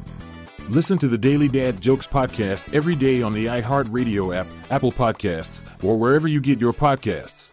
Listen 0.71 0.97
to 0.99 1.09
the 1.09 1.17
Daily 1.17 1.49
Dad 1.49 1.81
Jokes 1.81 2.07
podcast 2.07 2.73
every 2.73 2.95
day 2.95 3.21
on 3.21 3.33
the 3.33 3.47
iHeartRadio 3.47 4.33
app, 4.33 4.47
Apple 4.69 4.93
Podcasts, 4.93 5.65
or 5.83 5.99
wherever 5.99 6.29
you 6.29 6.39
get 6.39 6.61
your 6.61 6.71
podcasts. 6.71 7.51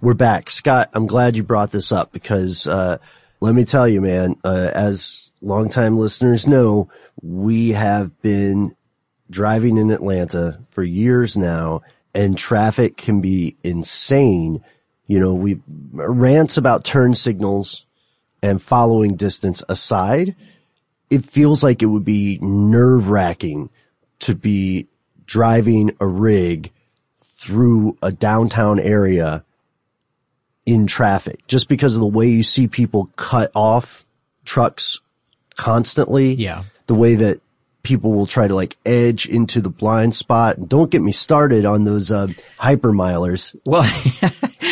We're 0.00 0.14
back. 0.14 0.50
Scott, 0.50 0.90
I'm 0.92 1.08
glad 1.08 1.36
you 1.36 1.42
brought 1.42 1.72
this 1.72 1.90
up 1.90 2.12
because, 2.12 2.68
uh, 2.68 2.98
let 3.40 3.56
me 3.56 3.64
tell 3.64 3.88
you, 3.88 4.00
man, 4.00 4.36
uh, 4.44 4.70
as 4.72 5.32
longtime 5.42 5.98
listeners 5.98 6.46
know, 6.46 6.88
we 7.22 7.70
have 7.70 8.22
been 8.22 8.70
driving 9.30 9.78
in 9.78 9.90
Atlanta 9.90 10.60
for 10.70 10.84
years 10.84 11.36
now 11.36 11.82
and 12.14 12.38
traffic 12.38 12.96
can 12.96 13.20
be 13.20 13.56
insane. 13.64 14.62
You 15.08 15.18
know, 15.18 15.34
we 15.34 15.60
rants 15.66 16.56
about 16.56 16.84
turn 16.84 17.16
signals 17.16 17.85
and 18.46 18.62
following 18.62 19.16
distance 19.16 19.62
aside, 19.68 20.36
it 21.10 21.24
feels 21.24 21.62
like 21.62 21.82
it 21.82 21.86
would 21.86 22.04
be 22.04 22.38
nerve 22.40 23.08
wracking 23.08 23.70
to 24.20 24.34
be 24.34 24.86
driving 25.26 25.96
a 26.00 26.06
rig 26.06 26.72
through 27.18 27.98
a 28.02 28.12
downtown 28.12 28.78
area 28.78 29.44
in 30.64 30.86
traffic 30.86 31.46
just 31.46 31.68
because 31.68 31.94
of 31.94 32.00
the 32.00 32.06
way 32.06 32.26
you 32.26 32.42
see 32.42 32.66
people 32.66 33.10
cut 33.16 33.50
off 33.54 34.04
trucks 34.44 35.00
constantly. 35.56 36.34
Yeah. 36.34 36.64
The 36.86 36.94
way 36.94 37.16
that 37.16 37.40
people 37.86 38.12
will 38.12 38.26
try 38.26 38.48
to 38.48 38.54
like 38.54 38.76
edge 38.84 39.26
into 39.26 39.60
the 39.60 39.70
blind 39.70 40.12
spot. 40.12 40.68
Don't 40.68 40.90
get 40.90 41.00
me 41.00 41.12
started 41.12 41.64
on 41.64 41.84
those 41.84 42.10
uh, 42.10 42.26
hypermilers. 42.58 43.54
Well, 43.64 43.88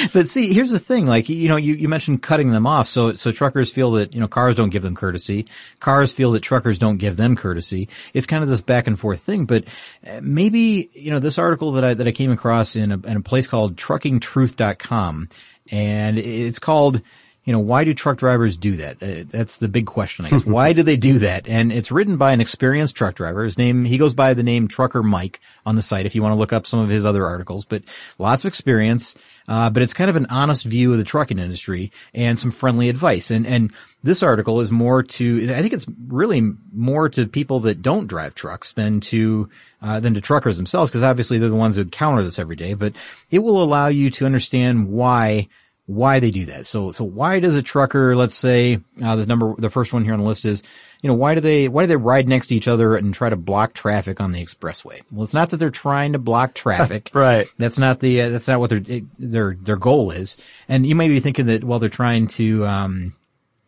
but 0.12 0.28
see, 0.28 0.52
here's 0.52 0.72
the 0.72 0.80
thing. 0.80 1.06
Like, 1.06 1.28
you 1.28 1.48
know, 1.48 1.56
you, 1.56 1.74
you 1.74 1.88
mentioned 1.88 2.24
cutting 2.24 2.50
them 2.50 2.66
off. 2.66 2.88
So, 2.88 3.12
so 3.12 3.30
truckers 3.30 3.70
feel 3.70 3.92
that, 3.92 4.14
you 4.14 4.20
know, 4.20 4.26
cars 4.26 4.56
don't 4.56 4.70
give 4.70 4.82
them 4.82 4.96
courtesy. 4.96 5.46
Cars 5.78 6.12
feel 6.12 6.32
that 6.32 6.40
truckers 6.40 6.80
don't 6.80 6.96
give 6.96 7.16
them 7.16 7.36
courtesy. 7.36 7.88
It's 8.14 8.26
kind 8.26 8.42
of 8.42 8.48
this 8.48 8.62
back 8.62 8.88
and 8.88 8.98
forth 8.98 9.20
thing. 9.20 9.46
But 9.46 9.66
uh, 10.04 10.18
maybe, 10.20 10.90
you 10.92 11.12
know, 11.12 11.20
this 11.20 11.38
article 11.38 11.70
that 11.72 11.84
I, 11.84 11.94
that 11.94 12.08
I 12.08 12.12
came 12.12 12.32
across 12.32 12.74
in 12.74 12.90
a, 12.90 12.98
in 12.98 13.16
a 13.18 13.22
place 13.22 13.46
called 13.46 13.76
truckingtruth.com 13.76 15.28
and 15.70 16.18
it's 16.18 16.58
called, 16.58 17.00
you 17.45 17.53
know, 17.53 17.59
why 17.59 17.84
do 17.84 17.92
truck 17.92 18.16
drivers 18.16 18.57
do 18.57 18.76
that? 18.76 19.03
Uh, 19.03 19.24
that's 19.30 19.59
the 19.59 19.68
big 19.68 19.86
question, 19.86 20.24
I 20.24 20.30
guess. 20.30 20.47
why 20.47 20.72
do 20.72 20.82
they 20.82 20.97
do 20.97 21.18
that? 21.20 21.47
And 21.47 21.72
it's 21.72 21.92
written 21.92 22.16
by 22.16 22.32
an 22.32 22.40
experienced 22.40 22.97
truck 22.97 23.14
driver. 23.14 23.45
His 23.45 23.59
name, 23.59 23.84
he 23.84 23.99
goes 23.99 24.14
by 24.14 24.32
the 24.32 24.42
name 24.42 24.66
Trucker 24.66 25.03
Mike 25.03 25.40
on 25.66 25.76
the 25.76 25.82
site 25.82 26.07
if 26.07 26.14
you 26.14 26.22
want 26.22 26.32
to 26.32 26.38
look 26.38 26.55
up 26.55 26.66
some 26.66 26.80
of 26.80 26.88
his 26.88 27.05
other 27.05 27.26
articles, 27.26 27.64
but 27.66 27.82
lots 28.18 28.45
of 28.45 28.49
experience. 28.49 29.14
Uh, 29.47 29.68
but 29.68 29.82
it's 29.82 29.92
kind 29.92 30.09
of 30.09 30.16
an 30.16 30.26
honest 30.30 30.64
view 30.64 30.92
of 30.92 30.97
the 30.97 31.05
trucking 31.05 31.38
industry 31.38 31.92
and 32.14 32.38
some 32.38 32.51
friendly 32.51 32.88
advice. 32.88 33.30
And, 33.30 33.47
and 33.47 33.74
this 34.03 34.22
article 34.22 34.62
is 34.62 34.70
more 34.70 35.03
to, 35.03 35.55
I 35.55 35.61
think 35.61 35.74
it's 35.74 35.86
really 36.07 36.40
more 36.72 37.11
to 37.11 37.26
people 37.26 37.61
that 37.61 37.82
don't 37.82 38.07
drive 38.07 38.34
trucks 38.34 38.72
than 38.72 39.01
to, 39.01 39.51
uh, 39.82 40.01
than 40.01 40.14
to 40.14 40.22
truckers 40.22 40.57
themselves, 40.57 40.90
because 40.90 41.03
obviously 41.03 41.36
they're 41.36 41.51
the 41.51 41.55
ones 41.57 41.76
who 41.76 41.82
encounter 41.82 42.22
this 42.22 42.38
every 42.38 42.57
day, 42.57 42.72
but 42.72 42.95
it 43.30 43.40
will 43.40 43.62
allow 43.62 43.88
you 43.88 44.11
to 44.12 44.24
understand 44.24 44.88
why 44.88 45.49
why 45.87 46.20
they 46.20 46.30
do 46.30 46.47
that. 46.47 46.66
So, 46.66 46.93
so 46.93 47.05
why 47.05 47.41
does 47.41 47.57
a 47.57 47.62
trucker, 47.62 48.16
let's 48.16 48.35
say, 48.35 48.80
uh, 49.03 49.16
the 49.16 49.26
number, 49.26 49.55
the 49.59 49.70
first 49.70 49.93
one 49.93 50.05
here 50.05 50.14
on 50.14 50.20
the 50.20 50.26
list 50.26 50.45
is, 50.47 50.62
you 51.03 51.09
know, 51.09 51.14
why 51.14 51.35
do 51.35 51.43
they, 51.43 51.68
why 51.68 51.82
do 51.82 51.89
they 51.89 51.97
ride 51.97 52.26
next 52.26 52.47
to 52.47 52.57
each 52.57 52.68
other 52.68 52.97
and 52.97 53.12
try 53.12 53.28
to 53.28 53.37
block 53.37 53.74
traffic 53.74 54.20
on 54.20 54.32
the 54.32 54.43
expressway? 54.43 55.03
Well, 55.12 55.24
it's 55.24 55.35
not 55.35 55.51
that 55.51 55.59
they're 55.59 55.70
trying 55.70 56.12
to 56.12 56.18
block 56.18 56.55
traffic. 56.55 57.11
right. 57.12 57.47
That's 57.59 57.78
not 57.78 58.01
the, 58.01 58.22
uh, 58.22 58.30
that's 58.30 58.49
not 58.49 58.61
what 58.61 58.70
their, 58.70 58.80
their, 59.18 59.57
their 59.61 59.76
goal 59.76 60.11
is. 60.11 60.39
And 60.68 60.87
you 60.87 60.95
may 60.95 61.09
be 61.09 61.20
thinking 61.20 61.47
that, 61.47 61.64
well, 61.64 61.78
they're 61.78 61.91
trying 61.91 62.28
to, 62.28 62.66
um, 62.66 63.14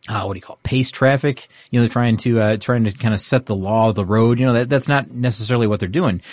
uh, 0.09 0.23
what 0.23 0.33
do 0.33 0.37
you 0.37 0.41
call 0.41 0.55
it? 0.55 0.63
pace 0.63 0.89
traffic? 0.89 1.47
You 1.69 1.79
know, 1.79 1.83
they're 1.83 1.93
trying 1.93 2.17
to, 2.17 2.39
uh, 2.39 2.57
trying 2.57 2.85
to 2.85 2.91
kind 2.91 3.13
of 3.13 3.21
set 3.21 3.45
the 3.45 3.55
law 3.55 3.89
of 3.89 3.95
the 3.95 4.05
road. 4.05 4.39
You 4.39 4.47
know, 4.47 4.53
that, 4.53 4.69
that's 4.69 4.87
not 4.87 5.11
necessarily 5.11 5.67
what 5.67 5.79
they're 5.79 5.89
doing 5.89 6.23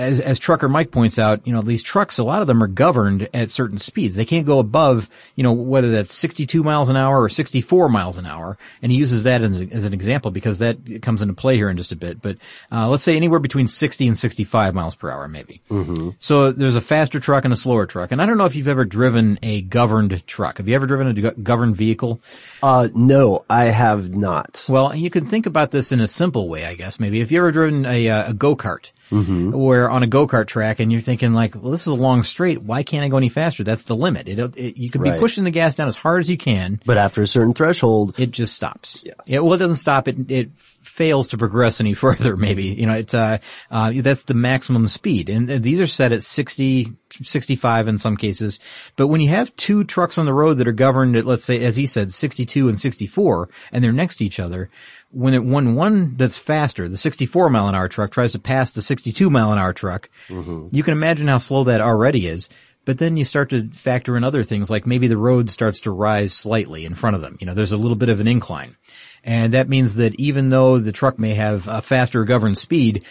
as, 0.00 0.20
as 0.20 0.38
trucker 0.38 0.68
Mike 0.68 0.90
points 0.90 1.18
out, 1.18 1.46
you 1.46 1.52
know, 1.52 1.62
these 1.62 1.82
trucks, 1.82 2.18
a 2.18 2.24
lot 2.24 2.40
of 2.40 2.46
them 2.46 2.62
are 2.62 2.66
governed 2.66 3.28
at 3.34 3.50
certain 3.50 3.78
speeds. 3.78 4.16
They 4.16 4.24
can't 4.24 4.46
go 4.46 4.58
above, 4.58 5.10
you 5.36 5.42
know, 5.42 5.52
whether 5.52 5.90
that's 5.90 6.12
62 6.14 6.62
miles 6.62 6.88
an 6.88 6.96
hour 6.96 7.22
or 7.22 7.28
64 7.28 7.88
miles 7.88 8.16
an 8.16 8.26
hour. 8.26 8.56
And 8.82 8.90
he 8.90 8.98
uses 8.98 9.24
that 9.24 9.42
as, 9.42 9.62
as 9.70 9.84
an 9.84 9.92
example 9.92 10.30
because 10.30 10.58
that 10.58 11.02
comes 11.02 11.22
into 11.22 11.34
play 11.34 11.56
here 11.56 11.68
in 11.68 11.76
just 11.76 11.92
a 11.92 11.96
bit. 11.96 12.22
But, 12.22 12.38
uh, 12.72 12.88
let's 12.88 13.02
say 13.02 13.16
anywhere 13.16 13.40
between 13.40 13.68
60 13.68 14.08
and 14.08 14.18
65 14.18 14.74
miles 14.74 14.94
per 14.94 15.10
hour, 15.10 15.28
maybe. 15.28 15.60
Mm-hmm. 15.70 16.10
So 16.18 16.52
there's 16.52 16.76
a 16.76 16.80
faster 16.80 17.20
truck 17.20 17.44
and 17.44 17.52
a 17.52 17.56
slower 17.56 17.86
truck. 17.86 18.10
And 18.10 18.22
I 18.22 18.26
don't 18.26 18.38
know 18.38 18.46
if 18.46 18.56
you've 18.56 18.68
ever 18.68 18.84
driven 18.84 19.38
a 19.42 19.62
governed 19.62 20.26
truck. 20.26 20.56
Have 20.58 20.68
you 20.68 20.74
ever 20.74 20.86
driven 20.86 21.08
a 21.08 21.30
governed 21.32 21.76
vehicle? 21.76 22.20
Uh, 22.62 22.88
no, 22.94 23.40
I 23.48 23.66
have 23.66 24.14
not. 24.14 24.64
Well, 24.68 24.94
you 24.94 25.10
can 25.10 25.26
think 25.26 25.46
about 25.46 25.70
this 25.70 25.92
in 25.92 26.00
a 26.00 26.06
simple 26.06 26.48
way, 26.48 26.64
I 26.64 26.74
guess, 26.74 27.00
maybe. 27.00 27.20
If 27.20 27.32
you 27.32 27.38
ever 27.38 27.52
driven 27.52 27.86
a, 27.86 28.06
a 28.08 28.32
go-kart, 28.32 28.90
Mm-hmm. 29.10 29.50
where 29.50 29.90
on 29.90 30.04
a 30.04 30.06
go-kart 30.06 30.46
track 30.46 30.78
and 30.78 30.92
you're 30.92 31.00
thinking 31.00 31.32
like, 31.34 31.56
well, 31.56 31.72
this 31.72 31.80
is 31.80 31.88
a 31.88 31.94
long 31.94 32.22
straight. 32.22 32.62
Why 32.62 32.84
can't 32.84 33.04
I 33.04 33.08
go 33.08 33.16
any 33.16 33.28
faster? 33.28 33.64
That's 33.64 33.82
the 33.82 33.96
limit. 33.96 34.28
It, 34.28 34.38
it 34.56 34.76
you 34.76 34.88
could 34.88 35.02
be 35.02 35.10
pushing 35.18 35.42
the 35.42 35.50
gas 35.50 35.74
down 35.74 35.88
as 35.88 35.96
hard 35.96 36.20
as 36.20 36.30
you 36.30 36.36
can. 36.38 36.80
But 36.86 36.96
after 36.96 37.20
a 37.20 37.26
certain 37.26 37.52
threshold, 37.52 38.20
it 38.20 38.30
just 38.30 38.54
stops. 38.54 39.04
Yeah. 39.26 39.40
well, 39.40 39.52
it 39.54 39.58
doesn't 39.58 39.78
stop. 39.78 40.06
It, 40.06 40.30
it 40.30 40.50
fails 40.80 41.28
to 41.28 41.38
progress 41.38 41.80
any 41.80 41.94
further, 42.04 42.36
maybe. 42.36 42.64
You 42.64 42.86
know, 42.86 42.94
it's, 42.94 43.14
uh, 43.14 43.38
uh, 43.70 43.92
that's 43.96 44.24
the 44.24 44.34
maximum 44.34 44.88
speed. 44.88 45.28
And 45.28 45.50
uh, 45.50 45.58
these 45.58 45.80
are 45.80 45.86
set 45.86 46.12
at 46.12 46.22
60, 46.24 46.92
65 47.22 47.88
in 47.88 47.98
some 47.98 48.16
cases. 48.16 48.58
But 48.96 49.08
when 49.08 49.20
you 49.20 49.28
have 49.28 49.54
two 49.56 49.84
trucks 49.84 50.18
on 50.18 50.26
the 50.26 50.34
road 50.34 50.58
that 50.58 50.68
are 50.68 50.72
governed 50.72 51.16
at, 51.16 51.26
let's 51.26 51.44
say, 51.44 51.62
as 51.62 51.76
he 51.76 51.86
said, 51.86 52.12
62 52.14 52.68
and 52.68 52.78
64, 52.78 53.48
and 53.72 53.82
they're 53.84 53.92
next 53.92 54.16
to 54.16 54.24
each 54.24 54.40
other, 54.40 54.70
when 55.10 55.34
it, 55.34 55.44
when 55.44 55.74
one 55.74 56.16
that's 56.16 56.36
faster, 56.36 56.88
the 56.88 56.96
64 56.96 57.50
mile 57.50 57.68
an 57.68 57.74
hour 57.74 57.88
truck 57.88 58.10
tries 58.12 58.32
to 58.32 58.38
pass 58.38 58.72
the 58.72 58.82
62 58.82 59.28
mile 59.30 59.52
an 59.52 59.58
hour 59.58 59.72
truck, 59.72 60.08
Mm-hmm. 60.28 60.68
you 60.74 60.82
can 60.82 60.92
imagine 60.92 61.28
how 61.28 61.38
slow 61.38 61.64
that 61.64 61.80
already 61.80 62.26
is. 62.26 62.48
But 62.86 62.96
then 62.98 63.16
you 63.18 63.24
start 63.26 63.50
to 63.50 63.68
factor 63.70 64.16
in 64.16 64.24
other 64.24 64.42
things, 64.42 64.70
like 64.70 64.86
maybe 64.86 65.06
the 65.06 65.16
road 65.18 65.50
starts 65.50 65.80
to 65.82 65.90
rise 65.90 66.32
slightly 66.32 66.86
in 66.86 66.94
front 66.94 67.14
of 67.14 67.20
them. 67.22 67.36
You 67.38 67.46
know, 67.46 67.52
there's 67.54 67.72
a 67.72 67.76
little 67.76 67.96
bit 67.96 68.08
of 68.08 68.20
an 68.20 68.26
incline. 68.26 68.76
And 69.24 69.54
that 69.54 69.68
means 69.68 69.96
that 69.96 70.14
even 70.14 70.50
though 70.50 70.78
the 70.78 70.92
truck 70.92 71.18
may 71.18 71.34
have 71.34 71.68
a 71.68 71.82
faster 71.82 72.24
governed 72.24 72.58
speed, 72.58 73.04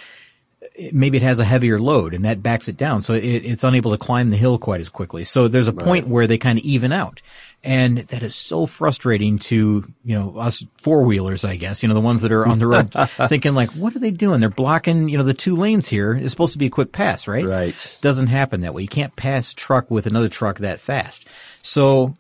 maybe 0.92 1.18
it 1.18 1.24
has 1.24 1.40
a 1.40 1.46
heavier 1.46 1.80
load 1.80 2.14
and 2.14 2.26
that 2.26 2.42
backs 2.42 2.68
it 2.68 2.78
down. 2.78 3.02
So 3.02 3.14
it, 3.14 3.24
it's 3.24 3.64
unable 3.64 3.92
to 3.92 3.98
climb 3.98 4.30
the 4.30 4.38
hill 4.38 4.58
quite 4.58 4.82
as 4.82 4.90
quickly. 4.90 5.26
So 5.26 5.48
there's 5.48 5.68
a 5.68 5.74
point 5.74 6.08
where 6.08 6.28
they 6.28 6.38
kind 6.38 6.58
of 6.58 6.66
even 6.66 6.92
out. 6.92 7.22
And 7.62 7.98
that 7.98 8.24
is 8.24 8.36
so 8.36 8.66
frustrating 8.66 9.40
to, 9.40 9.84
you 10.06 10.18
know, 10.18 10.38
us 10.38 10.64
four 10.82 11.04
wheelers, 11.04 11.44
I 11.44 11.58
guess, 11.58 11.84
you 11.84 11.90
know, 11.90 11.96
the 11.96 12.02
ones 12.02 12.22
that 12.22 12.32
are 12.32 12.48
on 12.48 12.60
the 12.60 12.68
road 12.68 12.92
thinking 13.28 13.54
like, 13.54 13.72
what 13.72 13.96
are 13.96 14.00
they 14.00 14.12
doing? 14.12 14.40
They're 14.40 14.50
blocking, 14.50 15.10
you 15.10 15.18
know, 15.18 15.26
the 15.26 15.34
two 15.34 15.58
lanes 15.58 15.88
here. 15.88 16.16
It's 16.16 16.32
supposed 16.32 16.54
to 16.54 16.60
be 16.60 16.68
a 16.68 16.72
quick 16.72 16.94
pass, 16.94 17.28
right? 17.28 17.46
Right. 17.46 17.98
Doesn't 18.02 18.28
happen 18.28 18.62
that 18.62 18.74
way. 18.74 18.84
You 18.84 18.88
can't 18.88 19.16
pass 19.16 19.54
truck 19.54 19.92
with 19.92 20.08
another 20.08 20.30
truck 20.30 20.60
that 20.60 20.80
fast. 20.80 21.26
So, 21.62 22.16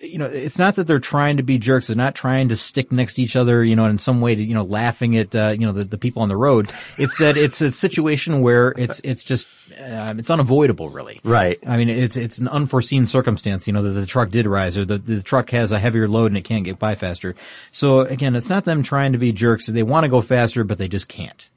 you 0.00 0.18
know, 0.18 0.26
it's 0.26 0.58
not 0.58 0.76
that 0.76 0.86
they're 0.86 0.98
trying 0.98 1.38
to 1.38 1.42
be 1.42 1.58
jerks. 1.58 1.86
They're 1.86 1.96
not 1.96 2.14
trying 2.14 2.48
to 2.50 2.56
stick 2.56 2.92
next 2.92 3.14
to 3.14 3.22
each 3.22 3.36
other, 3.36 3.64
you 3.64 3.76
know, 3.76 3.86
in 3.86 3.98
some 3.98 4.20
way 4.20 4.34
to, 4.34 4.42
you 4.42 4.54
know, 4.54 4.64
laughing 4.64 5.16
at, 5.16 5.34
uh, 5.34 5.54
you 5.58 5.66
know, 5.66 5.72
the, 5.72 5.84
the 5.84 5.98
people 5.98 6.22
on 6.22 6.28
the 6.28 6.36
road. 6.36 6.70
It's 6.98 7.18
that 7.18 7.36
it's 7.36 7.60
a 7.60 7.72
situation 7.72 8.40
where 8.42 8.74
it's, 8.76 9.00
it's 9.00 9.24
just, 9.24 9.48
um, 9.78 10.18
it's 10.18 10.30
unavoidable 10.30 10.90
really. 10.90 11.20
Right. 11.24 11.58
I 11.66 11.76
mean, 11.76 11.88
it's, 11.88 12.16
it's 12.16 12.38
an 12.38 12.48
unforeseen 12.48 13.06
circumstance, 13.06 13.66
you 13.66 13.72
know, 13.72 13.82
that 13.82 13.90
the 13.90 14.06
truck 14.06 14.30
did 14.30 14.46
rise 14.46 14.76
or 14.76 14.84
the, 14.84 14.98
the 14.98 15.22
truck 15.22 15.50
has 15.50 15.72
a 15.72 15.78
heavier 15.78 16.08
load 16.08 16.30
and 16.30 16.38
it 16.38 16.42
can't 16.42 16.64
get 16.64 16.78
by 16.78 16.94
faster. 16.94 17.34
So 17.70 18.00
again, 18.00 18.36
it's 18.36 18.48
not 18.48 18.64
them 18.64 18.82
trying 18.82 19.12
to 19.12 19.18
be 19.18 19.32
jerks. 19.32 19.66
They 19.66 19.82
want 19.82 20.04
to 20.04 20.08
go 20.08 20.20
faster, 20.20 20.64
but 20.64 20.78
they 20.78 20.88
just 20.88 21.08
can't. 21.08 21.48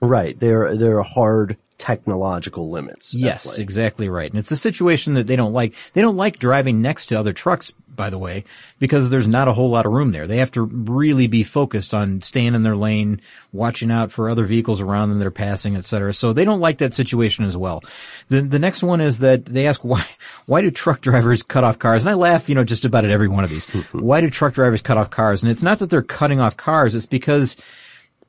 right, 0.00 0.38
there 0.38 0.98
are 0.98 1.02
hard 1.02 1.56
technological 1.78 2.70
limits. 2.70 3.14
Yes, 3.14 3.58
exactly 3.58 4.08
right. 4.08 4.30
And 4.30 4.38
it's 4.38 4.50
a 4.50 4.56
situation 4.56 5.14
that 5.14 5.26
they 5.26 5.36
don't 5.36 5.52
like. 5.52 5.74
They 5.92 6.00
don't 6.00 6.16
like 6.16 6.38
driving 6.38 6.82
next 6.82 7.06
to 7.06 7.18
other 7.18 7.32
trucks, 7.32 7.72
by 7.94 8.10
the 8.10 8.18
way, 8.18 8.44
because 8.78 9.10
there's 9.10 9.26
not 9.26 9.48
a 9.48 9.52
whole 9.52 9.70
lot 9.70 9.86
of 9.86 9.92
room 9.92 10.12
there. 10.12 10.26
They 10.26 10.38
have 10.38 10.50
to 10.52 10.62
really 10.62 11.26
be 11.26 11.42
focused 11.42 11.94
on 11.94 12.22
staying 12.22 12.54
in 12.54 12.62
their 12.62 12.76
lane, 12.76 13.20
watching 13.52 13.90
out 13.90 14.12
for 14.12 14.28
other 14.28 14.44
vehicles 14.44 14.80
around 14.80 15.10
them 15.10 15.18
that 15.18 15.26
are 15.26 15.30
passing, 15.30 15.76
et 15.76 15.84
cetera. 15.84 16.12
So 16.12 16.32
they 16.32 16.44
don't 16.44 16.60
like 16.60 16.78
that 16.78 16.94
situation 16.94 17.44
as 17.44 17.56
well. 17.56 17.82
The, 18.28 18.40
the 18.40 18.58
next 18.58 18.82
one 18.82 19.00
is 19.00 19.18
that 19.20 19.44
they 19.46 19.66
ask 19.66 19.84
why, 19.84 20.06
why 20.46 20.60
do 20.60 20.70
truck 20.70 21.00
drivers 21.00 21.42
cut 21.42 21.64
off 21.64 21.78
cars? 21.78 22.02
And 22.02 22.10
I 22.10 22.14
laugh, 22.14 22.48
you 22.48 22.54
know, 22.54 22.64
just 22.64 22.84
about 22.84 23.04
at 23.04 23.10
every 23.10 23.28
one 23.28 23.44
of 23.44 23.50
these. 23.50 23.66
why 23.92 24.20
do 24.20 24.30
truck 24.30 24.54
drivers 24.54 24.82
cut 24.82 24.98
off 24.98 25.10
cars? 25.10 25.42
And 25.42 25.50
it's 25.50 25.62
not 25.62 25.78
that 25.78 25.90
they're 25.90 26.02
cutting 26.02 26.40
off 26.40 26.56
cars, 26.56 26.94
it's 26.94 27.06
because 27.06 27.56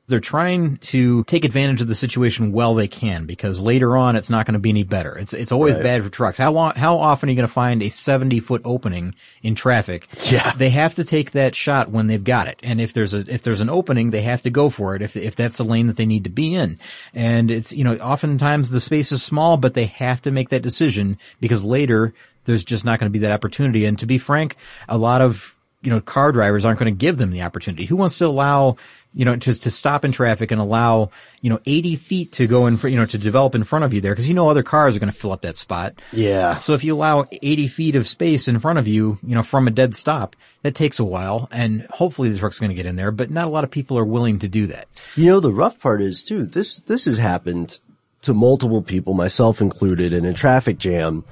they're 0.08 0.20
trying 0.20 0.76
to 0.78 1.24
take 1.24 1.44
advantage 1.44 1.80
of 1.82 1.88
the 1.88 1.94
situation 1.96 2.52
well 2.52 2.74
they 2.74 2.86
can 2.86 3.26
because 3.26 3.60
later 3.60 3.96
on 3.96 4.14
it's 4.14 4.30
not 4.30 4.46
going 4.46 4.52
to 4.52 4.58
be 4.60 4.70
any 4.70 4.84
better. 4.84 5.18
It's 5.18 5.32
it's 5.32 5.50
always 5.50 5.74
Right. 5.74 5.82
bad 5.82 6.04
for 6.04 6.08
trucks. 6.10 6.38
How 6.38 6.52
long 6.52 6.72
how 6.76 6.98
often 6.98 7.28
are 7.28 7.32
you 7.32 7.36
going 7.36 7.48
to 7.48 7.52
find 7.52 7.82
a 7.82 7.88
70 7.88 8.38
foot 8.40 8.62
opening 8.64 9.14
in 9.42 9.54
traffic? 9.56 10.06
Yeah. 10.30 10.52
They 10.52 10.70
have 10.70 10.94
to 10.94 11.04
take 11.04 11.32
that 11.32 11.54
shot 11.54 11.90
when 11.90 12.06
they've 12.06 12.22
got 12.22 12.46
it. 12.46 12.58
And 12.62 12.80
if 12.80 12.92
there's 12.92 13.14
a 13.14 13.18
if 13.32 13.42
there's 13.42 13.60
an 13.60 13.68
opening, 13.68 14.10
they 14.10 14.22
have 14.22 14.42
to 14.42 14.50
go 14.50 14.70
for 14.70 14.94
it 14.94 15.02
if 15.02 15.16
if 15.16 15.34
that's 15.34 15.56
the 15.56 15.64
lane 15.64 15.88
that 15.88 15.96
they 15.96 16.06
need 16.06 16.24
to 16.24 16.30
be 16.30 16.54
in. 16.54 16.78
And 17.12 17.50
it's 17.50 17.72
you 17.72 17.82
know 17.84 17.96
oftentimes 17.96 18.70
the 18.70 18.80
space 18.80 19.10
is 19.10 19.22
small 19.22 19.56
but 19.56 19.74
they 19.74 19.86
have 19.86 20.22
to 20.22 20.30
make 20.30 20.50
that 20.50 20.62
decision 20.62 21.18
because 21.40 21.64
later 21.64 22.14
there's 22.44 22.62
just 22.64 22.84
not 22.84 23.00
going 23.00 23.10
to 23.10 23.18
be 23.18 23.20
that 23.26 23.32
opportunity 23.32 23.84
and 23.84 23.98
to 23.98 24.06
be 24.06 24.18
frank, 24.18 24.56
a 24.88 24.96
lot 24.96 25.20
of 25.20 25.52
you 25.82 25.90
know, 25.90 26.00
car 26.00 26.32
drivers 26.32 26.64
aren't 26.64 26.80
going 26.80 26.92
to 26.92 26.98
give 26.98 27.16
them 27.16 27.30
the 27.30 27.42
opportunity. 27.42 27.84
Who 27.84 27.94
wants 27.96 28.18
to 28.18 28.26
allow, 28.26 28.76
you 29.16 29.24
know, 29.24 29.34
to, 29.34 29.54
to 29.54 29.70
stop 29.70 30.04
in 30.04 30.12
traffic 30.12 30.50
and 30.50 30.60
allow, 30.60 31.10
you 31.40 31.48
know, 31.48 31.58
80 31.64 31.96
feet 31.96 32.32
to 32.32 32.46
go 32.46 32.66
in, 32.66 32.76
fr- 32.76 32.88
you 32.88 32.98
know, 32.98 33.06
to 33.06 33.16
develop 33.16 33.54
in 33.54 33.64
front 33.64 33.86
of 33.86 33.94
you 33.94 34.02
there? 34.02 34.14
Cause 34.14 34.26
you 34.26 34.34
know 34.34 34.50
other 34.50 34.62
cars 34.62 34.94
are 34.94 34.98
going 34.98 35.10
to 35.10 35.18
fill 35.18 35.32
up 35.32 35.40
that 35.40 35.56
spot. 35.56 35.94
Yeah. 36.12 36.58
So 36.58 36.74
if 36.74 36.84
you 36.84 36.94
allow 36.94 37.24
80 37.32 37.68
feet 37.68 37.96
of 37.96 38.06
space 38.06 38.46
in 38.46 38.58
front 38.58 38.78
of 38.78 38.86
you, 38.86 39.18
you 39.26 39.34
know, 39.34 39.42
from 39.42 39.66
a 39.66 39.70
dead 39.70 39.96
stop, 39.96 40.36
that 40.62 40.74
takes 40.74 40.98
a 40.98 41.04
while 41.04 41.48
and 41.50 41.86
hopefully 41.88 42.28
the 42.28 42.38
truck's 42.38 42.58
going 42.58 42.68
to 42.68 42.76
get 42.76 42.84
in 42.84 42.96
there, 42.96 43.10
but 43.10 43.30
not 43.30 43.46
a 43.46 43.48
lot 43.48 43.64
of 43.64 43.70
people 43.70 43.98
are 43.98 44.04
willing 44.04 44.38
to 44.40 44.48
do 44.48 44.66
that. 44.66 44.86
You 45.14 45.26
know, 45.26 45.40
the 45.40 45.52
rough 45.52 45.80
part 45.80 46.02
is 46.02 46.22
too, 46.22 46.44
this, 46.44 46.80
this 46.80 47.06
has 47.06 47.16
happened 47.16 47.80
to 48.22 48.34
multiple 48.34 48.82
people, 48.82 49.14
myself 49.14 49.62
included, 49.62 50.12
in 50.12 50.26
a 50.26 50.34
traffic 50.34 50.76
jam. 50.76 51.24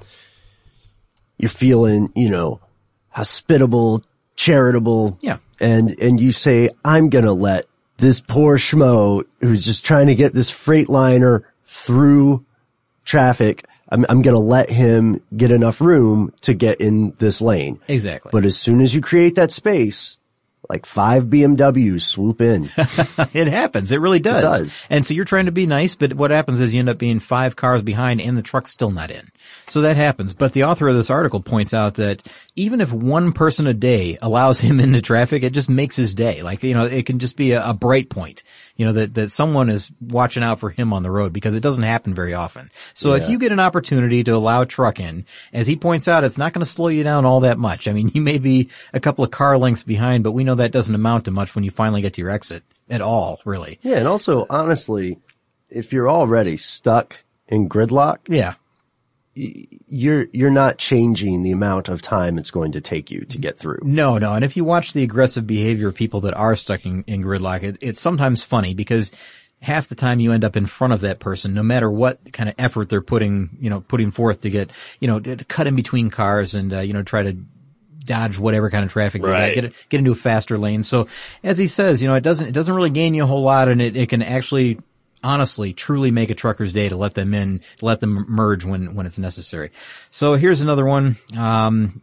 You're 1.36 1.50
feeling, 1.50 2.10
you 2.14 2.30
know, 2.30 2.60
hospitable, 3.10 4.02
charitable. 4.36 5.18
Yeah. 5.20 5.36
And, 5.60 6.00
and 6.00 6.18
you 6.18 6.32
say, 6.32 6.70
I'm 6.82 7.10
gonna 7.10 7.32
let 7.32 7.66
this 7.98 8.20
poor 8.20 8.58
schmo 8.58 9.24
who's 9.40 9.64
just 9.64 9.84
trying 9.84 10.08
to 10.08 10.14
get 10.14 10.32
this 10.32 10.50
freight 10.50 10.88
liner 10.88 11.48
through 11.64 12.44
traffic, 13.04 13.66
I'm, 13.88 14.04
I'm 14.08 14.22
gonna 14.22 14.38
let 14.38 14.70
him 14.70 15.20
get 15.36 15.50
enough 15.50 15.80
room 15.80 16.32
to 16.42 16.54
get 16.54 16.80
in 16.80 17.12
this 17.18 17.40
lane. 17.40 17.80
Exactly. 17.88 18.30
But 18.32 18.44
as 18.44 18.58
soon 18.58 18.80
as 18.80 18.94
you 18.94 19.00
create 19.00 19.36
that 19.36 19.52
space, 19.52 20.16
like 20.68 20.86
five 20.86 21.24
BMWs 21.24 22.02
swoop 22.02 22.40
in. 22.40 22.64
it 23.34 23.48
happens. 23.48 23.92
It 23.92 24.00
really 24.00 24.18
does. 24.18 24.42
It 24.42 24.46
does. 24.46 24.84
And 24.90 25.06
so 25.06 25.14
you're 25.14 25.24
trying 25.24 25.46
to 25.46 25.52
be 25.52 25.66
nice, 25.66 25.94
but 25.94 26.14
what 26.14 26.30
happens 26.30 26.60
is 26.60 26.72
you 26.72 26.80
end 26.80 26.88
up 26.88 26.98
being 26.98 27.20
five 27.20 27.56
cars 27.56 27.82
behind 27.82 28.20
and 28.20 28.36
the 28.36 28.42
truck's 28.42 28.70
still 28.70 28.90
not 28.90 29.10
in. 29.10 29.30
So 29.66 29.82
that 29.82 29.96
happens. 29.96 30.32
But 30.32 30.52
the 30.52 30.64
author 30.64 30.88
of 30.88 30.96
this 30.96 31.10
article 31.10 31.40
points 31.40 31.74
out 31.74 31.94
that 31.94 32.22
even 32.56 32.80
if 32.80 32.92
one 32.92 33.32
person 33.32 33.66
a 33.66 33.74
day 33.74 34.18
allows 34.22 34.60
him 34.60 34.80
into 34.80 35.02
traffic, 35.02 35.42
it 35.42 35.52
just 35.52 35.68
makes 35.68 35.96
his 35.96 36.14
day. 36.14 36.42
Like, 36.42 36.62
you 36.62 36.74
know, 36.74 36.84
it 36.84 37.06
can 37.06 37.18
just 37.18 37.36
be 37.36 37.52
a, 37.52 37.70
a 37.70 37.74
bright 37.74 38.08
point, 38.08 38.42
you 38.76 38.84
know, 38.84 38.92
that, 38.92 39.14
that 39.14 39.30
someone 39.30 39.70
is 39.70 39.90
watching 40.00 40.42
out 40.42 40.58
for 40.58 40.70
him 40.70 40.92
on 40.92 41.02
the 41.02 41.10
road 41.10 41.32
because 41.32 41.54
it 41.54 41.60
doesn't 41.60 41.84
happen 41.84 42.14
very 42.14 42.34
often. 42.34 42.70
So 42.92 43.12
if 43.12 43.28
you 43.28 43.38
get 43.38 43.52
an 43.52 43.60
opportunity 43.60 44.24
to 44.24 44.32
allow 44.32 44.62
a 44.62 44.66
truck 44.66 44.98
in, 44.98 45.26
as 45.52 45.66
he 45.66 45.76
points 45.76 46.08
out, 46.08 46.24
it's 46.24 46.38
not 46.38 46.52
going 46.52 46.64
to 46.64 46.70
slow 46.70 46.88
you 46.88 47.04
down 47.04 47.24
all 47.24 47.40
that 47.40 47.58
much. 47.58 47.86
I 47.86 47.92
mean, 47.92 48.10
you 48.14 48.20
may 48.20 48.38
be 48.38 48.70
a 48.92 49.00
couple 49.00 49.24
of 49.24 49.30
car 49.30 49.56
lengths 49.58 49.84
behind, 49.84 50.24
but 50.24 50.32
we 50.32 50.44
know 50.44 50.56
that 50.56 50.72
doesn't 50.72 50.94
amount 50.94 51.26
to 51.26 51.30
much 51.30 51.54
when 51.54 51.64
you 51.64 51.70
finally 51.70 52.02
get 52.02 52.14
to 52.14 52.20
your 52.20 52.30
exit 52.30 52.64
at 52.90 53.00
all, 53.00 53.40
really. 53.44 53.78
Yeah, 53.82 53.98
and 53.98 54.08
also 54.08 54.46
honestly, 54.50 55.18
if 55.70 55.92
you're 55.92 56.10
already 56.10 56.56
stuck 56.56 57.22
in 57.48 57.68
gridlock, 57.68 58.18
yeah, 58.28 58.54
you're 59.34 60.26
you're 60.32 60.50
not 60.50 60.78
changing 60.78 61.42
the 61.42 61.50
amount 61.50 61.88
of 61.88 62.00
time 62.00 62.38
it's 62.38 62.50
going 62.50 62.72
to 62.72 62.80
take 62.80 63.10
you 63.10 63.24
to 63.26 63.38
get 63.38 63.58
through. 63.58 63.80
No, 63.82 64.18
no. 64.18 64.34
And 64.34 64.44
if 64.44 64.56
you 64.56 64.64
watch 64.64 64.92
the 64.92 65.02
aggressive 65.02 65.46
behavior 65.46 65.88
of 65.88 65.94
people 65.94 66.20
that 66.22 66.34
are 66.34 66.54
stuck 66.54 66.86
in, 66.86 67.02
in 67.06 67.22
gridlock, 67.22 67.62
it, 67.62 67.78
it's 67.80 68.00
sometimes 68.00 68.44
funny 68.44 68.74
because 68.74 69.12
half 69.60 69.88
the 69.88 69.94
time 69.94 70.20
you 70.20 70.32
end 70.32 70.44
up 70.44 70.56
in 70.56 70.66
front 70.66 70.92
of 70.92 71.00
that 71.00 71.18
person, 71.18 71.54
no 71.54 71.62
matter 71.62 71.90
what 71.90 72.32
kind 72.32 72.48
of 72.48 72.54
effort 72.58 72.88
they're 72.88 73.00
putting, 73.00 73.56
you 73.60 73.70
know, 73.70 73.80
putting 73.80 74.10
forth 74.10 74.42
to 74.42 74.50
get, 74.50 74.70
you 75.00 75.08
know, 75.08 75.18
to 75.18 75.36
cut 75.44 75.66
in 75.66 75.74
between 75.74 76.10
cars 76.10 76.54
and, 76.54 76.72
uh, 76.72 76.80
you 76.80 76.92
know, 76.92 77.02
try 77.02 77.22
to 77.22 77.32
dodge 78.04 78.38
whatever 78.38 78.68
kind 78.68 78.84
of 78.84 78.92
traffic 78.92 79.22
they 79.22 79.28
Right. 79.28 79.54
got, 79.54 79.62
get, 79.62 79.74
get 79.88 79.98
into 79.98 80.12
a 80.12 80.14
faster 80.16 80.58
lane. 80.58 80.82
So 80.82 81.08
as 81.42 81.56
he 81.56 81.66
says, 81.66 82.02
you 82.02 82.08
know, 82.08 82.14
it 82.14 82.20
doesn't, 82.22 82.46
it 82.46 82.52
doesn't 82.52 82.74
really 82.74 82.90
gain 82.90 83.14
you 83.14 83.24
a 83.24 83.26
whole 83.26 83.42
lot 83.42 83.68
and 83.68 83.80
it, 83.80 83.96
it 83.96 84.10
can 84.10 84.22
actually 84.22 84.78
honestly 85.24 85.72
truly 85.72 86.10
make 86.12 86.30
a 86.30 86.34
trucker's 86.34 86.72
day 86.72 86.88
to 86.88 86.96
let 86.96 87.14
them 87.14 87.34
in, 87.34 87.60
to 87.78 87.84
let 87.84 87.98
them 88.00 88.26
merge 88.28 88.64
when, 88.64 88.94
when 88.94 89.06
it's 89.06 89.18
necessary. 89.18 89.70
So 90.12 90.34
here's 90.34 90.60
another 90.60 90.84
one. 90.86 91.16
Um, 91.36 92.02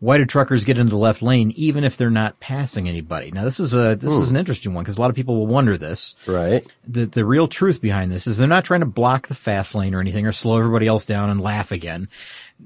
why 0.00 0.16
do 0.16 0.24
truckers 0.24 0.62
get 0.62 0.78
into 0.78 0.90
the 0.90 0.96
left 0.96 1.22
lane 1.22 1.52
even 1.56 1.82
if 1.82 1.96
they're 1.96 2.08
not 2.08 2.38
passing 2.38 2.88
anybody? 2.88 3.32
Now 3.32 3.42
this 3.42 3.58
is 3.58 3.74
a 3.74 3.96
this 3.96 4.12
is 4.12 4.28
Hmm. 4.28 4.36
an 4.36 4.38
interesting 4.38 4.72
one 4.72 4.84
because 4.84 4.96
a 4.96 5.00
lot 5.00 5.10
of 5.10 5.16
people 5.16 5.36
will 5.36 5.48
wonder 5.48 5.76
this. 5.76 6.14
Right. 6.24 6.64
The 6.86 7.06
the 7.06 7.24
real 7.24 7.48
truth 7.48 7.80
behind 7.80 8.12
this 8.12 8.28
is 8.28 8.38
they're 8.38 8.46
not 8.46 8.64
trying 8.64 8.80
to 8.80 8.86
block 8.86 9.26
the 9.26 9.34
fast 9.34 9.74
lane 9.74 9.94
or 9.96 10.00
anything 10.00 10.24
or 10.24 10.30
slow 10.30 10.56
everybody 10.58 10.86
else 10.86 11.04
down 11.04 11.30
and 11.30 11.40
laugh 11.40 11.72
again. 11.72 12.08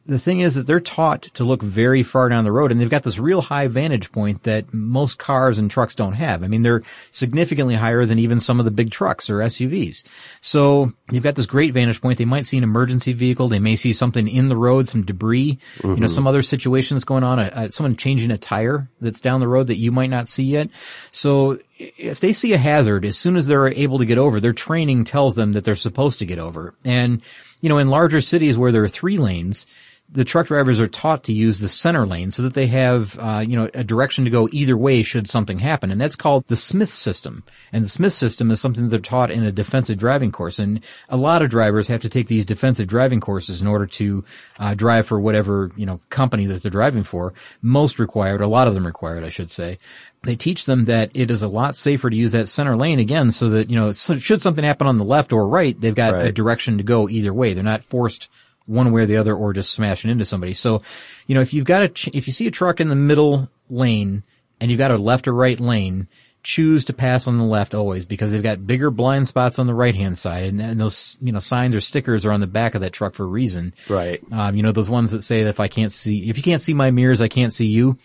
The 0.07 0.19
thing 0.19 0.41
is 0.41 0.55
that 0.55 0.67
they're 0.67 0.81
taught 0.81 1.23
to 1.23 1.45
look 1.45 1.63
very 1.63 2.03
far 2.03 2.29
down 2.29 2.45
the 2.45 2.51
road 2.53 2.73
and 2.73 2.81
they've 2.81 2.89
got 2.91 3.03
this 3.03 3.19
real 3.19 3.43
high 3.43 3.69
vantage 3.69 4.11
point 4.11 4.43
that 4.45 4.73
most 4.73 5.19
cars 5.19 5.59
and 5.59 5.71
trucks 5.71 5.95
don't 5.95 6.15
have. 6.15 6.43
I 6.43 6.49
mean, 6.49 6.63
they're 6.63 6.83
significantly 7.11 7.75
higher 7.75 8.07
than 8.07 8.19
even 8.19 8.41
some 8.41 8.59
of 8.59 8.65
the 8.65 8.71
big 8.71 8.91
trucks 8.91 9.29
or 9.29 9.39
SUVs. 9.39 10.03
So 10.41 10.93
they've 11.09 11.23
got 11.23 11.35
this 11.35 11.47
great 11.47 11.75
vantage 11.75 12.01
point. 12.01 12.19
They 12.19 12.25
might 12.25 12.47
see 12.47 12.57
an 12.57 12.65
emergency 12.65 13.13
vehicle. 13.13 13.49
They 13.49 13.59
may 13.59 13.77
see 13.77 13.93
something 13.93 14.27
in 14.29 14.49
the 14.49 14.57
road, 14.57 14.89
some 14.89 15.05
debris, 15.05 15.59
you 15.85 15.91
know, 15.91 15.97
Mhm. 16.07 16.11
some 16.11 16.27
other 16.27 16.43
situation 16.43 16.97
that's 16.97 17.05
going 17.05 17.23
on, 17.25 17.39
a, 17.39 17.51
a, 17.55 17.71
someone 17.71 17.97
changing 17.97 18.31
a 18.31 18.39
tire 18.39 18.89
that's 19.01 19.21
down 19.21 19.41
the 19.41 19.49
road 19.49 19.67
that 19.67 19.77
you 19.79 19.93
might 19.93 20.11
not 20.11 20.29
see 20.29 20.45
yet. 20.45 20.69
So 21.11 21.59
if 21.97 22.21
they 22.21 22.33
see 22.33 22.53
a 22.53 22.59
hazard, 22.59 23.05
as 23.05 23.19
soon 23.19 23.37
as 23.37 23.47
they're 23.47 23.69
able 23.69 23.99
to 23.99 24.07
get 24.07 24.19
over, 24.19 24.41
their 24.41 24.53
training 24.53 25.05
tells 25.05 25.35
them 25.35 25.53
that 25.53 25.65
they're 25.65 25.75
supposed 25.75 26.19
to 26.21 26.27
get 26.27 26.39
over. 26.39 26.75
And, 26.85 27.23
you 27.61 27.69
know, 27.69 27.79
in 27.79 27.89
larger 27.89 28.21
cities 28.21 28.57
where 28.57 28.73
there 28.73 28.85
are 28.85 28.89
three 28.89 29.19
lanes, 29.19 29.67
the 30.13 30.25
truck 30.25 30.47
drivers 30.47 30.79
are 30.79 30.89
taught 30.89 31.25
to 31.25 31.33
use 31.33 31.59
the 31.59 31.69
center 31.69 32.07
lane 32.07 32.31
so 32.31 32.43
that 32.43 32.53
they 32.53 32.67
have, 32.67 33.19
uh, 33.19 33.43
you 33.47 33.57
know, 33.57 33.71
a 33.73 33.83
direction 33.83 34.25
to 34.25 34.31
go 34.31 34.49
either 34.53 34.77
way 34.77 35.03
should 35.03 35.29
something 35.29 35.59
happen. 35.59 35.91
And 35.91 36.01
that's 36.01 36.17
called 36.17 36.45
the 36.49 36.57
Smith 36.57 36.93
system. 36.93 37.43
And 37.73 37.85
the 37.85 37.89
Smith 37.89 38.13
system 38.13 38.51
is 38.51 38.61
something 38.61 38.85
that 38.85 38.91
they're 38.91 39.01
taught 39.01 39.31
in 39.31 39.43
a 39.43 39.51
defensive 39.51 39.97
driving 39.97 40.31
course. 40.31 40.59
And 40.59 40.83
a 41.09 41.17
lot 41.17 41.41
of 41.41 41.49
drivers 41.49 41.89
have 41.89 42.03
to 42.03 42.11
take 42.11 42.29
these 42.29 42.45
defensive 42.45 42.87
driving 42.87 43.21
courses 43.21 43.63
in 43.63 43.67
order 43.67 43.87
to, 43.87 44.25
uh, 44.59 44.75
drive 44.75 45.07
for 45.07 45.19
whatever, 45.19 45.71
you 45.77 45.87
know, 45.87 46.01
company 46.11 46.45
that 46.47 46.63
they're 46.63 46.71
driving 46.71 47.05
for. 47.05 47.33
Most 47.63 47.99
required, 47.99 48.43
a 48.43 48.47
lot 48.47 48.69
of 48.69 48.75
them 48.75 48.87
required, 48.87 49.25
I 49.25 49.31
should 49.31 49.51
say. 49.51 49.79
They 50.25 50.37
teach 50.37 50.67
them 50.67 50.85
that 50.85 51.11
it 51.15 51.31
is 51.31 51.43
a 51.43 51.49
lot 51.49 51.75
safer 51.75 52.11
to 52.11 52.17
use 52.17 52.33
that 52.33 52.49
center 52.49 52.77
lane 52.77 53.01
again 53.01 53.33
so 53.33 53.49
that, 53.51 53.71
you 53.71 53.77
know, 53.77 53.93
so 53.93 54.17
should 54.17 54.43
something 54.43 54.63
happen 54.63 54.87
on 54.87 54.99
the 54.99 55.05
left 55.05 55.33
or 55.33 55.49
right, 55.49 55.81
they've 55.81 55.95
got 55.95 56.15
a 56.15 56.31
direction 56.31 56.79
to 56.79 56.85
go 56.85 57.09
either 57.09 57.33
way. 57.33 57.55
They're 57.55 57.65
not 57.65 57.83
forced 57.83 58.29
one 58.67 58.93
way 58.93 59.03
or 59.03 59.07
the 59.07 59.17
other 59.17 59.35
or 59.35 59.53
just 59.53 59.73
smashing 59.73 60.11
into 60.11 60.25
somebody. 60.25 60.55
So, 60.55 60.83
you 61.27 61.35
know, 61.35 61.41
if 61.41 61.55
you've 61.55 61.65
got 61.65 61.83
a, 61.83 61.89
ch- 61.89 62.11
if 62.13 62.27
you 62.27 62.33
see 62.33 62.47
a 62.47 62.51
truck 62.51 62.81
in 62.81 62.89
the 62.89 62.95
middle 62.95 63.49
lane 63.69 64.23
and 64.61 64.71
you've 64.71 64.79
got 64.79 64.91
a 64.91 64.97
left 64.97 65.29
or 65.29 65.33
right 65.33 65.59
lane, 65.59 66.09
choose 66.43 66.87
to 66.87 66.93
pass 66.93 67.29
on 67.29 67.39
the 67.39 67.45
left 67.45 67.75
always 67.75 68.05
because 68.05 68.33
they've 68.33 68.43
got 68.43 68.67
bigger 68.67 68.91
blind 68.91 69.29
spots 69.29 69.59
on 69.59 69.67
the 69.67 69.75
right 69.75 69.95
hand 69.95 70.19
side 70.19 70.45
and, 70.45 70.61
and 70.61 70.81
those, 70.81 71.17
you 71.21 71.31
know, 71.33 71.39
signs 71.39 71.75
or 71.75 71.81
stickers 71.81 72.25
are 72.25 72.33
on 72.33 72.41
the 72.41 72.47
back 72.47 72.75
of 72.75 72.81
that 72.81 72.93
truck 72.93 73.15
for 73.15 73.23
a 73.23 73.29
reason. 73.29 73.73
Right. 73.89 74.21
Um, 74.33 74.57
you 74.57 74.63
know, 74.63 74.73
those 74.73 74.91
ones 74.91 75.13
that 75.13 75.23
say 75.23 75.45
that 75.45 75.51
if 75.51 75.61
I 75.61 75.69
can't 75.69 75.93
see, 75.93 76.29
if 76.29 76.37
you 76.37 76.43
can't 76.43 76.61
see 76.61 76.75
my 76.75 76.91
mirrors, 76.91 77.21
I 77.21 77.29
can't 77.29 77.53
see 77.53 77.67
you. 77.67 77.97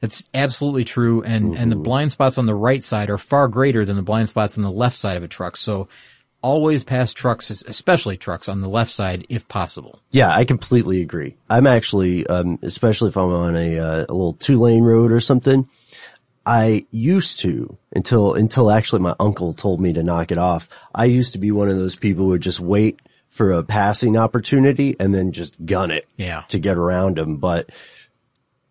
That's 0.00 0.30
absolutely 0.32 0.84
true. 0.84 1.22
And, 1.22 1.56
and 1.58 1.70
the 1.70 1.76
blind 1.76 2.10
spots 2.12 2.38
on 2.38 2.46
the 2.46 2.54
right 2.54 2.82
side 2.82 3.10
are 3.10 3.18
far 3.18 3.48
greater 3.48 3.84
than 3.84 3.96
the 3.96 4.02
blind 4.02 4.30
spots 4.30 4.56
on 4.56 4.64
the 4.64 4.70
left 4.70 4.96
side 4.96 5.18
of 5.18 5.22
a 5.22 5.28
truck. 5.28 5.56
So 5.56 5.88
always 6.42 6.82
pass 6.84 7.12
trucks, 7.12 7.50
especially 7.50 8.16
trucks 8.16 8.48
on 8.48 8.60
the 8.60 8.68
left 8.68 8.90
side 8.92 9.26
if 9.28 9.46
possible. 9.48 10.00
Yeah, 10.10 10.34
I 10.34 10.44
completely 10.44 11.02
agree. 11.02 11.36
I'm 11.48 11.66
actually, 11.66 12.26
um, 12.26 12.58
especially 12.62 13.08
if 13.10 13.16
I'm 13.16 13.30
on 13.30 13.56
a, 13.56 13.78
uh, 13.78 13.98
a 14.08 14.12
little 14.12 14.32
two 14.34 14.58
lane 14.58 14.82
road 14.82 15.12
or 15.12 15.20
something, 15.20 15.68
I 16.46 16.84
used 16.90 17.40
to 17.40 17.76
until, 17.94 18.34
until 18.34 18.70
actually 18.70 19.00
my 19.02 19.14
uncle 19.20 19.52
told 19.52 19.80
me 19.80 19.92
to 19.92 20.02
knock 20.02 20.32
it 20.32 20.38
off. 20.38 20.68
I 20.94 21.04
used 21.04 21.32
to 21.34 21.38
be 21.38 21.50
one 21.50 21.68
of 21.68 21.76
those 21.76 21.96
people 21.96 22.24
who 22.24 22.30
would 22.30 22.40
just 22.42 22.60
wait 22.60 23.00
for 23.28 23.52
a 23.52 23.62
passing 23.62 24.16
opportunity 24.16 24.96
and 24.98 25.14
then 25.14 25.32
just 25.32 25.64
gun 25.64 25.90
it 25.90 26.08
Yeah. 26.16 26.42
to 26.48 26.58
get 26.58 26.76
around 26.76 27.18
them. 27.18 27.36
But 27.36 27.70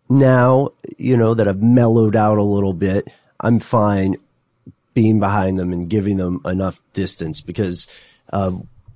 now, 0.08 0.70
you 0.98 1.16
know, 1.16 1.34
that 1.34 1.48
I've 1.48 1.62
mellowed 1.62 2.16
out 2.16 2.38
a 2.38 2.42
little 2.42 2.72
bit, 2.74 3.08
I'm 3.38 3.60
fine 3.60 4.16
being 4.94 5.20
behind 5.20 5.58
them 5.58 5.72
and 5.72 5.88
giving 5.88 6.16
them 6.16 6.40
enough 6.44 6.80
distance 6.92 7.40
because, 7.40 7.86
uh, 8.32 8.52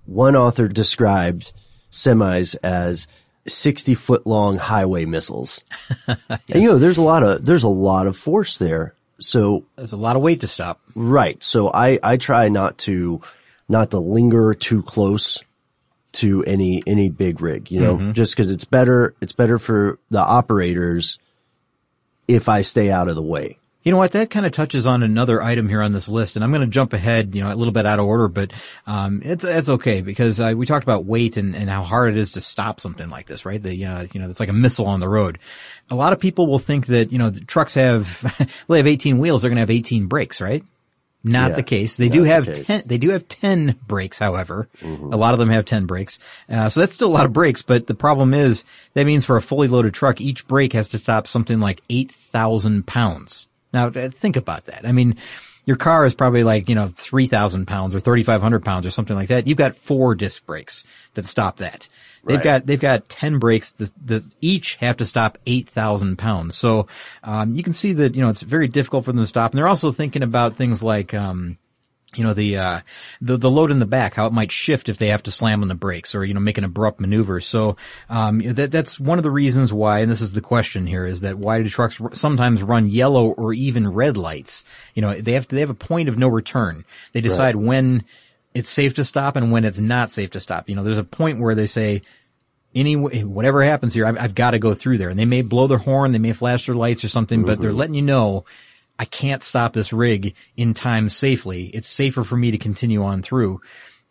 one 0.06 0.36
author 0.36 0.68
described 0.68 1.52
semis 1.90 2.56
as 2.62 3.06
60 3.46 3.94
foot 3.94 4.26
long 4.26 4.56
highway 4.58 5.04
missiles. 5.04 5.64
And 6.08 6.62
you 6.62 6.68
know, 6.68 6.78
there's 6.78 6.98
a 6.98 7.02
lot 7.02 7.22
of, 7.22 7.44
there's 7.44 7.62
a 7.62 7.68
lot 7.68 8.06
of 8.06 8.16
force 8.16 8.58
there. 8.58 8.94
So 9.18 9.64
there's 9.76 9.92
a 9.92 9.96
lot 9.96 10.16
of 10.16 10.22
weight 10.22 10.40
to 10.42 10.46
stop. 10.46 10.80
Right. 10.94 11.42
So 11.42 11.70
I, 11.72 11.98
I 12.02 12.16
try 12.16 12.48
not 12.48 12.78
to, 12.78 13.20
not 13.68 13.92
to 13.92 13.98
linger 14.00 14.54
too 14.54 14.82
close 14.82 15.38
to 16.12 16.44
any, 16.44 16.82
any 16.86 17.08
big 17.08 17.40
rig, 17.40 17.70
you 17.70 17.80
know, 17.80 17.96
Mhm. 17.96 18.12
just 18.12 18.36
cause 18.36 18.50
it's 18.50 18.64
better, 18.64 19.14
it's 19.20 19.32
better 19.32 19.58
for 19.58 19.98
the 20.10 20.20
operators 20.20 21.18
if 22.28 22.48
I 22.48 22.60
stay 22.62 22.90
out 22.90 23.08
of 23.08 23.14
the 23.16 23.22
way. 23.22 23.58
You 23.84 23.92
know 23.92 23.98
what? 23.98 24.12
That 24.12 24.30
kind 24.30 24.46
of 24.46 24.52
touches 24.52 24.86
on 24.86 25.02
another 25.02 25.42
item 25.42 25.68
here 25.68 25.82
on 25.82 25.92
this 25.92 26.08
list, 26.08 26.36
and 26.36 26.44
I'm 26.44 26.50
going 26.50 26.62
to 26.62 26.66
jump 26.66 26.94
ahead, 26.94 27.34
you 27.34 27.44
know, 27.44 27.52
a 27.52 27.54
little 27.54 27.72
bit 27.72 27.84
out 27.84 27.98
of 27.98 28.06
order, 28.06 28.28
but 28.28 28.52
um, 28.86 29.20
it's 29.22 29.44
it's 29.44 29.68
okay 29.68 30.00
because 30.00 30.40
uh, 30.40 30.54
we 30.56 30.64
talked 30.64 30.84
about 30.84 31.04
weight 31.04 31.36
and, 31.36 31.54
and 31.54 31.68
how 31.68 31.82
hard 31.82 32.14
it 32.14 32.18
is 32.18 32.32
to 32.32 32.40
stop 32.40 32.80
something 32.80 33.10
like 33.10 33.26
this, 33.26 33.44
right? 33.44 33.62
The 33.62 33.84
uh, 33.84 34.06
you 34.10 34.20
know, 34.20 34.30
it's 34.30 34.40
like 34.40 34.48
a 34.48 34.54
missile 34.54 34.86
on 34.86 35.00
the 35.00 35.08
road. 35.08 35.38
A 35.90 35.94
lot 35.94 36.14
of 36.14 36.18
people 36.18 36.46
will 36.46 36.58
think 36.58 36.86
that 36.86 37.12
you 37.12 37.18
know 37.18 37.28
the 37.28 37.40
trucks 37.40 37.74
have 37.74 38.22
well, 38.38 38.48
they 38.68 38.78
have 38.78 38.86
18 38.86 39.18
wheels, 39.18 39.42
they're 39.42 39.50
going 39.50 39.56
to 39.56 39.62
have 39.62 39.70
18 39.70 40.06
brakes, 40.06 40.40
right? 40.40 40.64
Not 41.26 41.50
Yeah, 41.50 41.56
the 41.56 41.62
case. 41.62 41.96
They 41.96 42.10
do 42.10 42.22
have. 42.24 42.46
Mm-hmm. 42.46 42.62
10, 42.64 42.82
they 42.84 42.98
do 42.98 43.10
have 43.10 43.26
10 43.26 43.80
brakes, 43.86 44.18
however. 44.18 44.68
A 45.12 45.16
lot 45.16 45.32
of 45.32 45.38
them 45.38 45.48
have 45.48 45.64
10 45.64 45.86
brakes. 45.86 46.18
Uh, 46.50 46.68
so 46.68 46.80
that's 46.80 46.92
still 46.92 47.08
a 47.08 47.16
lot 47.16 47.24
of 47.24 47.32
brakes, 47.32 47.62
but 47.62 47.86
the 47.86 47.94
problem 47.94 48.34
is 48.34 48.64
that 48.92 49.06
means 49.06 49.24
for 49.24 49.38
a 49.38 49.42
fully 49.42 49.66
loaded 49.66 49.94
truck, 49.94 50.20
each 50.20 50.46
brake 50.46 50.74
has 50.74 50.88
to 50.88 50.98
stop 50.98 51.26
something 51.26 51.60
like 51.60 51.80
8,000 51.88 52.86
pounds. 52.86 53.48
Now, 53.74 53.90
think 53.90 54.36
about 54.36 54.66
that. 54.66 54.86
I 54.86 54.92
mean, 54.92 55.16
your 55.66 55.76
car 55.76 56.04
is 56.06 56.14
probably 56.14 56.44
like, 56.44 56.68
you 56.68 56.74
know, 56.74 56.92
3,000 56.96 57.66
pounds 57.66 57.94
or 57.94 58.00
3,500 58.00 58.64
pounds 58.64 58.86
or 58.86 58.90
something 58.90 59.16
like 59.16 59.28
that. 59.28 59.46
You've 59.46 59.58
got 59.58 59.76
four 59.76 60.14
disc 60.14 60.46
brakes 60.46 60.84
that 61.14 61.26
stop 61.26 61.56
that. 61.58 61.88
They've 62.24 62.36
Right. 62.36 62.44
got, 62.44 62.66
they've 62.66 62.80
got 62.80 63.08
10 63.08 63.38
brakes 63.38 63.70
that, 63.72 63.92
that 64.06 64.22
each 64.40 64.76
have 64.76 64.96
to 64.98 65.04
stop 65.04 65.36
8,000 65.46 66.16
pounds. 66.16 66.56
So, 66.56 66.86
um, 67.22 67.54
you 67.54 67.62
can 67.62 67.72
see 67.74 67.92
that, 67.94 68.14
you 68.14 68.22
know, 68.22 68.30
it's 68.30 68.40
very 68.40 68.68
difficult 68.68 69.04
for 69.04 69.12
them 69.12 69.22
to 69.22 69.26
stop. 69.26 69.50
And 69.50 69.58
they're 69.58 69.68
also 69.68 69.92
thinking 69.92 70.22
about 70.22 70.56
things 70.56 70.82
like, 70.82 71.12
um, 71.12 71.58
you 72.16 72.24
know, 72.24 72.34
the, 72.34 72.56
uh, 72.56 72.80
the, 73.20 73.36
the 73.36 73.50
load 73.50 73.70
in 73.70 73.78
the 73.78 73.86
back, 73.86 74.14
how 74.14 74.26
it 74.26 74.32
might 74.32 74.52
shift 74.52 74.88
if 74.88 74.98
they 74.98 75.08
have 75.08 75.22
to 75.24 75.30
slam 75.30 75.62
on 75.62 75.68
the 75.68 75.74
brakes 75.74 76.14
or, 76.14 76.24
you 76.24 76.34
know, 76.34 76.40
make 76.40 76.58
an 76.58 76.64
abrupt 76.64 77.00
maneuver. 77.00 77.40
So, 77.40 77.76
um, 78.08 78.40
that, 78.40 78.70
that's 78.70 78.98
one 78.98 79.18
of 79.18 79.22
the 79.22 79.30
reasons 79.30 79.72
why, 79.72 80.00
and 80.00 80.10
this 80.10 80.20
is 80.20 80.32
the 80.32 80.40
question 80.40 80.86
here, 80.86 81.06
is 81.06 81.20
that 81.20 81.38
why 81.38 81.62
do 81.62 81.68
trucks 81.68 82.00
r- 82.00 82.14
sometimes 82.14 82.62
run 82.62 82.88
yellow 82.88 83.28
or 83.28 83.52
even 83.52 83.92
red 83.92 84.16
lights? 84.16 84.64
You 84.94 85.02
know, 85.02 85.20
they 85.20 85.32
have 85.32 85.48
to, 85.48 85.54
they 85.54 85.60
have 85.60 85.70
a 85.70 85.74
point 85.74 86.08
of 86.08 86.18
no 86.18 86.28
return. 86.28 86.84
They 87.12 87.20
decide 87.20 87.56
when 87.56 88.04
it's 88.54 88.68
safe 88.68 88.94
to 88.94 89.04
stop 89.04 89.36
and 89.36 89.50
when 89.50 89.64
it's 89.64 89.80
not 89.80 90.10
safe 90.10 90.30
to 90.30 90.40
stop. 90.40 90.68
You 90.68 90.76
know, 90.76 90.84
there's 90.84 90.98
a 90.98 91.04
point 91.04 91.40
where 91.40 91.54
they 91.54 91.66
say, 91.66 92.02
any 92.76 92.96
whatever 92.96 93.62
happens 93.62 93.94
here, 93.94 94.04
I've, 94.04 94.18
I've 94.18 94.34
got 94.34 94.50
to 94.50 94.58
go 94.58 94.74
through 94.74 94.98
there. 94.98 95.08
And 95.08 95.16
they 95.18 95.24
may 95.24 95.42
blow 95.42 95.68
their 95.68 95.78
horn, 95.78 96.10
they 96.10 96.18
may 96.18 96.32
flash 96.32 96.66
their 96.66 96.74
lights 96.74 97.04
or 97.04 97.08
something, 97.08 97.44
but 97.44 97.60
they're 97.60 97.72
letting 97.72 97.94
you 97.94 98.02
know 98.02 98.46
I 98.98 99.04
can't 99.04 99.42
stop 99.42 99.72
this 99.72 99.92
rig 99.92 100.34
in 100.56 100.74
time 100.74 101.08
safely. 101.08 101.66
It's 101.66 101.88
safer 101.88 102.24
for 102.24 102.36
me 102.36 102.52
to 102.52 102.58
continue 102.58 103.02
on 103.02 103.22
through. 103.22 103.60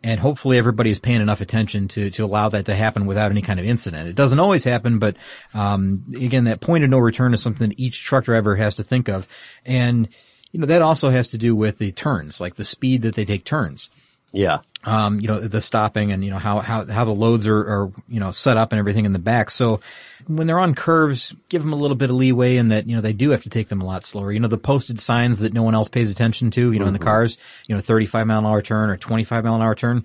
And 0.02 0.20
hopefully 0.20 0.58
everybody's 0.58 0.98
paying 0.98 1.22
enough 1.22 1.40
attention 1.40 1.88
to, 1.88 2.10
to 2.10 2.24
allow 2.24 2.50
that 2.50 2.66
to 2.66 2.74
happen 2.74 3.06
without 3.06 3.30
any 3.30 3.40
kind 3.40 3.58
of 3.58 3.64
incident. 3.64 4.06
It 4.06 4.14
doesn't 4.14 4.38
always 4.38 4.62
happen, 4.62 4.98
but, 4.98 5.16
um, 5.54 6.04
again, 6.14 6.44
that 6.44 6.60
point 6.60 6.84
of 6.84 6.90
no 6.90 6.98
return 6.98 7.32
is 7.32 7.42
something 7.42 7.70
that 7.70 7.80
each 7.80 8.04
truck 8.04 8.24
driver 8.24 8.54
has 8.56 8.74
to 8.74 8.82
think 8.82 9.08
of. 9.08 9.26
And, 9.64 10.08
you 10.52 10.60
know, 10.60 10.66
that 10.66 10.82
also 10.82 11.08
has 11.08 11.28
to 11.28 11.38
do 11.38 11.56
with 11.56 11.78
the 11.78 11.90
turns, 11.90 12.38
like 12.38 12.56
the 12.56 12.64
speed 12.64 13.00
that 13.02 13.14
they 13.14 13.24
take 13.24 13.44
turns. 13.46 13.88
Yeah. 14.30 14.58
Um, 14.86 15.18
you 15.20 15.28
know, 15.28 15.40
the 15.40 15.60
stopping 15.62 16.12
and, 16.12 16.22
you 16.22 16.30
know, 16.30 16.38
how, 16.38 16.60
how, 16.60 16.84
how 16.84 17.04
the 17.04 17.14
loads 17.14 17.46
are, 17.46 17.58
are, 17.58 17.92
you 18.06 18.20
know, 18.20 18.32
set 18.32 18.56
up 18.58 18.72
and 18.72 18.78
everything 18.78 19.06
in 19.06 19.14
the 19.14 19.18
back. 19.18 19.50
So 19.50 19.80
when 20.26 20.46
they're 20.46 20.58
on 20.58 20.74
curves, 20.74 21.34
give 21.48 21.62
them 21.62 21.72
a 21.72 21.76
little 21.76 21.96
bit 21.96 22.10
of 22.10 22.16
leeway 22.16 22.56
in 22.56 22.68
that, 22.68 22.86
you 22.86 22.94
know, 22.94 23.00
they 23.00 23.14
do 23.14 23.30
have 23.30 23.44
to 23.44 23.50
take 23.50 23.68
them 23.68 23.80
a 23.80 23.84
lot 23.86 24.04
slower. 24.04 24.30
You 24.30 24.40
know, 24.40 24.48
the 24.48 24.58
posted 24.58 25.00
signs 25.00 25.38
that 25.38 25.54
no 25.54 25.62
one 25.62 25.74
else 25.74 25.88
pays 25.88 26.10
attention 26.10 26.50
to, 26.52 26.72
you 26.72 26.78
know, 26.78 26.86
in 26.86 26.92
the 26.92 26.98
Mhm. 26.98 27.04
cars, 27.04 27.38
you 27.66 27.74
know, 27.74 27.80
35 27.80 28.26
mile 28.26 28.40
an 28.40 28.46
hour 28.46 28.60
turn 28.60 28.90
or 28.90 28.96
25 28.98 29.44
mile 29.44 29.54
an 29.54 29.62
hour 29.62 29.74
turn. 29.74 30.04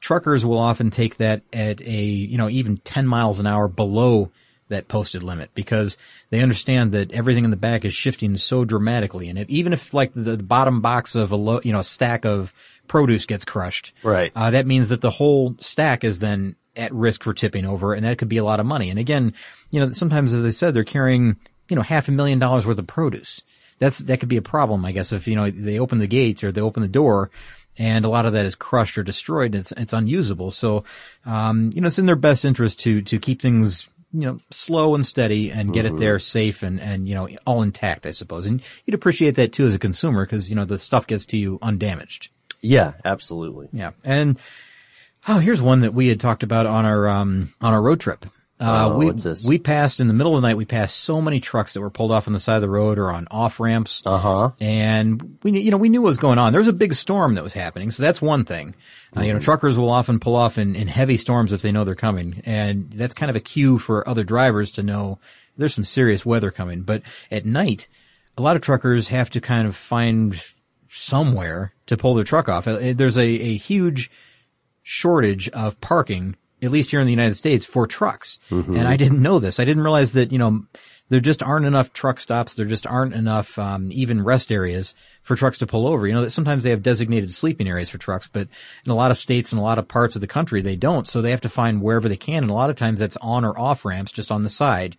Truckers 0.00 0.46
will 0.46 0.58
often 0.58 0.90
take 0.90 1.16
that 1.16 1.42
at 1.52 1.80
a, 1.82 2.02
you 2.04 2.38
know, 2.38 2.48
even 2.48 2.78
10 2.78 3.06
miles 3.06 3.40
an 3.40 3.46
hour 3.46 3.68
below 3.68 4.30
that 4.68 4.86
posted 4.86 5.22
limit 5.24 5.50
because 5.54 5.98
they 6.30 6.40
understand 6.40 6.92
that 6.92 7.10
everything 7.12 7.44
in 7.44 7.50
the 7.50 7.56
back 7.56 7.84
is 7.84 7.92
shifting 7.92 8.36
so 8.36 8.64
dramatically. 8.64 9.28
And 9.28 9.38
if, 9.38 9.48
even 9.48 9.72
if 9.72 9.92
like 9.92 10.12
the, 10.14 10.36
the 10.36 10.42
bottom 10.44 10.80
box 10.80 11.16
of 11.16 11.32
a 11.32 11.36
low, 11.36 11.60
you 11.64 11.72
know, 11.72 11.80
a 11.80 11.84
stack 11.84 12.24
of 12.24 12.54
produce 12.90 13.24
gets 13.24 13.44
crushed, 13.44 13.92
Right. 14.02 14.32
uh, 14.34 14.50
that 14.50 14.66
means 14.66 14.88
that 14.88 15.00
the 15.00 15.10
whole 15.10 15.54
stack 15.60 16.02
is 16.04 16.18
then 16.18 16.56
at 16.76 16.92
risk 16.92 17.22
for 17.22 17.32
tipping 17.34 17.64
over, 17.64 17.94
and 17.94 18.04
that 18.04 18.18
could 18.18 18.28
be 18.28 18.36
a 18.38 18.44
lot 18.44 18.58
of 18.60 18.66
money. 18.66 18.90
And 18.90 18.98
again, 18.98 19.32
you 19.70 19.78
know, 19.80 19.90
sometimes, 19.92 20.32
as 20.32 20.44
I 20.44 20.50
said, 20.50 20.74
they're 20.74 20.84
carrying, 20.84 21.36
you 21.68 21.76
know, 21.76 21.82
half 21.82 22.08
a 22.08 22.12
million 22.12 22.38
dollars 22.38 22.66
worth 22.66 22.78
of 22.78 22.86
produce. 22.86 23.40
That's, 23.78 23.98
that 23.98 24.20
could 24.20 24.28
be 24.28 24.36
a 24.36 24.42
problem, 24.42 24.84
I 24.84 24.92
guess, 24.92 25.12
if, 25.12 25.26
you 25.28 25.36
know, 25.36 25.50
they 25.50 25.78
open 25.78 25.98
the 25.98 26.06
gates 26.06 26.42
or 26.44 26.52
they 26.52 26.60
open 26.60 26.82
the 26.82 26.88
door 26.88 27.30
and 27.78 28.04
a 28.04 28.08
lot 28.08 28.26
of 28.26 28.32
that 28.34 28.44
is 28.44 28.54
crushed 28.56 28.98
or 28.98 29.02
destroyed. 29.02 29.54
It's, 29.54 29.72
it's 29.72 29.92
unusable. 29.94 30.50
So, 30.50 30.84
um, 31.24 31.70
you 31.74 31.80
know, 31.80 31.86
it's 31.86 31.98
in 31.98 32.06
their 32.06 32.16
best 32.16 32.44
interest 32.44 32.80
to, 32.80 33.00
to 33.02 33.18
keep 33.18 33.40
things, 33.40 33.88
you 34.12 34.20
know, 34.26 34.38
slow 34.50 34.94
and 34.94 35.06
steady 35.06 35.50
and 35.50 35.72
get 35.72 35.86
Mhm. 35.86 35.90
it 35.96 35.98
there 35.98 36.18
safe 36.18 36.62
and, 36.62 36.78
and, 36.80 37.08
you 37.08 37.14
know, 37.14 37.28
all 37.46 37.62
intact, 37.62 38.04
I 38.04 38.10
suppose. 38.10 38.44
And 38.46 38.60
you'd 38.84 38.94
appreciate 38.94 39.36
that 39.36 39.52
too 39.52 39.66
as 39.66 39.74
a 39.74 39.78
consumer 39.78 40.26
because, 40.26 40.50
you 40.50 40.56
know, 40.56 40.64
the 40.66 40.78
stuff 40.78 41.06
gets 41.06 41.24
to 41.26 41.38
you 41.38 41.58
undamaged. 41.62 42.28
Yeah, 42.62 42.92
absolutely. 43.04 43.68
Yeah. 43.72 43.92
And 44.04 44.38
oh, 45.28 45.38
here's 45.38 45.62
one 45.62 45.80
that 45.80 45.94
we 45.94 46.08
had 46.08 46.20
talked 46.20 46.42
about 46.42 46.66
on 46.66 46.84
our 46.84 47.08
um 47.08 47.52
on 47.60 47.72
our 47.72 47.82
road 47.82 48.00
trip. 48.00 48.26
Uh, 48.62 48.90
Oh, 48.92 48.98
we, 48.98 49.06
what's 49.06 49.22
this? 49.22 49.46
we 49.46 49.56
passed 49.56 50.00
in 50.00 50.06
the 50.08 50.12
middle 50.12 50.36
of 50.36 50.42
the 50.42 50.46
night. 50.48 50.58
We 50.58 50.66
passed 50.66 50.98
so 50.98 51.22
many 51.22 51.40
trucks 51.40 51.72
that 51.72 51.80
were 51.80 51.88
pulled 51.88 52.12
off 52.12 52.26
on 52.26 52.34
the 52.34 52.40
side 52.40 52.56
of 52.56 52.60
the 52.60 52.68
road 52.68 52.98
or 52.98 53.10
on 53.10 53.26
off 53.30 53.58
ramps. 53.58 54.02
Uh 54.04 54.18
huh. 54.18 54.50
And 54.60 55.38
we, 55.42 55.58
you 55.58 55.70
know, 55.70 55.78
we 55.78 55.88
knew 55.88 56.02
what 56.02 56.08
was 56.10 56.18
going 56.18 56.38
on. 56.38 56.52
There 56.52 56.60
was 56.60 56.68
a 56.68 56.72
big 56.74 56.92
storm 56.92 57.36
that 57.36 57.42
was 57.42 57.54
happening, 57.54 57.90
so 57.90 58.02
that's 58.02 58.20
one 58.20 58.44
thing. 58.44 58.74
Uh, 59.16 59.22
you 59.22 59.32
know, 59.32 59.38
truckers 59.38 59.78
will 59.78 59.88
often 59.88 60.20
pull 60.20 60.36
off 60.36 60.58
in, 60.58 60.76
in 60.76 60.88
heavy 60.88 61.16
storms 61.16 61.52
if 61.54 61.62
they 61.62 61.72
know 61.72 61.84
they're 61.84 61.94
coming, 61.94 62.42
and 62.44 62.90
that's 62.94 63.14
kind 63.14 63.30
of 63.30 63.36
a 63.36 63.40
cue 63.40 63.78
for 63.78 64.06
other 64.06 64.24
drivers 64.24 64.72
to 64.72 64.82
know 64.82 65.18
there's 65.56 65.74
some 65.74 65.86
serious 65.86 66.26
weather 66.26 66.50
coming. 66.50 66.82
But 66.82 67.00
at 67.30 67.46
night, 67.46 67.88
a 68.36 68.42
lot 68.42 68.56
of 68.56 68.62
truckers 68.62 69.08
have 69.08 69.30
to 69.30 69.40
kind 69.40 69.66
of 69.68 69.74
find 69.74 70.38
somewhere 70.90 71.72
to 71.86 71.96
pull 71.96 72.14
their 72.14 72.24
truck 72.24 72.48
off. 72.48 72.66
Uh, 72.66 72.92
There's 72.94 73.16
a, 73.18 73.22
a 73.22 73.56
huge 73.56 74.10
shortage 74.82 75.48
of 75.50 75.80
parking, 75.80 76.36
at 76.62 76.70
least 76.70 76.90
here 76.90 77.00
in 77.00 77.06
the 77.06 77.12
United 77.12 77.34
States, 77.36 77.64
for 77.64 77.86
trucks. 77.86 78.38
Mhm. 78.50 78.78
And 78.78 78.88
I 78.88 78.96
didn't 78.96 79.22
know 79.22 79.38
this. 79.38 79.60
I 79.60 79.64
didn't 79.64 79.82
realize 79.84 80.12
that, 80.12 80.32
you 80.32 80.38
know, 80.38 80.64
there 81.08 81.20
just 81.20 81.42
aren't 81.42 81.66
enough 81.66 81.92
truck 81.92 82.20
stops. 82.20 82.54
There 82.54 82.66
just 82.66 82.86
aren't 82.86 83.14
enough, 83.14 83.58
um, 83.58 83.88
even 83.90 84.22
rest 84.22 84.52
areas 84.52 84.94
for 85.22 85.34
trucks 85.36 85.58
to 85.58 85.66
pull 85.66 85.86
over. 85.86 86.06
You 86.06 86.14
know, 86.14 86.22
that 86.22 86.30
sometimes 86.30 86.62
they 86.62 86.70
have 86.70 86.82
designated 86.84 87.32
sleeping 87.34 87.68
areas 87.68 87.88
for 87.88 87.98
trucks, 87.98 88.28
but 88.32 88.48
in 88.84 88.92
a 88.92 88.94
lot 88.94 89.10
of 89.10 89.18
states 89.18 89.52
and 89.52 89.60
a 89.60 89.64
lot 89.64 89.78
of 89.78 89.88
parts 89.88 90.14
of 90.14 90.20
the 90.20 90.28
country, 90.28 90.62
they 90.62 90.76
don't. 90.76 91.08
So 91.08 91.20
they 91.20 91.32
have 91.32 91.40
to 91.42 91.48
find 91.48 91.82
wherever 91.82 92.08
they 92.08 92.16
can. 92.16 92.44
And 92.44 92.50
a 92.50 92.54
lot 92.54 92.70
of 92.70 92.76
times 92.76 93.00
that's 93.00 93.16
on 93.20 93.44
or 93.44 93.58
off 93.58 93.84
ramps 93.84 94.12
just 94.12 94.30
on 94.30 94.44
the 94.44 94.50
side 94.50 94.96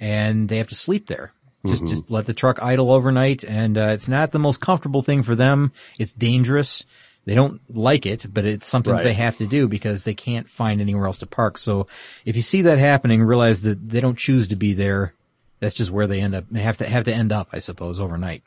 and 0.00 0.48
they 0.48 0.58
have 0.58 0.68
to 0.68 0.74
sleep 0.74 1.06
there. 1.06 1.32
Just, 1.66 1.82
Mhm. 1.84 1.88
just 1.88 2.10
let 2.10 2.26
the 2.26 2.34
truck 2.34 2.60
idle 2.62 2.90
overnight. 2.90 3.44
And, 3.44 3.78
uh, 3.78 3.90
it's 3.94 4.08
not 4.08 4.32
the 4.32 4.38
most 4.38 4.60
comfortable 4.60 5.02
thing 5.02 5.22
for 5.22 5.36
them. 5.36 5.72
It's 5.98 6.12
dangerous. 6.12 6.84
They 7.24 7.36
don't 7.36 7.60
like 7.72 8.04
it, 8.04 8.26
but 8.32 8.44
it's 8.44 8.66
something 8.66 8.90
that 8.90 8.96
Right. 8.98 9.04
they 9.04 9.12
have 9.14 9.38
to 9.38 9.46
do 9.46 9.68
because 9.68 10.02
they 10.02 10.14
can't 10.14 10.48
find 10.48 10.80
anywhere 10.80 11.06
else 11.06 11.18
to 11.18 11.26
park. 11.26 11.56
So 11.56 11.86
if 12.24 12.34
you 12.34 12.42
see 12.42 12.62
that 12.62 12.78
happening, 12.78 13.22
realize 13.22 13.60
that 13.62 13.88
they 13.90 14.00
don't 14.00 14.18
choose 14.18 14.48
to 14.48 14.56
be 14.56 14.72
there. 14.72 15.14
That's 15.60 15.74
just 15.74 15.92
where 15.92 16.08
they 16.08 16.20
end 16.20 16.34
up. 16.34 16.46
They 16.50 16.62
have 16.62 16.78
to 16.78 16.88
have 16.88 17.04
to 17.04 17.14
end 17.14 17.30
up, 17.30 17.48
I 17.52 17.60
suppose, 17.60 18.00
overnight. 18.00 18.42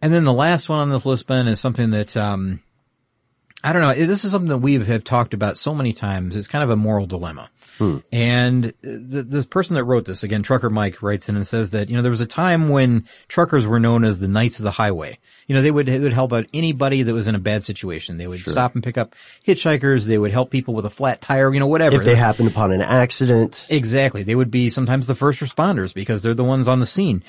And 0.00 0.14
then 0.14 0.22
the 0.22 0.32
last 0.32 0.68
one 0.68 0.78
on 0.78 0.90
this 0.90 1.04
list, 1.04 1.26
Ben, 1.26 1.48
is 1.48 1.58
something 1.58 1.90
that 1.90 2.16
um, 2.16 2.60
I 3.64 3.72
don't 3.72 3.82
know. 3.82 4.06
This 4.06 4.24
is 4.24 4.30
something 4.30 4.48
that 4.48 4.58
we 4.58 4.74
have 4.74 5.04
talked 5.04 5.34
about 5.34 5.58
so 5.58 5.74
many 5.74 5.92
times. 5.92 6.36
It's 6.36 6.48
kind 6.48 6.62
of 6.64 6.70
a 6.70 6.76
moral 6.76 7.06
dilemma. 7.06 7.50
Hmm. 7.78 7.98
And 8.12 8.74
the, 8.82 9.22
the 9.22 9.44
person 9.46 9.74
that 9.76 9.84
wrote 9.84 10.04
this, 10.04 10.22
again, 10.22 10.42
Trucker 10.42 10.70
Mike 10.70 11.02
writes 11.02 11.28
in 11.28 11.36
and 11.36 11.46
says 11.46 11.70
that, 11.70 11.88
you 11.88 11.96
know, 11.96 12.02
there 12.02 12.10
was 12.10 12.20
a 12.20 12.26
time 12.26 12.68
when 12.68 13.08
truckers 13.28 13.66
were 13.66 13.80
known 13.80 14.04
as 14.04 14.18
the 14.18 14.28
knights 14.28 14.58
of 14.58 14.64
the 14.64 14.70
highway. 14.70 15.18
You 15.46 15.54
know, 15.54 15.62
they 15.62 15.70
would, 15.70 15.86
they 15.86 15.98
would 15.98 16.12
help 16.12 16.32
out 16.32 16.46
anybody 16.52 17.02
that 17.02 17.12
was 17.14 17.28
in 17.28 17.34
a 17.34 17.38
bad 17.40 17.64
situation. 17.64 18.18
They 18.18 18.26
would 18.26 18.40
Sure. 18.40 18.52
stop 18.52 18.74
and 18.74 18.84
pick 18.84 18.98
up 18.98 19.14
hitchhikers. 19.46 20.04
They 20.04 20.18
would 20.18 20.32
help 20.32 20.50
people 20.50 20.74
with 20.74 20.84
a 20.84 20.90
flat 20.90 21.20
tire, 21.20 21.52
you 21.52 21.60
know, 21.60 21.66
whatever. 21.66 21.96
If 21.96 22.04
they 22.04 22.14
happened 22.14 22.48
upon 22.48 22.72
an 22.72 22.82
accident. 22.82 23.66
Exactly. 23.68 24.22
They 24.22 24.34
would 24.34 24.50
be 24.50 24.68
sometimes 24.68 25.06
the 25.06 25.14
first 25.14 25.40
responders 25.40 25.94
because 25.94 26.22
they're 26.22 26.34
the 26.34 26.44
ones 26.44 26.68
on 26.68 26.80
the 26.80 26.86
scene. 26.86 27.24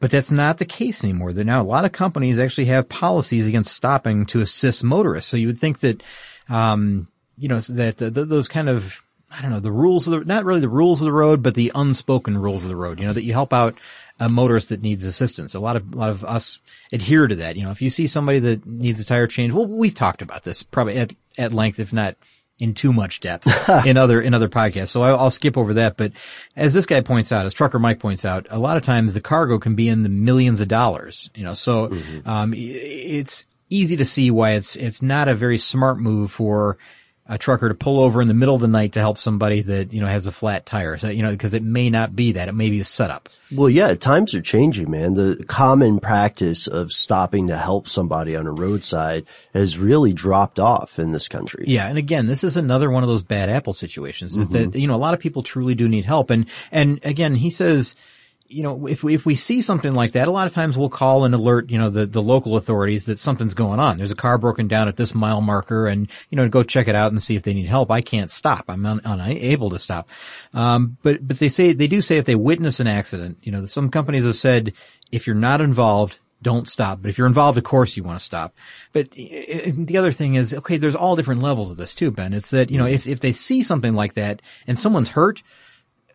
But 0.00 0.10
that's 0.10 0.30
not 0.30 0.58
the 0.58 0.64
case 0.64 1.04
anymore. 1.04 1.32
That 1.32 1.44
now 1.44 1.60
a 1.60 1.64
lot 1.64 1.84
of 1.84 1.92
companies 1.92 2.38
actually 2.38 2.66
have 2.66 2.88
policies 2.88 3.46
against 3.46 3.74
stopping 3.74 4.26
to 4.26 4.40
assist 4.40 4.82
motorists. 4.82 5.30
So 5.30 5.36
you 5.36 5.46
would 5.46 5.60
think 5.60 5.80
that, 5.80 6.02
um, 6.48 7.08
you 7.38 7.48
know, 7.48 7.60
that 7.60 7.98
the, 7.98 8.10
the, 8.10 8.24
those 8.24 8.48
kind 8.48 8.68
of, 8.68 9.02
I 9.36 9.42
don't 9.42 9.50
know, 9.50 9.60
the 9.60 9.72
rules 9.72 10.06
of 10.06 10.12
the, 10.12 10.24
not 10.24 10.44
really 10.44 10.60
the 10.60 10.68
rules 10.68 11.00
of 11.00 11.06
the 11.06 11.12
road, 11.12 11.42
but 11.42 11.54
the 11.54 11.72
unspoken 11.74 12.38
rules 12.38 12.62
of 12.62 12.68
the 12.68 12.76
road, 12.76 13.00
you 13.00 13.06
know, 13.06 13.12
that 13.12 13.24
you 13.24 13.32
help 13.32 13.52
out 13.52 13.74
a 14.20 14.28
motorist 14.28 14.68
that 14.68 14.82
needs 14.82 15.04
assistance. 15.04 15.54
A 15.54 15.60
lot 15.60 15.76
of, 15.76 15.92
a 15.92 15.96
lot 15.96 16.10
of 16.10 16.24
us 16.24 16.60
adhere 16.92 17.26
to 17.26 17.34
that. 17.36 17.56
You 17.56 17.64
know, 17.64 17.70
if 17.70 17.82
you 17.82 17.90
see 17.90 18.06
somebody 18.06 18.38
that 18.40 18.64
needs 18.64 19.00
a 19.00 19.04
tire 19.04 19.26
change, 19.26 19.52
well, 19.52 19.66
we've 19.66 19.94
talked 19.94 20.22
about 20.22 20.44
this 20.44 20.62
probably 20.62 20.98
at, 20.98 21.14
at 21.36 21.52
length, 21.52 21.80
if 21.80 21.92
not 21.92 22.16
in 22.60 22.74
too 22.74 22.92
much 22.92 23.18
depth 23.18 23.48
in 23.86 23.96
other, 23.96 24.20
in 24.20 24.32
other 24.32 24.48
podcasts. 24.48 24.88
So 24.88 25.02
I'll, 25.02 25.18
I'll 25.18 25.30
skip 25.30 25.58
over 25.58 25.74
that. 25.74 25.96
But 25.96 26.12
as 26.54 26.72
this 26.72 26.86
guy 26.86 27.00
points 27.00 27.32
out, 27.32 27.44
as 27.44 27.54
Trucker 27.54 27.80
Mike 27.80 27.98
points 27.98 28.24
out, 28.24 28.46
a 28.50 28.58
lot 28.58 28.76
of 28.76 28.84
times 28.84 29.14
the 29.14 29.20
cargo 29.20 29.58
can 29.58 29.74
be 29.74 29.88
in 29.88 30.04
the 30.04 30.08
millions 30.08 30.60
of 30.60 30.68
dollars, 30.68 31.30
you 31.34 31.42
know, 31.42 31.54
so, 31.54 31.92
um, 32.24 32.54
it's 32.54 33.46
easy 33.70 33.96
to 33.96 34.04
see 34.04 34.30
why 34.30 34.52
it's, 34.52 34.76
it's 34.76 35.02
not 35.02 35.26
a 35.26 35.34
very 35.34 35.58
smart 35.58 35.98
move 35.98 36.30
for 36.30 36.78
a 37.26 37.38
trucker 37.38 37.70
to 37.70 37.74
pull 37.74 38.00
over 38.00 38.20
in 38.20 38.28
the 38.28 38.34
middle 38.34 38.54
of 38.54 38.60
the 38.60 38.68
night 38.68 38.92
to 38.92 39.00
help 39.00 39.16
somebody 39.16 39.62
that, 39.62 39.94
you 39.94 40.00
know, 40.02 40.06
has 40.06 40.26
a 40.26 40.32
flat 40.32 40.66
tire. 40.66 40.98
So, 40.98 41.08
you 41.08 41.22
know, 41.22 41.30
because 41.30 41.54
it 41.54 41.62
may 41.62 41.88
not 41.88 42.14
be 42.14 42.32
that. 42.32 42.48
It 42.48 42.54
may 42.54 42.68
be 42.68 42.80
a 42.80 42.84
setup. 42.84 43.30
Well, 43.50 43.70
yeah, 43.70 43.94
times 43.94 44.34
are 44.34 44.42
changing, 44.42 44.90
man. 44.90 45.14
The 45.14 45.42
common 45.48 46.00
practice 46.00 46.66
of 46.66 46.92
stopping 46.92 47.48
to 47.48 47.56
help 47.56 47.88
somebody 47.88 48.36
on 48.36 48.46
a 48.46 48.52
roadside 48.52 49.24
has 49.54 49.78
really 49.78 50.12
dropped 50.12 50.58
off 50.60 50.98
in 50.98 51.12
this 51.12 51.28
country. 51.28 51.64
Yeah, 51.66 51.88
and 51.88 51.96
again, 51.96 52.26
this 52.26 52.44
is 52.44 52.58
another 52.58 52.90
one 52.90 53.02
of 53.02 53.08
those 53.08 53.22
bad 53.22 53.48
apple 53.48 53.72
situations 53.72 54.36
that, 54.36 54.50
Mhm. 54.50 54.72
that 54.72 54.78
you 54.78 54.86
know 54.86 54.94
a 54.94 54.96
lot 54.96 55.14
of 55.14 55.20
people 55.20 55.42
truly 55.42 55.74
do 55.74 55.88
need 55.88 56.04
help, 56.04 56.30
and 56.30 56.44
and 56.72 57.00
again, 57.04 57.36
he 57.36 57.48
says, 57.48 57.94
you 58.54 58.62
know, 58.62 58.86
if 58.86 59.02
we 59.02 59.14
if 59.14 59.26
we 59.26 59.34
see 59.34 59.60
something 59.60 59.92
like 59.94 60.12
that, 60.12 60.28
a 60.28 60.30
lot 60.30 60.46
of 60.46 60.52
times 60.52 60.78
we'll 60.78 60.88
call 60.88 61.24
and 61.24 61.34
alert 61.34 61.70
you 61.70 61.78
know 61.78 61.90
the 61.90 62.06
the 62.06 62.22
local 62.22 62.56
authorities 62.56 63.06
that 63.06 63.18
something's 63.18 63.54
going 63.54 63.80
on. 63.80 63.96
There's 63.96 64.12
a 64.12 64.16
car 64.16 64.38
broken 64.38 64.68
down 64.68 64.86
at 64.86 64.96
this 64.96 65.14
mile 65.14 65.40
marker, 65.40 65.88
and 65.88 66.08
you 66.30 66.36
know 66.36 66.48
go 66.48 66.62
check 66.62 66.86
it 66.86 66.94
out 66.94 67.10
and 67.10 67.22
see 67.22 67.34
if 67.34 67.42
they 67.42 67.52
need 67.52 67.66
help. 67.66 67.90
I 67.90 68.00
can't 68.00 68.30
stop. 68.30 68.66
I'm 68.68 68.86
un, 68.86 69.00
unable 69.04 69.70
to 69.70 69.78
stop. 69.78 70.08
Um, 70.52 70.96
but 71.02 71.26
but 71.26 71.38
they 71.40 71.48
say 71.48 71.72
they 71.72 71.88
do 71.88 72.00
say 72.00 72.16
if 72.16 72.24
they 72.24 72.36
witness 72.36 72.78
an 72.78 72.86
accident, 72.86 73.38
you 73.42 73.50
know, 73.50 73.66
some 73.66 73.90
companies 73.90 74.24
have 74.24 74.36
said 74.36 74.72
if 75.10 75.26
you're 75.26 75.34
not 75.34 75.60
involved, 75.60 76.18
don't 76.40 76.68
stop. 76.68 77.02
But 77.02 77.08
if 77.08 77.18
you're 77.18 77.26
involved, 77.26 77.58
of 77.58 77.64
course 77.64 77.96
you 77.96 78.04
want 78.04 78.20
to 78.20 78.24
stop. 78.24 78.54
But 78.92 79.06
uh, 79.08 79.72
the 79.74 79.96
other 79.98 80.12
thing 80.12 80.36
is, 80.36 80.54
okay, 80.54 80.76
there's 80.76 80.94
all 80.94 81.16
different 81.16 81.42
levels 81.42 81.72
of 81.72 81.76
this 81.76 81.94
too, 81.94 82.12
Ben. 82.12 82.32
It's 82.32 82.50
that, 82.50 82.70
you 82.70 82.78
know, 82.78 82.86
if, 82.86 83.08
if 83.08 83.18
they 83.18 83.32
see 83.32 83.64
something 83.64 83.94
like 83.94 84.14
that 84.14 84.42
and 84.68 84.78
someone's 84.78 85.08
hurt, 85.08 85.42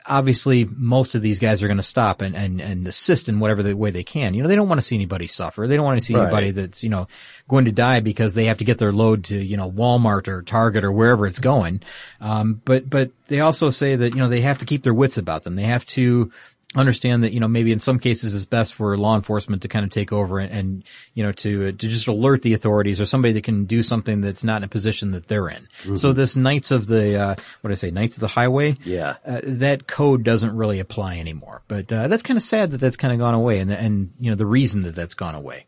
obviously 0.05 0.65
most 0.65 1.15
of 1.15 1.21
these 1.21 1.39
guys 1.39 1.61
are 1.61 1.67
going 1.67 1.77
to 1.77 1.83
stop 1.83 2.21
and, 2.21 2.35
and, 2.35 2.59
and 2.61 2.87
assist 2.87 3.29
in 3.29 3.39
whatever 3.39 3.61
the 3.63 3.75
way 3.75 3.91
they 3.91 4.03
can. 4.03 4.33
You 4.33 4.41
know, 4.41 4.49
they 4.49 4.55
don't 4.55 4.67
want 4.67 4.79
to 4.79 4.85
see 4.85 4.95
anybody 4.95 5.27
suffer. 5.27 5.67
They 5.67 5.75
don't 5.75 5.85
want 5.85 5.99
to 5.99 6.05
see 6.05 6.15
Right. 6.15 6.23
anybody 6.23 6.51
that's, 6.51 6.83
you 6.83 6.89
know, 6.89 7.07
going 7.47 7.65
to 7.65 7.71
die 7.71 7.99
because 7.99 8.33
they 8.33 8.45
have 8.45 8.57
to 8.57 8.63
get 8.63 8.77
their 8.77 8.91
load 8.91 9.25
to, 9.25 9.35
you 9.37 9.57
know, 9.57 9.71
Walmart 9.71 10.27
or 10.27 10.41
Target 10.41 10.83
or 10.83 10.91
wherever 10.91 11.27
it's 11.27 11.39
going. 11.39 11.81
Um, 12.21 12.61
but, 12.65 12.89
but 12.89 13.11
they 13.27 13.41
also 13.41 13.69
say 13.69 13.95
that, 13.95 14.15
you 14.15 14.19
know, 14.19 14.29
they 14.29 14.41
have 14.41 14.59
to 14.59 14.65
keep 14.65 14.83
their 14.83 14.93
wits 14.93 15.17
about 15.17 15.43
them. 15.43 15.55
They 15.55 15.63
have 15.63 15.85
to, 15.87 16.31
understand 16.75 17.23
that 17.23 17.33
you 17.33 17.39
know 17.39 17.47
maybe 17.47 17.71
in 17.71 17.79
some 17.79 17.97
cases 17.97 18.35
it's 18.35 18.45
best 18.45 18.75
for 18.75 18.95
law 18.95 19.15
enforcement 19.15 19.63
to 19.63 19.67
kind 19.67 19.83
of 19.83 19.91
take 19.91 20.13
over 20.13 20.37
and, 20.37 20.51
and 20.51 20.83
you 21.15 21.23
know 21.23 21.31
to 21.31 21.71
to 21.71 21.87
just 21.87 22.07
alert 22.07 22.43
the 22.43 22.53
authorities 22.53 23.01
or 23.01 23.05
somebody 23.07 23.33
that 23.33 23.43
can 23.43 23.65
do 23.65 23.81
something 23.81 24.21
that's 24.21 24.43
not 24.43 24.57
in 24.57 24.63
a 24.63 24.67
position 24.67 25.11
that 25.11 25.27
they're 25.27 25.49
in. 25.49 25.67
Mhm. 25.83 25.97
So 25.97 26.13
this 26.13 26.35
Knights 26.35 26.69
of 26.69 26.85
the 26.85 27.19
uh, 27.19 27.35
what 27.61 27.69
do 27.69 27.71
I 27.71 27.75
say 27.75 27.89
Knights 27.89 28.17
of 28.17 28.21
the 28.21 28.27
Highway? 28.27 28.77
Yeah. 28.83 29.15
Uh, 29.25 29.41
that 29.43 29.87
code 29.87 30.23
doesn't 30.23 30.55
really 30.55 30.79
apply 30.79 31.17
anymore. 31.17 31.63
But 31.67 31.91
uh, 31.91 32.07
that's 32.07 32.21
kind 32.23 32.37
of 32.37 32.43
sad 32.43 32.71
that 32.71 32.77
that's 32.79 32.97
kind 32.97 33.13
of 33.13 33.19
gone 33.19 33.33
away 33.33 33.59
and 33.59 33.71
and 33.71 34.13
you 34.19 34.29
know 34.29 34.35
the 34.35 34.45
reason 34.45 34.83
that 34.83 34.95
that's 34.95 35.15
gone 35.15 35.35
away. 35.35 35.65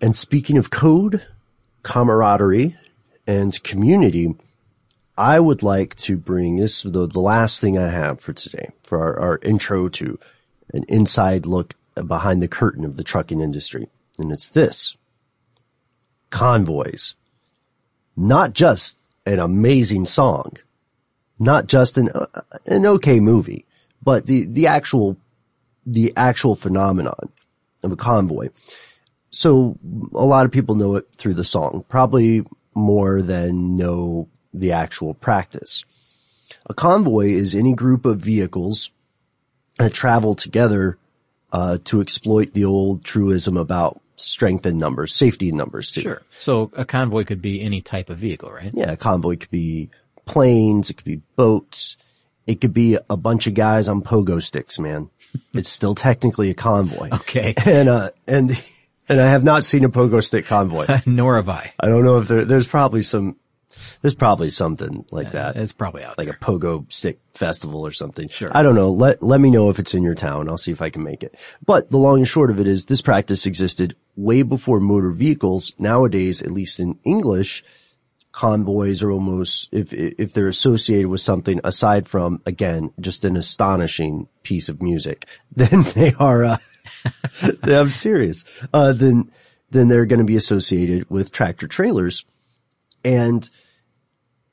And 0.00 0.14
speaking 0.14 0.58
of 0.58 0.70
code, 0.70 1.26
camaraderie, 1.82 2.76
and 3.26 3.60
community, 3.64 4.34
I 5.18 5.40
would 5.40 5.62
like 5.62 5.96
to 5.96 6.16
bring 6.16 6.56
this 6.56 6.82
the, 6.82 7.06
the 7.06 7.20
last 7.20 7.60
thing 7.60 7.78
I 7.78 7.88
have 7.88 8.20
for 8.20 8.32
today 8.32 8.70
for 8.82 9.00
our, 9.02 9.18
our 9.18 9.38
intro 9.42 9.88
to 9.88 10.18
an 10.72 10.84
inside 10.88 11.46
look 11.46 11.74
behind 12.06 12.42
the 12.42 12.48
curtain 12.48 12.84
of 12.84 12.96
the 12.96 13.04
trucking 13.04 13.40
industry. 13.40 13.88
And 14.18 14.32
it's 14.32 14.48
this. 14.48 14.96
Convoys. 16.30 17.14
Not 18.16 18.52
just 18.52 18.98
an 19.24 19.38
amazing 19.38 20.06
song, 20.06 20.52
not 21.38 21.66
just 21.66 21.98
an, 21.98 22.08
uh, 22.10 22.26
an 22.66 22.86
okay 22.86 23.20
movie, 23.20 23.66
but 24.02 24.26
the, 24.26 24.46
the 24.46 24.66
actual, 24.66 25.16
the 25.84 26.12
actual 26.16 26.54
phenomenon 26.54 27.32
of 27.82 27.92
a 27.92 27.96
convoy. 27.96 28.48
So 29.30 29.76
a 30.14 30.24
lot 30.24 30.46
of 30.46 30.52
people 30.52 30.76
know 30.76 30.96
it 30.96 31.08
through 31.16 31.34
the 31.34 31.44
song, 31.44 31.84
probably 31.88 32.44
more 32.74 33.20
than 33.20 33.76
know 33.76 34.28
the 34.54 34.72
actual 34.72 35.14
practice. 35.14 35.84
A 36.66 36.74
convoy 36.74 37.26
is 37.26 37.54
any 37.54 37.74
group 37.74 38.06
of 38.06 38.20
vehicles 38.20 38.90
that 39.78 39.92
travel 39.92 40.34
together 40.34 40.98
uh, 41.52 41.78
to 41.84 42.00
exploit 42.00 42.52
the 42.52 42.64
old 42.64 43.04
truism 43.04 43.56
about 43.56 44.00
strength 44.16 44.66
in 44.66 44.78
numbers, 44.78 45.14
safety 45.14 45.50
in 45.50 45.56
numbers 45.56 45.90
too. 45.90 46.00
Sure. 46.02 46.22
So 46.38 46.70
a 46.74 46.84
convoy 46.84 47.24
could 47.24 47.42
be 47.42 47.60
any 47.60 47.82
type 47.82 48.10
of 48.10 48.18
vehicle, 48.18 48.50
right? 48.50 48.72
Yeah, 48.74 48.92
a 48.92 48.96
convoy 48.96 49.36
could 49.36 49.50
be 49.50 49.90
planes, 50.24 50.90
it 50.90 50.96
could 50.96 51.04
be 51.04 51.22
boats, 51.36 51.96
it 52.46 52.60
could 52.60 52.74
be 52.74 52.98
a 53.08 53.16
bunch 53.16 53.46
of 53.46 53.54
guys 53.54 53.88
on 53.88 54.02
pogo 54.02 54.42
sticks, 54.42 54.78
man. 54.78 55.10
it's 55.54 55.68
still 55.68 55.94
technically 55.94 56.50
a 56.50 56.54
convoy. 56.54 57.10
Okay. 57.12 57.54
And 57.66 57.88
uh 57.88 58.10
and 58.26 58.50
and 59.08 59.20
I 59.20 59.30
have 59.30 59.44
not 59.44 59.64
seen 59.64 59.84
a 59.84 59.88
pogo 59.88 60.22
stick 60.22 60.46
convoy. 60.46 60.86
Nor 61.06 61.36
have 61.36 61.48
I. 61.48 61.72
I 61.78 61.86
don't 61.86 62.04
know 62.04 62.18
if 62.18 62.28
there 62.28 62.44
there's 62.44 62.68
probably 62.68 63.02
some 63.02 63.36
there's 64.02 64.14
probably 64.14 64.50
something 64.50 65.04
like 65.10 65.32
that. 65.32 65.56
It's 65.56 65.72
probably 65.72 66.02
out 66.02 66.18
like 66.18 66.28
there. 66.28 66.36
a 66.40 66.44
pogo 66.44 66.90
stick 66.92 67.18
festival 67.34 67.86
or 67.86 67.92
something. 67.92 68.28
Sure. 68.28 68.50
I 68.54 68.62
don't 68.62 68.74
know. 68.74 68.90
Let 68.90 69.22
let 69.22 69.40
me 69.40 69.50
know 69.50 69.70
if 69.70 69.78
it's 69.78 69.94
in 69.94 70.02
your 70.02 70.14
town. 70.14 70.48
I'll 70.48 70.58
see 70.58 70.72
if 70.72 70.82
I 70.82 70.90
can 70.90 71.02
make 71.02 71.22
it. 71.22 71.34
But 71.64 71.90
the 71.90 71.98
long 71.98 72.18
and 72.18 72.28
short 72.28 72.50
of 72.50 72.60
it 72.60 72.66
is 72.66 72.86
this 72.86 73.02
practice 73.02 73.46
existed 73.46 73.96
way 74.16 74.42
before 74.42 74.80
motor 74.80 75.10
vehicles. 75.10 75.74
Nowadays, 75.78 76.42
at 76.42 76.50
least 76.50 76.80
in 76.80 76.98
English, 77.04 77.64
convoys 78.32 79.02
are 79.02 79.10
almost 79.10 79.68
if 79.72 79.92
if 79.92 80.32
they're 80.32 80.48
associated 80.48 81.08
with 81.08 81.20
something 81.20 81.58
aside 81.64 82.06
from 82.06 82.40
again 82.44 82.92
just 83.00 83.24
an 83.24 83.36
astonishing 83.36 84.28
piece 84.42 84.68
of 84.68 84.82
music, 84.82 85.26
then 85.54 85.82
they 85.94 86.12
are. 86.14 86.44
Uh, 86.44 86.56
I'm 87.62 87.90
serious. 87.90 88.44
Uh, 88.72 88.92
then 88.92 89.30
then 89.70 89.88
they're 89.88 90.06
going 90.06 90.20
to 90.20 90.24
be 90.24 90.36
associated 90.36 91.08
with 91.10 91.32
tractor 91.32 91.66
trailers, 91.66 92.24
and 93.04 93.48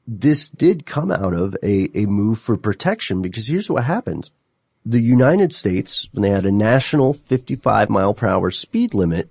this 0.08 0.50
did 0.50 0.86
come 0.86 1.12
out 1.12 1.34
of 1.34 1.56
a, 1.64 1.90
a 1.98 2.06
move 2.08 2.40
for 2.40 2.58
protection 2.58 3.22
because 3.22 3.48
here's 3.48 3.70
what 3.70 3.84
happens. 3.86 4.32
The 4.86 5.00
United 5.02 5.54
States, 5.54 6.10
when 6.12 6.24
they 6.24 6.30
had 6.30 6.46
a 6.46 6.52
national 6.52 7.14
55 7.14 7.90
mile 7.90 8.14
per 8.14 8.28
hour 8.28 8.52
speed 8.52 8.94
limit, 8.94 9.30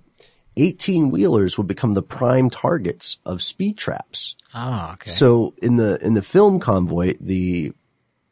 18 0.57 1.11
wheelers 1.11 1.57
would 1.57 1.67
become 1.67 1.93
the 1.93 2.01
prime 2.01 2.49
targets 2.49 3.19
of 3.25 3.41
speed 3.43 3.77
traps. 3.77 4.35
Ah, 4.53 4.93
okay. 4.93 5.09
So 5.11 5.53
in 5.61 5.75
the, 5.77 6.03
in 6.03 6.13
the 6.15 6.21
film 6.23 6.59
convoy, 6.59 7.13
the 7.19 7.71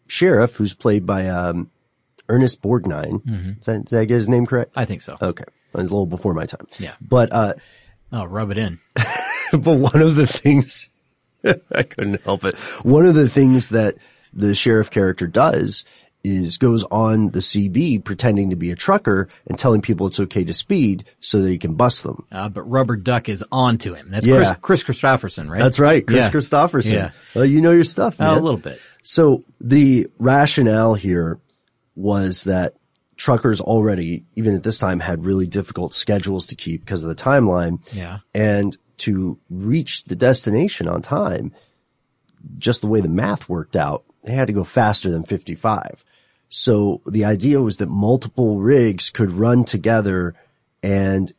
sheriff 0.08 0.56
who's 0.56 0.74
played 0.74 1.06
by, 1.06 1.28
um, 1.28 1.70
Ernest 2.30 2.62
Borgnine, 2.62 3.22
Mhm. 3.24 3.60
is 3.60 3.66
that, 3.66 3.86
did 3.86 4.00
I 4.00 4.06
get 4.06 4.16
his 4.16 4.30
name 4.30 4.46
correct? 4.46 4.74
I 4.76 4.86
think 4.86 5.02
so. 5.02 5.18
Okay. 5.22 5.44
It 5.44 5.78
was 5.78 5.90
a 5.90 5.92
little 5.94 6.06
before 6.06 6.34
my 6.34 6.46
time. 6.46 6.66
Yeah. 6.80 6.94
But, 7.02 7.32
uh, 7.32 7.54
Oh, 8.14 8.26
rub 8.26 8.52
it 8.52 8.58
in. 8.58 8.80
but 9.52 9.78
one 9.78 10.02
of 10.02 10.16
the 10.16 10.28
things 10.28 10.90
I 11.72 11.84
couldn't 11.84 12.22
help 12.24 12.44
it. 12.46 12.56
One 12.84 13.06
of 13.06 13.16
the 13.16 13.30
things 13.30 13.70
that 13.70 13.96
the 14.34 14.54
sheriff 14.56 14.90
character 14.92 15.28
does 15.28 15.86
is 16.24 16.60
goes 16.60 16.84
on 16.92 17.32
the 17.32 17.40
CB 17.40 18.04
pretending 18.04 18.52
to 18.52 18.56
be 18.56 18.70
a 18.70 18.76
trucker 18.76 19.28
and 19.48 19.58
telling 19.58 19.82
people 19.82 20.06
it's 20.06 20.20
okay 20.20 20.44
to 20.44 20.54
speed 20.54 21.04
so 21.20 21.42
that 21.42 21.50
he 21.50 21.58
can 21.58 21.74
bust 21.74 22.04
them. 22.04 22.24
Uh, 22.32 22.48
but 22.48 22.62
Rubber 22.62 22.96
Duck 22.96 23.28
is 23.28 23.44
on 23.52 23.80
to 23.80 23.96
him. 23.96 24.12
That's 24.12 24.28
Yeah. 24.28 24.54
Kris, 24.62 24.84
Kris 24.84 25.00
Kristofferson, 25.02 25.50
right? 25.50 25.60
That's 25.60 25.80
right, 25.80 26.06
Kris 26.06 26.26
Yeah. 26.26 26.30
Kristofferson. 26.32 26.92
Yeah. 26.92 27.12
Well, 27.34 27.46
you 27.46 27.60
know 27.60 27.72
your 27.72 27.84
stuff, 27.86 28.22
Uh, 28.22 28.26
a 28.26 28.40
little 28.40 28.58
bit. 28.60 28.80
So 29.02 29.44
the 29.60 30.08
rationale 30.20 30.94
here 30.94 31.40
was 31.96 32.44
that 32.44 32.76
truckers 33.18 33.60
already, 33.60 34.24
even 34.36 34.56
at 34.56 34.62
this 34.64 34.78
time, 34.78 35.00
had 35.00 35.26
really 35.26 35.48
difficult 35.48 35.94
schedules 35.94 36.46
to 36.48 36.56
keep 36.56 36.82
because 36.82 37.04
of 37.04 37.10
the 37.10 37.16
timeline. 37.16 37.80
Yeah. 37.94 38.20
And 38.36 38.78
to 39.02 39.38
reach 39.50 40.06
the 40.06 40.16
destination 40.16 40.88
on 40.88 41.02
time, 41.02 41.54
just 42.58 42.82
the 42.82 42.88
way 42.88 43.02
the 43.02 43.10
math 43.10 43.48
worked 43.50 43.76
out, 43.76 44.04
they 44.24 44.34
had 44.34 44.48
to 44.48 44.54
go 44.54 44.64
faster 44.64 45.10
than 45.10 45.24
55. 45.24 46.04
So 46.50 47.02
the 47.06 47.26
idea 47.26 47.62
was 47.62 47.78
that 47.78 47.88
multiple 47.90 48.60
rigs 48.60 49.10
could 49.10 49.32
run 49.32 49.64
together 49.64 50.34
and 50.84 51.32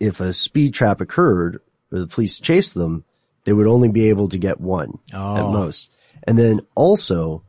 if 0.00 0.20
a 0.20 0.32
speed 0.32 0.74
trap 0.74 1.00
occurred 1.00 1.60
or 1.92 2.00
the 2.00 2.06
police 2.06 2.38
chased 2.40 2.74
them, 2.74 3.04
they 3.44 3.52
would 3.52 3.66
only 3.66 3.88
be 3.90 4.08
able 4.08 4.28
to 4.28 4.38
get 4.38 4.60
one 4.60 4.98
at 5.12 5.18
Oh. 5.20 5.52
most. 5.52 5.90
And 6.24 6.38
then 6.38 6.60
also 6.74 7.42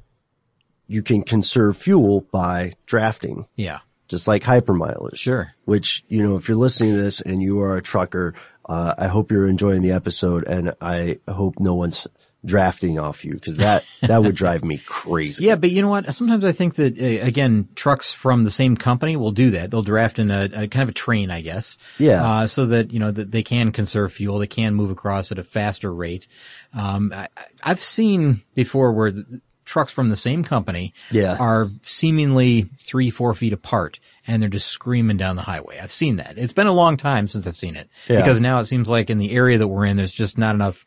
you 0.88 1.01
can 1.01 1.23
conserve 1.23 1.75
fuel 1.77 2.21
by 2.31 2.73
drafting 2.86 3.47
Yeah. 3.55 3.79
just 4.07 4.27
like 4.27 4.43
hypermileage. 4.43 5.15
Sure. 5.17 5.51
Which, 5.65 6.05
you 6.07 6.21
know, 6.21 6.36
if 6.36 6.47
you're 6.47 6.57
listening 6.57 6.93
to 6.93 7.01
this 7.01 7.19
and 7.21 7.41
you 7.41 7.59
are 7.61 7.75
a 7.75 7.81
trucker, 7.81 8.36
uh, 8.68 8.95
I 8.97 9.07
hope 9.07 9.32
you're 9.32 9.47
enjoying 9.47 9.82
the 9.82 9.91
episode 9.91 10.45
and 10.47 10.74
I 10.82 11.20
hope 11.28 11.59
no 11.59 11.74
one's 11.76 12.07
drafting 12.43 12.99
off 12.99 13.26
you 13.26 13.34
because 13.34 13.57
that, 13.57 13.84
that 14.01 14.22
would 14.22 14.36
drive 14.36 14.63
me 14.63 14.78
crazy. 14.86 15.45
Yeah, 15.45 15.55
but 15.55 15.72
you 15.72 15.82
know 15.82 15.88
what? 15.89 16.13
Sometimes 16.13 16.43
I 16.45 16.51
think 16.51 16.76
that 16.76 16.99
uh, 16.99 17.26
again, 17.26 17.70
trucks 17.74 18.13
from 18.13 18.43
the 18.43 18.51
same 18.51 18.78
company 18.78 19.16
will 19.16 19.32
do 19.32 19.51
that. 19.51 19.72
They'll 19.72 19.82
draft 19.82 20.20
in 20.20 20.30
a, 20.30 20.43
a 20.53 20.68
kind 20.68 20.84
of 20.84 20.89
a 20.89 20.93
train, 20.93 21.32
I 21.32 21.41
guess. 21.41 21.78
Yeah. 21.97 22.24
Uh, 22.24 22.47
so 22.47 22.68
that 22.68 22.91
you 22.91 22.99
know 22.99 23.09
that 23.11 23.32
they 23.32 23.41
can 23.41 23.72
conserve 23.72 24.13
fuel, 24.13 24.38
they 24.38 24.45
can 24.47 24.76
move 24.76 24.91
across 24.91 25.32
at 25.32 25.39
a 25.39 25.43
faster 25.43 25.91
rate. 25.91 26.28
Um, 26.74 27.11
I, 27.16 27.30
I've 27.63 27.82
seen 27.82 28.43
before 28.53 28.93
where 28.93 29.11
the, 29.11 29.41
trucks 29.66 29.91
from 29.91 30.09
the 30.09 30.18
same 30.18 30.43
company 30.43 30.93
Yeah. 31.09 31.38
are 31.39 31.72
seemingly 31.82 32.70
three, 32.80 33.09
four 33.09 33.34
feet 33.34 33.51
apart, 33.53 33.99
and 34.28 34.41
they're 34.41 34.49
just 34.49 34.67
screaming 34.67 35.17
down 35.17 35.36
the 35.36 35.41
highway. 35.41 35.80
I've 35.80 35.91
seen 35.91 36.15
that. 36.17 36.38
It's 36.38 36.53
been 36.53 36.67
a 36.67 36.73
long 36.73 36.97
time 36.97 37.28
since 37.28 37.45
I've 37.47 37.57
seen 37.57 37.76
it 37.76 37.89
Yeah. 38.07 38.17
because 38.21 38.41
now 38.41 38.59
it 38.59 38.65
seems 38.65 38.89
like 38.89 39.09
in 39.09 39.17
the 39.17 39.32
area 39.32 39.57
that 39.57 39.67
we're 39.67 39.86
in, 39.86 39.97
there's 39.97 40.11
just 40.11 40.38
not 40.38 40.55
enough 40.55 40.86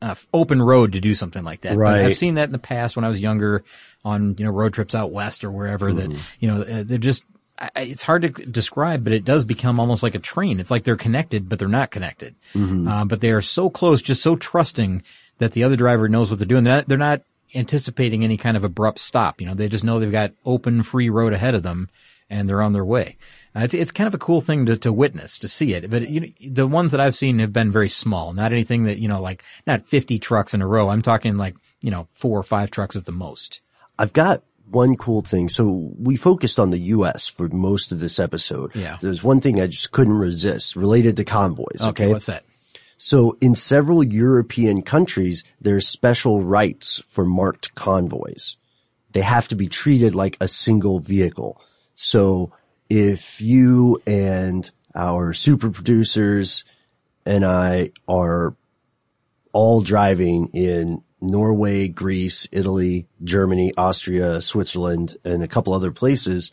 uh, 0.00 0.16
open 0.34 0.60
road 0.60 0.92
to 0.94 1.00
do 1.00 1.14
something 1.14 1.44
like 1.44 1.60
that. 1.60 1.74
But 1.74 1.78
Right. 1.78 2.04
I've 2.06 2.16
seen 2.16 2.34
that 2.34 2.46
in 2.46 2.52
the 2.52 2.58
past 2.58 2.96
when 2.96 3.04
I 3.04 3.08
was 3.08 3.20
younger 3.20 3.62
on, 4.04 4.34
you 4.36 4.44
know, 4.44 4.50
road 4.50 4.74
trips 4.74 4.94
out 4.96 5.12
west 5.12 5.44
or 5.44 5.50
wherever 5.52 5.92
that, 5.92 6.10
you 6.40 6.48
know, 6.48 6.62
uh, 6.62 6.82
they're 6.84 6.98
just, 6.98 7.22
it's 7.76 8.02
hard 8.02 8.22
to 8.22 8.28
describe, 8.30 9.04
but 9.04 9.12
it 9.12 9.24
does 9.24 9.44
become 9.44 9.78
almost 9.78 10.02
like 10.02 10.16
a 10.16 10.18
train. 10.18 10.58
It's 10.58 10.72
like 10.72 10.82
they're 10.82 10.96
connected, 10.96 11.48
but 11.48 11.60
they're 11.60 11.68
not 11.68 11.92
connected. 11.92 12.34
Mhm. 12.54 12.90
Uh, 12.90 13.04
but 13.04 13.20
they 13.20 13.30
are 13.30 13.40
so 13.40 13.70
close, 13.70 14.02
just 14.02 14.22
so 14.22 14.34
trusting 14.34 15.04
that 15.38 15.52
the 15.52 15.62
other 15.62 15.76
driver 15.76 16.08
knows 16.08 16.30
what 16.30 16.40
they're 16.40 16.46
doing. 16.48 16.64
They're 16.64 16.74
not, 16.78 16.88
they're 16.88 16.98
not 16.98 17.22
anticipating 17.54 18.24
any 18.24 18.36
kind 18.36 18.56
of 18.56 18.64
abrupt 18.64 18.98
stop. 18.98 19.40
You 19.40 19.46
know, 19.46 19.54
they 19.54 19.68
just 19.68 19.84
know 19.84 20.00
they've 20.00 20.10
got 20.10 20.32
open, 20.44 20.82
free 20.82 21.10
road 21.10 21.32
ahead 21.32 21.54
of 21.54 21.62
them 21.62 21.88
and 22.32 22.48
they're 22.48 22.62
on 22.62 22.72
their 22.72 22.84
way. 22.84 23.16
Uh, 23.54 23.60
it's, 23.60 23.74
it's 23.74 23.90
kind 23.90 24.08
of 24.08 24.14
a 24.14 24.18
cool 24.18 24.40
thing 24.40 24.66
to, 24.66 24.76
to 24.78 24.92
witness, 24.92 25.38
to 25.38 25.46
see 25.48 25.74
it. 25.74 25.88
But 25.90 26.08
you 26.08 26.20
know, 26.20 26.26
the 26.50 26.66
ones 26.66 26.90
that 26.92 27.00
I've 27.00 27.14
seen 27.14 27.38
have 27.38 27.52
been 27.52 27.70
very 27.70 27.88
small, 27.90 28.32
not 28.32 28.52
anything 28.52 28.84
that, 28.84 28.98
you 28.98 29.08
know, 29.08 29.20
like 29.20 29.44
not 29.66 29.86
50 29.86 30.18
trucks 30.18 30.54
in 30.54 30.62
a 30.62 30.66
row. 30.66 30.88
I'm 30.88 31.02
talking 31.02 31.36
like, 31.36 31.54
you 31.82 31.90
know, 31.90 32.08
four 32.14 32.38
or 32.38 32.42
five 32.42 32.70
trucks 32.70 32.96
at 32.96 33.04
the 33.04 33.12
most. 33.12 33.60
I've 33.98 34.12
got 34.14 34.42
one 34.70 34.96
cool 34.96 35.20
thing. 35.20 35.50
So 35.50 35.92
we 35.98 36.16
focused 36.16 36.58
on 36.58 36.70
the 36.70 36.78
U.S. 36.96 37.28
for 37.28 37.48
most 37.48 37.92
of 37.92 38.00
this 38.00 38.18
episode. 38.18 38.74
Yeah. 38.74 38.96
There's 39.02 39.22
one 39.22 39.40
thing 39.42 39.60
I 39.60 39.66
just 39.66 39.92
couldn't 39.92 40.16
resist 40.18 40.74
related 40.74 41.18
to 41.18 41.24
convoys. 41.24 41.80
Okay, 41.82 41.88
Okay. 42.04 42.12
what's 42.12 42.26
that? 42.26 42.44
So 42.96 43.36
in 43.40 43.54
several 43.56 44.02
European 44.02 44.80
countries, 44.80 45.44
there's 45.60 45.86
special 45.88 46.42
rights 46.42 47.02
for 47.08 47.24
marked 47.24 47.74
convoys. 47.74 48.56
They 49.10 49.22
have 49.22 49.48
to 49.48 49.56
be 49.56 49.66
treated 49.66 50.14
like 50.14 50.36
a 50.40 50.48
single 50.48 51.00
vehicle. 51.00 51.60
So 51.94 52.52
if 52.88 53.40
you 53.40 54.02
and 54.06 54.70
our 54.94 55.32
super 55.32 55.70
producers 55.70 56.64
and 57.24 57.44
I 57.44 57.92
are 58.08 58.54
all 59.52 59.82
driving 59.82 60.48
in 60.48 61.02
Norway, 61.20 61.88
Greece, 61.88 62.48
Italy, 62.50 63.06
Germany, 63.22 63.72
Austria, 63.76 64.40
Switzerland, 64.40 65.16
and 65.24 65.42
a 65.42 65.48
couple 65.48 65.72
other 65.72 65.92
places, 65.92 66.50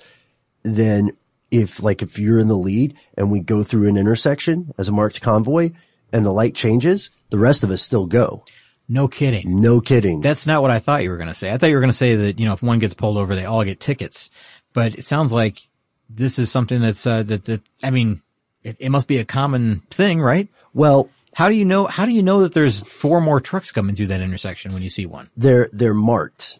then 0.63 1.11
if 1.51 1.81
like 1.81 2.01
if 2.01 2.19
you're 2.19 2.39
in 2.39 2.47
the 2.47 2.55
lead 2.57 2.95
and 3.15 3.31
we 3.31 3.39
go 3.39 3.63
through 3.63 3.87
an 3.87 3.97
intersection 3.97 4.71
as 4.77 4.87
a 4.87 4.91
marked 4.91 5.21
convoy 5.21 5.71
and 6.13 6.25
the 6.25 6.31
light 6.31 6.53
changes, 6.53 7.09
the 7.31 7.39
rest 7.39 7.63
of 7.63 7.71
us 7.71 7.81
still 7.81 8.05
go. 8.05 8.43
No 8.87 9.07
kidding. 9.07 9.61
No 9.61 9.81
kidding. 9.81 10.19
That's 10.19 10.47
not 10.47 10.63
what 10.63 10.71
I 10.71 10.79
thought 10.79 11.03
you 11.03 11.11
were 11.11 11.17
going 11.17 11.29
to 11.29 11.35
say. 11.35 11.51
I 11.51 11.57
thought 11.57 11.67
you 11.69 11.75
were 11.75 11.81
going 11.81 11.91
to 11.91 11.97
say 11.97 12.15
that, 12.15 12.39
you 12.39 12.45
know, 12.45 12.53
if 12.53 12.63
one 12.63 12.79
gets 12.79 12.95
pulled 12.95 13.17
over, 13.17 13.35
they 13.35 13.45
all 13.45 13.63
get 13.63 13.79
tickets. 13.79 14.31
But 14.79 14.97
it 14.99 15.05
sounds 15.05 15.31
like 15.31 15.67
this 16.09 16.39
is 16.39 16.49
something 16.51 16.79
that's, 16.81 17.05
uh, 17.05 17.23
that, 17.23 17.43
that, 17.45 17.61
I 17.83 17.89
mean, 17.91 18.21
It, 18.63 18.77
it 18.79 18.89
must 18.89 19.07
be 19.07 19.17
a 19.19 19.25
common 19.25 19.81
thing, 19.91 20.21
right? 20.21 20.47
Well, 20.73 21.09
how 21.33 21.47
do 21.49 21.55
you 21.55 21.63
know? 21.65 21.85
How 21.87 22.05
do 22.05 22.11
you 22.11 22.21
know 22.23 22.41
that 22.41 22.53
there's 22.53 22.81
four 22.81 23.21
more 23.21 23.39
trucks 23.39 23.71
coming 23.71 23.95
through 23.95 24.07
that 24.07 24.19
intersection 24.21 24.73
when 24.73 24.81
you 24.81 24.89
see 24.89 25.05
one? 25.05 25.29
They're 25.37 25.69
they're 25.71 25.93
marked, 25.93 26.59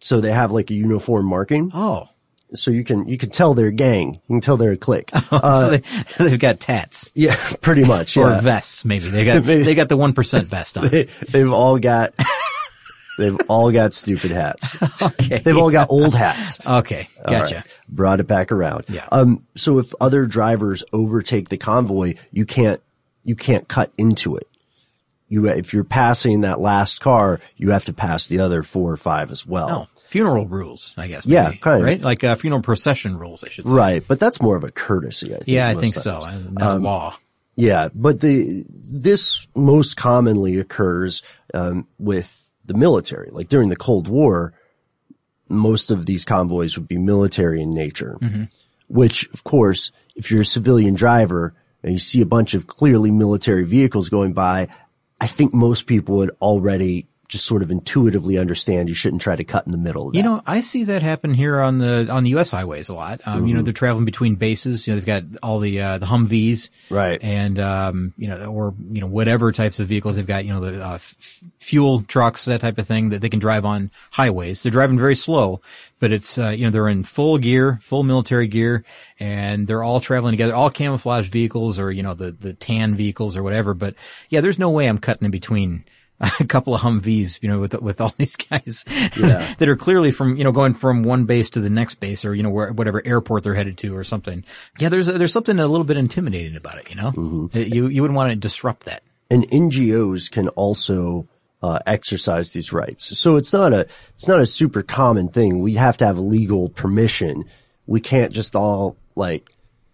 so 0.00 0.20
they 0.20 0.32
have 0.32 0.50
like 0.50 0.70
a 0.70 0.74
uniform 0.74 1.26
marking. 1.26 1.70
Oh, 1.74 2.08
so 2.54 2.70
you 2.72 2.82
can 2.82 3.06
you 3.06 3.16
can 3.18 3.30
tell 3.30 3.54
they're 3.54 3.68
a 3.68 3.72
gang. 3.72 4.14
You 4.28 4.34
can 4.36 4.40
tell 4.40 4.56
they're 4.56 4.72
a 4.72 4.76
clique. 4.76 5.10
Uh, 5.30 5.60
so 5.60 5.70
they, 5.70 5.82
they've 6.30 6.40
got 6.40 6.58
tats. 6.58 7.12
Yeah, 7.14 7.36
pretty 7.60 7.84
much. 7.84 8.16
or 8.16 8.26
Yeah. 8.28 8.40
vests, 8.40 8.84
maybe 8.84 9.10
they 9.10 9.24
got 9.24 9.44
they 9.44 9.74
got 9.76 9.88
the 9.88 9.96
one 9.96 10.12
percent 10.14 10.48
vest 10.48 10.76
on. 10.78 10.88
they, 10.88 11.04
they've 11.30 11.52
all 11.52 11.78
got 11.78 12.14
they've 13.18 13.36
all 13.48 13.70
got 13.70 13.92
stupid 13.92 14.30
hats. 14.30 14.74
okay. 15.02 15.38
They've 15.40 15.56
all 15.58 15.70
got 15.70 15.90
old 15.90 16.14
hats. 16.14 16.58
Okay, 16.64 17.08
gotcha. 17.26 17.54
right. 17.56 17.64
Brought 17.88 18.20
it 18.20 18.26
back 18.26 18.50
around. 18.50 18.84
Yeah. 18.88 19.06
Um, 19.12 19.46
so 19.54 19.78
if 19.78 19.92
other 20.00 20.24
drivers 20.24 20.82
overtake 20.92 21.50
the 21.50 21.58
convoy, 21.58 22.14
you 22.30 22.46
can't, 22.46 22.80
you 23.24 23.36
can't 23.36 23.68
cut 23.68 23.92
into 23.98 24.36
it. 24.36 24.48
You, 25.28 25.46
if 25.48 25.74
you're 25.74 25.84
passing 25.84 26.40
that 26.40 26.58
last 26.58 27.00
car, 27.00 27.40
you 27.58 27.72
have 27.72 27.84
to 27.84 27.92
pass 27.92 28.28
the 28.28 28.40
other 28.40 28.62
four 28.62 28.90
or 28.90 28.96
five 28.96 29.30
as 29.30 29.46
well. 29.46 29.68
Oh, 29.94 30.00
funeral 30.06 30.46
rules, 30.46 30.94
I 30.96 31.06
guess. 31.08 31.26
Yeah, 31.26 31.48
maybe, 31.48 31.58
kind 31.58 31.80
of. 31.80 31.84
right, 31.84 32.00
like 32.00 32.24
uh, 32.24 32.34
funeral 32.36 32.62
procession 32.62 33.18
rules, 33.18 33.44
I 33.44 33.50
should 33.50 33.66
say. 33.66 33.70
Right. 33.74 34.04
But 34.08 34.20
that's 34.20 34.40
more 34.40 34.56
of 34.56 34.64
a 34.64 34.70
courtesy, 34.70 35.34
I 35.34 35.38
think. 35.38 35.48
Yeah, 35.48 35.68
I 35.68 35.74
think 35.74 35.96
so. 35.96 36.20
times. 36.20 36.46
Uh, 36.46 36.50
Not 36.52 36.76
Um, 36.76 36.82
law. 36.82 37.16
Yeah, 37.56 37.88
but 37.92 38.20
the 38.20 38.64
this 38.68 39.46
most 39.56 39.96
commonly 39.96 40.58
occurs 40.60 41.24
um, 41.52 41.88
with 41.98 42.47
the 42.68 42.74
military. 42.74 43.30
Like 43.30 43.48
during 43.48 43.68
the 43.68 43.76
Cold 43.76 44.06
War, 44.08 44.52
most 45.48 45.90
of 45.90 46.06
these 46.06 46.24
convoys 46.24 46.78
would 46.78 46.86
be 46.86 46.98
military 46.98 47.60
in 47.60 47.72
nature. 47.72 48.16
Mhm. 48.20 48.48
Which, 48.86 49.28
of 49.34 49.44
course, 49.44 49.90
if 50.14 50.30
you're 50.30 50.42
a 50.42 50.46
civilian 50.46 50.94
driver 50.94 51.54
and 51.82 51.92
you 51.92 51.98
see 51.98 52.20
a 52.20 52.26
bunch 52.26 52.54
of 52.54 52.66
clearly 52.66 53.10
military 53.10 53.64
vehicles 53.64 54.08
going 54.08 54.32
by, 54.32 54.68
I 55.20 55.26
think 55.26 55.52
most 55.52 55.86
people 55.86 56.16
would 56.18 56.30
already 56.40 57.08
just 57.28 57.44
sort 57.44 57.62
of 57.62 57.70
intuitively 57.70 58.38
understand 58.38 58.88
you 58.88 58.94
shouldn't 58.94 59.20
try 59.20 59.36
to 59.36 59.44
cut 59.44 59.66
in 59.66 59.72
the 59.72 59.78
middle. 59.78 60.16
You 60.16 60.22
know, 60.22 60.42
I 60.46 60.60
see 60.62 60.84
that 60.84 61.02
happen 61.02 61.34
here 61.34 61.60
on 61.60 61.76
the 61.78 62.08
on 62.10 62.24
the 62.24 62.30
U.S. 62.30 62.50
highways 62.50 62.88
a 62.88 62.94
lot. 62.94 63.20
Um, 63.26 63.46
You 63.46 63.52
know, 63.54 63.60
Mhm. 63.60 63.64
they're 63.64 63.72
traveling 63.74 64.04
between 64.06 64.36
bases. 64.36 64.86
You 64.86 64.94
know, 64.94 65.00
they've 65.00 65.06
got 65.06 65.24
all 65.42 65.60
the 65.60 65.80
uh, 65.80 65.98
the 65.98 66.06
Humvees, 66.06 66.70
right? 66.88 67.18
And 67.22 67.58
um, 67.58 68.14
you 68.16 68.28
know, 68.28 68.46
or 68.46 68.74
you 68.90 69.00
know, 69.02 69.06
whatever 69.06 69.52
types 69.52 69.78
of 69.78 69.88
vehicles 69.88 70.16
they've 70.16 70.26
got. 70.26 70.46
You 70.46 70.54
know, 70.54 70.60
the 70.60 70.82
uh, 70.82 70.94
f- 70.94 71.42
fuel 71.60 72.02
trucks, 72.08 72.46
that 72.46 72.60
type 72.62 72.78
of 72.78 72.86
thing 72.86 73.10
that 73.10 73.20
they 73.20 73.28
can 73.28 73.40
drive 73.40 73.64
on 73.66 73.90
highways. 74.10 74.62
They're 74.62 74.72
driving 74.72 74.98
very 74.98 75.16
slow, 75.16 75.60
but 76.00 76.12
it's 76.12 76.38
uh, 76.38 76.48
you 76.48 76.64
know 76.64 76.70
they're 76.70 76.88
in 76.88 77.02
full 77.04 77.36
gear, 77.36 77.78
full 77.82 78.04
military 78.04 78.46
gear, 78.48 78.84
and 79.20 79.66
they're 79.66 79.82
all 79.82 80.00
traveling 80.00 80.32
together, 80.32 80.54
all 80.54 80.70
camouflage 80.70 81.28
vehicles 81.28 81.78
or 81.78 81.92
you 81.92 82.02
know 82.02 82.14
the 82.14 82.30
the 82.32 82.54
tan 82.54 82.94
vehicles 82.94 83.36
or 83.36 83.42
whatever. 83.42 83.74
But 83.74 83.94
yeah, 84.30 84.40
there's 84.40 84.58
no 84.58 84.70
way 84.70 84.86
I'm 84.88 84.98
cutting 84.98 85.26
in 85.26 85.30
between. 85.30 85.84
A 86.40 86.44
couple 86.46 86.74
of 86.74 86.80
Humvees, 86.80 87.40
you 87.42 87.48
know, 87.48 87.60
with 87.60 87.74
with 87.80 88.00
all 88.00 88.12
these 88.18 88.34
guys 88.36 88.84
Yeah. 89.16 89.54
that 89.58 89.68
are 89.68 89.76
clearly 89.76 90.10
from 90.10 90.36
you 90.36 90.44
know 90.44 90.52
going 90.52 90.74
from 90.74 91.02
one 91.04 91.24
base 91.26 91.50
to 91.50 91.60
the 91.60 91.70
next 91.70 91.96
base 91.96 92.24
or 92.24 92.34
you 92.34 92.42
know 92.42 92.50
where, 92.50 92.72
whatever 92.72 93.00
airport 93.06 93.44
they're 93.44 93.54
headed 93.54 93.78
to 93.78 93.96
or 93.96 94.02
something. 94.04 94.44
Yeah, 94.78 94.88
there's 94.88 95.06
there's 95.06 95.32
something 95.32 95.58
a 95.58 95.66
little 95.66 95.86
bit 95.86 95.96
intimidating 95.96 96.56
about 96.56 96.78
it. 96.78 96.90
You 96.90 96.96
know, 96.96 97.12
Mm-hmm. 97.12 97.58
You 97.72 97.86
you 97.88 98.02
wouldn't 98.02 98.16
want 98.16 98.30
to 98.30 98.36
disrupt 98.36 98.84
that. 98.86 99.02
and 99.30 99.48
NGOs 99.48 100.30
can 100.30 100.48
also 100.48 101.28
uh, 101.62 101.78
exercise 101.86 102.52
these 102.52 102.72
rights. 102.72 103.16
So 103.18 103.36
it's 103.36 103.52
not 103.52 103.72
a 103.72 103.86
it's 104.14 104.26
not 104.28 104.40
a 104.40 104.46
super 104.46 104.82
common 104.82 105.28
thing. 105.28 105.60
We 105.60 105.74
have 105.74 105.96
to 105.98 106.06
have 106.06 106.18
legal 106.18 106.68
permission. 106.68 107.44
We 107.86 108.00
can't 108.00 108.32
just 108.32 108.56
all 108.56 108.96
like 109.14 109.48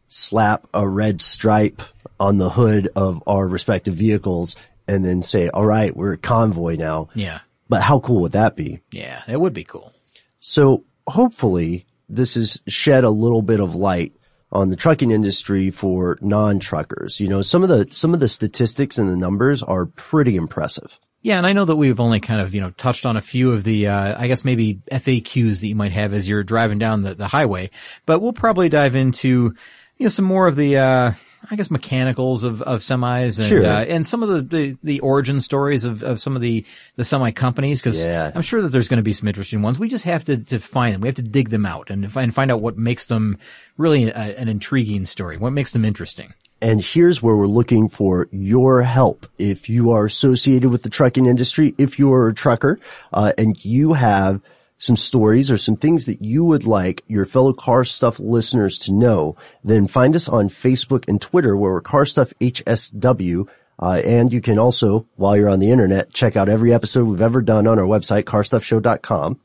slap 0.09 0.67
a 0.73 0.89
red 0.89 1.21
stripe 1.21 1.83
on 2.21 2.39
the 2.39 2.51
hood 2.51 2.89
of 2.97 3.23
our 3.27 3.47
respective 3.49 3.95
vehicles 3.95 4.57
and 4.89 5.05
then 5.05 5.23
say, 5.23 5.49
"All 5.49 5.65
right, 5.67 5.95
we're 5.97 6.13
a 6.13 6.19
convoy 6.19 6.77
now." 6.77 7.09
Yeah, 7.15 7.41
But 7.69 7.83
how 7.83 8.01
cool 8.01 8.23
would 8.23 8.33
that 8.33 8.57
be? 8.57 8.81
yeah, 8.91 9.23
that 9.27 9.41
would 9.41 9.53
be 9.55 9.65
cool. 9.65 9.93
So 10.41 10.85
hopefully 11.07 11.87
this 12.09 12.35
has 12.35 12.63
shed 12.69 13.05
a 13.05 13.11
little 13.11 13.43
bit 13.43 13.61
of 13.61 13.75
light 13.75 14.15
on 14.53 14.69
the 14.71 14.77
trucking 14.77 15.11
industry 15.11 15.71
for 15.71 16.19
non-truckers. 16.21 17.19
You 17.19 17.29
know, 17.29 17.43
some 17.43 17.63
of 17.63 17.69
the, 17.69 17.89
some 17.91 18.15
of 18.15 18.21
the 18.21 18.29
statistics 18.29 18.99
and 18.99 19.09
the 19.09 19.17
numbers 19.17 19.63
are 19.63 19.87
pretty 19.87 20.37
impressive. 20.37 21.01
Yeah, 21.23 21.39
and 21.39 21.47
I 21.47 21.55
know 21.55 21.65
that 21.65 21.77
we've 21.77 21.99
only 22.01 22.21
kind 22.21 22.41
of, 22.43 22.55
you 22.55 22.61
know, 22.61 22.71
touched 22.71 23.07
on 23.07 23.17
a 23.17 23.23
few 23.23 23.53
of 23.53 23.65
the, 23.65 23.87
uh, 23.89 24.15
I 24.21 24.29
guess 24.29 24.45
maybe 24.45 24.81
FAQs 24.93 25.61
that 25.61 25.67
you 25.67 25.75
might 25.75 25.93
have 25.93 26.13
as 26.13 26.29
you're 26.29 26.45
driving 26.45 26.79
down 26.79 27.01
the, 27.03 27.15
the 27.15 27.27
highway, 27.27 27.71
but 28.05 28.21
we'll 28.21 28.35
probably 28.35 28.69
dive 28.69 28.95
into, 28.95 29.55
you 29.97 30.05
know, 30.05 30.11
some 30.11 30.27
more 30.27 30.47
of 30.47 30.55
the, 30.55 30.77
uh, 30.77 31.13
I 31.51 31.57
guess 31.57 31.71
mechanicals 31.71 32.45
of, 32.45 32.63
of 32.63 32.81
semis 32.81 33.39
and, 33.39 33.49
Sure. 33.49 33.65
uh, 33.67 33.85
and 33.85 34.07
some 34.07 34.23
of 34.23 34.29
the, 34.29 34.43
the, 34.43 34.77
the 34.83 35.01
origin 35.01 35.41
stories 35.41 35.85
of, 35.85 36.03
of 36.03 36.21
some 36.21 36.37
of 36.37 36.43
the, 36.43 36.65
the 36.97 37.05
semi 37.05 37.31
companies 37.33 37.81
because 37.81 38.03
Yeah. 38.03 38.31
I'm 38.35 38.43
sure 38.43 38.63
that 38.63 38.69
there's 38.69 38.89
going 38.89 38.99
to 38.99 39.03
be 39.03 39.13
some 39.13 39.29
interesting 39.29 39.63
ones. 39.63 39.79
We 39.79 39.89
just 39.89 40.05
have 40.05 40.25
to, 40.25 40.39
to 40.39 40.59
find 40.61 40.95
them. 40.95 41.01
We 41.03 41.09
have 41.09 41.17
to 41.17 41.23
dig 41.23 41.51
them 41.51 41.67
out 41.67 41.91
and 41.91 42.11
find, 42.13 42.35
find 42.35 42.51
out 42.51 42.61
what 42.61 42.79
makes 42.79 43.07
them 43.07 43.39
really 43.77 44.05
a, 44.09 44.13
an 44.15 44.49
intriguing 44.49 45.05
story, 45.05 45.37
what 45.37 45.53
makes 45.53 45.73
them 45.73 45.85
interesting. 45.85 46.33
And 46.63 46.81
here's 46.81 47.23
where 47.23 47.37
we're 47.37 47.47
looking 47.47 47.89
for 47.91 48.27
your 48.31 48.83
help. 48.83 49.27
If 49.37 49.69
you 49.69 49.91
are 49.91 50.07
associated 50.07 50.71
with 50.71 50.83
the 50.83 50.89
trucking 50.89 51.27
industry, 51.27 51.75
if 51.77 51.99
you 51.99 52.11
are 52.15 52.29
a 52.29 52.35
trucker, 52.35 52.81
uh, 53.13 53.33
and 53.37 53.63
you 53.65 53.93
have 53.93 54.41
some 54.79 54.97
stories 54.97 55.51
or 55.51 55.57
some 55.57 55.77
things 55.77 56.07
that 56.07 56.23
you 56.23 56.45
would 56.45 56.67
like 56.67 57.03
your 57.07 57.25
fellow 57.25 57.53
car 57.53 57.85
stuff 57.85 58.19
listeners 58.19 58.79
to 58.81 58.93
know, 58.93 59.37
then 59.63 59.87
find 59.87 60.15
us 60.17 60.29
on 60.29 60.49
Facebook 60.49 61.09
and 61.09 61.21
Twitter 61.21 61.57
where 61.57 61.73
we're 61.73 61.81
car 61.81 62.05
stuff 62.05 62.33
HSW. 62.41 63.49
Uh, 63.79 64.01
and 64.05 64.33
you 64.33 64.41
can 64.41 64.59
also, 64.59 65.07
while 65.17 65.37
you're 65.37 65.49
on 65.49 65.59
the 65.59 65.71
internet, 65.71 66.13
check 66.13 66.37
out 66.37 66.49
every 66.49 66.73
episode 66.73 67.07
we've 67.07 67.21
ever 67.21 67.43
done 67.43 67.67
on 67.67 67.79
our 67.79 67.87
website, 67.87 68.25
carstuffshow.com. 68.25 69.41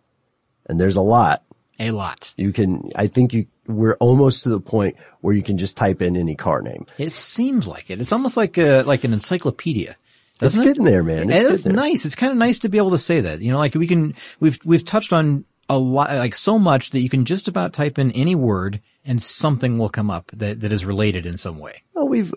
And 0.68 0.80
there's 0.80 0.96
a 0.96 1.02
lot. 1.02 1.44
A 1.80 1.92
lot. 1.92 2.34
You 2.36 2.52
can, 2.52 2.92
I 2.96 3.08
think 3.08 3.34
you, 3.34 3.48
we're 3.66 3.96
almost 3.96 4.44
to 4.44 4.50
the 4.50 4.60
point 4.60 4.98
where 5.22 5.34
you 5.34 5.42
can 5.42 5.58
just 5.58 5.78
type 5.78 6.02
in 6.02 6.16
any 6.16 6.36
car 6.36 6.62
name. 6.62 6.86
It 6.98 7.14
seems 7.14 7.66
like 7.66 7.90
it. 7.90 8.02
It's 8.02 8.12
almost 8.12 8.38
like 8.38 8.58
a, 8.58 8.84
like 8.84 9.04
an 9.04 9.14
encyclopedia. 9.14 9.96
It's 10.42 10.58
it? 10.58 10.64
getting 10.64 10.86
there, 10.86 11.04
man. 11.04 11.30
It's 11.30 11.54
it's 11.54 11.64
there. 11.64 11.74
nice. 11.74 12.06
It's 12.06 12.16
kind 12.16 12.32
of 12.32 12.38
nice 12.38 12.60
to 12.60 12.70
be 12.70 12.78
able 12.78 12.92
to 12.92 12.98
say 12.98 13.22
that. 13.22 13.42
You 13.42 13.52
know, 13.52 13.58
like 13.58 13.76
we 13.76 13.88
can, 13.88 14.16
we've, 14.40 14.60
we've 14.64 14.86
touched 14.86 15.14
on 15.14 15.46
a 15.70 15.78
lot, 15.78 16.12
like 16.12 16.36
so 16.36 16.58
much 16.58 16.92
that 16.92 17.02
you 17.02 17.10
can 17.10 17.26
just 17.26 17.48
about 17.48 17.74
type 17.74 18.00
in 18.00 18.12
any 18.14 18.36
word 18.36 18.82
and 19.06 19.22
something 19.22 19.78
will 19.78 19.90
come 19.90 20.10
up 20.10 20.32
that, 20.34 20.62
that 20.62 20.72
is 20.72 20.86
related 20.86 21.26
in 21.26 21.38
some 21.38 21.60
way. 21.60 21.84
Well, 21.94 22.08
we've, 22.08 22.34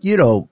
you 0.00 0.16
know, 0.16 0.48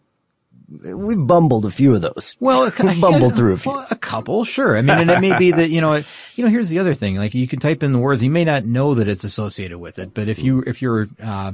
we've 0.69 1.27
bumbled 1.27 1.67
a 1.67 1.71
few 1.71 1.95
of 1.95 2.03
those. 2.03 2.37
Well, 2.41 2.65
we've 2.83 3.01
bumbled 3.01 3.37
through 3.37 3.55
a 3.55 3.59
few. 3.59 3.73
Well, 3.73 3.87
a 3.91 3.97
couple, 3.97 4.45
sure. 4.45 4.77
I 4.77 4.83
mean, 4.83 4.99
and 4.99 5.11
it 5.11 5.20
may 5.20 5.37
be 5.39 5.53
that, 5.53 5.70
you 5.70 5.81
know, 5.81 5.97
you 6.37 6.45
know, 6.45 6.51
here's 6.51 6.69
the 6.69 6.79
other 6.79 6.95
thing. 6.95 7.16
Like 7.16 7.35
you 7.35 7.49
can 7.49 7.59
type 7.59 7.83
in 7.83 7.93
the 7.93 7.99
words, 7.99 8.23
you 8.23 8.31
may 8.31 8.45
not 8.45 8.65
know 8.65 8.95
that 8.95 9.09
it's 9.09 9.24
associated 9.24 9.79
with 9.79 9.99
it, 9.99 10.15
but 10.15 10.29
if 10.29 10.43
you, 10.43 10.62
if 10.66 10.83
you're, 10.83 11.09
uh, 11.23 11.53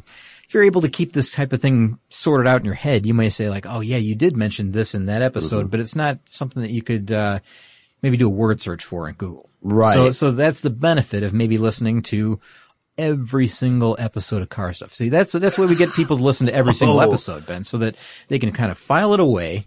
if 0.49 0.55
you're 0.55 0.63
able 0.65 0.81
to 0.81 0.89
keep 0.89 1.13
this 1.13 1.31
type 1.31 1.53
of 1.53 1.61
thing 1.61 1.99
sorted 2.09 2.47
out 2.47 2.61
in 2.61 2.65
your 2.65 2.75
head, 2.75 3.05
you 3.05 3.13
may 3.15 3.29
say 3.31 3.51
like, 3.51 3.67
oh 3.67 3.81
yeah, 3.81 3.99
you 3.99 4.15
did 4.15 4.37
mention 4.37 4.73
this 4.73 4.95
in 4.95 5.07
that 5.07 5.21
episode, 5.23 5.61
Mm-hmm. 5.65 5.69
but 5.69 5.81
it's 5.81 5.95
not 5.95 6.19
something 6.31 6.63
that 6.63 6.71
you 6.71 6.83
could, 6.83 7.13
uh, 7.13 7.41
maybe 8.03 8.17
do 8.17 8.27
a 8.27 8.31
word 8.31 8.61
search 8.61 8.85
for 8.85 9.09
in 9.09 9.15
Google. 9.15 9.51
Right. 9.61 9.95
So, 9.95 10.11
so 10.13 10.31
that's 10.31 10.61
the 10.63 10.71
benefit 10.71 11.23
of 11.23 11.35
maybe 11.35 11.59
listening 11.59 12.03
to 12.05 12.41
every 12.97 13.47
single 13.49 13.95
episode 13.99 14.41
of 14.43 14.49
Car 14.49 14.73
Stuff. 14.73 14.95
See, 14.95 15.09
that's, 15.09 15.33
that's 15.33 15.59
why 15.59 15.67
we 15.67 15.75
get 15.77 15.93
people 15.93 16.17
to 16.17 16.23
listen 16.23 16.47
to 16.47 16.55
every 16.55 16.75
single 16.75 16.99
Oh. 17.01 17.09
episode, 17.09 17.45
Ben, 17.47 17.63
so 17.65 17.79
that 17.79 17.97
they 18.29 18.39
can 18.39 18.53
kind 18.53 18.71
of 18.71 18.79
file 18.79 19.15
it 19.15 19.21
away 19.21 19.67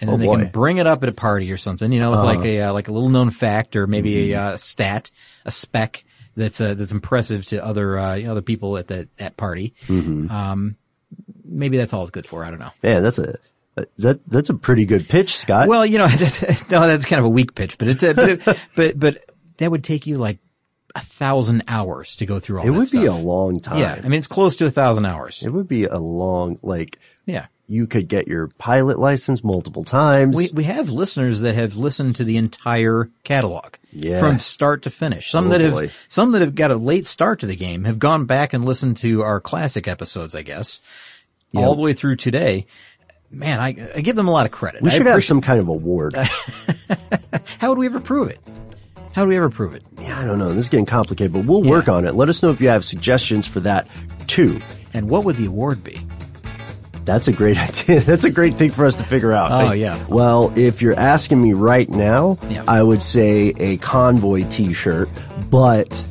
and 0.00 0.08
then 0.08 0.14
Oh, 0.14 0.18
they 0.18 0.26
boy. 0.26 0.36
can 0.36 0.48
bring 0.50 0.76
it 0.76 0.86
up 0.86 1.02
at 1.02 1.08
a 1.08 1.12
party 1.12 1.50
or 1.50 1.56
something, 1.56 1.90
you 1.90 2.00
know, 2.00 2.12
Uh-huh. 2.12 2.24
like 2.24 2.44
a, 2.44 2.60
uh, 2.62 2.72
like 2.72 2.88
a 2.88 2.92
little 2.92 3.08
known 3.08 3.30
fact 3.30 3.74
or 3.76 3.86
maybe 3.86 4.12
Mhm. 4.28 4.30
a, 4.30 4.34
uh, 4.34 4.56
stat, 4.56 5.10
a 5.44 5.50
spec 5.50 6.04
that's, 6.38 6.60
uh, 6.60 6.74
that's 6.74 6.92
impressive 6.92 7.44
to 7.46 7.64
other, 7.64 7.98
uh, 7.98 8.14
you 8.14 8.24
know, 8.24 8.32
other 8.32 8.42
people 8.42 8.78
at 8.78 8.86
that, 8.88 9.08
that 9.18 9.36
party. 9.36 9.74
Mhm. 9.86 10.30
Um, 10.30 10.76
maybe 11.44 11.76
that's 11.76 11.92
all 11.92 12.02
it's 12.02 12.10
good 12.10 12.26
for. 12.26 12.44
I 12.44 12.50
don't 12.50 12.58
know. 12.60 12.70
Yeah, 12.82 13.00
that's 13.00 13.18
a, 13.18 13.34
that, 13.98 14.20
that's 14.26 14.50
a 14.50 14.54
pretty 14.54 14.84
good 14.86 15.08
pitch, 15.08 15.36
Scott. 15.36 15.68
Well, 15.68 15.84
you 15.84 15.98
know, 15.98 16.08
that's, 16.08 16.42
no, 16.70 16.86
that's 16.86 17.04
kind 17.04 17.20
of 17.20 17.26
a 17.26 17.30
weak 17.30 17.54
pitch, 17.54 17.76
but 17.78 17.88
it's 17.88 18.02
a, 18.02 18.14
but, 18.14 18.28
it- 18.28 18.40
but, 18.76 18.98
but 18.98 19.24
that 19.58 19.70
would 19.70 19.84
take 19.84 20.06
you 20.06 20.16
like 20.16 20.38
a 20.94 21.00
thousand 21.00 21.64
hours 21.68 22.16
to 22.16 22.26
go 22.26 22.40
through 22.40 22.58
all 22.60 22.64
this. 22.64 22.74
it 22.74 22.76
would 22.78 22.90
be 23.02 23.06
a 23.06 23.12
long 23.14 23.56
time. 23.56 23.78
Yeah. 23.78 24.00
I 24.02 24.08
mean, 24.08 24.18
it's 24.18 24.26
close 24.26 24.56
to 24.56 24.66
a 24.66 24.70
thousand 24.70 25.04
hours. 25.04 25.42
It 25.42 25.50
would 25.50 25.68
be 25.68 25.84
a 25.84 25.98
long, 25.98 26.58
like, 26.62 26.98
Yeah. 27.26 27.46
You 27.70 27.86
could 27.86 28.08
get 28.08 28.26
your 28.26 28.48
pilot 28.58 28.98
license 28.98 29.44
multiple 29.44 29.84
times. 29.84 30.34
We, 30.34 30.48
we 30.52 30.64
have 30.64 30.88
listeners 30.88 31.40
that 31.42 31.54
have 31.54 31.76
listened 31.76 32.16
to 32.16 32.24
the 32.24 32.36
entire 32.38 33.10
catalog. 33.24 33.74
Yeah. 33.90 34.20
From 34.20 34.38
start 34.38 34.82
to 34.84 34.90
finish. 34.90 35.30
Some 35.30 35.46
Oh, 35.46 35.50
that 35.50 35.60
have, 35.60 35.92
some 36.08 36.32
that 36.32 36.40
have 36.40 36.54
got 36.54 36.70
a 36.70 36.76
late 36.76 37.06
start 37.06 37.40
to 37.40 37.46
the 37.46 37.56
game 37.56 37.84
have 37.84 37.98
gone 37.98 38.24
back 38.24 38.52
and 38.54 38.64
listened 38.64 38.96
to 38.98 39.22
our 39.22 39.38
classic 39.40 39.86
episodes, 39.86 40.34
I 40.34 40.42
guess, 40.42 40.80
Yeah. 41.52 41.60
all 41.66 41.74
the 41.74 41.82
way 41.82 41.92
through 41.92 42.16
today. 42.16 42.66
Man, 43.30 43.60
I, 43.60 43.68
I 43.96 44.00
give 44.00 44.16
them 44.16 44.28
a 44.28 44.30
lot 44.32 44.46
of 44.46 44.52
credit. 44.52 44.80
we 44.80 44.90
should 44.90 45.06
have 45.06 45.22
some 45.24 45.42
kind 45.42 45.60
of 45.60 45.68
award. 45.68 46.14
How 47.58 47.68
would 47.68 47.78
we 47.78 47.86
ever 47.86 48.00
prove 48.00 48.28
it? 48.30 48.38
How 49.12 49.24
do 49.24 49.28
we 49.28 49.36
ever 49.36 49.50
prove 49.50 49.74
it? 49.74 49.82
yeah, 50.00 50.18
I 50.18 50.24
don't 50.24 50.38
know. 50.38 50.54
This 50.54 50.64
is 50.64 50.68
getting 50.70 50.86
complicated, 50.86 51.32
but 51.32 51.44
we'll 51.44 51.62
work 51.62 51.88
on 51.88 52.06
it. 52.06 52.14
Let 52.14 52.28
us 52.28 52.42
know 52.42 52.50
if 52.50 52.60
you 52.60 52.68
have 52.68 52.84
suggestions 52.84 53.46
for 53.46 53.60
that 53.60 53.86
too. 54.26 54.60
And 54.94 55.10
what 55.10 55.24
would 55.24 55.36
the 55.36 55.46
award 55.46 55.82
be? 55.84 56.00
That's 57.08 57.26
a 57.26 57.32
great 57.32 57.56
idea. 57.68 58.00
That's 58.00 58.24
a 58.24 58.30
great 58.30 58.56
thing 58.56 58.70
for 58.70 58.84
us 58.84 58.98
to 58.98 59.02
figure 59.02 59.32
out. 59.32 59.50
Oh, 59.50 59.72
yeah. 59.72 60.04
Well, 60.08 60.52
if 60.58 60.82
you're 60.82 60.98
asking 60.98 61.40
me 61.40 61.54
right 61.54 61.88
now, 61.88 62.36
Yeah. 62.50 62.64
I 62.68 62.82
would 62.82 63.00
say 63.00 63.54
a 63.58 63.78
convoy 63.78 64.46
t-shirt, 64.50 65.08
but 65.50 66.06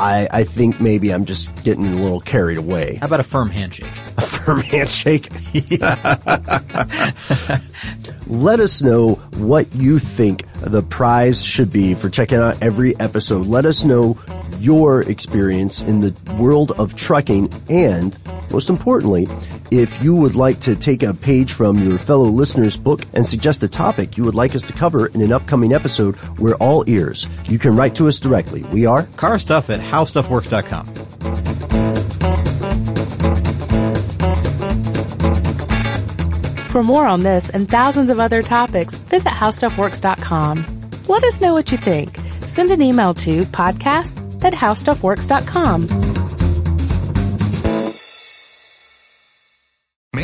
I, 0.00 0.26
I 0.30 0.44
think 0.44 0.80
maybe 0.80 1.14
I'm 1.14 1.24
just 1.24 1.54
getting 1.62 1.86
a 1.86 1.94
little 1.94 2.20
carried 2.20 2.58
away. 2.58 2.96
How 2.96 3.06
about 3.06 3.20
a 3.20 3.22
firm 3.22 3.48
handshake? 3.50 3.86
A 4.18 4.22
firm 4.22 4.60
handshake? 4.60 5.28
Let 8.26 8.60
us 8.60 8.82
know 8.82 9.14
what 9.36 9.74
you 9.74 9.98
think 9.98 10.44
the 10.60 10.82
prize 10.82 11.42
should 11.44 11.72
be 11.72 11.94
for 11.94 12.08
checking 12.10 12.38
out 12.38 12.62
every 12.62 12.98
episode. 13.00 13.46
Let 13.46 13.64
us 13.64 13.84
know 13.84 14.18
your 14.58 15.02
experience 15.02 15.80
in 15.80 16.00
the 16.00 16.14
world 16.38 16.72
of 16.72 16.94
trucking 16.96 17.50
and 17.68 18.16
most 18.50 18.68
importantly, 18.68 19.28
if 19.70 20.02
you 20.02 20.14
would 20.14 20.34
like 20.34 20.60
to 20.60 20.74
take 20.76 21.02
a 21.02 21.14
page 21.14 21.52
from 21.52 21.78
your 21.78 21.98
fellow 21.98 22.24
listeners' 22.24 22.76
book 22.76 23.04
and 23.14 23.26
suggest 23.26 23.62
a 23.62 23.68
topic 23.68 24.16
you 24.16 24.24
would 24.24 24.34
like 24.34 24.54
us 24.54 24.66
to 24.66 24.72
cover 24.72 25.06
in 25.06 25.20
an 25.22 25.32
upcoming 25.32 25.72
episode, 25.72 26.16
we're 26.38 26.56
all 26.56 26.84
ears. 26.88 27.26
You 27.46 27.58
can 27.58 27.76
write 27.76 27.94
to 27.96 28.08
us 28.08 28.20
directly. 28.20 28.62
We 28.64 28.86
are 28.86 29.04
car 29.16 29.38
stuff 29.38 29.70
at 29.70 29.80
howstuffworks.com. 29.80 30.86
For 36.70 36.84
more 36.84 37.04
on 37.06 37.24
this 37.24 37.50
and 37.50 37.68
thousands 37.68 38.10
of 38.10 38.20
other 38.20 38.42
topics, 38.42 38.94
visit 38.94 39.30
howstuffworks.com. 39.30 40.64
Let 41.08 41.24
us 41.24 41.40
know 41.40 41.52
what 41.52 41.72
you 41.72 41.78
think. 41.78 42.16
Send 42.46 42.70
an 42.70 42.80
email 42.80 43.12
to 43.14 43.42
podcast 43.46 44.44
at 44.44 44.52
howstuffworks.com. 44.52 46.09